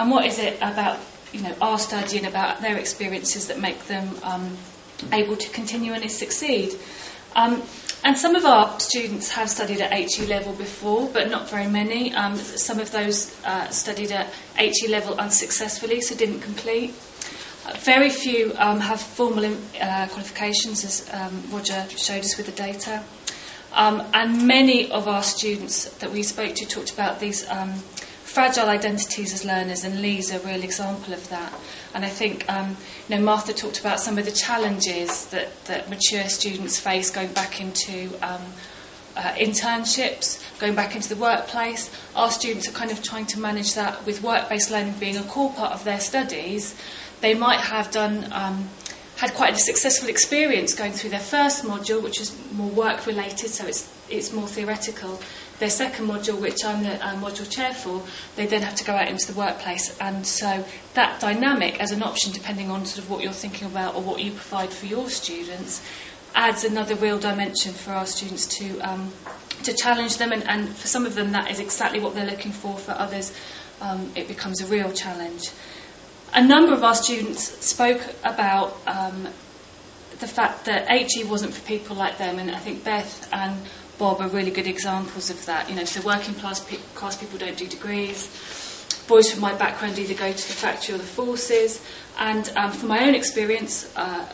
And 0.02 0.10
what 0.10 0.26
is 0.26 0.40
it 0.40 0.58
about 0.58 0.98
you 1.32 1.42
know 1.42 1.54
our 1.62 1.78
study 1.78 2.18
and 2.18 2.26
about 2.26 2.60
their 2.60 2.76
experiences 2.76 3.48
that 3.50 3.60
make 3.60 3.86
them 3.86 4.10
um, 4.24 4.58
able 5.14 5.38
to 5.38 5.48
continue 5.52 5.94
and 5.94 6.10
succeed? 6.10 6.74
Um, 7.36 7.62
and 8.04 8.18
some 8.18 8.36
of 8.36 8.44
our 8.44 8.80
students 8.80 9.30
have 9.34 9.48
studied 9.48 9.80
at 9.80 9.94
HE 9.94 10.26
level 10.26 10.54
before, 10.54 11.08
but 11.14 11.30
not 11.30 11.52
very 11.52 11.68
many. 11.68 12.16
Um, 12.16 12.36
some 12.36 12.80
of 12.80 12.90
those 12.92 13.40
uh, 13.46 13.70
studied 13.70 14.12
at 14.12 14.34
HE 14.58 14.88
level 14.88 15.14
unsuccessfully, 15.20 16.02
so 16.02 16.16
didn't 16.16 16.40
complete. 16.40 16.96
Uh, 17.68 17.78
very 17.78 18.10
few 18.10 18.54
um, 18.58 18.80
have 18.80 19.00
formal 19.00 19.46
uh, 19.46 20.08
qualifications, 20.08 20.84
as 20.84 21.08
um, 21.14 21.44
Roger 21.52 21.86
showed 21.90 22.22
us 22.22 22.38
with 22.38 22.48
the 22.48 22.54
data. 22.54 23.04
Um, 23.72 24.02
and 24.16 24.48
many 24.48 24.90
of 24.92 25.08
our 25.08 25.22
students 25.22 25.94
that 26.00 26.12
we 26.12 26.24
spoke 26.24 26.56
to 26.56 26.66
talked 26.66 26.92
about 26.92 27.20
these 27.20 27.48
um, 27.52 27.76
fragile 28.32 28.70
identities 28.70 29.34
as 29.34 29.44
learners, 29.44 29.84
and 29.84 30.02
Lee's 30.02 30.32
a 30.32 30.40
real 30.40 30.64
example 30.64 31.14
of 31.14 31.28
that. 31.30 31.54
And 31.94 32.06
I 32.06 32.10
think, 32.10 32.50
um, 32.50 32.78
you 33.10 33.18
know, 33.18 33.22
Martha 33.22 33.52
talked 33.52 33.80
about 33.80 34.00
some 34.00 34.18
of 34.18 34.24
the 34.24 34.32
challenges 34.32 35.26
that, 35.28 35.66
that 35.66 35.90
mature 35.90 36.24
students 36.30 36.80
face 36.80 37.12
going 37.12 37.34
back 37.34 37.60
into 37.60 38.10
um, 38.22 38.42
uh, 39.18 39.34
internships, 39.34 40.42
going 40.60 40.76
back 40.76 40.96
into 40.96 41.10
the 41.10 41.18
workplace. 41.18 41.92
Our 42.16 42.32
students 42.32 42.70
are 42.70 42.72
kind 42.72 42.90
of 42.90 43.04
trying 43.04 43.26
to 43.28 43.40
manage 43.40 43.76
that 43.76 44.06
with 44.06 44.24
work-based 44.24 44.72
learning 44.72 44.94
being 44.94 45.18
a 45.18 45.24
core 45.24 45.52
part 45.52 45.74
of 45.74 45.84
their 45.84 46.00
studies. 46.00 46.74
They 47.20 47.34
might 47.34 47.60
have 47.60 47.92
done 47.92 48.32
um, 48.32 48.70
had 49.18 49.34
quite 49.34 49.54
a 49.54 49.58
successful 49.58 50.08
experience 50.08 50.74
going 50.74 50.94
through 50.94 51.10
their 51.10 51.20
first 51.20 51.66
module, 51.66 52.02
which 52.02 52.22
is 52.22 52.36
more 52.54 52.70
work 52.70 53.06
related, 53.06 53.50
so 53.50 53.68
it's 53.68 53.92
it's 54.10 54.32
more 54.34 54.48
theoretical 54.48 55.20
their 55.62 55.70
second 55.70 56.08
module, 56.08 56.42
which 56.42 56.66
I'm 56.66 56.84
the 56.84 56.96
uh, 57.06 57.16
module 57.18 57.50
chair 57.50 57.72
for, 57.72 58.04
they 58.36 58.48
then 58.48 58.64
have 58.64 58.74
to 58.76 58.84
go 58.84 58.94
out 58.94 59.08
into 59.08 59.32
the 59.32 59.38
workplace. 59.38 59.96
And 60.02 60.26
so 60.26 60.66
that 60.96 61.22
dynamic 61.22 61.80
as 61.80 61.92
an 61.92 62.02
option, 62.02 62.34
depending 62.34 62.72
on 62.72 62.84
sort 62.84 63.06
of 63.06 63.12
what 63.12 63.22
you're 63.22 63.32
thinking 63.32 63.68
about 63.68 63.96
or 63.96 64.02
what 64.02 64.20
you 64.22 64.32
provide 64.32 64.72
for 64.72 64.88
your 64.88 65.08
students, 65.08 65.86
adds 66.34 66.64
another 66.64 66.96
real 66.96 67.20
dimension 67.20 67.74
for 67.74 67.92
our 67.92 68.08
students 68.08 68.48
to 68.58 68.80
um, 68.80 69.14
to 69.64 69.74
challenge 69.74 70.18
them. 70.18 70.32
And, 70.32 70.44
and, 70.50 70.68
for 70.68 70.88
some 70.88 71.06
of 71.06 71.14
them, 71.14 71.32
that 71.34 71.52
is 71.52 71.60
exactly 71.60 72.00
what 72.00 72.16
they're 72.16 72.26
looking 72.26 72.52
for. 72.52 72.80
For 72.80 72.94
others, 72.94 73.32
um, 73.82 74.12
it 74.16 74.28
becomes 74.28 74.62
a 74.62 74.66
real 74.66 74.92
challenge. 74.92 75.52
A 76.34 76.44
number 76.44 76.74
of 76.74 76.84
our 76.84 76.96
students 76.96 77.44
spoke 77.64 78.02
about 78.24 78.76
um, 78.88 79.28
the 80.20 80.28
fact 80.28 80.66
that 80.66 80.90
HE 80.90 81.26
wasn't 81.26 81.54
for 81.54 81.62
people 81.68 81.96
like 81.96 82.18
them, 82.18 82.40
and 82.40 82.50
I 82.50 82.58
think 82.58 82.84
Beth 82.84 83.30
and 83.32 83.62
Bob 84.02 84.20
are 84.20 84.30
really 84.30 84.50
good 84.50 84.66
examples 84.66 85.30
of 85.30 85.46
that. 85.46 85.70
You 85.70 85.76
know, 85.76 85.84
so 85.84 86.02
working 86.02 86.34
class, 86.34 86.60
pe- 86.60 86.80
class 86.96 87.16
people 87.16 87.38
don't 87.38 87.56
do 87.56 87.68
degrees. 87.68 88.30
Boys 89.08 89.30
from 89.30 89.42
my 89.42 89.54
background 89.54 90.00
either 90.00 90.16
go 90.16 90.32
to 90.32 90.48
the 90.48 90.54
factory 90.54 90.96
or 90.96 90.98
the 90.98 91.04
forces. 91.04 91.86
And 92.18 92.52
um, 92.58 92.72
from 92.72 92.90
my 92.90 93.06
own 93.08 93.14
experience, 93.14 93.96
uh, 93.96 94.28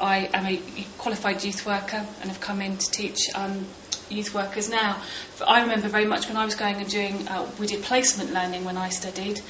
I 0.00 0.28
am 0.34 0.46
a 0.46 0.60
qualified 0.98 1.44
youth 1.44 1.64
worker 1.64 2.04
and 2.20 2.28
have 2.28 2.40
come 2.40 2.60
in 2.60 2.76
to 2.76 2.90
teach 2.90 3.18
um, 3.36 3.66
youth 4.08 4.34
workers 4.34 4.68
now. 4.68 5.00
But 5.38 5.48
I 5.48 5.62
remember 5.62 5.86
very 5.86 6.06
much 6.06 6.26
when 6.26 6.36
I 6.36 6.44
was 6.44 6.56
going 6.56 6.74
and 6.74 6.88
doing, 6.88 7.28
uh, 7.28 7.48
we 7.60 7.68
did 7.68 7.84
placement 7.84 8.32
learning 8.32 8.64
when 8.64 8.76
I 8.76 8.88
studied. 8.88 9.40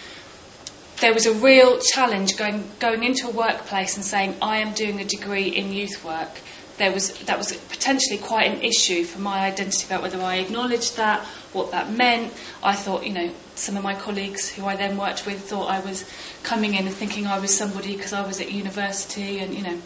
There 1.00 1.14
was 1.14 1.24
a 1.24 1.32
real 1.32 1.78
challenge 1.78 2.36
going, 2.36 2.70
going 2.80 3.02
into 3.02 3.28
a 3.28 3.30
workplace 3.30 3.96
and 3.96 4.04
saying, 4.04 4.36
I 4.42 4.58
am 4.58 4.74
doing 4.74 5.00
a 5.00 5.04
degree 5.06 5.48
in 5.48 5.72
youth 5.72 6.04
work 6.04 6.42
there 6.76 6.92
was 6.92 7.16
that 7.24 7.38
was 7.38 7.52
potentially 7.68 8.18
quite 8.18 8.50
an 8.50 8.62
issue 8.62 9.04
for 9.04 9.20
my 9.20 9.40
identity 9.46 9.86
about 9.86 10.02
whether 10.02 10.20
I 10.20 10.36
acknowledged 10.36 10.96
that, 10.96 11.24
what 11.52 11.70
that 11.70 11.90
meant. 11.90 12.32
I 12.62 12.74
thought, 12.74 13.06
you 13.06 13.12
know, 13.12 13.30
some 13.54 13.76
of 13.76 13.82
my 13.82 13.94
colleagues 13.94 14.50
who 14.50 14.66
I 14.66 14.76
then 14.76 14.96
worked 14.96 15.26
with 15.26 15.40
thought 15.40 15.70
I 15.70 15.80
was 15.80 16.08
coming 16.42 16.74
in 16.74 16.86
and 16.86 16.94
thinking 16.94 17.26
I 17.26 17.38
was 17.38 17.56
somebody 17.56 17.96
because 17.96 18.12
I 18.12 18.26
was 18.26 18.40
at 18.40 18.50
university, 18.52 19.38
and 19.38 19.54
you 19.54 19.62
know. 19.62 19.78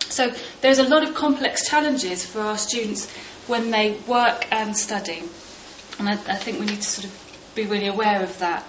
So 0.00 0.32
there's 0.60 0.78
a 0.78 0.88
lot 0.88 1.06
of 1.06 1.14
complex 1.14 1.68
challenges 1.68 2.26
for 2.26 2.40
our 2.40 2.58
students 2.58 3.10
when 3.46 3.70
they 3.70 3.92
work 4.06 4.46
and 4.52 4.76
study, 4.76 5.22
and 5.98 6.08
I, 6.08 6.12
I 6.12 6.36
think 6.36 6.60
we 6.60 6.66
need 6.66 6.82
to 6.82 6.82
sort 6.82 7.06
of 7.06 7.52
be 7.54 7.66
really 7.66 7.86
aware 7.86 8.22
of 8.22 8.38
that. 8.38 8.64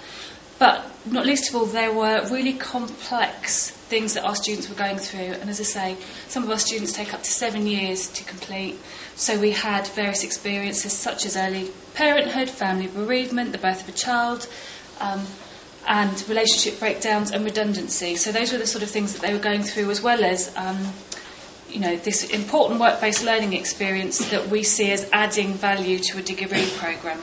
but 0.64 0.86
not 1.06 1.26
least 1.26 1.50
of 1.50 1.56
all, 1.56 1.66
there 1.66 1.92
were 1.92 2.26
really 2.32 2.54
complex 2.54 3.78
things 3.94 4.16
that 4.16 4.26
our 4.26 4.36
students 4.36 4.68
were 4.68 4.76
going 4.76 4.98
through. 4.98 5.38
And 5.40 5.52
as 5.52 5.60
I 5.60 5.64
say, 5.64 5.98
some 6.28 6.42
of 6.42 6.50
our 6.50 6.58
students 6.58 6.94
take 6.94 7.14
up 7.14 7.22
to 7.22 7.30
seven 7.30 7.68
years 7.68 8.08
to 8.10 8.24
complete. 8.24 8.80
So 9.16 9.40
we 9.40 9.52
had 9.52 9.86
various 9.90 10.24
experiences 10.24 10.94
such 10.94 11.28
as 11.28 11.38
early 11.38 11.70
parenthood, 11.94 12.50
family 12.50 12.88
bereavement, 12.88 13.52
the 13.52 13.60
birth 13.60 13.84
of 13.84 13.90
a 13.90 13.92
child, 13.92 14.48
um, 15.00 15.28
and 15.88 16.28
relationship 16.28 16.80
breakdowns 16.80 17.30
and 17.30 17.46
redundancy. 17.46 18.16
So 18.16 18.32
those 18.32 18.52
were 18.52 18.58
the 18.58 18.66
sort 18.66 18.84
of 18.84 18.90
things 18.90 19.14
that 19.14 19.22
they 19.22 19.32
were 19.32 19.40
going 19.40 19.62
through, 19.62 19.92
as 19.92 20.02
well 20.02 20.24
as 20.24 20.52
um, 20.58 20.92
you 21.70 21.80
know 21.80 21.96
this 21.96 22.24
important 22.32 22.80
work-based 22.80 23.24
learning 23.24 23.54
experience 23.54 24.18
that 24.32 24.48
we 24.48 24.64
see 24.64 24.92
as 24.92 25.08
adding 25.14 25.54
value 25.54 26.00
to 26.00 26.18
a 26.18 26.24
degree 26.24 26.68
program. 26.78 27.22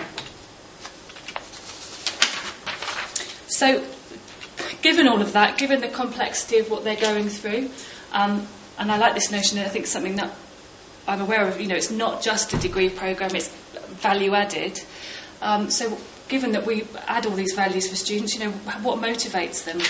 So, 3.49 3.85
given 4.82 5.09
all 5.09 5.20
of 5.20 5.32
that, 5.32 5.59
given 5.59 5.81
the 5.81 5.89
complexity 5.89 6.59
of 6.59 6.70
what 6.70 6.85
they're 6.85 6.97
going 6.97 7.28
through, 7.28 7.70
um, 8.12 8.47
and 8.78 8.90
I 8.90 8.97
like 8.97 9.15
this 9.15 9.31
notion, 9.31 9.59
and 9.59 9.66
I 9.66 9.70
think 9.70 9.86
something 9.86 10.16
that 10.16 10.35
I'm 11.07 11.20
aware 11.20 11.47
of, 11.47 11.61
you 11.61 11.66
know, 11.66 11.74
it's 11.74 11.90
not 11.90 12.23
just 12.23 12.52
a 12.52 12.59
degree 12.59 12.89
program, 12.89 13.35
it's 13.35 13.48
value 13.48 14.35
added. 14.35 14.81
Um, 15.43 15.70
so, 15.70 15.98
given 16.28 16.52
that 16.52 16.65
we 16.66 16.86
add 17.07 17.27
all 17.27 17.35
these 17.35 17.52
values 17.55 17.89
for 17.89 17.97
students, 17.97 18.35
you 18.35 18.40
know, 18.40 18.51
what 18.51 19.01
motivates 19.01 19.65
them? 19.65 19.81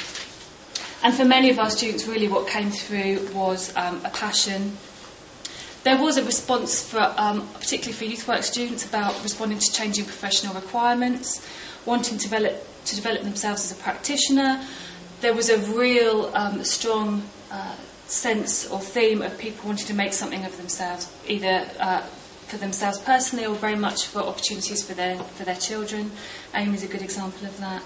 And 1.02 1.14
for 1.14 1.24
many 1.24 1.50
of 1.50 1.58
our 1.58 1.70
students, 1.70 2.06
really 2.06 2.28
what 2.28 2.48
came 2.48 2.70
through 2.70 3.28
was 3.34 3.74
um, 3.76 4.00
a 4.04 4.10
passion. 4.10 4.76
There 5.82 5.96
was 5.96 6.18
a 6.18 6.24
response, 6.24 6.82
for, 6.82 7.00
um, 7.16 7.48
particularly 7.54 7.94
for 7.94 8.04
youth 8.04 8.28
work 8.28 8.42
students, 8.42 8.86
about 8.86 9.22
responding 9.22 9.58
to 9.58 9.72
changing 9.72 10.04
professional 10.04 10.52
requirements, 10.54 11.46
wanting 11.86 12.18
to 12.18 12.24
develop 12.28 12.66
to 12.86 12.96
develop 12.96 13.22
themselves 13.22 13.70
as 13.70 13.78
a 13.78 13.82
practitioner. 13.82 14.64
There 15.20 15.34
was 15.34 15.50
a 15.50 15.58
real 15.58 16.30
um, 16.34 16.64
strong 16.64 17.22
uh, 17.50 17.76
sense 18.06 18.68
or 18.70 18.80
theme 18.80 19.22
of 19.22 19.38
people 19.38 19.68
wanting 19.68 19.86
to 19.86 19.94
make 19.94 20.12
something 20.12 20.44
of 20.44 20.56
themselves, 20.56 21.12
either 21.28 21.70
uh, 21.78 22.00
for 22.48 22.56
themselves 22.56 22.98
personally 22.98 23.46
or 23.46 23.54
very 23.54 23.76
much 23.76 24.06
for 24.06 24.20
opportunities 24.20 24.84
for 24.84 24.94
their 24.94 25.16
for 25.18 25.44
their 25.44 25.56
children. 25.56 26.10
AIM 26.54 26.74
is 26.74 26.82
a 26.82 26.88
good 26.88 27.02
example 27.02 27.46
of 27.46 27.58
that. 27.60 27.82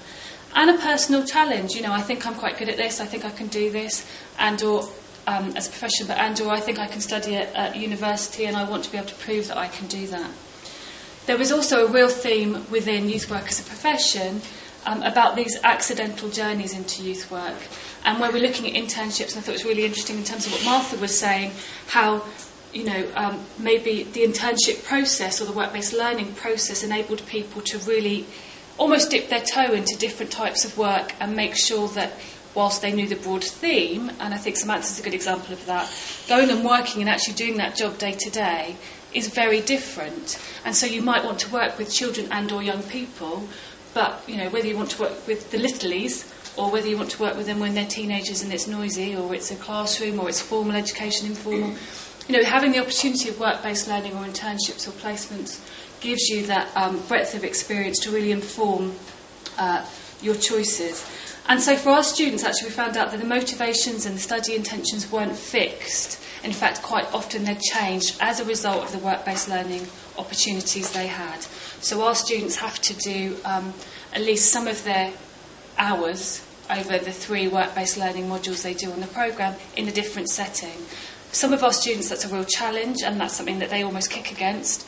And 0.57 0.71
a 0.71 0.79
personal 0.79 1.25
challenge. 1.25 1.73
You 1.73 1.83
know, 1.83 1.93
I 1.93 2.01
think 2.01 2.27
I'm 2.27 2.35
quite 2.35 2.59
good 2.59 2.69
at 2.69 2.77
this. 2.77 3.01
I 3.01 3.07
think 3.07 3.25
I 3.25 3.31
can 3.31 3.49
do 3.49 3.71
this, 3.71 4.09
and 4.39 4.63
or 4.63 4.89
um, 5.27 5.57
as 5.57 5.67
a 5.67 5.71
profession, 5.71 6.07
but 6.07 6.19
and 6.19 6.41
or 6.41 6.53
I 6.53 6.61
think 6.61 6.79
I 6.79 6.87
can 6.87 7.01
study 7.01 7.35
at 7.37 7.77
university, 7.77 8.47
and 8.47 8.57
I 8.57 8.65
want 8.65 8.85
to 8.85 8.93
be 8.93 8.99
able 8.99 9.09
to 9.09 9.15
prove 9.17 9.49
that 9.49 9.59
I 9.59 9.69
can 9.69 9.89
do 9.89 10.07
that. 10.09 10.31
There 11.27 11.39
was 11.39 11.53
also 11.53 11.87
a 11.87 11.91
real 11.91 12.09
theme 12.09 12.67
within 12.71 13.09
youth 13.09 13.31
work 13.31 13.49
as 13.49 13.61
a 13.61 13.65
profession 13.65 14.43
um, 14.85 15.03
about 15.03 15.37
these 15.37 15.59
accidental 15.65 16.29
journeys 16.29 16.77
into 16.77 17.03
youth 17.03 17.31
work. 17.31 17.57
And 18.05 18.21
where 18.21 18.31
we're 18.31 18.43
looking 18.43 18.67
at 18.69 18.75
internships, 18.83 19.31
and 19.31 19.39
I 19.39 19.41
thought 19.41 19.53
it 19.53 19.53
was 19.53 19.65
really 19.65 19.87
interesting 19.87 20.19
in 20.19 20.25
terms 20.25 20.47
of 20.47 20.53
what 20.53 20.65
Martha 20.65 20.97
was 20.99 21.19
saying, 21.19 21.53
how 21.87 22.25
you 22.75 22.85
know, 22.85 23.09
um, 23.15 23.45
maybe 23.59 24.03
the 24.03 24.25
internship 24.25 24.85
process 24.85 25.41
or 25.41 25.45
the 25.45 25.53
work-based 25.53 25.93
learning 25.93 26.35
process 26.35 26.83
enabled 26.83 27.25
people 27.27 27.63
to 27.63 27.79
really 27.79 28.27
almost 28.77 29.11
dip 29.11 29.29
their 29.29 29.41
toe 29.41 29.73
into 29.73 29.97
different 29.97 30.33
types 30.33 30.65
of 30.65 30.77
work 30.77 31.15
and 31.21 31.37
make 31.37 31.55
sure 31.55 31.87
that 31.89 32.13
whilst 32.55 32.83
they 32.83 32.93
knew 32.93 33.09
the 33.09 33.17
broad 33.17 33.45
theme, 33.45 34.11
and 34.21 34.35
I 34.35 34.37
think 34.37 34.57
Samantha's 34.57 34.99
a 34.99 35.03
good 35.03 35.15
example 35.15 35.53
of 35.53 35.65
that, 35.67 35.91
going 36.29 36.51
and 36.51 36.65
working 36.65 37.01
and 37.01 37.09
actually 37.09 37.35
doing 37.35 37.57
that 37.59 37.77
job 37.77 37.99
day 37.99 38.13
to 38.13 38.31
day 38.31 38.77
is 39.15 39.29
very 39.29 39.61
different. 39.61 40.39
And 40.65 40.75
so 40.75 40.87
you 40.87 41.03
might 41.03 41.25
want 41.25 41.39
to 41.41 41.53
work 41.53 41.79
with 41.79 41.93
children 41.93 42.29
and 42.31 42.51
or 42.53 42.63
young 42.63 42.83
people 42.83 43.49
but 43.95 44.23
you 44.27 44.37
know, 44.37 44.51
whether 44.51 44.67
you 44.67 44.77
want 44.77 44.91
to 44.91 45.03
work 45.03 45.27
with 45.27 45.51
the 45.53 45.57
littlies 45.57 46.31
or 46.59 46.71
whether 46.71 46.89
you 46.89 46.97
want 46.97 47.11
to 47.11 47.23
work 47.23 47.37
with 47.37 47.47
them 47.47 47.61
when 47.61 47.75
they're 47.75 47.87
teenagers 47.87 48.43
and 48.43 48.53
it's 48.53 48.67
noisy, 48.67 49.17
or 49.17 49.35
it's 49.35 49.51
a 49.51 49.57
classroom, 49.57 50.21
or 50.21 50.29
it's 50.29 50.41
formal 50.41 50.77
education, 50.77 51.27
informal, 51.27 51.75
you 52.29 52.37
know, 52.37 52.45
having 52.45 52.73
the 52.73 52.79
opportunity 52.79 53.29
of 53.29 53.41
work-based 53.41 53.89
learning 53.89 54.13
or 54.13 54.25
internships 54.25 54.87
or 54.87 54.93
placements 54.93 55.61
gives 56.01 56.29
you 56.29 56.47
that 56.47 56.69
um, 56.77 57.01
breadth 57.09 57.35
of 57.35 57.45
experience 57.45 57.99
to 58.01 58.11
really 58.11 58.31
inform 58.31 58.95
uh, 59.59 59.85
your 60.23 60.35
choices. 60.35 61.09
And 61.49 61.61
so 61.61 61.77
for 61.77 61.91
our 61.91 62.03
students, 62.03 62.45
actually, 62.45 62.69
we 62.69 62.75
found 62.75 62.97
out 62.97 63.11
that 63.11 63.21
the 63.21 63.27
motivations 63.27 64.07
and 64.07 64.17
the 64.17 64.21
study 64.21 64.55
intentions 64.55 65.11
weren't 65.11 65.37
fixed. 65.37 66.21
In 66.45 66.53
fact, 66.53 66.83
quite 66.83 67.13
often 67.15 67.45
they'd 67.45 67.61
changed 67.61 68.19
as 68.21 68.39
a 68.39 68.45
result 68.45 68.85
of 68.85 68.93
the 68.93 68.99
work-based 68.99 69.49
learning 69.49 69.89
opportunities 70.19 70.93
they 70.93 71.07
had. 71.07 71.41
So 71.81 72.05
our 72.05 72.15
students 72.15 72.57
have 72.57 72.81
to 72.83 72.95
do 72.95 73.39
um, 73.47 73.73
at 74.13 74.21
least 74.21 74.53
some 74.53 74.69
of 74.69 74.85
their 74.85 75.13
hours 75.79 76.45
over 76.71 76.99
the 76.99 77.13
three 77.13 77.49
work-based 77.49 77.97
learning 77.97 78.27
modules 78.29 78.63
they 78.63 78.75
do 78.75 78.93
on 78.93 79.01
the 79.01 79.07
programme 79.07 79.57
in 79.77 79.89
a 79.89 79.93
different 79.93 80.29
setting. 80.29 80.85
Some 81.33 81.53
of 81.53 81.65
our 81.65 81.73
students, 81.73 82.11
that's 82.11 82.25
a 82.25 82.29
real 82.29 82.45
challenge, 82.45 82.99
and 83.05 83.21
that's 83.21 83.35
something 83.35 83.59
that 83.59 83.71
they 83.71 83.83
almost 83.83 84.11
kick 84.11 84.31
against. 84.31 84.87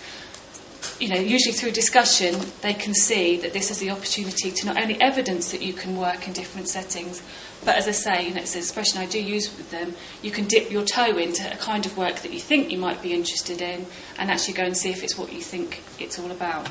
You 1.00 1.08
know, 1.08 1.20
usually 1.20 1.52
through 1.52 1.72
discussion, 1.72 2.36
they 2.62 2.72
can 2.72 2.94
see 2.94 3.36
that 3.38 3.52
this 3.52 3.70
is 3.70 3.78
the 3.78 3.90
opportunity 3.90 4.50
to 4.52 4.66
not 4.66 4.80
only 4.80 5.00
evidence 5.00 5.50
that 5.50 5.60
you 5.60 5.72
can 5.72 5.96
work 5.96 6.26
in 6.26 6.32
different 6.32 6.68
settings, 6.68 7.22
but 7.64 7.76
as 7.76 7.88
I 7.88 7.92
say, 7.92 8.30
know, 8.30 8.40
it's 8.40 8.54
an 8.54 8.60
expression 8.60 9.00
I 9.00 9.06
do 9.06 9.22
use 9.22 9.56
with 9.56 9.70
them, 9.70 9.94
you 10.22 10.30
can 10.30 10.44
dip 10.46 10.70
your 10.70 10.84
toe 10.84 11.16
into 11.16 11.50
a 11.52 11.56
kind 11.56 11.86
of 11.86 11.96
work 11.96 12.16
that 12.16 12.32
you 12.32 12.40
think 12.40 12.70
you 12.70 12.78
might 12.78 13.02
be 13.02 13.12
interested 13.12 13.60
in 13.60 13.86
and 14.18 14.30
actually 14.30 14.54
go 14.54 14.62
and 14.62 14.76
see 14.76 14.90
if 14.90 15.02
it's 15.02 15.18
what 15.18 15.32
you 15.32 15.40
think 15.40 15.82
it's 15.98 16.18
all 16.18 16.30
about. 16.30 16.70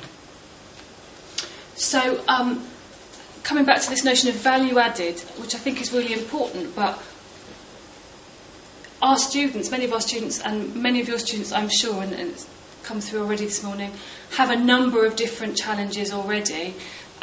So, 1.76 2.24
um, 2.28 2.66
coming 3.44 3.66
back 3.66 3.82
to 3.82 3.90
this 3.90 4.04
notion 4.04 4.30
of 4.30 4.36
value 4.36 4.80
added, 4.80 5.20
which 5.38 5.54
I 5.54 5.58
think 5.58 5.82
is 5.82 5.92
really 5.92 6.14
important, 6.14 6.76
but 6.76 7.02
our 9.02 9.18
students, 9.18 9.70
many 9.70 9.86
of 9.86 9.94
our 9.94 10.02
students, 10.02 10.42
and 10.42 10.76
many 10.76 11.02
of 11.02 11.08
your 11.08 11.20
students, 11.20 11.52
I'm 11.52 11.70
sure, 11.70 12.02
and, 12.02 12.14
and 12.14 12.46
come 12.84 13.02
through 13.02 13.22
already 13.22 13.46
this 13.46 13.64
morning, 13.64 13.92
have 14.38 14.50
a 14.50 14.56
number 14.56 15.06
of 15.06 15.16
different 15.16 15.58
challenges 15.58 16.14
already. 16.14 16.76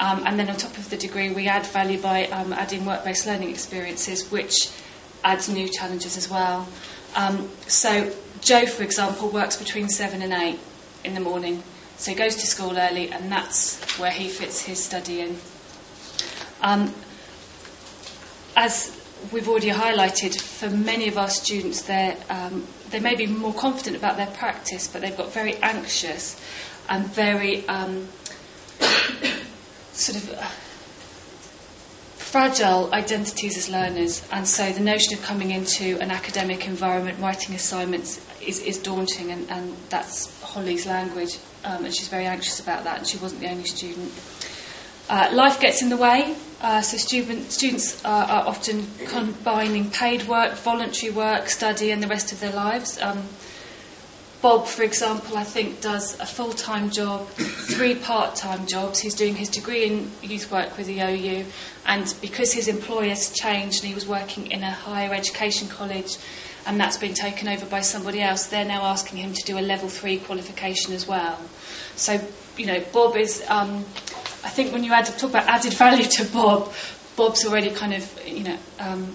Um, 0.02 0.26
and 0.26 0.36
then 0.36 0.50
on 0.50 0.56
top 0.56 0.76
of 0.78 0.90
the 0.90 0.96
degree, 0.96 1.30
we 1.30 1.46
add 1.46 1.64
value 1.64 1.96
by 1.96 2.26
um, 2.26 2.52
adding 2.52 2.84
work 2.84 3.04
based 3.04 3.24
learning 3.24 3.50
experiences, 3.50 4.32
which 4.32 4.68
adds 5.22 5.48
new 5.48 5.68
challenges 5.68 6.16
as 6.16 6.28
well. 6.28 6.66
Um, 7.14 7.48
so, 7.68 8.12
Joe, 8.40 8.66
for 8.66 8.82
example, 8.82 9.28
works 9.28 9.56
between 9.56 9.88
7 9.88 10.20
and 10.20 10.32
8 10.32 10.58
in 11.04 11.14
the 11.14 11.20
morning. 11.20 11.62
So, 11.98 12.10
he 12.10 12.16
goes 12.16 12.34
to 12.34 12.46
school 12.48 12.76
early, 12.76 13.12
and 13.12 13.30
that's 13.30 13.80
where 14.00 14.10
he 14.10 14.28
fits 14.28 14.62
his 14.62 14.82
study 14.82 15.20
in. 15.20 15.38
Um, 16.62 16.92
as 18.56 19.00
we've 19.30 19.48
already 19.48 19.70
highlighted, 19.70 20.40
for 20.40 20.68
many 20.68 21.06
of 21.06 21.16
our 21.16 21.30
students, 21.30 21.88
um, 22.28 22.66
they 22.90 22.98
may 22.98 23.14
be 23.14 23.28
more 23.28 23.54
confident 23.54 23.94
about 23.94 24.16
their 24.16 24.26
practice, 24.26 24.88
but 24.88 25.00
they've 25.00 25.16
got 25.16 25.32
very 25.32 25.54
anxious 25.58 26.40
and 26.88 27.06
very 27.06 27.64
um, 27.68 28.08
sort 29.92 30.18
of 30.18 30.34
uh, 30.34 30.46
fragile 32.16 32.92
identities 32.94 33.56
as 33.58 33.68
learners, 33.68 34.26
and 34.32 34.48
so 34.48 34.72
the 34.72 34.80
notion 34.80 35.12
of 35.12 35.22
coming 35.22 35.50
into 35.50 35.98
an 36.00 36.10
academic 36.10 36.66
environment, 36.66 37.18
writing 37.20 37.54
assignments, 37.54 38.24
is, 38.40 38.58
is 38.60 38.78
daunting, 38.78 39.30
and, 39.30 39.50
and 39.50 39.76
that's 39.90 40.40
Holly's 40.40 40.86
language, 40.86 41.38
um, 41.64 41.84
and 41.84 41.94
she's 41.94 42.08
very 42.08 42.24
anxious 42.24 42.58
about 42.58 42.84
that, 42.84 42.98
and 42.98 43.06
she 43.06 43.18
wasn't 43.18 43.42
the 43.42 43.50
only 43.50 43.64
student. 43.64 44.10
Uh, 45.10 45.28
life 45.32 45.60
gets 45.60 45.82
in 45.82 45.90
the 45.90 45.96
way, 45.96 46.34
uh, 46.62 46.80
so 46.80 46.96
student, 46.96 47.50
students 47.50 48.02
are, 48.04 48.24
are, 48.24 48.46
often 48.46 48.86
combining 49.06 49.90
paid 49.90 50.26
work, 50.28 50.54
voluntary 50.54 51.12
work, 51.12 51.48
study, 51.48 51.90
and 51.90 52.02
the 52.02 52.06
rest 52.06 52.32
of 52.32 52.40
their 52.40 52.52
lives. 52.52 52.98
Um, 53.02 53.24
Bob, 54.42 54.66
for 54.66 54.82
example, 54.82 55.36
I 55.36 55.44
think 55.44 55.80
does 55.80 56.18
a 56.18 56.26
full 56.26 56.52
time 56.52 56.90
job, 56.90 57.28
three 57.28 57.94
part 57.94 58.34
time 58.34 58.66
jobs. 58.66 58.98
He's 58.98 59.14
doing 59.14 59.36
his 59.36 59.48
degree 59.48 59.84
in 59.84 60.10
youth 60.20 60.50
work 60.50 60.76
with 60.76 60.88
the 60.88 61.00
OU, 61.00 61.46
and 61.86 62.12
because 62.20 62.52
his 62.52 62.66
employer's 62.66 63.32
changed 63.32 63.82
and 63.82 63.88
he 63.88 63.94
was 63.94 64.06
working 64.06 64.50
in 64.50 64.64
a 64.64 64.70
higher 64.70 65.14
education 65.14 65.68
college 65.68 66.16
and 66.66 66.78
that's 66.78 66.96
been 66.96 67.14
taken 67.14 67.48
over 67.48 67.66
by 67.66 67.80
somebody 67.80 68.20
else, 68.20 68.46
they're 68.46 68.64
now 68.64 68.82
asking 68.82 69.18
him 69.18 69.32
to 69.32 69.42
do 69.44 69.58
a 69.58 69.60
level 69.60 69.88
three 69.88 70.18
qualification 70.18 70.92
as 70.92 71.06
well. 71.06 71.38
So, 71.96 72.20
you 72.56 72.66
know, 72.66 72.80
Bob 72.92 73.16
is, 73.16 73.44
um, 73.48 73.84
I 74.44 74.48
think 74.48 74.72
when 74.72 74.84
you 74.84 74.92
add, 74.92 75.06
talk 75.06 75.30
about 75.30 75.48
added 75.48 75.72
value 75.74 76.04
to 76.04 76.24
Bob, 76.26 76.72
Bob's 77.16 77.44
already 77.44 77.70
kind 77.70 77.94
of, 77.94 78.26
you 78.26 78.44
know, 78.44 78.58
um, 78.78 79.14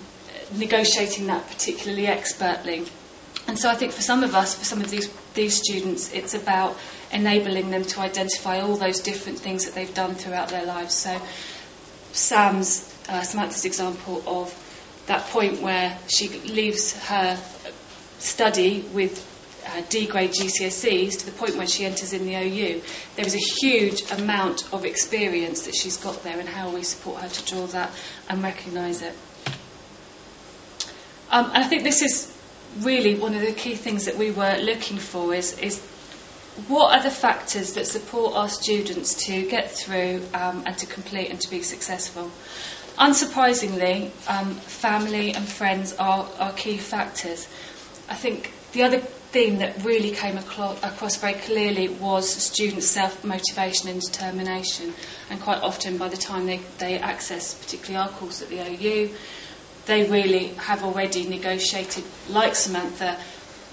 negotiating 0.56 1.28
that 1.28 1.48
particularly 1.48 2.08
expertly. 2.08 2.86
And 3.48 3.58
so 3.58 3.70
I 3.70 3.76
think 3.76 3.94
for 3.94 4.02
some 4.02 4.24
of 4.24 4.36
us, 4.36 4.56
for 4.56 4.66
some 4.66 4.82
of 4.82 4.90
these, 4.90 5.10
these 5.34 5.56
students, 5.56 6.12
it's 6.12 6.34
about 6.34 6.78
enabling 7.12 7.72
them 7.72 7.84
to 7.84 8.02
identify 8.02 8.60
all 8.60 8.76
those 8.76 9.00
different 9.00 9.40
things 9.40 9.66
that 9.66 9.74
they've 9.74 9.94
done 9.94 10.16
throughout 10.16 10.50
their 10.50 10.66
lives. 10.66 10.94
So 10.94 11.20
Sam's, 12.12 12.94
uh, 13.08 13.22
Samantha's 13.22 13.64
example 13.64 14.22
of 14.28 14.54
that 15.08 15.24
point 15.28 15.62
where 15.62 15.98
she 16.08 16.28
leaves 16.28 16.94
her 17.08 17.40
study 18.20 18.82
with 18.94 19.26
uh, 19.68 19.82
D 19.90 20.08
grade 20.08 20.32
GCSEs 20.32 21.20
to 21.20 21.26
the 21.26 21.32
point 21.32 21.56
when 21.56 21.68
she 21.68 21.86
enters 21.86 22.14
in 22.14 22.26
the 22.26 22.36
OU, 22.36 22.82
there 23.16 23.26
is 23.26 23.36
a 23.36 23.62
huge 23.62 24.10
amount 24.12 24.72
of 24.74 24.86
experience 24.86 25.64
that 25.64 25.76
she's 25.76 25.98
got 25.98 26.24
there 26.24 26.40
and 26.40 26.50
how 26.50 26.70
we 26.70 26.84
support 26.84 27.22
her 27.22 27.30
to 27.30 27.46
draw 27.46 27.66
that 27.68 27.92
and 28.30 28.44
recognise 28.44 29.02
it. 29.02 29.14
Um, 31.30 31.46
and 31.54 31.64
I 31.64 31.68
think 31.68 31.84
this 31.84 32.02
is 32.02 32.37
really 32.80 33.16
one 33.16 33.34
of 33.34 33.42
the 33.42 33.52
key 33.52 33.76
things 33.76 34.06
that 34.06 34.18
we 34.18 34.32
were 34.32 34.58
looking 34.62 34.98
for 34.98 35.34
is, 35.34 35.58
is 35.60 35.80
what 36.68 36.98
are 36.98 37.04
the 37.04 37.12
factors 37.12 37.74
that 37.74 37.86
support 37.86 38.36
our 38.36 38.50
students 38.50 39.14
to 39.26 39.48
get 39.48 39.70
through 39.72 40.24
um, 40.34 40.64
and 40.66 40.78
to 40.78 40.86
complete 40.86 41.30
and 41.30 41.40
to 41.42 41.50
be 41.50 41.62
successful? 41.62 42.32
Unsurprisingly, 42.98 44.10
um, 44.28 44.56
family 44.56 45.34
and 45.34 45.48
friends 45.48 45.94
are, 45.98 46.28
are 46.40 46.52
key 46.54 46.78
factors. 46.78 47.48
I 48.10 48.16
think 48.16 48.54
the 48.72 48.82
other 48.84 49.00
theme 49.00 49.60
that 49.60 49.84
really 49.84 50.12
came 50.12 50.38
across 50.38 51.18
very 51.18 51.34
clearly 51.34 51.90
was 51.90 52.28
students' 52.28 52.88
self 52.88 53.24
motivation 53.24 53.90
and 53.90 54.02
determination. 54.02 54.94
And 55.30 55.40
quite 55.40 55.62
often, 55.62 55.98
by 55.98 56.08
the 56.10 56.18
time 56.18 56.48
they, 56.48 56.62
they 56.80 56.98
access, 56.98 57.54
particularly 57.54 58.04
our 58.04 58.10
course 58.10 58.42
at 58.42 58.50
the 58.50 58.62
OU, 58.62 59.14
they 59.88 60.10
really 60.10 60.48
have 60.56 60.84
already 60.84 61.28
negotiated, 61.28 62.04
like 62.30 62.56
Samantha, 62.56 63.18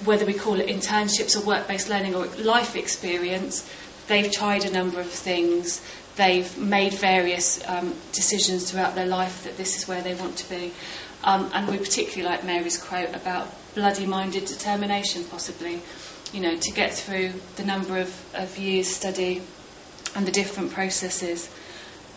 whether 0.04 0.24
we 0.24 0.32
call 0.32 0.60
it 0.60 0.68
internships 0.68 1.36
or 1.36 1.44
work 1.44 1.68
based 1.68 1.88
learning 1.88 2.14
or 2.14 2.26
life 2.38 2.76
experience, 2.76 3.68
they've 4.06 4.30
tried 4.30 4.64
a 4.64 4.70
number 4.70 5.00
of 5.00 5.10
things. 5.10 5.84
They've 6.16 6.56
made 6.56 6.94
various 6.94 7.66
um, 7.68 7.94
decisions 8.12 8.70
throughout 8.70 8.94
their 8.94 9.06
life 9.06 9.42
that 9.44 9.56
this 9.56 9.76
is 9.76 9.88
where 9.88 10.00
they 10.02 10.14
want 10.14 10.36
to 10.38 10.48
be. 10.48 10.72
Um, 11.24 11.50
and 11.52 11.68
we 11.68 11.78
particularly 11.78 12.22
like 12.22 12.44
Mary's 12.44 12.78
quote 12.78 13.14
about 13.14 13.48
bloody 13.74 14.06
minded 14.06 14.44
determination, 14.44 15.24
possibly, 15.24 15.82
you 16.32 16.40
know, 16.40 16.56
to 16.56 16.70
get 16.70 16.92
through 16.92 17.32
the 17.56 17.64
number 17.64 17.98
of, 17.98 18.24
of 18.34 18.56
years' 18.56 18.88
study 18.88 19.42
and 20.14 20.26
the 20.26 20.30
different 20.32 20.70
processes. 20.70 21.50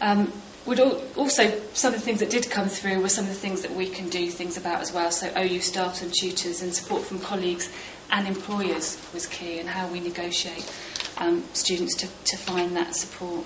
Um, 0.02 0.32
would 0.68 0.80
also 1.16 1.60
some 1.74 1.94
of 1.94 2.00
the 2.00 2.06
things 2.06 2.20
that 2.20 2.30
did 2.30 2.50
come 2.50 2.68
through 2.68 3.02
were 3.02 3.10
some 3.10 3.24
of 3.24 3.30
the 3.30 3.36
things 3.36 3.62
that 3.62 3.72
we 3.72 3.88
can 3.88 4.10
do 4.10 4.30
things 4.30 4.58
about 4.58 4.82
as 4.82 4.92
well. 4.92 5.10
So 5.12 5.32
OU 5.38 5.62
staff 5.62 6.02
and 6.02 6.14
tutors 6.14 6.62
and 6.62 6.74
support 6.76 7.04
from 7.04 7.20
colleagues 7.20 7.72
and 8.12 8.28
employers 8.28 9.02
was 9.14 9.26
key, 9.28 9.60
and 9.60 9.70
how 9.70 9.88
we 9.88 10.00
negotiate 10.00 10.72
um, 11.18 11.44
students 11.54 11.96
to, 11.96 12.08
to 12.26 12.38
find 12.38 12.76
that 12.76 12.96
support. 12.96 13.46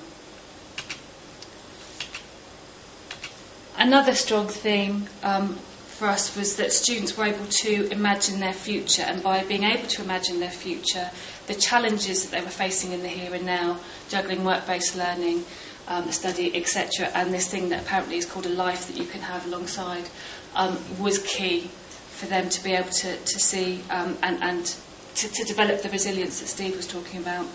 Another 3.77 4.13
strong 4.13 4.47
theme 4.47 5.07
um, 5.23 5.55
for 5.87 6.07
us 6.07 6.35
was 6.35 6.55
that 6.57 6.71
students 6.71 7.17
were 7.17 7.25
able 7.25 7.45
to 7.45 7.89
imagine 7.91 8.39
their 8.39 8.53
future, 8.53 9.03
and 9.03 9.23
by 9.23 9.43
being 9.43 9.63
able 9.63 9.87
to 9.87 10.03
imagine 10.03 10.39
their 10.39 10.51
future, 10.51 11.09
the 11.47 11.55
challenges 11.55 12.23
that 12.23 12.37
they 12.37 12.43
were 12.43 12.51
facing 12.51 12.91
in 12.91 13.01
the 13.01 13.07
here 13.07 13.33
and 13.33 13.45
now, 13.45 13.79
juggling 14.09 14.43
work 14.43 14.67
based 14.67 14.95
learning, 14.95 15.43
um, 15.91 16.11
study, 16.11 16.55
etc., 16.55 17.07
and 17.13 17.33
this 17.33 17.49
thing 17.49 17.69
that 17.69 17.83
apparently 17.83 18.17
is 18.17 18.25
called 18.25 18.45
a 18.45 18.49
life 18.49 18.87
that 18.87 18.97
you 18.97 19.05
can 19.05 19.21
have 19.21 19.45
alongside 19.45 20.09
um, 20.55 20.77
was 20.99 21.19
key 21.19 21.69
for 22.09 22.27
them 22.27 22.49
to 22.49 22.63
be 22.63 22.71
able 22.73 22.89
to, 22.89 23.17
to 23.17 23.39
see 23.39 23.81
um, 23.89 24.17
and, 24.23 24.41
and 24.41 24.75
to, 25.15 25.27
to 25.27 25.43
develop 25.43 25.81
the 25.81 25.89
resilience 25.89 26.39
that 26.39 26.47
Steve 26.47 26.75
was 26.77 26.87
talking 26.87 27.19
about 27.19 27.45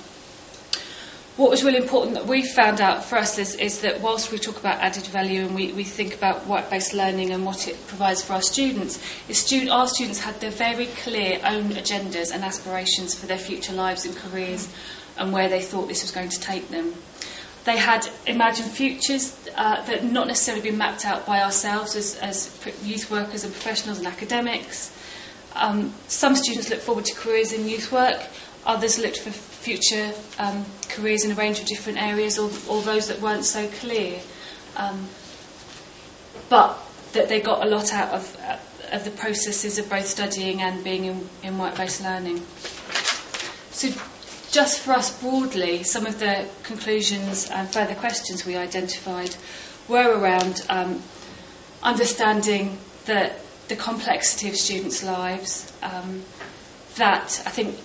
what 1.36 1.50
was 1.50 1.62
really 1.62 1.76
important 1.76 2.14
that 2.14 2.26
we 2.26 2.42
found 2.42 2.80
out 2.80 3.04
for 3.04 3.18
us 3.18 3.38
is, 3.38 3.54
is 3.56 3.82
that 3.82 4.00
whilst 4.00 4.32
we 4.32 4.38
talk 4.38 4.58
about 4.58 4.80
added 4.80 5.04
value 5.06 5.44
and 5.44 5.54
we, 5.54 5.70
we 5.72 5.84
think 5.84 6.14
about 6.14 6.46
work-based 6.46 6.94
learning 6.94 7.30
and 7.30 7.44
what 7.44 7.68
it 7.68 7.76
provides 7.88 8.22
for 8.22 8.32
our 8.32 8.42
students, 8.42 8.98
is 9.28 9.36
student, 9.36 9.70
our 9.70 9.86
students 9.86 10.18
had 10.18 10.40
their 10.40 10.50
very 10.50 10.86
clear 10.86 11.38
own 11.44 11.64
agendas 11.72 12.32
and 12.32 12.42
aspirations 12.42 13.14
for 13.14 13.26
their 13.26 13.38
future 13.38 13.74
lives 13.74 14.06
and 14.06 14.16
careers 14.16 14.72
and 15.18 15.30
where 15.30 15.48
they 15.48 15.60
thought 15.60 15.88
this 15.88 16.00
was 16.00 16.10
going 16.10 16.30
to 16.30 16.40
take 16.40 16.70
them. 16.70 16.94
They 17.66 17.76
had 17.76 18.08
imagined 18.28 18.70
futures 18.70 19.36
uh, 19.56 19.84
that 19.86 20.04
not 20.04 20.28
necessarily 20.28 20.62
been 20.62 20.78
mapped 20.78 21.04
out 21.04 21.26
by 21.26 21.42
ourselves 21.42 21.96
as, 21.96 22.14
as 22.18 22.56
youth 22.84 23.10
workers 23.10 23.42
and 23.42 23.52
professionals 23.52 23.98
and 23.98 24.06
academics. 24.06 24.96
Um, 25.56 25.92
some 26.06 26.36
students 26.36 26.70
looked 26.70 26.82
forward 26.82 27.06
to 27.06 27.14
careers 27.16 27.52
in 27.52 27.66
youth 27.66 27.90
work, 27.90 28.22
others 28.64 29.00
looked 29.00 29.18
for 29.18 29.32
future 29.32 30.12
um, 30.38 30.64
careers 30.88 31.24
in 31.24 31.32
a 31.32 31.34
range 31.34 31.58
of 31.58 31.66
different 31.66 32.00
areas, 32.00 32.38
or, 32.38 32.50
or 32.68 32.82
those 32.82 33.08
that 33.08 33.20
weren't 33.20 33.44
so 33.44 33.66
clear. 33.80 34.20
Um, 34.76 35.08
but 36.48 36.78
that 37.14 37.28
they 37.28 37.40
got 37.40 37.66
a 37.66 37.68
lot 37.68 37.92
out 37.92 38.10
of, 38.12 38.36
uh, 38.42 38.58
of 38.92 39.04
the 39.04 39.10
processes 39.10 39.76
of 39.76 39.90
both 39.90 40.06
studying 40.06 40.62
and 40.62 40.84
being 40.84 41.06
in, 41.06 41.28
in 41.42 41.58
work 41.58 41.76
based 41.76 42.00
learning. 42.00 42.46
So, 43.72 43.88
just 44.50 44.80
for 44.80 44.92
us 44.92 45.20
broadly, 45.20 45.82
some 45.82 46.06
of 46.06 46.18
the 46.18 46.46
conclusions 46.62 47.50
and 47.50 47.68
further 47.68 47.94
questions 47.94 48.44
we 48.46 48.56
identified 48.56 49.36
were 49.88 50.18
around 50.18 50.64
um, 50.68 51.02
understanding 51.82 52.78
the, 53.06 53.32
the 53.68 53.76
complexity 53.76 54.48
of 54.48 54.56
students' 54.56 55.02
lives. 55.02 55.72
Um, 55.82 56.22
that 56.96 57.42
I 57.46 57.50
think, 57.50 57.76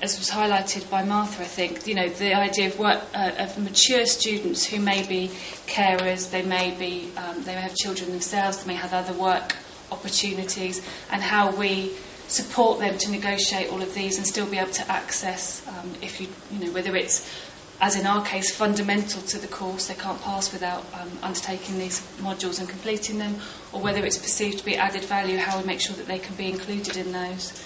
as 0.00 0.18
was 0.18 0.30
highlighted 0.30 0.88
by 0.88 1.04
Martha, 1.04 1.42
I 1.42 1.46
think 1.46 1.86
you 1.86 1.94
know 1.94 2.08
the 2.08 2.34
idea 2.34 2.68
of 2.68 2.78
work 2.78 3.02
uh, 3.14 3.32
of 3.38 3.58
mature 3.58 4.06
students 4.06 4.64
who 4.66 4.80
may 4.80 5.06
be 5.06 5.28
carers, 5.66 6.30
they 6.30 6.42
may 6.42 6.70
be 6.78 7.10
um, 7.16 7.42
they 7.44 7.54
may 7.54 7.60
have 7.60 7.74
children 7.74 8.10
themselves, 8.10 8.62
they 8.64 8.68
may 8.72 8.78
have 8.78 8.92
other 8.92 9.12
work 9.12 9.56
opportunities, 9.90 10.80
and 11.10 11.22
how 11.22 11.50
we 11.54 11.92
support 12.32 12.80
them 12.80 12.96
to 12.98 13.10
negotiate 13.10 13.70
all 13.70 13.82
of 13.82 13.94
these 13.94 14.16
and 14.16 14.26
still 14.26 14.46
be 14.46 14.58
able 14.58 14.72
to 14.72 14.90
access, 14.90 15.66
um, 15.68 15.92
if 16.00 16.20
you, 16.20 16.28
you 16.50 16.64
know, 16.64 16.72
whether 16.72 16.96
it's, 16.96 17.28
as 17.80 17.94
in 17.98 18.06
our 18.06 18.24
case, 18.24 18.54
fundamental 18.54 19.20
to 19.22 19.38
the 19.38 19.46
course, 19.46 19.88
they 19.88 19.94
can't 19.94 20.20
pass 20.22 20.52
without 20.52 20.84
um, 20.94 21.10
undertaking 21.22 21.78
these 21.78 22.00
modules 22.18 22.58
and 22.58 22.68
completing 22.68 23.18
them, 23.18 23.36
or 23.72 23.82
whether 23.82 24.04
it's 24.04 24.18
perceived 24.18 24.58
to 24.58 24.64
be 24.64 24.76
added 24.76 25.04
value, 25.04 25.36
how 25.36 25.60
we 25.60 25.66
make 25.66 25.80
sure 25.80 25.94
that 25.96 26.06
they 26.06 26.18
can 26.18 26.34
be 26.36 26.48
included 26.48 26.96
in 26.96 27.12
those. 27.12 27.62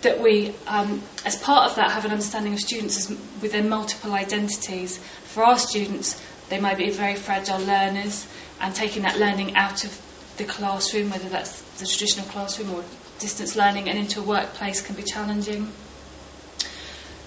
That 0.00 0.20
we, 0.20 0.54
um, 0.66 1.02
as 1.24 1.36
part 1.36 1.70
of 1.70 1.76
that, 1.76 1.92
have 1.92 2.04
an 2.04 2.10
understanding 2.10 2.54
of 2.54 2.58
students 2.58 2.98
as, 2.98 3.16
with 3.40 3.52
their 3.52 3.62
multiple 3.62 4.14
identities. 4.14 4.98
For 5.24 5.44
our 5.44 5.58
students, 5.58 6.20
they 6.48 6.58
might 6.58 6.76
be 6.76 6.90
very 6.90 7.14
fragile 7.14 7.60
learners, 7.60 8.26
and 8.60 8.74
taking 8.74 9.02
that 9.02 9.18
learning 9.18 9.54
out 9.54 9.84
of 9.84 10.00
the 10.38 10.44
classroom, 10.44 11.10
whether 11.10 11.28
that's 11.28 11.60
the 11.78 11.86
traditional 11.86 12.26
classroom 12.26 12.74
or 12.74 12.84
distance 13.22 13.56
learning 13.56 13.88
and 13.88 13.98
into 13.98 14.20
a 14.20 14.22
workplace 14.22 14.82
can 14.82 14.96
be 14.96 15.02
challenging. 15.02 15.72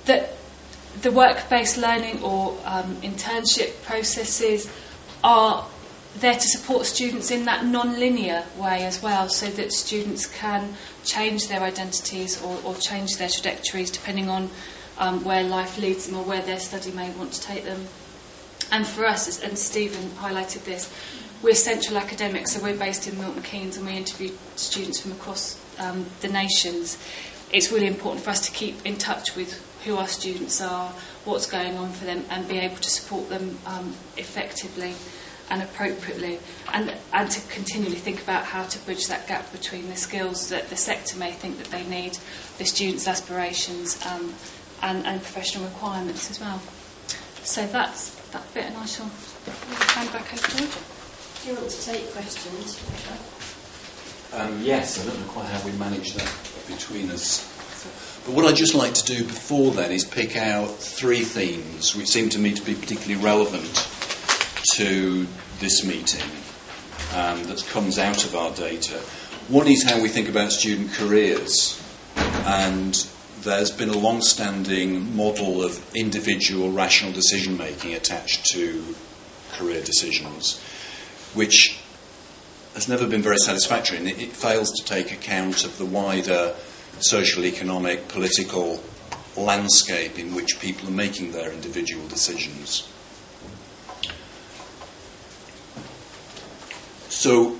That 0.05 0.33
the 1.01 1.11
work 1.11 1.49
based 1.49 1.77
learning 1.77 2.21
or 2.21 2.57
um, 2.65 2.97
internship 2.97 3.81
processes 3.83 4.71
are 5.23 5.65
there 6.19 6.35
to 6.35 6.47
support 6.47 6.85
students 6.85 7.31
in 7.31 7.45
that 7.45 7.65
non 7.65 7.99
linear 7.99 8.45
way 8.57 8.85
as 8.85 9.01
well, 9.01 9.27
so 9.29 9.47
that 9.47 9.71
students 9.71 10.25
can 10.25 10.75
change 11.03 11.47
their 11.47 11.61
identities 11.61 12.41
or, 12.41 12.57
or 12.63 12.75
change 12.75 13.17
their 13.17 13.29
trajectories 13.29 13.89
depending 13.89 14.29
on 14.29 14.49
um, 14.97 15.23
where 15.23 15.43
life 15.43 15.77
leads 15.77 16.07
them 16.07 16.17
or 16.17 16.23
where 16.23 16.41
their 16.41 16.59
study 16.59 16.91
may 16.91 17.09
want 17.11 17.33
to 17.33 17.41
take 17.41 17.65
them. 17.65 17.87
And 18.71 18.87
for 18.87 19.05
us, 19.05 19.41
and 19.41 19.57
Stephen 19.57 20.09
highlighted 20.11 20.63
this, 20.63 20.91
we're 21.41 21.53
central 21.53 21.97
academics, 21.97 22.53
so 22.53 22.63
we're 22.63 22.77
based 22.77 23.07
in 23.07 23.17
Milton 23.19 23.43
Keynes 23.43 23.77
and 23.77 23.85
we 23.85 23.93
interview 23.93 24.31
students 24.55 24.99
from 25.01 25.11
across 25.11 25.59
um, 25.79 26.05
the 26.21 26.27
nations. 26.27 26.97
It's 27.51 27.71
really 27.71 27.87
important 27.87 28.23
for 28.23 28.31
us 28.31 28.45
to 28.47 28.51
keep 28.51 28.85
in 28.85 28.97
touch 28.97 29.35
with 29.35 29.61
who 29.85 29.97
our 29.97 30.07
students 30.07 30.61
are, 30.61 30.91
what's 31.25 31.45
going 31.45 31.77
on 31.77 31.91
for 31.91 32.05
them, 32.05 32.25
and 32.29 32.47
be 32.47 32.57
able 32.57 32.77
to 32.77 32.89
support 32.89 33.29
them 33.29 33.57
um, 33.65 33.93
effectively 34.17 34.95
and 35.49 35.61
appropriately, 35.61 36.39
and, 36.73 36.93
and 37.13 37.29
to 37.29 37.39
continually 37.49 37.95
think 37.95 38.21
about 38.23 38.45
how 38.45 38.63
to 38.63 38.79
bridge 38.79 39.07
that 39.07 39.27
gap 39.27 39.51
between 39.51 39.87
the 39.89 39.95
skills 39.95 40.49
that 40.49 40.69
the 40.69 40.75
sector 40.75 41.17
may 41.17 41.31
think 41.31 41.57
that 41.59 41.67
they 41.67 41.85
need, 41.85 42.17
the 42.57 42.65
students' 42.65 43.07
aspirations, 43.07 44.03
um, 44.07 44.33
and, 44.81 45.05
and 45.05 45.21
professional 45.21 45.63
requirements 45.65 46.31
as 46.31 46.39
well. 46.39 46.59
So 47.43 47.65
that's 47.67 48.15
that 48.31 48.51
bit, 48.53 48.65
and 48.65 48.77
I 48.77 48.85
shall 48.85 49.05
hand 49.05 50.11
back 50.11 50.33
over 50.33 50.41
to 50.41 50.63
Roger. 50.63 50.79
Do 51.43 51.49
you 51.49 51.55
want 51.57 51.69
to 51.69 51.85
take 51.85 52.11
questions? 52.11 53.34
Um, 54.35 54.61
yes, 54.61 55.01
I 55.01 55.09
don't 55.09 55.17
know 55.17 55.31
quite 55.31 55.45
how 55.45 55.65
we 55.65 55.71
manage 55.77 56.13
that 56.13 56.29
between 56.67 57.09
us. 57.09 57.39
But 58.25 58.35
what 58.35 58.43
I'd 58.43 58.57
just 58.57 58.75
like 58.75 58.93
to 58.95 59.05
do 59.05 59.23
before 59.23 59.71
then 59.71 59.93
is 59.93 60.03
pick 60.03 60.35
out 60.35 60.75
three 60.75 61.23
themes 61.23 61.95
which 61.95 62.07
seem 62.07 62.27
to 62.29 62.39
me 62.39 62.53
to 62.53 62.61
be 62.61 62.73
particularly 62.73 63.23
relevant 63.23 63.87
to 64.73 65.25
this 65.59 65.85
meeting 65.85 66.29
um, 67.13 67.43
that 67.45 67.65
comes 67.69 67.97
out 67.97 68.25
of 68.25 68.35
our 68.35 68.51
data. 68.51 68.97
One 69.47 69.67
is 69.67 69.83
how 69.83 70.01
we 70.01 70.09
think 70.09 70.27
about 70.27 70.51
student 70.51 70.91
careers, 70.91 71.81
and 72.17 72.93
there's 73.41 73.71
been 73.71 73.89
a 73.89 73.97
long 73.97 74.21
standing 74.21 75.15
model 75.15 75.63
of 75.63 75.95
individual 75.95 76.71
rational 76.71 77.13
decision 77.13 77.57
making 77.57 77.93
attached 77.93 78.47
to 78.47 78.83
career 79.53 79.81
decisions 79.81 80.59
which 81.35 81.79
has 82.75 82.89
never 82.89 83.07
been 83.07 83.21
very 83.21 83.37
satisfactory, 83.37 83.97
and 83.97 84.07
it, 84.07 84.21
it 84.21 84.31
fails 84.31 84.69
to 84.73 84.85
take 84.85 85.11
account 85.11 85.63
of 85.63 85.77
the 85.77 85.85
wider 85.85 86.53
social, 86.99 87.45
economic, 87.45 88.07
political 88.09 88.83
landscape 89.37 90.19
in 90.19 90.35
which 90.35 90.59
people 90.59 90.87
are 90.89 90.93
making 90.93 91.31
their 91.31 91.51
individual 91.51 92.05
decisions. 92.07 92.89
So 97.09 97.57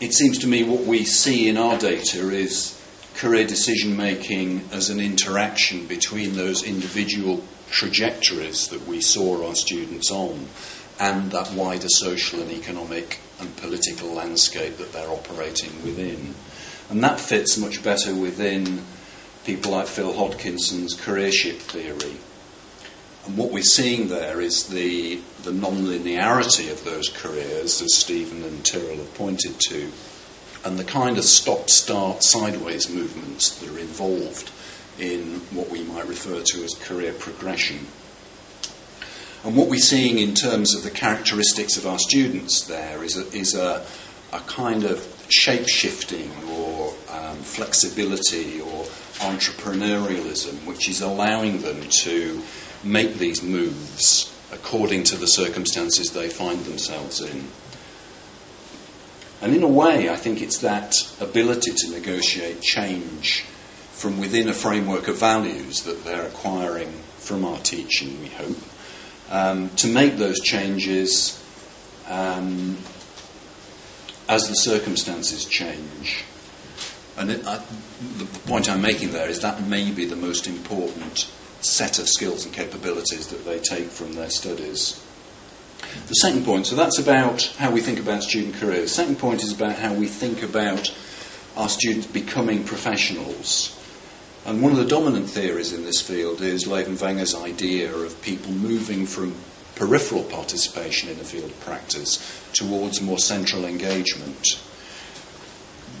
it 0.00 0.12
seems 0.12 0.38
to 0.40 0.46
me 0.46 0.62
what 0.62 0.84
we 0.84 1.04
see 1.04 1.48
in 1.48 1.56
our 1.56 1.78
data 1.78 2.30
is 2.30 2.78
career 3.14 3.46
decision 3.46 3.96
making 3.96 4.68
as 4.70 4.90
an 4.90 5.00
interaction 5.00 5.86
between 5.86 6.36
those 6.36 6.62
individual 6.62 7.42
trajectories 7.70 8.68
that 8.68 8.86
we 8.86 9.00
saw 9.00 9.46
our 9.48 9.54
students 9.54 10.10
on 10.10 10.46
and 11.00 11.30
that 11.32 11.52
wider 11.52 11.88
social 11.88 12.40
and 12.40 12.50
economic 12.52 13.18
and 13.40 13.56
political 13.56 14.12
landscape 14.12 14.76
that 14.78 14.92
they're 14.92 15.10
operating 15.10 15.82
within. 15.84 16.34
And 16.90 17.02
that 17.04 17.20
fits 17.20 17.58
much 17.58 17.82
better 17.82 18.14
within 18.14 18.82
people 19.44 19.72
like 19.72 19.86
Phil 19.86 20.12
Hodkinson's 20.12 20.94
careership 20.94 21.58
theory. 21.58 22.16
And 23.26 23.36
what 23.36 23.50
we're 23.50 23.62
seeing 23.62 24.08
there 24.08 24.40
is 24.40 24.68
the, 24.68 25.20
the 25.42 25.52
non-linearity 25.52 26.70
of 26.72 26.84
those 26.84 27.08
careers, 27.10 27.82
as 27.82 27.94
Stephen 27.94 28.42
and 28.42 28.64
Tyrell 28.64 28.96
have 28.96 29.14
pointed 29.14 29.60
to, 29.68 29.92
and 30.64 30.78
the 30.78 30.84
kind 30.84 31.18
of 31.18 31.24
stop-start 31.24 32.22
sideways 32.22 32.88
movements 32.90 33.58
that 33.58 33.70
are 33.70 33.78
involved 33.78 34.50
in 34.98 35.40
what 35.52 35.70
we 35.70 35.82
might 35.84 36.08
refer 36.08 36.42
to 36.42 36.64
as 36.64 36.74
career 36.74 37.12
progression. 37.12 37.86
And 39.44 39.56
what 39.56 39.68
we're 39.68 39.78
seeing 39.78 40.18
in 40.18 40.34
terms 40.34 40.74
of 40.74 40.82
the 40.82 40.90
characteristics 40.90 41.76
of 41.76 41.86
our 41.86 41.98
students 41.98 42.62
there 42.64 43.04
is 43.04 43.16
a, 43.16 43.26
is 43.36 43.54
a, 43.54 43.86
a 44.32 44.40
kind 44.40 44.84
of 44.84 45.06
shape 45.28 45.68
shifting 45.68 46.30
or 46.50 46.92
um, 47.10 47.36
flexibility 47.38 48.60
or 48.60 48.84
entrepreneurialism, 49.20 50.66
which 50.66 50.88
is 50.88 51.00
allowing 51.00 51.62
them 51.62 51.80
to 51.88 52.42
make 52.82 53.14
these 53.14 53.42
moves 53.42 54.34
according 54.52 55.04
to 55.04 55.16
the 55.16 55.26
circumstances 55.26 56.12
they 56.12 56.28
find 56.28 56.64
themselves 56.64 57.20
in. 57.20 57.44
And 59.40 59.54
in 59.54 59.62
a 59.62 59.68
way, 59.68 60.08
I 60.08 60.16
think 60.16 60.42
it's 60.42 60.58
that 60.58 60.94
ability 61.20 61.72
to 61.76 61.90
negotiate 61.90 62.60
change 62.60 63.42
from 63.92 64.18
within 64.18 64.48
a 64.48 64.52
framework 64.52 65.06
of 65.06 65.18
values 65.18 65.82
that 65.82 66.04
they're 66.04 66.26
acquiring 66.26 66.90
from 67.18 67.44
our 67.44 67.58
teaching, 67.58 68.20
we 68.20 68.28
hope, 68.28 68.56
um, 69.30 69.70
to 69.76 69.88
make 69.88 70.16
those 70.16 70.40
changes 70.40 71.42
um, 72.08 72.76
as 74.28 74.48
the 74.48 74.54
circumstances 74.54 75.44
change. 75.44 76.24
And 77.16 77.30
it, 77.30 77.46
I, 77.46 77.62
the 78.16 78.24
point 78.46 78.70
I'm 78.70 78.80
making 78.80 79.10
there 79.10 79.28
is 79.28 79.40
that 79.40 79.62
may 79.66 79.90
be 79.90 80.04
the 80.04 80.16
most 80.16 80.46
important 80.46 81.30
set 81.60 81.98
of 81.98 82.08
skills 82.08 82.44
and 82.44 82.54
capabilities 82.54 83.28
that 83.28 83.44
they 83.44 83.58
take 83.58 83.88
from 83.88 84.12
their 84.12 84.30
studies. 84.30 85.04
The 86.06 86.14
second 86.14 86.44
point, 86.44 86.66
so 86.66 86.76
that's 86.76 86.98
about 86.98 87.42
how 87.58 87.70
we 87.70 87.80
think 87.80 87.98
about 87.98 88.22
student 88.22 88.54
careers. 88.56 88.82
The 88.82 88.88
second 88.88 89.18
point 89.18 89.42
is 89.42 89.52
about 89.52 89.76
how 89.76 89.94
we 89.94 90.06
think 90.06 90.42
about 90.42 90.94
our 91.56 91.68
students 91.68 92.06
becoming 92.06 92.64
professionals. 92.64 93.74
And 94.46 94.62
one 94.62 94.72
of 94.72 94.78
the 94.78 94.86
dominant 94.86 95.28
theories 95.28 95.72
in 95.72 95.84
this 95.84 96.00
field 96.00 96.40
is 96.40 96.66
Lave 96.66 96.88
and 96.88 97.00
Wenger's 97.00 97.34
idea 97.34 97.94
of 97.94 98.20
people 98.22 98.52
moving 98.52 99.04
from 99.06 99.34
peripheral 99.74 100.24
participation 100.24 101.08
in 101.08 101.18
the 101.18 101.24
field 101.24 101.50
of 101.50 101.60
practice 101.60 102.18
towards 102.52 103.00
more 103.00 103.18
central 103.18 103.64
engagement. 103.64 104.60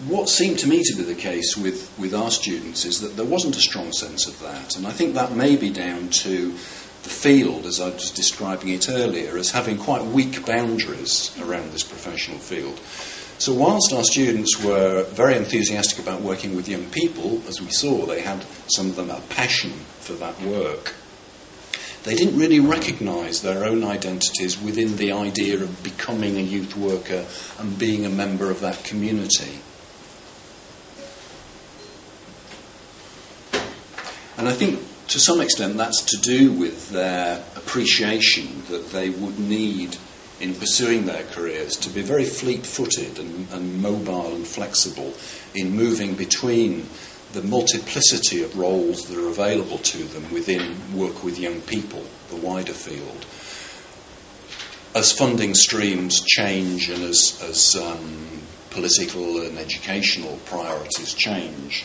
What 0.06 0.28
seemed 0.28 0.58
to 0.60 0.68
me 0.68 0.82
to 0.82 0.96
be 0.96 1.02
the 1.02 1.14
case 1.14 1.56
with, 1.56 1.92
with 1.98 2.14
our 2.14 2.30
students 2.30 2.84
is 2.84 3.00
that 3.00 3.16
there 3.16 3.24
wasn't 3.24 3.56
a 3.56 3.60
strong 3.60 3.92
sense 3.92 4.26
of 4.26 4.40
that, 4.40 4.76
and 4.76 4.86
I 4.86 4.90
think 4.90 5.14
that 5.14 5.32
may 5.32 5.56
be 5.56 5.70
down 5.70 6.08
to 6.10 6.54
the 7.02 7.08
field, 7.08 7.66
as 7.66 7.80
I 7.80 7.90
was 7.90 8.10
describing 8.10 8.70
it 8.70 8.88
earlier, 8.88 9.36
as 9.36 9.50
having 9.50 9.78
quite 9.78 10.04
weak 10.04 10.44
boundaries 10.44 11.36
around 11.40 11.72
this 11.72 11.84
professional 11.84 12.38
field. 12.38 12.80
So, 13.38 13.54
whilst 13.54 13.92
our 13.92 14.02
students 14.02 14.60
were 14.60 15.04
very 15.04 15.36
enthusiastic 15.36 16.00
about 16.00 16.22
working 16.22 16.56
with 16.56 16.68
young 16.68 16.86
people, 16.86 17.40
as 17.46 17.60
we 17.60 17.70
saw, 17.70 18.04
they 18.04 18.20
had 18.20 18.44
some 18.74 18.90
of 18.90 18.96
them 18.96 19.10
a 19.10 19.20
passion 19.28 19.70
for 20.00 20.14
that 20.14 20.40
work. 20.42 20.96
They 22.02 22.16
didn't 22.16 22.36
really 22.36 22.58
recognise 22.58 23.42
their 23.42 23.64
own 23.64 23.84
identities 23.84 24.60
within 24.60 24.96
the 24.96 25.12
idea 25.12 25.62
of 25.62 25.84
becoming 25.84 26.36
a 26.36 26.40
youth 26.40 26.76
worker 26.76 27.26
and 27.58 27.78
being 27.78 28.04
a 28.04 28.08
member 28.08 28.50
of 28.50 28.60
that 28.60 28.82
community. 28.82 29.60
And 34.36 34.48
I 34.48 34.52
think 34.52 34.80
to 35.08 35.20
some 35.20 35.40
extent 35.40 35.76
that's 35.76 36.02
to 36.02 36.16
do 36.16 36.50
with 36.52 36.90
their 36.90 37.44
appreciation 37.54 38.64
that 38.68 38.90
they 38.90 39.10
would 39.10 39.38
need 39.38 39.96
in 40.40 40.54
pursuing 40.54 41.06
their 41.06 41.24
careers 41.24 41.76
to 41.76 41.90
be 41.90 42.02
very 42.02 42.24
fleet 42.24 42.64
footed 42.64 43.18
and, 43.18 43.50
and, 43.52 43.82
mobile 43.82 44.34
and 44.34 44.46
flexible 44.46 45.12
in 45.54 45.74
moving 45.74 46.14
between 46.14 46.88
the 47.32 47.42
multiplicity 47.42 48.42
of 48.42 48.56
roles 48.56 49.06
that 49.06 49.18
are 49.18 49.28
available 49.28 49.78
to 49.78 49.98
them 50.04 50.32
within 50.32 50.76
work 50.96 51.22
with 51.24 51.38
young 51.38 51.60
people, 51.62 52.04
the 52.30 52.36
wider 52.36 52.72
field. 52.72 53.26
As 54.94 55.12
funding 55.12 55.54
streams 55.54 56.22
change 56.22 56.88
and 56.88 57.02
as, 57.02 57.38
as 57.42 57.76
um, 57.76 58.40
political 58.70 59.42
and 59.42 59.58
educational 59.58 60.38
priorities 60.46 61.14
change. 61.14 61.84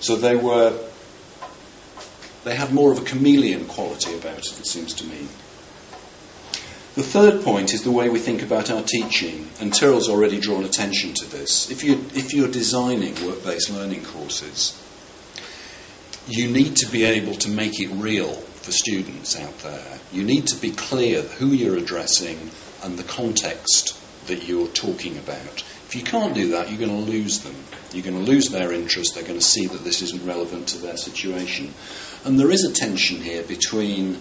So 0.00 0.16
they 0.16 0.36
were 0.36 0.78
they 2.44 2.56
had 2.56 2.72
more 2.72 2.90
of 2.90 2.98
a 2.98 3.04
chameleon 3.04 3.66
quality 3.66 4.14
about 4.16 4.38
it, 4.38 4.58
it 4.58 4.66
seems 4.66 4.94
to 4.94 5.04
me. 5.04 5.28
The 6.94 7.02
third 7.02 7.42
point 7.42 7.72
is 7.72 7.84
the 7.84 7.90
way 7.90 8.10
we 8.10 8.18
think 8.18 8.42
about 8.42 8.70
our 8.70 8.82
teaching, 8.82 9.48
and 9.60 9.72
Tyrell's 9.72 10.10
already 10.10 10.38
drawn 10.38 10.64
attention 10.64 11.14
to 11.14 11.24
this. 11.24 11.70
If 11.70 11.82
you're, 11.82 11.98
if 12.14 12.34
you're 12.34 12.48
designing 12.48 13.14
work 13.26 13.42
based 13.42 13.70
learning 13.70 14.04
courses, 14.04 14.78
you 16.28 16.50
need 16.50 16.76
to 16.76 16.90
be 16.90 17.04
able 17.04 17.34
to 17.36 17.48
make 17.48 17.80
it 17.80 17.88
real 17.88 18.32
for 18.34 18.72
students 18.72 19.40
out 19.40 19.58
there. 19.60 20.00
You 20.12 20.22
need 20.22 20.46
to 20.48 20.56
be 20.56 20.70
clear 20.70 21.22
who 21.22 21.48
you're 21.48 21.78
addressing 21.78 22.50
and 22.82 22.98
the 22.98 23.04
context 23.04 23.98
that 24.26 24.46
you're 24.46 24.68
talking 24.68 25.16
about. 25.16 25.64
If 25.88 25.96
you 25.96 26.02
can't 26.02 26.34
do 26.34 26.50
that, 26.50 26.68
you're 26.68 26.78
going 26.78 27.04
to 27.04 27.10
lose 27.10 27.40
them. 27.40 27.56
You're 27.92 28.04
going 28.04 28.22
to 28.22 28.30
lose 28.30 28.50
their 28.50 28.70
interest. 28.70 29.14
They're 29.14 29.24
going 29.24 29.38
to 29.38 29.44
see 29.44 29.66
that 29.66 29.82
this 29.82 30.02
isn't 30.02 30.24
relevant 30.26 30.68
to 30.68 30.78
their 30.78 30.96
situation. 30.96 31.72
And 32.24 32.38
there 32.38 32.50
is 32.50 32.64
a 32.64 32.72
tension 32.72 33.22
here 33.22 33.42
between 33.42 34.18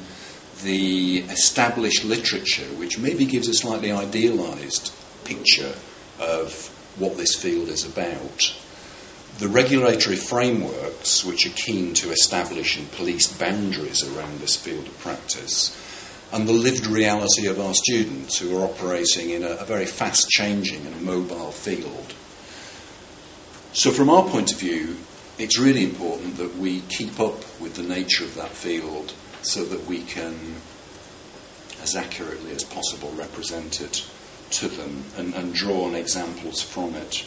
the 0.63 1.19
established 1.29 2.03
literature, 2.03 2.67
which 2.75 2.99
maybe 2.99 3.25
gives 3.25 3.47
a 3.47 3.53
slightly 3.53 3.91
idealised 3.91 4.93
picture 5.23 5.73
of 6.19 6.67
what 6.97 7.17
this 7.17 7.35
field 7.35 7.69
is 7.69 7.85
about, 7.85 8.55
the 9.39 9.47
regulatory 9.47 10.15
frameworks 10.15 11.25
which 11.25 11.45
are 11.45 11.55
keen 11.55 11.93
to 11.93 12.11
establish 12.11 12.77
and 12.77 12.91
police 12.91 13.27
boundaries 13.27 14.03
around 14.03 14.39
this 14.39 14.55
field 14.55 14.87
of 14.87 14.99
practice, 14.99 15.75
and 16.31 16.47
the 16.47 16.53
lived 16.53 16.85
reality 16.85 17.47
of 17.47 17.59
our 17.59 17.73
students 17.73 18.37
who 18.37 18.57
are 18.57 18.65
operating 18.65 19.31
in 19.31 19.43
a, 19.43 19.51
a 19.51 19.65
very 19.65 19.85
fast 19.85 20.29
changing 20.29 20.85
and 20.85 21.01
mobile 21.01 21.51
field. 21.51 22.13
So, 23.73 23.91
from 23.91 24.09
our 24.09 24.23
point 24.23 24.51
of 24.51 24.59
view, 24.59 24.97
it's 25.37 25.57
really 25.57 25.83
important 25.83 26.37
that 26.37 26.55
we 26.57 26.81
keep 26.81 27.19
up 27.19 27.37
with 27.59 27.75
the 27.75 27.83
nature 27.83 28.23
of 28.23 28.35
that 28.35 28.51
field 28.51 29.13
so 29.41 29.63
that 29.65 29.85
we 29.85 30.03
can, 30.03 30.55
as 31.81 31.95
accurately 31.95 32.51
as 32.51 32.63
possible, 32.63 33.11
represent 33.11 33.81
it 33.81 34.05
to 34.51 34.67
them 34.67 35.03
and, 35.17 35.33
and 35.33 35.53
draw 35.53 35.85
on 35.85 35.95
examples 35.95 36.61
from 36.61 36.95
it. 36.95 37.25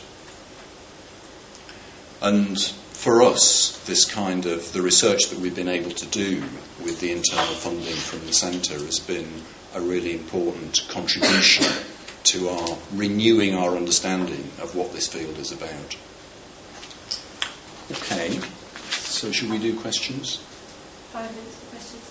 And 2.20 2.58
for 2.60 3.22
us, 3.22 3.82
this 3.86 4.04
kind 4.04 4.46
of 4.46 4.72
the 4.72 4.80
research 4.80 5.28
that 5.28 5.38
we've 5.38 5.54
been 5.54 5.68
able 5.68 5.90
to 5.90 6.06
do 6.06 6.42
with 6.82 7.00
the 7.00 7.12
internal 7.12 7.54
funding 7.54 7.96
from 7.96 8.26
the 8.26 8.32
centre 8.32 8.74
has 8.74 8.98
been 8.98 9.28
a 9.74 9.80
really 9.80 10.14
important 10.14 10.86
contribution 10.88 11.66
to 12.24 12.48
our 12.48 12.78
renewing 12.92 13.54
our 13.54 13.76
understanding 13.76 14.50
of 14.62 14.74
what 14.74 14.92
this 14.92 15.08
field 15.08 15.36
is 15.38 15.52
about. 15.52 15.96
Okay, 17.90 18.40
so 18.88 19.30
should 19.30 19.50
we 19.50 19.58
do 19.58 19.78
questions? 19.78 20.36
Five 21.12 21.30
minutes 21.36 21.63
questions, 21.74 22.06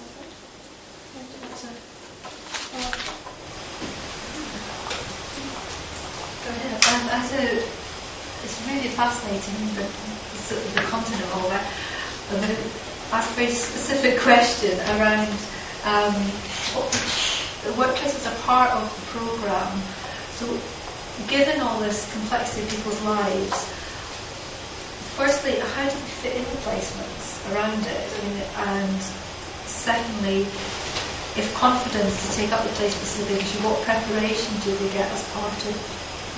Go 6.44 6.50
ahead. 6.52 6.76
Um, 6.84 7.04
I 7.08 7.24
it's 8.44 8.60
really 8.68 8.90
fascinating 8.92 9.56
the, 9.80 9.88
the, 10.52 10.60
the 10.76 10.84
content 10.92 11.22
of 11.24 11.32
all 11.36 11.48
that. 11.48 11.64
I'm 12.30 12.42
going 12.44 12.52
to 12.52 12.62
ask 13.16 13.32
a 13.32 13.36
very 13.40 13.52
specific 13.52 14.20
question 14.20 14.76
around 15.00 15.32
um, 15.88 16.14
the 17.64 17.72
workplaces 17.80 18.28
are 18.28 18.36
part 18.44 18.72
of 18.72 18.84
the 18.84 19.06
programme. 19.16 19.80
So, 20.36 20.60
given 21.32 21.62
all 21.62 21.80
this 21.80 22.12
complexity 22.12 22.64
of 22.68 22.70
people's 22.76 23.02
lives, 23.04 23.64
firstly, 25.16 25.60
how 25.60 25.88
do 25.88 25.96
we 25.96 26.12
fit 26.20 26.36
in 26.36 26.44
the 26.44 26.60
placements 26.68 27.40
around 27.54 27.80
it? 27.88 28.12
I 28.12 28.28
mean, 28.28 28.44
and 28.68 29.02
secondly, 29.84 30.48
if 31.36 31.54
confidence 31.56 32.16
to 32.24 32.38
take 32.38 32.52
up 32.52 32.64
the 32.64 32.70
place 32.80 32.96
is 32.96 33.28
a 33.28 33.36
issue, 33.36 33.60
what 33.68 33.82
preparation 33.84 34.56
do 34.64 34.72
they 34.78 34.90
get 34.94 35.12
as 35.12 35.24
part 35.36 35.52
of 35.52 35.76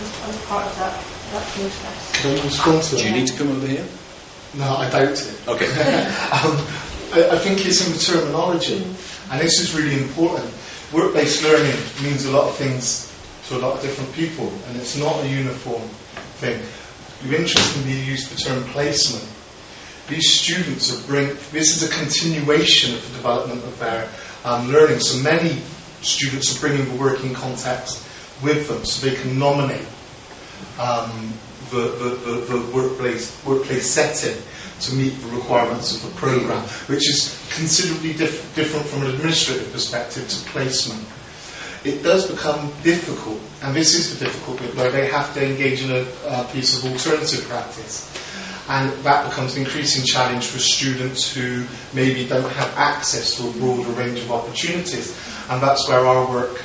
as, 0.02 0.10
as 0.30 0.38
part 0.46 0.66
of 0.66 0.74
that 0.82 0.98
that 1.32 1.46
process? 1.54 2.22
Can 2.22 2.40
I 2.40 2.44
respond 2.44 2.84
to 2.84 2.98
Do 2.98 3.06
you 3.06 3.14
need 3.14 3.28
to 3.28 3.38
come 3.38 3.52
over 3.52 3.68
here? 3.68 3.86
No, 4.56 4.76
I 4.78 4.90
doubt 4.90 5.14
it. 5.14 5.48
Okay. 5.48 5.68
um, 6.34 6.58
I, 7.14 7.36
I 7.36 7.38
think 7.38 7.66
it's 7.66 7.86
in 7.86 7.94
the 7.94 8.00
terminology, 8.00 8.82
and 9.32 9.42
this 9.42 9.60
is 9.60 9.76
really 9.76 10.02
important. 10.02 10.50
Work-based 10.94 11.44
learning 11.44 11.78
means 12.02 12.26
a 12.26 12.32
lot 12.32 12.48
of 12.48 12.56
things 12.56 13.12
to 13.48 13.58
a 13.58 13.60
lot 13.60 13.76
of 13.76 13.82
different 13.82 14.12
people, 14.14 14.48
and 14.68 14.78
it's 14.78 14.98
not 14.98 15.24
a 15.24 15.28
uniform 15.28 15.82
thing. 16.42 16.58
You 17.24 17.38
interestingly 17.38 18.00
used 18.00 18.32
the 18.32 18.38
term 18.38 18.64
placement. 18.72 19.35
These 20.08 20.40
students 20.40 20.94
are 20.94 21.08
bring. 21.08 21.30
This 21.52 21.82
is 21.82 21.90
a 21.90 21.94
continuation 21.94 22.94
of 22.94 23.02
the 23.10 23.18
development 23.18 23.64
of 23.64 23.80
their 23.80 24.08
um, 24.44 24.72
learning. 24.72 25.00
So 25.00 25.18
many 25.24 25.62
students 26.02 26.56
are 26.56 26.60
bringing 26.60 26.88
the 26.88 27.02
working 27.02 27.34
context 27.34 28.06
with 28.44 28.68
them, 28.68 28.86
so 28.86 29.08
they 29.08 29.16
can 29.16 29.40
nominate 29.40 29.88
um, 30.80 31.34
the, 31.72 31.90
the, 31.98 32.10
the, 32.24 32.58
the 32.58 32.72
workplace, 32.76 33.44
workplace 33.46 33.90
setting 33.90 34.42
to 34.82 34.94
meet 34.94 35.10
the 35.22 35.28
requirements 35.30 35.96
of 35.96 36.04
the 36.04 36.20
programme, 36.20 36.64
which 36.88 37.10
is 37.10 37.42
considerably 37.56 38.14
diff- 38.14 38.54
different 38.56 38.86
from 38.86 39.04
an 39.04 39.16
administrative 39.16 39.72
perspective 39.72 40.28
to 40.28 40.50
placement. 40.52 41.04
It 41.84 42.04
does 42.04 42.30
become 42.30 42.72
difficult, 42.84 43.40
and 43.64 43.76
this 43.76 43.94
is 43.94 44.18
the 44.18 44.26
difficult 44.26 44.60
bit, 44.60 44.76
where 44.76 44.92
they 44.92 45.08
have 45.08 45.34
to 45.36 45.46
engage 45.46 45.84
in 45.84 45.92
a, 45.92 46.06
a 46.28 46.44
piece 46.52 46.78
of 46.78 46.92
alternative 46.92 47.46
practice. 47.48 48.12
And 48.68 48.92
that 49.04 49.30
becomes 49.30 49.56
an 49.56 49.64
increasing 49.64 50.04
challenge 50.06 50.48
for 50.48 50.58
students 50.58 51.32
who 51.32 51.66
maybe 51.94 52.28
don't 52.28 52.52
have 52.52 52.74
access 52.78 53.38
to 53.38 53.48
a 53.48 53.52
broader 53.54 53.92
range 53.92 54.20
of 54.20 54.32
opportunities. 54.32 55.16
And 55.50 55.62
that's 55.62 55.88
where 55.88 56.06
our 56.06 56.28
work 56.30 56.64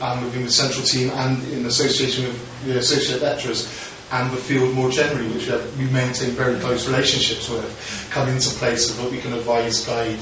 um, 0.00 0.24
within 0.24 0.44
the 0.44 0.50
central 0.50 0.84
team 0.84 1.10
and 1.10 1.42
in 1.52 1.66
association 1.66 2.24
with 2.24 2.64
the 2.64 2.78
associate 2.78 3.20
lecturers 3.20 3.66
and 4.12 4.30
the 4.30 4.36
field 4.36 4.74
more 4.74 4.90
generally, 4.90 5.26
which 5.32 5.46
we, 5.46 5.52
have, 5.52 5.78
we 5.78 5.86
maintain 5.86 6.30
very 6.32 6.60
close 6.60 6.86
relationships 6.86 7.48
with, 7.48 8.08
come 8.10 8.28
into 8.28 8.50
place 8.56 8.88
so 8.88 9.02
that 9.02 9.10
we 9.10 9.18
can 9.18 9.32
advise, 9.32 9.84
guide, 9.86 10.18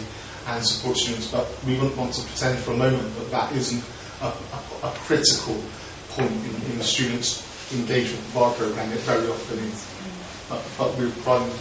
and 0.47 0.65
support 0.65 0.97
students. 0.97 1.31
But 1.31 1.47
we 1.67 1.75
wouldn't 1.75 1.97
want 1.97 2.15
to 2.15 2.23
pretend 2.23 2.59
for 2.61 2.73
a 2.73 2.77
moment 2.77 3.15
that 3.17 3.31
that 3.33 3.53
isn't 3.53 3.85
a, 4.23 4.27
a, 4.27 4.87
a 4.87 4.91
critical 5.05 5.61
point 6.11 6.31
in, 6.31 6.73
in 6.73 6.81
students' 6.83 7.45
engagement 7.75 8.25
with 8.27 8.37
our 8.37 8.55
programme. 8.55 8.93
It 8.93 9.01
very 9.01 9.27
often 9.27 9.59
is. 9.59 9.90
But, 10.51 10.99
we're 10.99 11.11
primed 11.23 11.53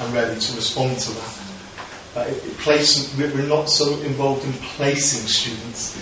and 0.00 0.14
ready 0.14 0.40
to 0.40 0.56
respond 0.56 0.98
to 0.98 1.12
that. 1.12 1.38
But 2.14 2.28
it, 2.30 2.44
it 2.44 2.58
place, 2.58 3.14
we're 3.16 3.46
not 3.46 3.68
so 3.68 4.00
involved 4.00 4.44
in 4.44 4.52
placing 4.52 5.28
students. 5.28 5.96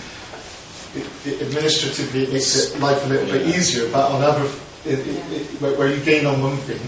It, 0.95 1.41
administratively, 1.41 2.23
it 2.23 2.33
makes 2.33 2.55
it 2.55 2.79
life 2.79 3.05
a 3.05 3.09
little 3.09 3.27
bit 3.27 3.47
easier, 3.47 3.89
but 3.91 4.11
on 4.11 4.21
other, 4.21 4.45
where, 5.59 5.77
where 5.77 5.93
you 5.93 6.03
gain 6.03 6.25
on 6.25 6.41
one 6.41 6.57
thing, 6.57 6.81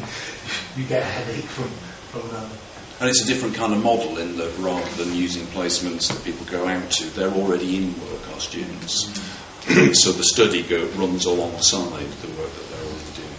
you 0.77 0.87
get 0.87 1.03
a 1.03 1.05
headache 1.05 1.45
from, 1.45 1.69
from 2.11 2.29
another. 2.29 2.57
And 2.99 3.09
it's 3.09 3.23
a 3.23 3.27
different 3.27 3.55
kind 3.55 3.73
of 3.73 3.83
model 3.83 4.17
in 4.17 4.37
that 4.37 4.57
rather 4.59 5.03
than 5.03 5.13
using 5.13 5.43
placements 5.47 6.07
that 6.07 6.23
people 6.23 6.45
go 6.45 6.67
out 6.67 6.89
to, 6.91 7.05
they're 7.15 7.31
already 7.31 7.77
in 7.77 7.99
work, 7.99 8.33
our 8.33 8.39
students. 8.39 9.07
Mm. 9.63 9.95
so 9.95 10.11
the 10.11 10.23
study 10.23 10.63
go, 10.63 10.85
runs 10.95 11.25
alongside 11.25 12.07
the 12.21 12.27
work 12.39 12.51
that 12.51 12.69
they're 12.69 12.85
already 12.85 13.11
doing. 13.15 13.29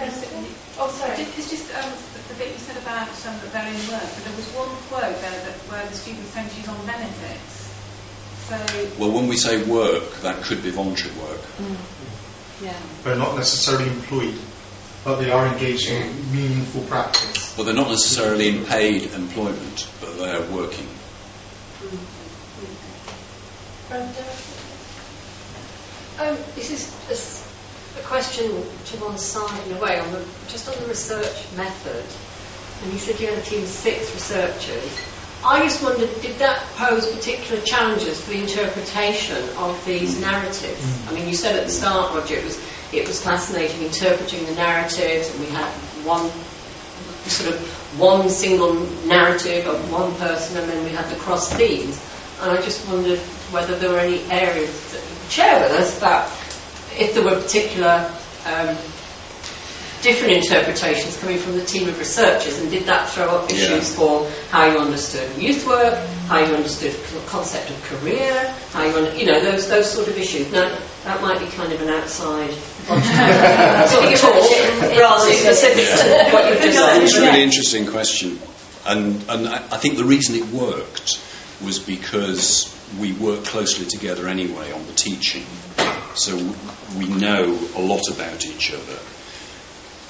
Oh, 0.00 0.88
sorry. 0.94 1.22
It's 1.22 1.50
just 1.50 1.74
um, 1.74 1.90
the, 2.14 2.32
the 2.32 2.38
bit 2.38 2.52
you 2.52 2.58
said 2.58 2.76
about 2.76 3.08
um, 3.26 3.34
that 3.42 3.50
they're 3.52 3.66
in 3.66 3.74
work, 3.90 4.06
but 4.14 4.22
there 4.24 4.36
was 4.36 4.46
one 4.54 4.68
quote 4.86 5.20
there 5.20 5.30
that 5.42 5.58
where 5.66 5.84
the 5.86 5.92
students 5.94 6.30
saying 6.30 6.48
she's 6.54 6.68
on 6.68 6.78
benefits. 6.86 7.66
So 8.46 8.56
Well, 8.98 9.10
when 9.10 9.26
we 9.26 9.36
say 9.36 9.62
work, 9.64 10.14
that 10.22 10.40
could 10.44 10.62
be 10.62 10.70
voluntary 10.70 11.12
work. 11.18 11.40
yeah. 12.62 12.78
They're 13.02 13.16
not 13.16 13.34
necessarily 13.36 13.88
employed, 13.90 14.38
but 15.04 15.16
they 15.16 15.32
are 15.32 15.46
engaged 15.48 15.88
in 15.90 16.14
meaningful 16.32 16.82
practice. 16.82 17.56
Well, 17.56 17.66
they're 17.66 17.74
not 17.74 17.88
necessarily 17.88 18.48
in 18.56 18.64
paid 18.66 19.12
employment, 19.12 19.88
but 20.00 20.16
they're 20.16 20.46
working. 20.52 20.86
Um, 26.20 26.36
this 26.54 26.70
is 26.70 27.37
a, 27.96 28.02
question 28.02 28.46
to 28.48 28.96
one 28.98 29.18
side 29.18 29.66
in 29.66 29.76
a 29.76 29.80
way, 29.80 29.98
on 30.00 30.12
the, 30.12 30.24
just 30.48 30.68
on 30.68 30.82
the 30.82 30.88
research 30.88 31.46
method. 31.56 32.04
And 32.82 32.92
you 32.92 32.98
said 32.98 33.20
you 33.20 33.28
had 33.28 33.38
a 33.38 33.42
team 33.42 33.62
of 33.62 33.68
six 33.68 34.12
researchers. 34.14 35.00
I 35.44 35.62
just 35.62 35.82
wondered, 35.82 36.10
did 36.20 36.38
that 36.38 36.62
pose 36.76 37.06
particular 37.14 37.62
challenges 37.62 38.20
for 38.20 38.30
the 38.30 38.42
interpretation 38.42 39.48
of 39.56 39.82
these 39.84 40.20
narratives? 40.20 41.08
I 41.08 41.12
mean, 41.12 41.28
you 41.28 41.34
said 41.34 41.56
at 41.56 41.66
the 41.66 41.72
start, 41.72 42.14
Roger, 42.14 42.36
it 42.36 42.44
was 42.44 42.60
it 42.92 43.06
was 43.06 43.22
fascinating 43.22 43.82
interpreting 43.82 44.46
the 44.46 44.54
narratives, 44.54 45.30
and 45.30 45.40
we 45.40 45.46
had 45.46 45.68
one 46.04 46.30
sort 47.28 47.54
of 47.54 47.60
one 48.00 48.28
single 48.28 48.74
narrative 49.06 49.66
of 49.66 49.92
one 49.92 50.14
person, 50.16 50.56
and 50.56 50.70
then 50.70 50.84
we 50.84 50.90
had 50.90 51.08
the 51.10 51.16
cross 51.16 51.52
themes. 51.52 52.02
And 52.40 52.50
I 52.50 52.62
just 52.62 52.86
wondered 52.88 53.18
whether 53.50 53.76
there 53.78 53.90
were 53.90 53.98
any 53.98 54.22
areas 54.30 54.92
that 54.92 55.02
you 55.02 55.16
could 55.20 55.30
share 55.30 55.60
with 55.62 55.72
us 55.78 55.98
that, 56.00 56.30
if 56.98 57.14
there 57.14 57.24
were 57.24 57.40
particular 57.40 58.10
um, 58.46 58.76
different 60.02 60.32
interpretations 60.34 61.16
coming 61.18 61.38
from 61.38 61.54
the 61.56 61.64
team 61.64 61.88
of 61.88 61.98
researchers, 61.98 62.58
and 62.60 62.70
did 62.70 62.84
that 62.84 63.08
throw 63.10 63.28
up 63.28 63.50
issues 63.50 63.90
Yeah. 63.90 63.96
for 63.96 64.30
how 64.50 64.66
you 64.66 64.78
understood 64.78 65.28
youth 65.40 65.66
work, 65.66 65.94
how 66.28 66.38
you 66.38 66.54
understood 66.54 66.92
the 66.92 67.20
concept 67.26 67.70
of 67.70 67.82
career, 67.84 68.54
how 68.72 68.84
you, 68.84 68.94
under, 68.96 69.14
you 69.16 69.26
know, 69.26 69.40
those 69.40 69.68
those 69.68 69.90
sort 69.90 70.08
of 70.08 70.16
issues. 70.16 70.50
Now, 70.52 70.70
that 71.04 71.20
might 71.22 71.40
be 71.40 71.46
kind 71.46 71.72
of 71.72 71.80
an 71.82 71.88
outside 71.88 72.52
sort 73.90 74.04
of 74.04 74.20
talk, 74.20 74.80
rather 74.98 75.32
specific 75.32 75.86
to 75.86 76.30
what 76.32 76.48
you've 76.48 76.62
just 76.62 76.78
said. 76.78 77.02
It's 77.02 77.16
a 77.16 77.20
really 77.20 77.42
interesting 77.42 77.86
question. 77.86 78.38
And, 78.86 79.22
and 79.28 79.48
I 79.48 79.56
I 79.56 79.76
think 79.78 79.96
the 79.96 80.04
reason 80.04 80.34
it 80.36 80.46
worked 80.46 81.20
was 81.62 81.78
because 81.78 82.74
we 83.00 83.12
work 83.12 83.44
closely 83.44 83.84
together 83.86 84.28
anyway 84.28 84.72
on 84.72 84.86
the 84.86 84.92
teaching. 84.94 85.44
So 86.18 86.36
we 86.98 87.06
know 87.06 87.56
a 87.76 87.80
lot 87.80 88.08
about 88.10 88.44
each 88.44 88.74
other 88.74 88.98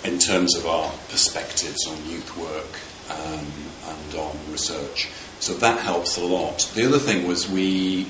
in 0.05 0.18
terms 0.18 0.56
of 0.56 0.66
our 0.66 0.90
perspectives 1.10 1.86
on 1.86 1.97
youth 2.09 2.35
work 2.39 2.80
um, 3.10 3.47
and 3.86 4.14
on 4.14 4.39
research. 4.51 5.10
So 5.40 5.52
that 5.55 5.80
helps 5.80 6.16
a 6.16 6.24
lot. 6.24 6.70
The 6.74 6.86
other 6.86 6.98
thing 6.98 7.28
was 7.28 7.51
we 7.51 8.06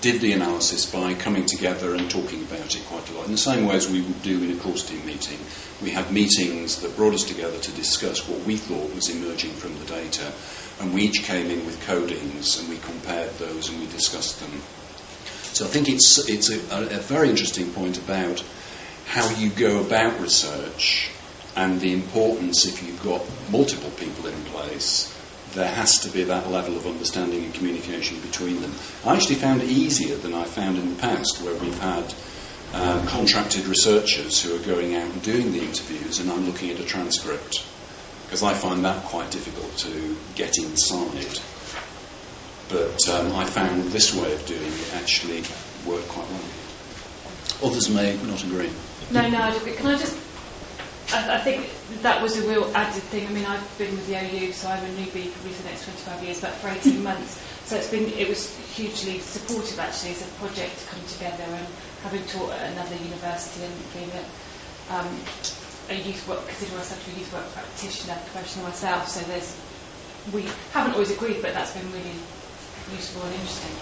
did 0.00 0.20
the 0.20 0.32
analysis 0.32 0.86
by 0.86 1.14
coming 1.14 1.44
together 1.44 1.96
and 1.96 2.08
talking 2.08 2.42
about 2.42 2.76
it 2.76 2.84
quite 2.86 3.10
a 3.10 3.14
lot. 3.14 3.26
In 3.26 3.32
the 3.32 3.38
same 3.38 3.66
way 3.66 3.74
as 3.74 3.90
we 3.90 4.00
would 4.00 4.22
do 4.22 4.44
in 4.44 4.52
a 4.52 4.56
course 4.60 4.88
team 4.88 5.04
meeting, 5.04 5.38
we 5.82 5.90
had 5.90 6.12
meetings 6.12 6.80
that 6.82 6.94
brought 6.94 7.14
us 7.14 7.24
together 7.24 7.58
to 7.58 7.72
discuss 7.72 8.28
what 8.28 8.40
we 8.46 8.58
thought 8.58 8.94
was 8.94 9.08
emerging 9.08 9.50
from 9.54 9.76
the 9.80 9.86
data, 9.86 10.32
and 10.78 10.94
we 10.94 11.02
each 11.02 11.24
came 11.24 11.50
in 11.50 11.66
with 11.66 11.84
codings 11.84 12.60
and 12.60 12.68
we 12.68 12.78
compared 12.78 13.36
those 13.38 13.68
and 13.68 13.80
we 13.80 13.86
discussed 13.88 14.38
them. 14.38 14.62
So 15.52 15.64
I 15.64 15.68
think 15.68 15.88
it's, 15.88 16.28
it's 16.28 16.50
a, 16.50 16.96
a, 16.96 17.00
very 17.00 17.28
interesting 17.28 17.70
point 17.72 17.98
about 17.98 18.42
how 19.06 19.28
you 19.36 19.50
go 19.50 19.80
about 19.80 20.20
research 20.20 21.10
and 21.56 21.80
the 21.80 21.92
importance 21.92 22.64
if 22.64 22.82
you've 22.82 23.02
got 23.02 23.22
multiple 23.50 23.90
people 23.90 24.26
in 24.26 24.40
place 24.44 25.16
there 25.54 25.68
has 25.68 25.98
to 26.00 26.08
be 26.10 26.24
that 26.24 26.50
level 26.50 26.76
of 26.76 26.86
understanding 26.86 27.44
and 27.44 27.54
communication 27.54 28.20
between 28.20 28.60
them. 28.62 28.72
I 29.04 29.16
actually 29.16 29.36
found 29.36 29.62
it 29.62 29.68
easier 29.68 30.16
than 30.16 30.34
I 30.34 30.44
found 30.44 30.78
in 30.78 30.94
the 30.94 31.00
past, 31.00 31.40
where 31.42 31.54
we've 31.54 31.78
had 31.80 32.14
um, 32.72 33.06
contracted 33.06 33.66
researchers 33.66 34.42
who 34.42 34.54
are 34.54 34.64
going 34.64 34.94
out 34.94 35.10
and 35.10 35.22
doing 35.22 35.52
the 35.52 35.60
interviews, 35.60 36.20
and 36.20 36.30
I'm 36.30 36.46
looking 36.46 36.70
at 36.70 36.78
a 36.78 36.84
transcript, 36.84 37.64
because 38.24 38.42
I 38.42 38.54
find 38.54 38.84
that 38.84 39.04
quite 39.04 39.30
difficult 39.30 39.76
to 39.78 40.16
get 40.36 40.56
inside. 40.58 41.40
But 42.70 43.08
um, 43.08 43.34
I 43.34 43.44
found 43.44 43.82
this 43.90 44.14
way 44.14 44.32
of 44.32 44.46
doing 44.46 44.62
it 44.62 44.94
actually 44.94 45.42
worked 45.84 46.06
quite 46.08 46.28
well. 46.30 47.70
Others 47.70 47.90
may 47.90 48.16
not 48.24 48.42
agree. 48.44 48.70
No, 49.10 49.28
no, 49.28 49.38
I 49.42 49.54
agree. 49.54 49.72
Can 49.72 49.86
I 49.88 49.98
just. 49.98 50.16
I, 51.12 51.34
I 51.34 51.38
think 51.40 51.68
that 52.02 52.22
was 52.22 52.38
a 52.38 52.48
real 52.48 52.70
added 52.76 53.02
thing. 53.10 53.26
I 53.26 53.30
mean, 53.30 53.44
I've 53.44 53.66
been 53.76 53.90
with 53.90 54.06
the 54.06 54.14
OU, 54.14 54.52
so 54.52 54.68
I'm 54.68 54.84
a 54.84 54.88
newbie 54.94 55.32
probably 55.32 55.50
for 55.50 55.62
the 55.64 55.68
next 55.70 55.84
25 55.84 56.22
years, 56.22 56.40
but 56.40 56.52
for 56.62 56.68
18 56.68 57.02
months. 57.02 57.42
So 57.66 57.76
it's 57.76 57.90
been, 57.90 58.06
it 58.14 58.28
was 58.28 58.56
hugely 58.74 59.18
supportive 59.18 59.78
actually 59.78 60.10
as 60.12 60.22
a 60.22 60.30
project 60.38 60.78
to 60.78 60.86
come 60.86 61.04
together 61.06 61.42
and 61.42 61.66
having 62.02 62.22
taught 62.26 62.52
at 62.52 62.70
another 62.72 62.94
university 62.96 63.64
and 63.64 63.74
being 63.94 64.10
a, 64.14 64.94
um, 64.94 65.06
a 65.90 65.94
youth 65.94 66.26
work, 66.28 66.46
consider 66.46 66.76
myself 66.76 67.02
a 67.02 67.18
youth 67.18 67.32
work 67.32 67.46
practitioner, 67.52 68.14
professional 68.30 68.66
myself. 68.66 69.08
So 69.08 69.20
there's, 69.26 69.58
we 70.32 70.46
haven't 70.72 70.94
always 70.94 71.10
agreed, 71.10 71.42
but 71.42 71.54
that's 71.54 71.74
been 71.74 71.90
really 71.92 72.14
useful 72.92 73.22
and 73.22 73.34
interesting. 73.34 73.76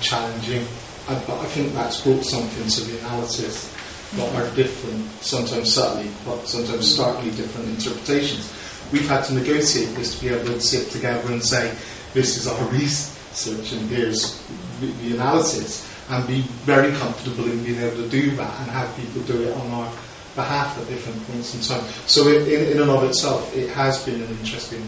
challenging. 0.00 0.66
I, 1.08 1.14
but 1.26 1.38
I 1.40 1.46
think 1.46 1.72
that's 1.74 2.00
brought 2.00 2.24
something 2.24 2.68
to 2.68 2.80
the 2.82 2.98
analysis. 3.00 3.72
that 4.16 4.26
mm-hmm. 4.26 4.36
are 4.42 4.56
different, 4.56 5.06
sometimes 5.22 5.72
subtly, 5.72 6.10
but 6.26 6.46
sometimes 6.46 6.82
mm-hmm. 6.82 7.02
starkly 7.02 7.30
different 7.32 7.68
interpretations. 7.68 8.52
We've 8.92 9.08
had 9.08 9.24
to 9.26 9.34
negotiate 9.34 9.94
this 9.94 10.18
to 10.18 10.20
be 10.20 10.34
able 10.34 10.46
to 10.46 10.60
sit 10.60 10.90
together 10.90 11.30
and 11.32 11.42
say, 11.42 11.74
this 12.12 12.36
is 12.36 12.48
our 12.48 12.68
research 12.72 13.72
and 13.72 13.88
here's 13.88 14.42
the 14.80 15.14
analysis, 15.14 15.86
and 16.10 16.26
be 16.26 16.42
very 16.66 16.92
comfortable 16.96 17.44
in 17.44 17.62
being 17.62 17.78
able 17.80 18.02
to 18.02 18.08
do 18.08 18.34
that 18.34 18.60
and 18.60 18.70
have 18.70 18.94
people 18.96 19.22
do 19.22 19.42
it 19.42 19.54
on 19.54 19.70
our 19.70 19.92
behalf 20.34 20.78
at 20.78 20.88
different 20.88 21.24
points 21.28 21.54
in 21.54 21.60
time. 21.60 21.86
So 22.06 22.26
in, 22.28 22.46
in, 22.46 22.72
in 22.72 22.82
and 22.82 22.90
of 22.90 23.04
itself, 23.04 23.54
it 23.56 23.68
has 23.70 24.04
been 24.04 24.20
an 24.20 24.28
interesting 24.28 24.82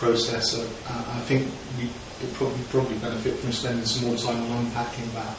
process. 0.00 0.56
Uh, 0.56 0.64
I 0.88 1.20
think 1.28 1.46
we 1.78 1.88
probably, 2.34 2.64
probably 2.70 2.96
benefit 2.98 3.36
from 3.38 3.52
spending 3.52 3.84
some 3.84 4.08
more 4.08 4.16
time 4.16 4.42
on 4.50 4.64
unpacking 4.64 5.12
that 5.12 5.36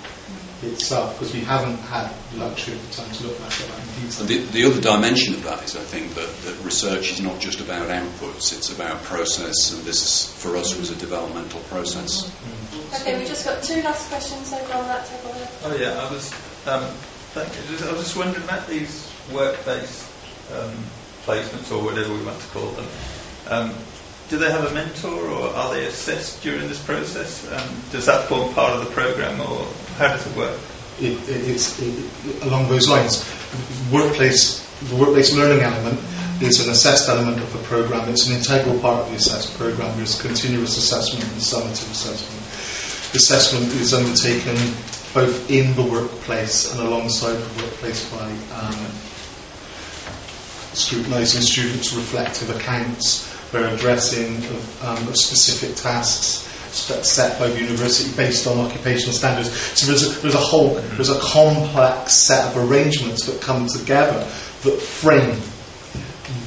itself 0.63 1.17
because 1.17 1.33
we 1.33 1.41
haven't 1.41 1.77
had 1.89 2.13
the 2.31 2.37
luxury 2.37 2.75
of 2.75 2.87
the 2.87 3.01
time 3.01 3.11
to 3.11 3.23
look 3.25 3.37
back 3.39 3.49
at 3.49 3.67
that 3.67 3.79
in 3.81 4.05
detail. 4.05 4.25
The, 4.27 4.37
the 4.53 4.65
other 4.65 4.81
dimension 4.81 5.33
of 5.33 5.43
that 5.43 5.63
is, 5.63 5.75
I 5.75 5.81
think, 5.81 6.13
that, 6.13 6.29
that 6.45 6.63
research 6.63 7.11
is 7.11 7.19
not 7.19 7.39
just 7.39 7.59
about 7.59 7.89
outputs, 7.89 8.53
it's 8.53 8.71
about 8.71 9.01
process, 9.03 9.73
and 9.73 9.83
this, 9.83 10.31
for 10.33 10.55
us, 10.55 10.77
was 10.77 10.91
a 10.91 10.95
developmental 10.95 11.61
process. 11.61 12.29
Okay, 13.01 13.17
we've 13.17 13.27
just 13.27 13.45
got 13.45 13.63
two 13.63 13.81
last 13.81 14.09
questions 14.09 14.53
over 14.53 14.73
on 14.73 14.85
that 14.85 15.05
table 15.07 15.33
there. 15.33 15.49
Oh 15.63 15.75
yeah, 15.75 15.97
I 15.97 16.11
was. 16.11 16.31
Um, 16.67 16.85
thank 17.33 17.49
you. 17.57 17.87
I 17.87 17.91
was 17.93 18.03
just 18.03 18.15
wondering 18.17 18.43
about 18.43 18.67
these 18.67 19.11
work-based 19.33 20.05
um, 20.53 20.77
placements, 21.25 21.71
or 21.71 21.83
whatever 21.83 22.13
we 22.13 22.23
want 22.23 22.39
to 22.39 22.47
call 22.49 22.69
them. 22.71 22.87
Um, 23.49 23.73
do 24.31 24.37
they 24.37 24.49
have 24.49 24.63
a 24.63 24.73
mentor, 24.73 25.27
or 25.27 25.49
are 25.49 25.73
they 25.73 25.85
assessed 25.85 26.41
during 26.41 26.69
this 26.69 26.81
process? 26.81 27.45
Um, 27.51 27.67
does 27.91 28.05
that 28.05 28.29
form 28.29 28.53
part 28.53 28.71
of 28.71 28.85
the 28.85 28.89
program, 28.91 29.41
or 29.41 29.67
how 29.97 30.07
does 30.07 30.25
it 30.25 30.37
work? 30.37 30.57
It, 31.01 31.19
it, 31.27 31.49
it's 31.49 31.77
it, 31.81 32.41
along 32.43 32.69
those 32.69 32.87
lines. 32.87 33.27
Workplace, 33.91 34.65
the 34.87 34.95
workplace 34.95 35.35
learning 35.35 35.59
element 35.59 35.99
is 36.41 36.65
an 36.65 36.71
assessed 36.71 37.09
element 37.09 37.43
of 37.43 37.51
the 37.51 37.59
program. 37.63 38.07
It's 38.07 38.27
an 38.27 38.37
integral 38.37 38.79
part 38.79 39.03
of 39.03 39.09
the 39.09 39.17
assessed 39.17 39.57
program. 39.57 39.97
There's 39.97 40.19
continuous 40.21 40.77
assessment 40.77 41.25
and 41.25 41.41
summative 41.41 41.91
assessment. 41.91 42.39
Assessment 43.13 43.67
is 43.81 43.93
undertaken 43.93 44.55
both 45.13 45.51
in 45.51 45.75
the 45.75 45.83
workplace 45.83 46.71
and 46.71 46.79
alongside 46.87 47.33
the 47.33 47.63
workplace 47.63 48.09
by 48.09 48.31
um, 48.55 48.87
scrutinising 50.71 51.41
students' 51.41 51.93
reflective 51.93 52.55
accounts. 52.55 53.27
They're 53.51 53.73
addressing 53.73 54.37
of, 54.37 54.83
um, 54.83 55.13
specific 55.13 55.75
tasks 55.75 56.47
set 56.71 57.37
by 57.37 57.49
the 57.49 57.59
university 57.59 58.15
based 58.15 58.47
on 58.47 58.57
occupational 58.57 59.13
standards. 59.13 59.51
So 59.51 59.87
there's 59.87 60.03
a, 60.03 60.21
there's 60.21 60.35
a 60.35 60.37
whole, 60.37 60.75
there's 60.95 61.09
a 61.09 61.19
complex 61.19 62.13
set 62.13 62.45
of 62.55 62.69
arrangements 62.69 63.25
that 63.25 63.41
come 63.41 63.67
together 63.67 64.19
that 64.63 64.79
frame 64.79 65.41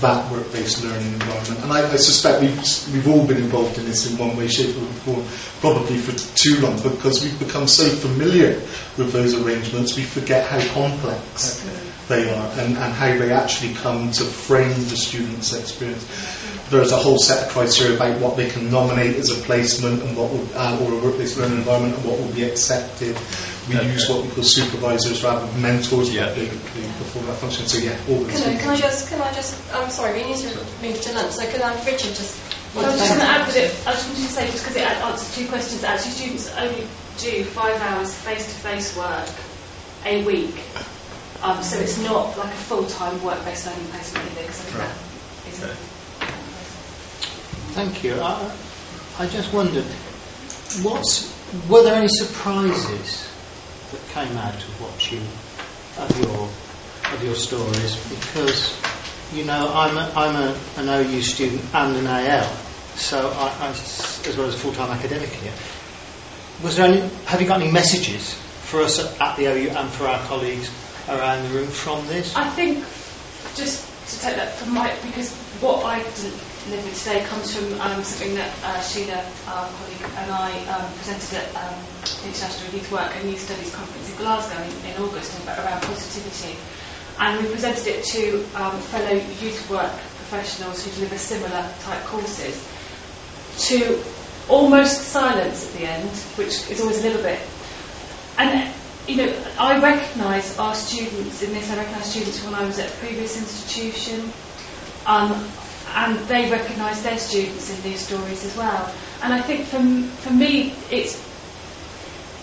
that 0.00 0.30
work-based 0.32 0.82
learning 0.82 1.12
environment. 1.14 1.62
And 1.62 1.72
I, 1.72 1.92
I 1.92 1.96
suspect 1.96 2.40
we've, 2.40 2.94
we've 2.94 3.08
all 3.08 3.26
been 3.26 3.38
involved 3.38 3.78
in 3.78 3.84
this 3.84 4.10
in 4.10 4.18
one 4.18 4.36
way, 4.36 4.48
shape 4.48 4.76
or 4.76 4.86
form, 5.04 5.24
probably 5.60 5.98
for 5.98 6.12
too 6.36 6.60
long, 6.60 6.76
because 6.82 7.22
we've 7.22 7.38
become 7.38 7.68
so 7.68 7.88
familiar 7.88 8.54
with 8.98 9.12
those 9.12 9.34
arrangements, 9.34 9.96
we 9.96 10.02
forget 10.02 10.46
how 10.46 10.60
complex 10.72 11.66
they 12.08 12.30
are 12.30 12.50
and, 12.60 12.76
and 12.76 12.92
how 12.92 13.16
they 13.16 13.32
actually 13.32 13.72
come 13.74 14.10
to 14.12 14.24
frame 14.24 14.68
the 14.68 14.96
student's 14.96 15.52
experience 15.54 16.04
there's 16.70 16.92
a 16.92 16.96
whole 16.96 17.18
set 17.18 17.46
of 17.46 17.52
criteria 17.52 17.96
about 17.96 18.20
what 18.20 18.36
they 18.36 18.48
can 18.48 18.70
nominate 18.70 19.16
as 19.16 19.30
a 19.30 19.40
placement 19.42 20.02
and 20.02 20.16
what 20.16 20.30
would, 20.30 20.48
uh, 20.54 20.78
or 20.82 20.92
a 20.92 20.98
workplace 21.02 21.36
learning 21.36 21.58
environment 21.58 21.94
and 21.94 22.04
what 22.04 22.18
will 22.18 22.32
be 22.32 22.44
accepted. 22.44 23.16
We 23.68 23.76
okay. 23.76 23.92
use 23.92 24.08
what 24.08 24.24
we 24.24 24.30
call 24.30 24.44
supervisors 24.44 25.22
rather 25.22 25.46
than 25.46 25.62
mentors, 25.62 26.12
yeah. 26.14 26.32
they, 26.32 26.44
they 26.46 26.86
perform 26.98 27.26
that 27.26 27.36
function. 27.36 27.66
So 27.66 27.78
yeah, 27.78 27.96
all 28.08 28.24
can 28.26 28.42
I, 28.42 28.56
can 28.58 28.70
I 28.70 28.76
just, 28.76 29.08
can 29.08 29.20
I 29.20 29.32
just, 29.32 29.56
I'm 29.74 29.90
sorry, 29.90 30.22
we 30.22 30.28
need 30.28 30.36
to 30.38 30.56
move 30.82 31.00
to 31.00 31.12
lunch. 31.12 31.32
So 31.32 31.46
could 31.50 31.60
I, 31.60 31.72
Richard, 31.84 32.14
just. 32.16 32.40
Well, 32.74 32.84
I 32.86 32.90
was 32.90 32.98
just 32.98 33.10
going 33.10 33.20
to 33.20 33.26
add 33.26 33.48
that 33.48 33.56
it, 33.56 33.70
I 33.86 33.90
was 33.94 34.02
going 34.02 34.16
to 34.16 34.22
say, 34.22 34.50
just 34.50 34.64
because 34.64 34.76
it 34.76 34.82
answers 34.82 35.34
two 35.36 35.46
questions, 35.46 35.84
actually 35.84 36.10
students 36.10 36.50
only 36.58 36.88
do 37.18 37.44
five 37.44 37.80
hours 37.80 38.12
face-to-face 38.12 38.96
work 38.96 39.30
a 40.04 40.24
week. 40.24 40.58
Um, 41.40 41.62
so 41.62 41.78
it's 41.78 42.02
not 42.02 42.36
like 42.36 42.50
a 42.50 42.62
full-time 42.66 43.22
work-based 43.22 43.66
learning 43.66 43.86
placement 43.94 44.26
either, 44.26 44.40
because 44.42 44.60
I 44.60 44.64
think 44.64 44.78
right. 44.78 44.90
that 44.90 45.52
is 45.52 45.62
okay. 45.62 45.93
Thank 47.74 48.04
you. 48.04 48.14
I, 48.20 48.54
I 49.18 49.26
just 49.26 49.52
wondered, 49.52 49.82
what's, 50.86 51.34
were 51.68 51.82
there 51.82 51.96
any 51.96 52.06
surprises 52.06 53.28
that 53.90 54.00
came 54.10 54.36
out 54.36 54.54
of 54.54 54.80
what 54.80 55.10
you, 55.10 55.18
of 55.98 56.20
your, 56.20 56.48
of 57.12 57.24
your 57.24 57.34
stories? 57.34 57.96
Because, 58.08 58.80
you 59.32 59.44
know, 59.44 59.72
I'm, 59.74 59.96
a, 59.96 60.12
I'm 60.14 60.36
a, 60.36 60.60
an 60.76 60.88
OU 60.88 61.20
student 61.22 61.62
and 61.74 61.96
an 61.96 62.06
AL, 62.06 62.46
so 62.94 63.28
I, 63.30 63.66
I, 63.66 63.70
as 63.70 64.34
well 64.38 64.46
as 64.46 64.54
a 64.54 64.58
full-time 64.58 64.92
academic 64.92 65.30
here. 65.30 65.52
Was 66.62 66.76
there 66.76 66.86
any, 66.86 67.00
have 67.26 67.42
you 67.42 67.48
got 67.48 67.60
any 67.60 67.72
messages 67.72 68.34
for 68.34 68.82
us 68.82 69.00
at 69.20 69.36
the 69.36 69.46
OU 69.46 69.70
and 69.70 69.90
for 69.90 70.06
our 70.06 70.24
colleagues 70.26 70.70
around 71.08 71.42
the 71.42 71.50
room 71.50 71.66
from 71.66 72.06
this? 72.06 72.36
I 72.36 72.48
think 72.50 72.84
just 73.56 73.90
to 74.10 74.20
take 74.20 74.36
that 74.36 74.54
from 74.54 74.74
my 74.74 74.94
because 75.02 75.34
what 75.60 75.84
I 75.84 76.00
delivered 76.64 76.94
today 76.94 77.24
comes 77.24 77.54
from 77.54 77.80
um, 77.80 78.02
something 78.02 78.34
that 78.34 78.50
uh, 78.64 78.80
Sheila, 78.80 79.20
our 79.48 79.68
colleague, 79.68 80.00
and 80.16 80.30
I 80.30 80.50
um, 80.72 80.92
presented 80.94 81.44
at 81.44 81.48
um, 81.56 81.76
the 82.22 82.28
International 82.28 82.72
Youth 82.72 82.90
Work 82.90 83.14
and 83.16 83.28
Youth 83.28 83.40
Studies 83.40 83.74
Conference 83.74 84.10
in 84.10 84.16
Glasgow 84.16 84.62
in, 84.62 84.90
in 84.90 85.02
August 85.02 85.36
around 85.46 85.82
positivity. 85.82 86.56
And 87.20 87.44
we 87.44 87.52
presented 87.52 87.86
it 87.86 88.04
to 88.04 88.44
um, 88.56 88.80
fellow 88.80 89.12
youth 89.12 89.68
work 89.70 89.92
professionals 90.24 90.84
who 90.84 90.90
deliver 90.92 91.18
similar 91.18 91.68
type 91.80 92.02
courses 92.04 92.66
to 93.68 94.02
almost 94.48 95.08
silence 95.08 95.68
at 95.68 95.78
the 95.78 95.86
end, 95.86 96.10
which 96.36 96.68
is 96.70 96.80
always 96.80 97.04
a 97.04 97.08
little 97.08 97.22
bit. 97.22 97.40
And 98.38 98.72
you 99.06 99.16
know, 99.16 99.44
I 99.58 99.78
recognise 99.80 100.58
our 100.58 100.74
students 100.74 101.42
in 101.42 101.52
this. 101.52 101.70
I 101.70 101.76
recognise 101.76 102.10
students 102.10 102.42
when 102.42 102.54
I 102.54 102.64
was 102.64 102.78
at 102.78 102.88
a 102.88 102.96
previous 102.96 103.36
institution. 103.36 104.32
Um, 105.06 105.46
and 105.94 106.18
they 106.26 106.50
recognise 106.50 107.02
their 107.02 107.18
students 107.18 107.70
in 107.70 107.82
these 107.82 108.00
stories 108.00 108.44
as 108.44 108.56
well. 108.56 108.92
And 109.22 109.32
I 109.32 109.40
think 109.40 109.66
for, 109.66 109.80
for 110.22 110.32
me, 110.32 110.74
it's, 110.90 111.22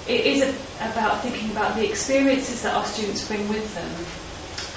it 0.07 0.25
is 0.25 0.41
a, 0.41 0.49
about 0.91 1.21
thinking 1.21 1.51
about 1.51 1.75
the 1.75 1.87
experiences 1.87 2.63
that 2.63 2.73
our 2.73 2.85
students 2.85 3.27
bring 3.27 3.47
with 3.49 3.75
them 3.75 3.91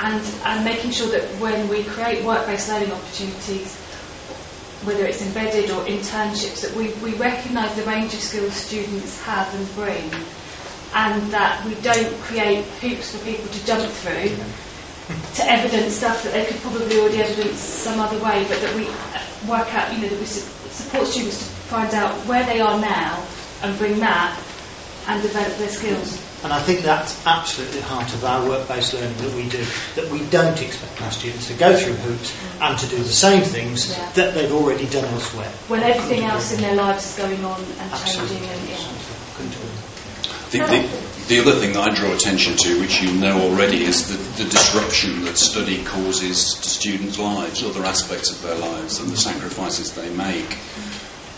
and, 0.00 0.22
and 0.44 0.64
making 0.64 0.90
sure 0.90 1.08
that 1.08 1.22
when 1.40 1.68
we 1.68 1.84
create 1.84 2.24
work-based 2.24 2.68
learning 2.68 2.92
opportunities, 2.92 3.76
whether 4.84 5.04
it's 5.04 5.22
embedded 5.22 5.70
or 5.70 5.84
internships, 5.84 6.60
that 6.60 6.74
we, 6.76 6.92
we 6.94 7.16
recognise 7.16 7.74
the 7.76 7.84
range 7.84 8.12
of 8.12 8.20
skills 8.20 8.52
students 8.54 9.22
have 9.22 9.54
and 9.54 9.74
bring 9.76 10.10
and 10.94 11.22
that 11.32 11.64
we 11.64 11.74
don't 11.76 12.14
create 12.22 12.64
hoops 12.80 13.16
for 13.16 13.24
people 13.24 13.48
to 13.48 13.66
jump 13.66 13.82
through 13.90 14.36
to 15.34 15.50
evidence 15.50 15.94
stuff 15.94 16.22
that 16.24 16.32
they 16.32 16.44
could 16.46 16.60
probably 16.62 16.98
already 16.98 17.20
evidence 17.20 17.58
some 17.58 18.00
other 18.00 18.16
way, 18.18 18.44
but 18.48 18.60
that 18.60 18.74
we 18.74 18.86
uh, 18.88 19.20
work 19.48 19.72
out, 19.74 19.92
you 19.92 20.00
know, 20.00 20.08
that 20.08 20.18
we 20.18 20.26
support 20.26 21.06
students 21.06 21.38
to 21.38 21.44
find 21.68 21.92
out 21.94 22.10
where 22.26 22.44
they 22.46 22.60
are 22.60 22.80
now 22.80 23.24
and 23.62 23.76
bring 23.78 23.98
that 24.00 24.40
and 25.08 25.22
develop 25.22 25.56
their 25.58 25.68
skills. 25.68 26.20
And 26.44 26.52
I 26.52 26.60
think 26.60 26.80
that's 26.80 27.26
absolutely 27.26 27.80
the 27.80 27.86
heart 27.86 28.12
of 28.12 28.24
our 28.24 28.46
work-based 28.46 28.92
learning 28.92 29.16
that 29.16 29.34
we 29.34 29.48
do, 29.48 29.64
that 29.96 30.10
we 30.10 30.24
don't 30.28 30.60
expect 30.60 31.00
our 31.00 31.10
students 31.10 31.48
to 31.48 31.54
go 31.54 31.74
through 31.74 31.94
hoops 31.94 32.36
and 32.60 32.78
to 32.78 32.86
do 32.86 32.98
the 32.98 33.04
same 33.04 33.42
things 33.42 33.90
yeah. 33.90 34.10
that 34.12 34.34
they've 34.34 34.52
already 34.52 34.86
done 34.88 35.06
elsewhere. 35.06 35.48
When 35.68 35.82
everything 35.82 36.24
else 36.24 36.52
in 36.52 36.60
their 36.60 36.76
lives 36.76 37.12
is 37.12 37.16
going 37.16 37.42
on 37.44 37.60
and 37.60 37.92
absolutely. 37.92 38.36
changing. 38.36 38.50
And, 38.50 38.68
yeah. 38.68 39.13
The, 40.54 40.60
the, 40.60 41.34
the 41.34 41.40
other 41.40 41.58
thing 41.58 41.72
that 41.72 41.90
I 41.90 41.94
draw 41.94 42.14
attention 42.14 42.56
to, 42.58 42.80
which 42.80 43.02
you 43.02 43.10
know 43.12 43.40
already, 43.50 43.82
is 43.82 44.06
the, 44.06 44.44
the 44.44 44.48
disruption 44.48 45.24
that 45.24 45.36
study 45.36 45.82
causes 45.82 46.54
to 46.54 46.68
students' 46.68 47.18
lives, 47.18 47.64
other 47.64 47.84
aspects 47.84 48.30
of 48.30 48.40
their 48.42 48.54
lives, 48.54 49.00
and 49.00 49.10
the 49.10 49.16
sacrifices 49.16 49.92
they 49.94 50.14
make. 50.14 50.54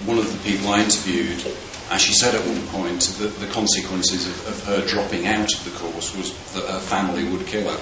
One 0.05 0.18
of 0.18 0.30
the 0.30 0.38
people 0.44 0.68
I 0.68 0.82
interviewed 0.82 1.40
actually 1.88 2.12
said 2.12 2.34
at 2.34 2.44
one 2.47 2.60
point 2.68 3.01
that 3.16 3.32
the 3.40 3.47
consequences 3.47 4.28
of, 4.28 4.48
of 4.48 4.64
her 4.64 4.86
dropping 4.86 5.26
out 5.28 5.48
of 5.48 5.64
the 5.64 5.72
course 5.78 6.14
was 6.14 6.36
that 6.52 6.68
her 6.68 6.80
family 6.80 7.24
would 7.24 7.47
kill 7.47 7.70
her. 7.70 7.80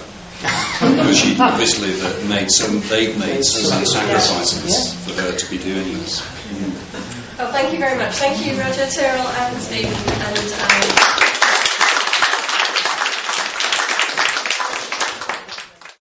because 0.79 1.19
she 1.19 1.37
obviously 1.41 1.91
that 1.99 2.27
made 2.29 2.51
some, 2.51 2.79
they've 2.91 3.19
made 3.19 3.43
so 3.43 3.71
many 3.71 3.87
sacrifices 3.87 4.95
for 5.03 5.21
her 5.21 5.35
to 5.35 5.51
be 5.51 5.59
doing 5.59 5.95
this. 5.95 6.21
Mm. 6.21 7.39
Well, 7.39 7.51
thank 7.51 7.73
you 7.73 7.81
very 7.81 7.99
much. 7.99 8.15
Thank 8.15 8.47
you, 8.47 8.61
Roger, 8.61 8.87
Tyrell, 8.87 9.27
and 9.27 9.61
Stephen, 9.61 9.91
and. 9.91 11.19
Um 11.19 11.24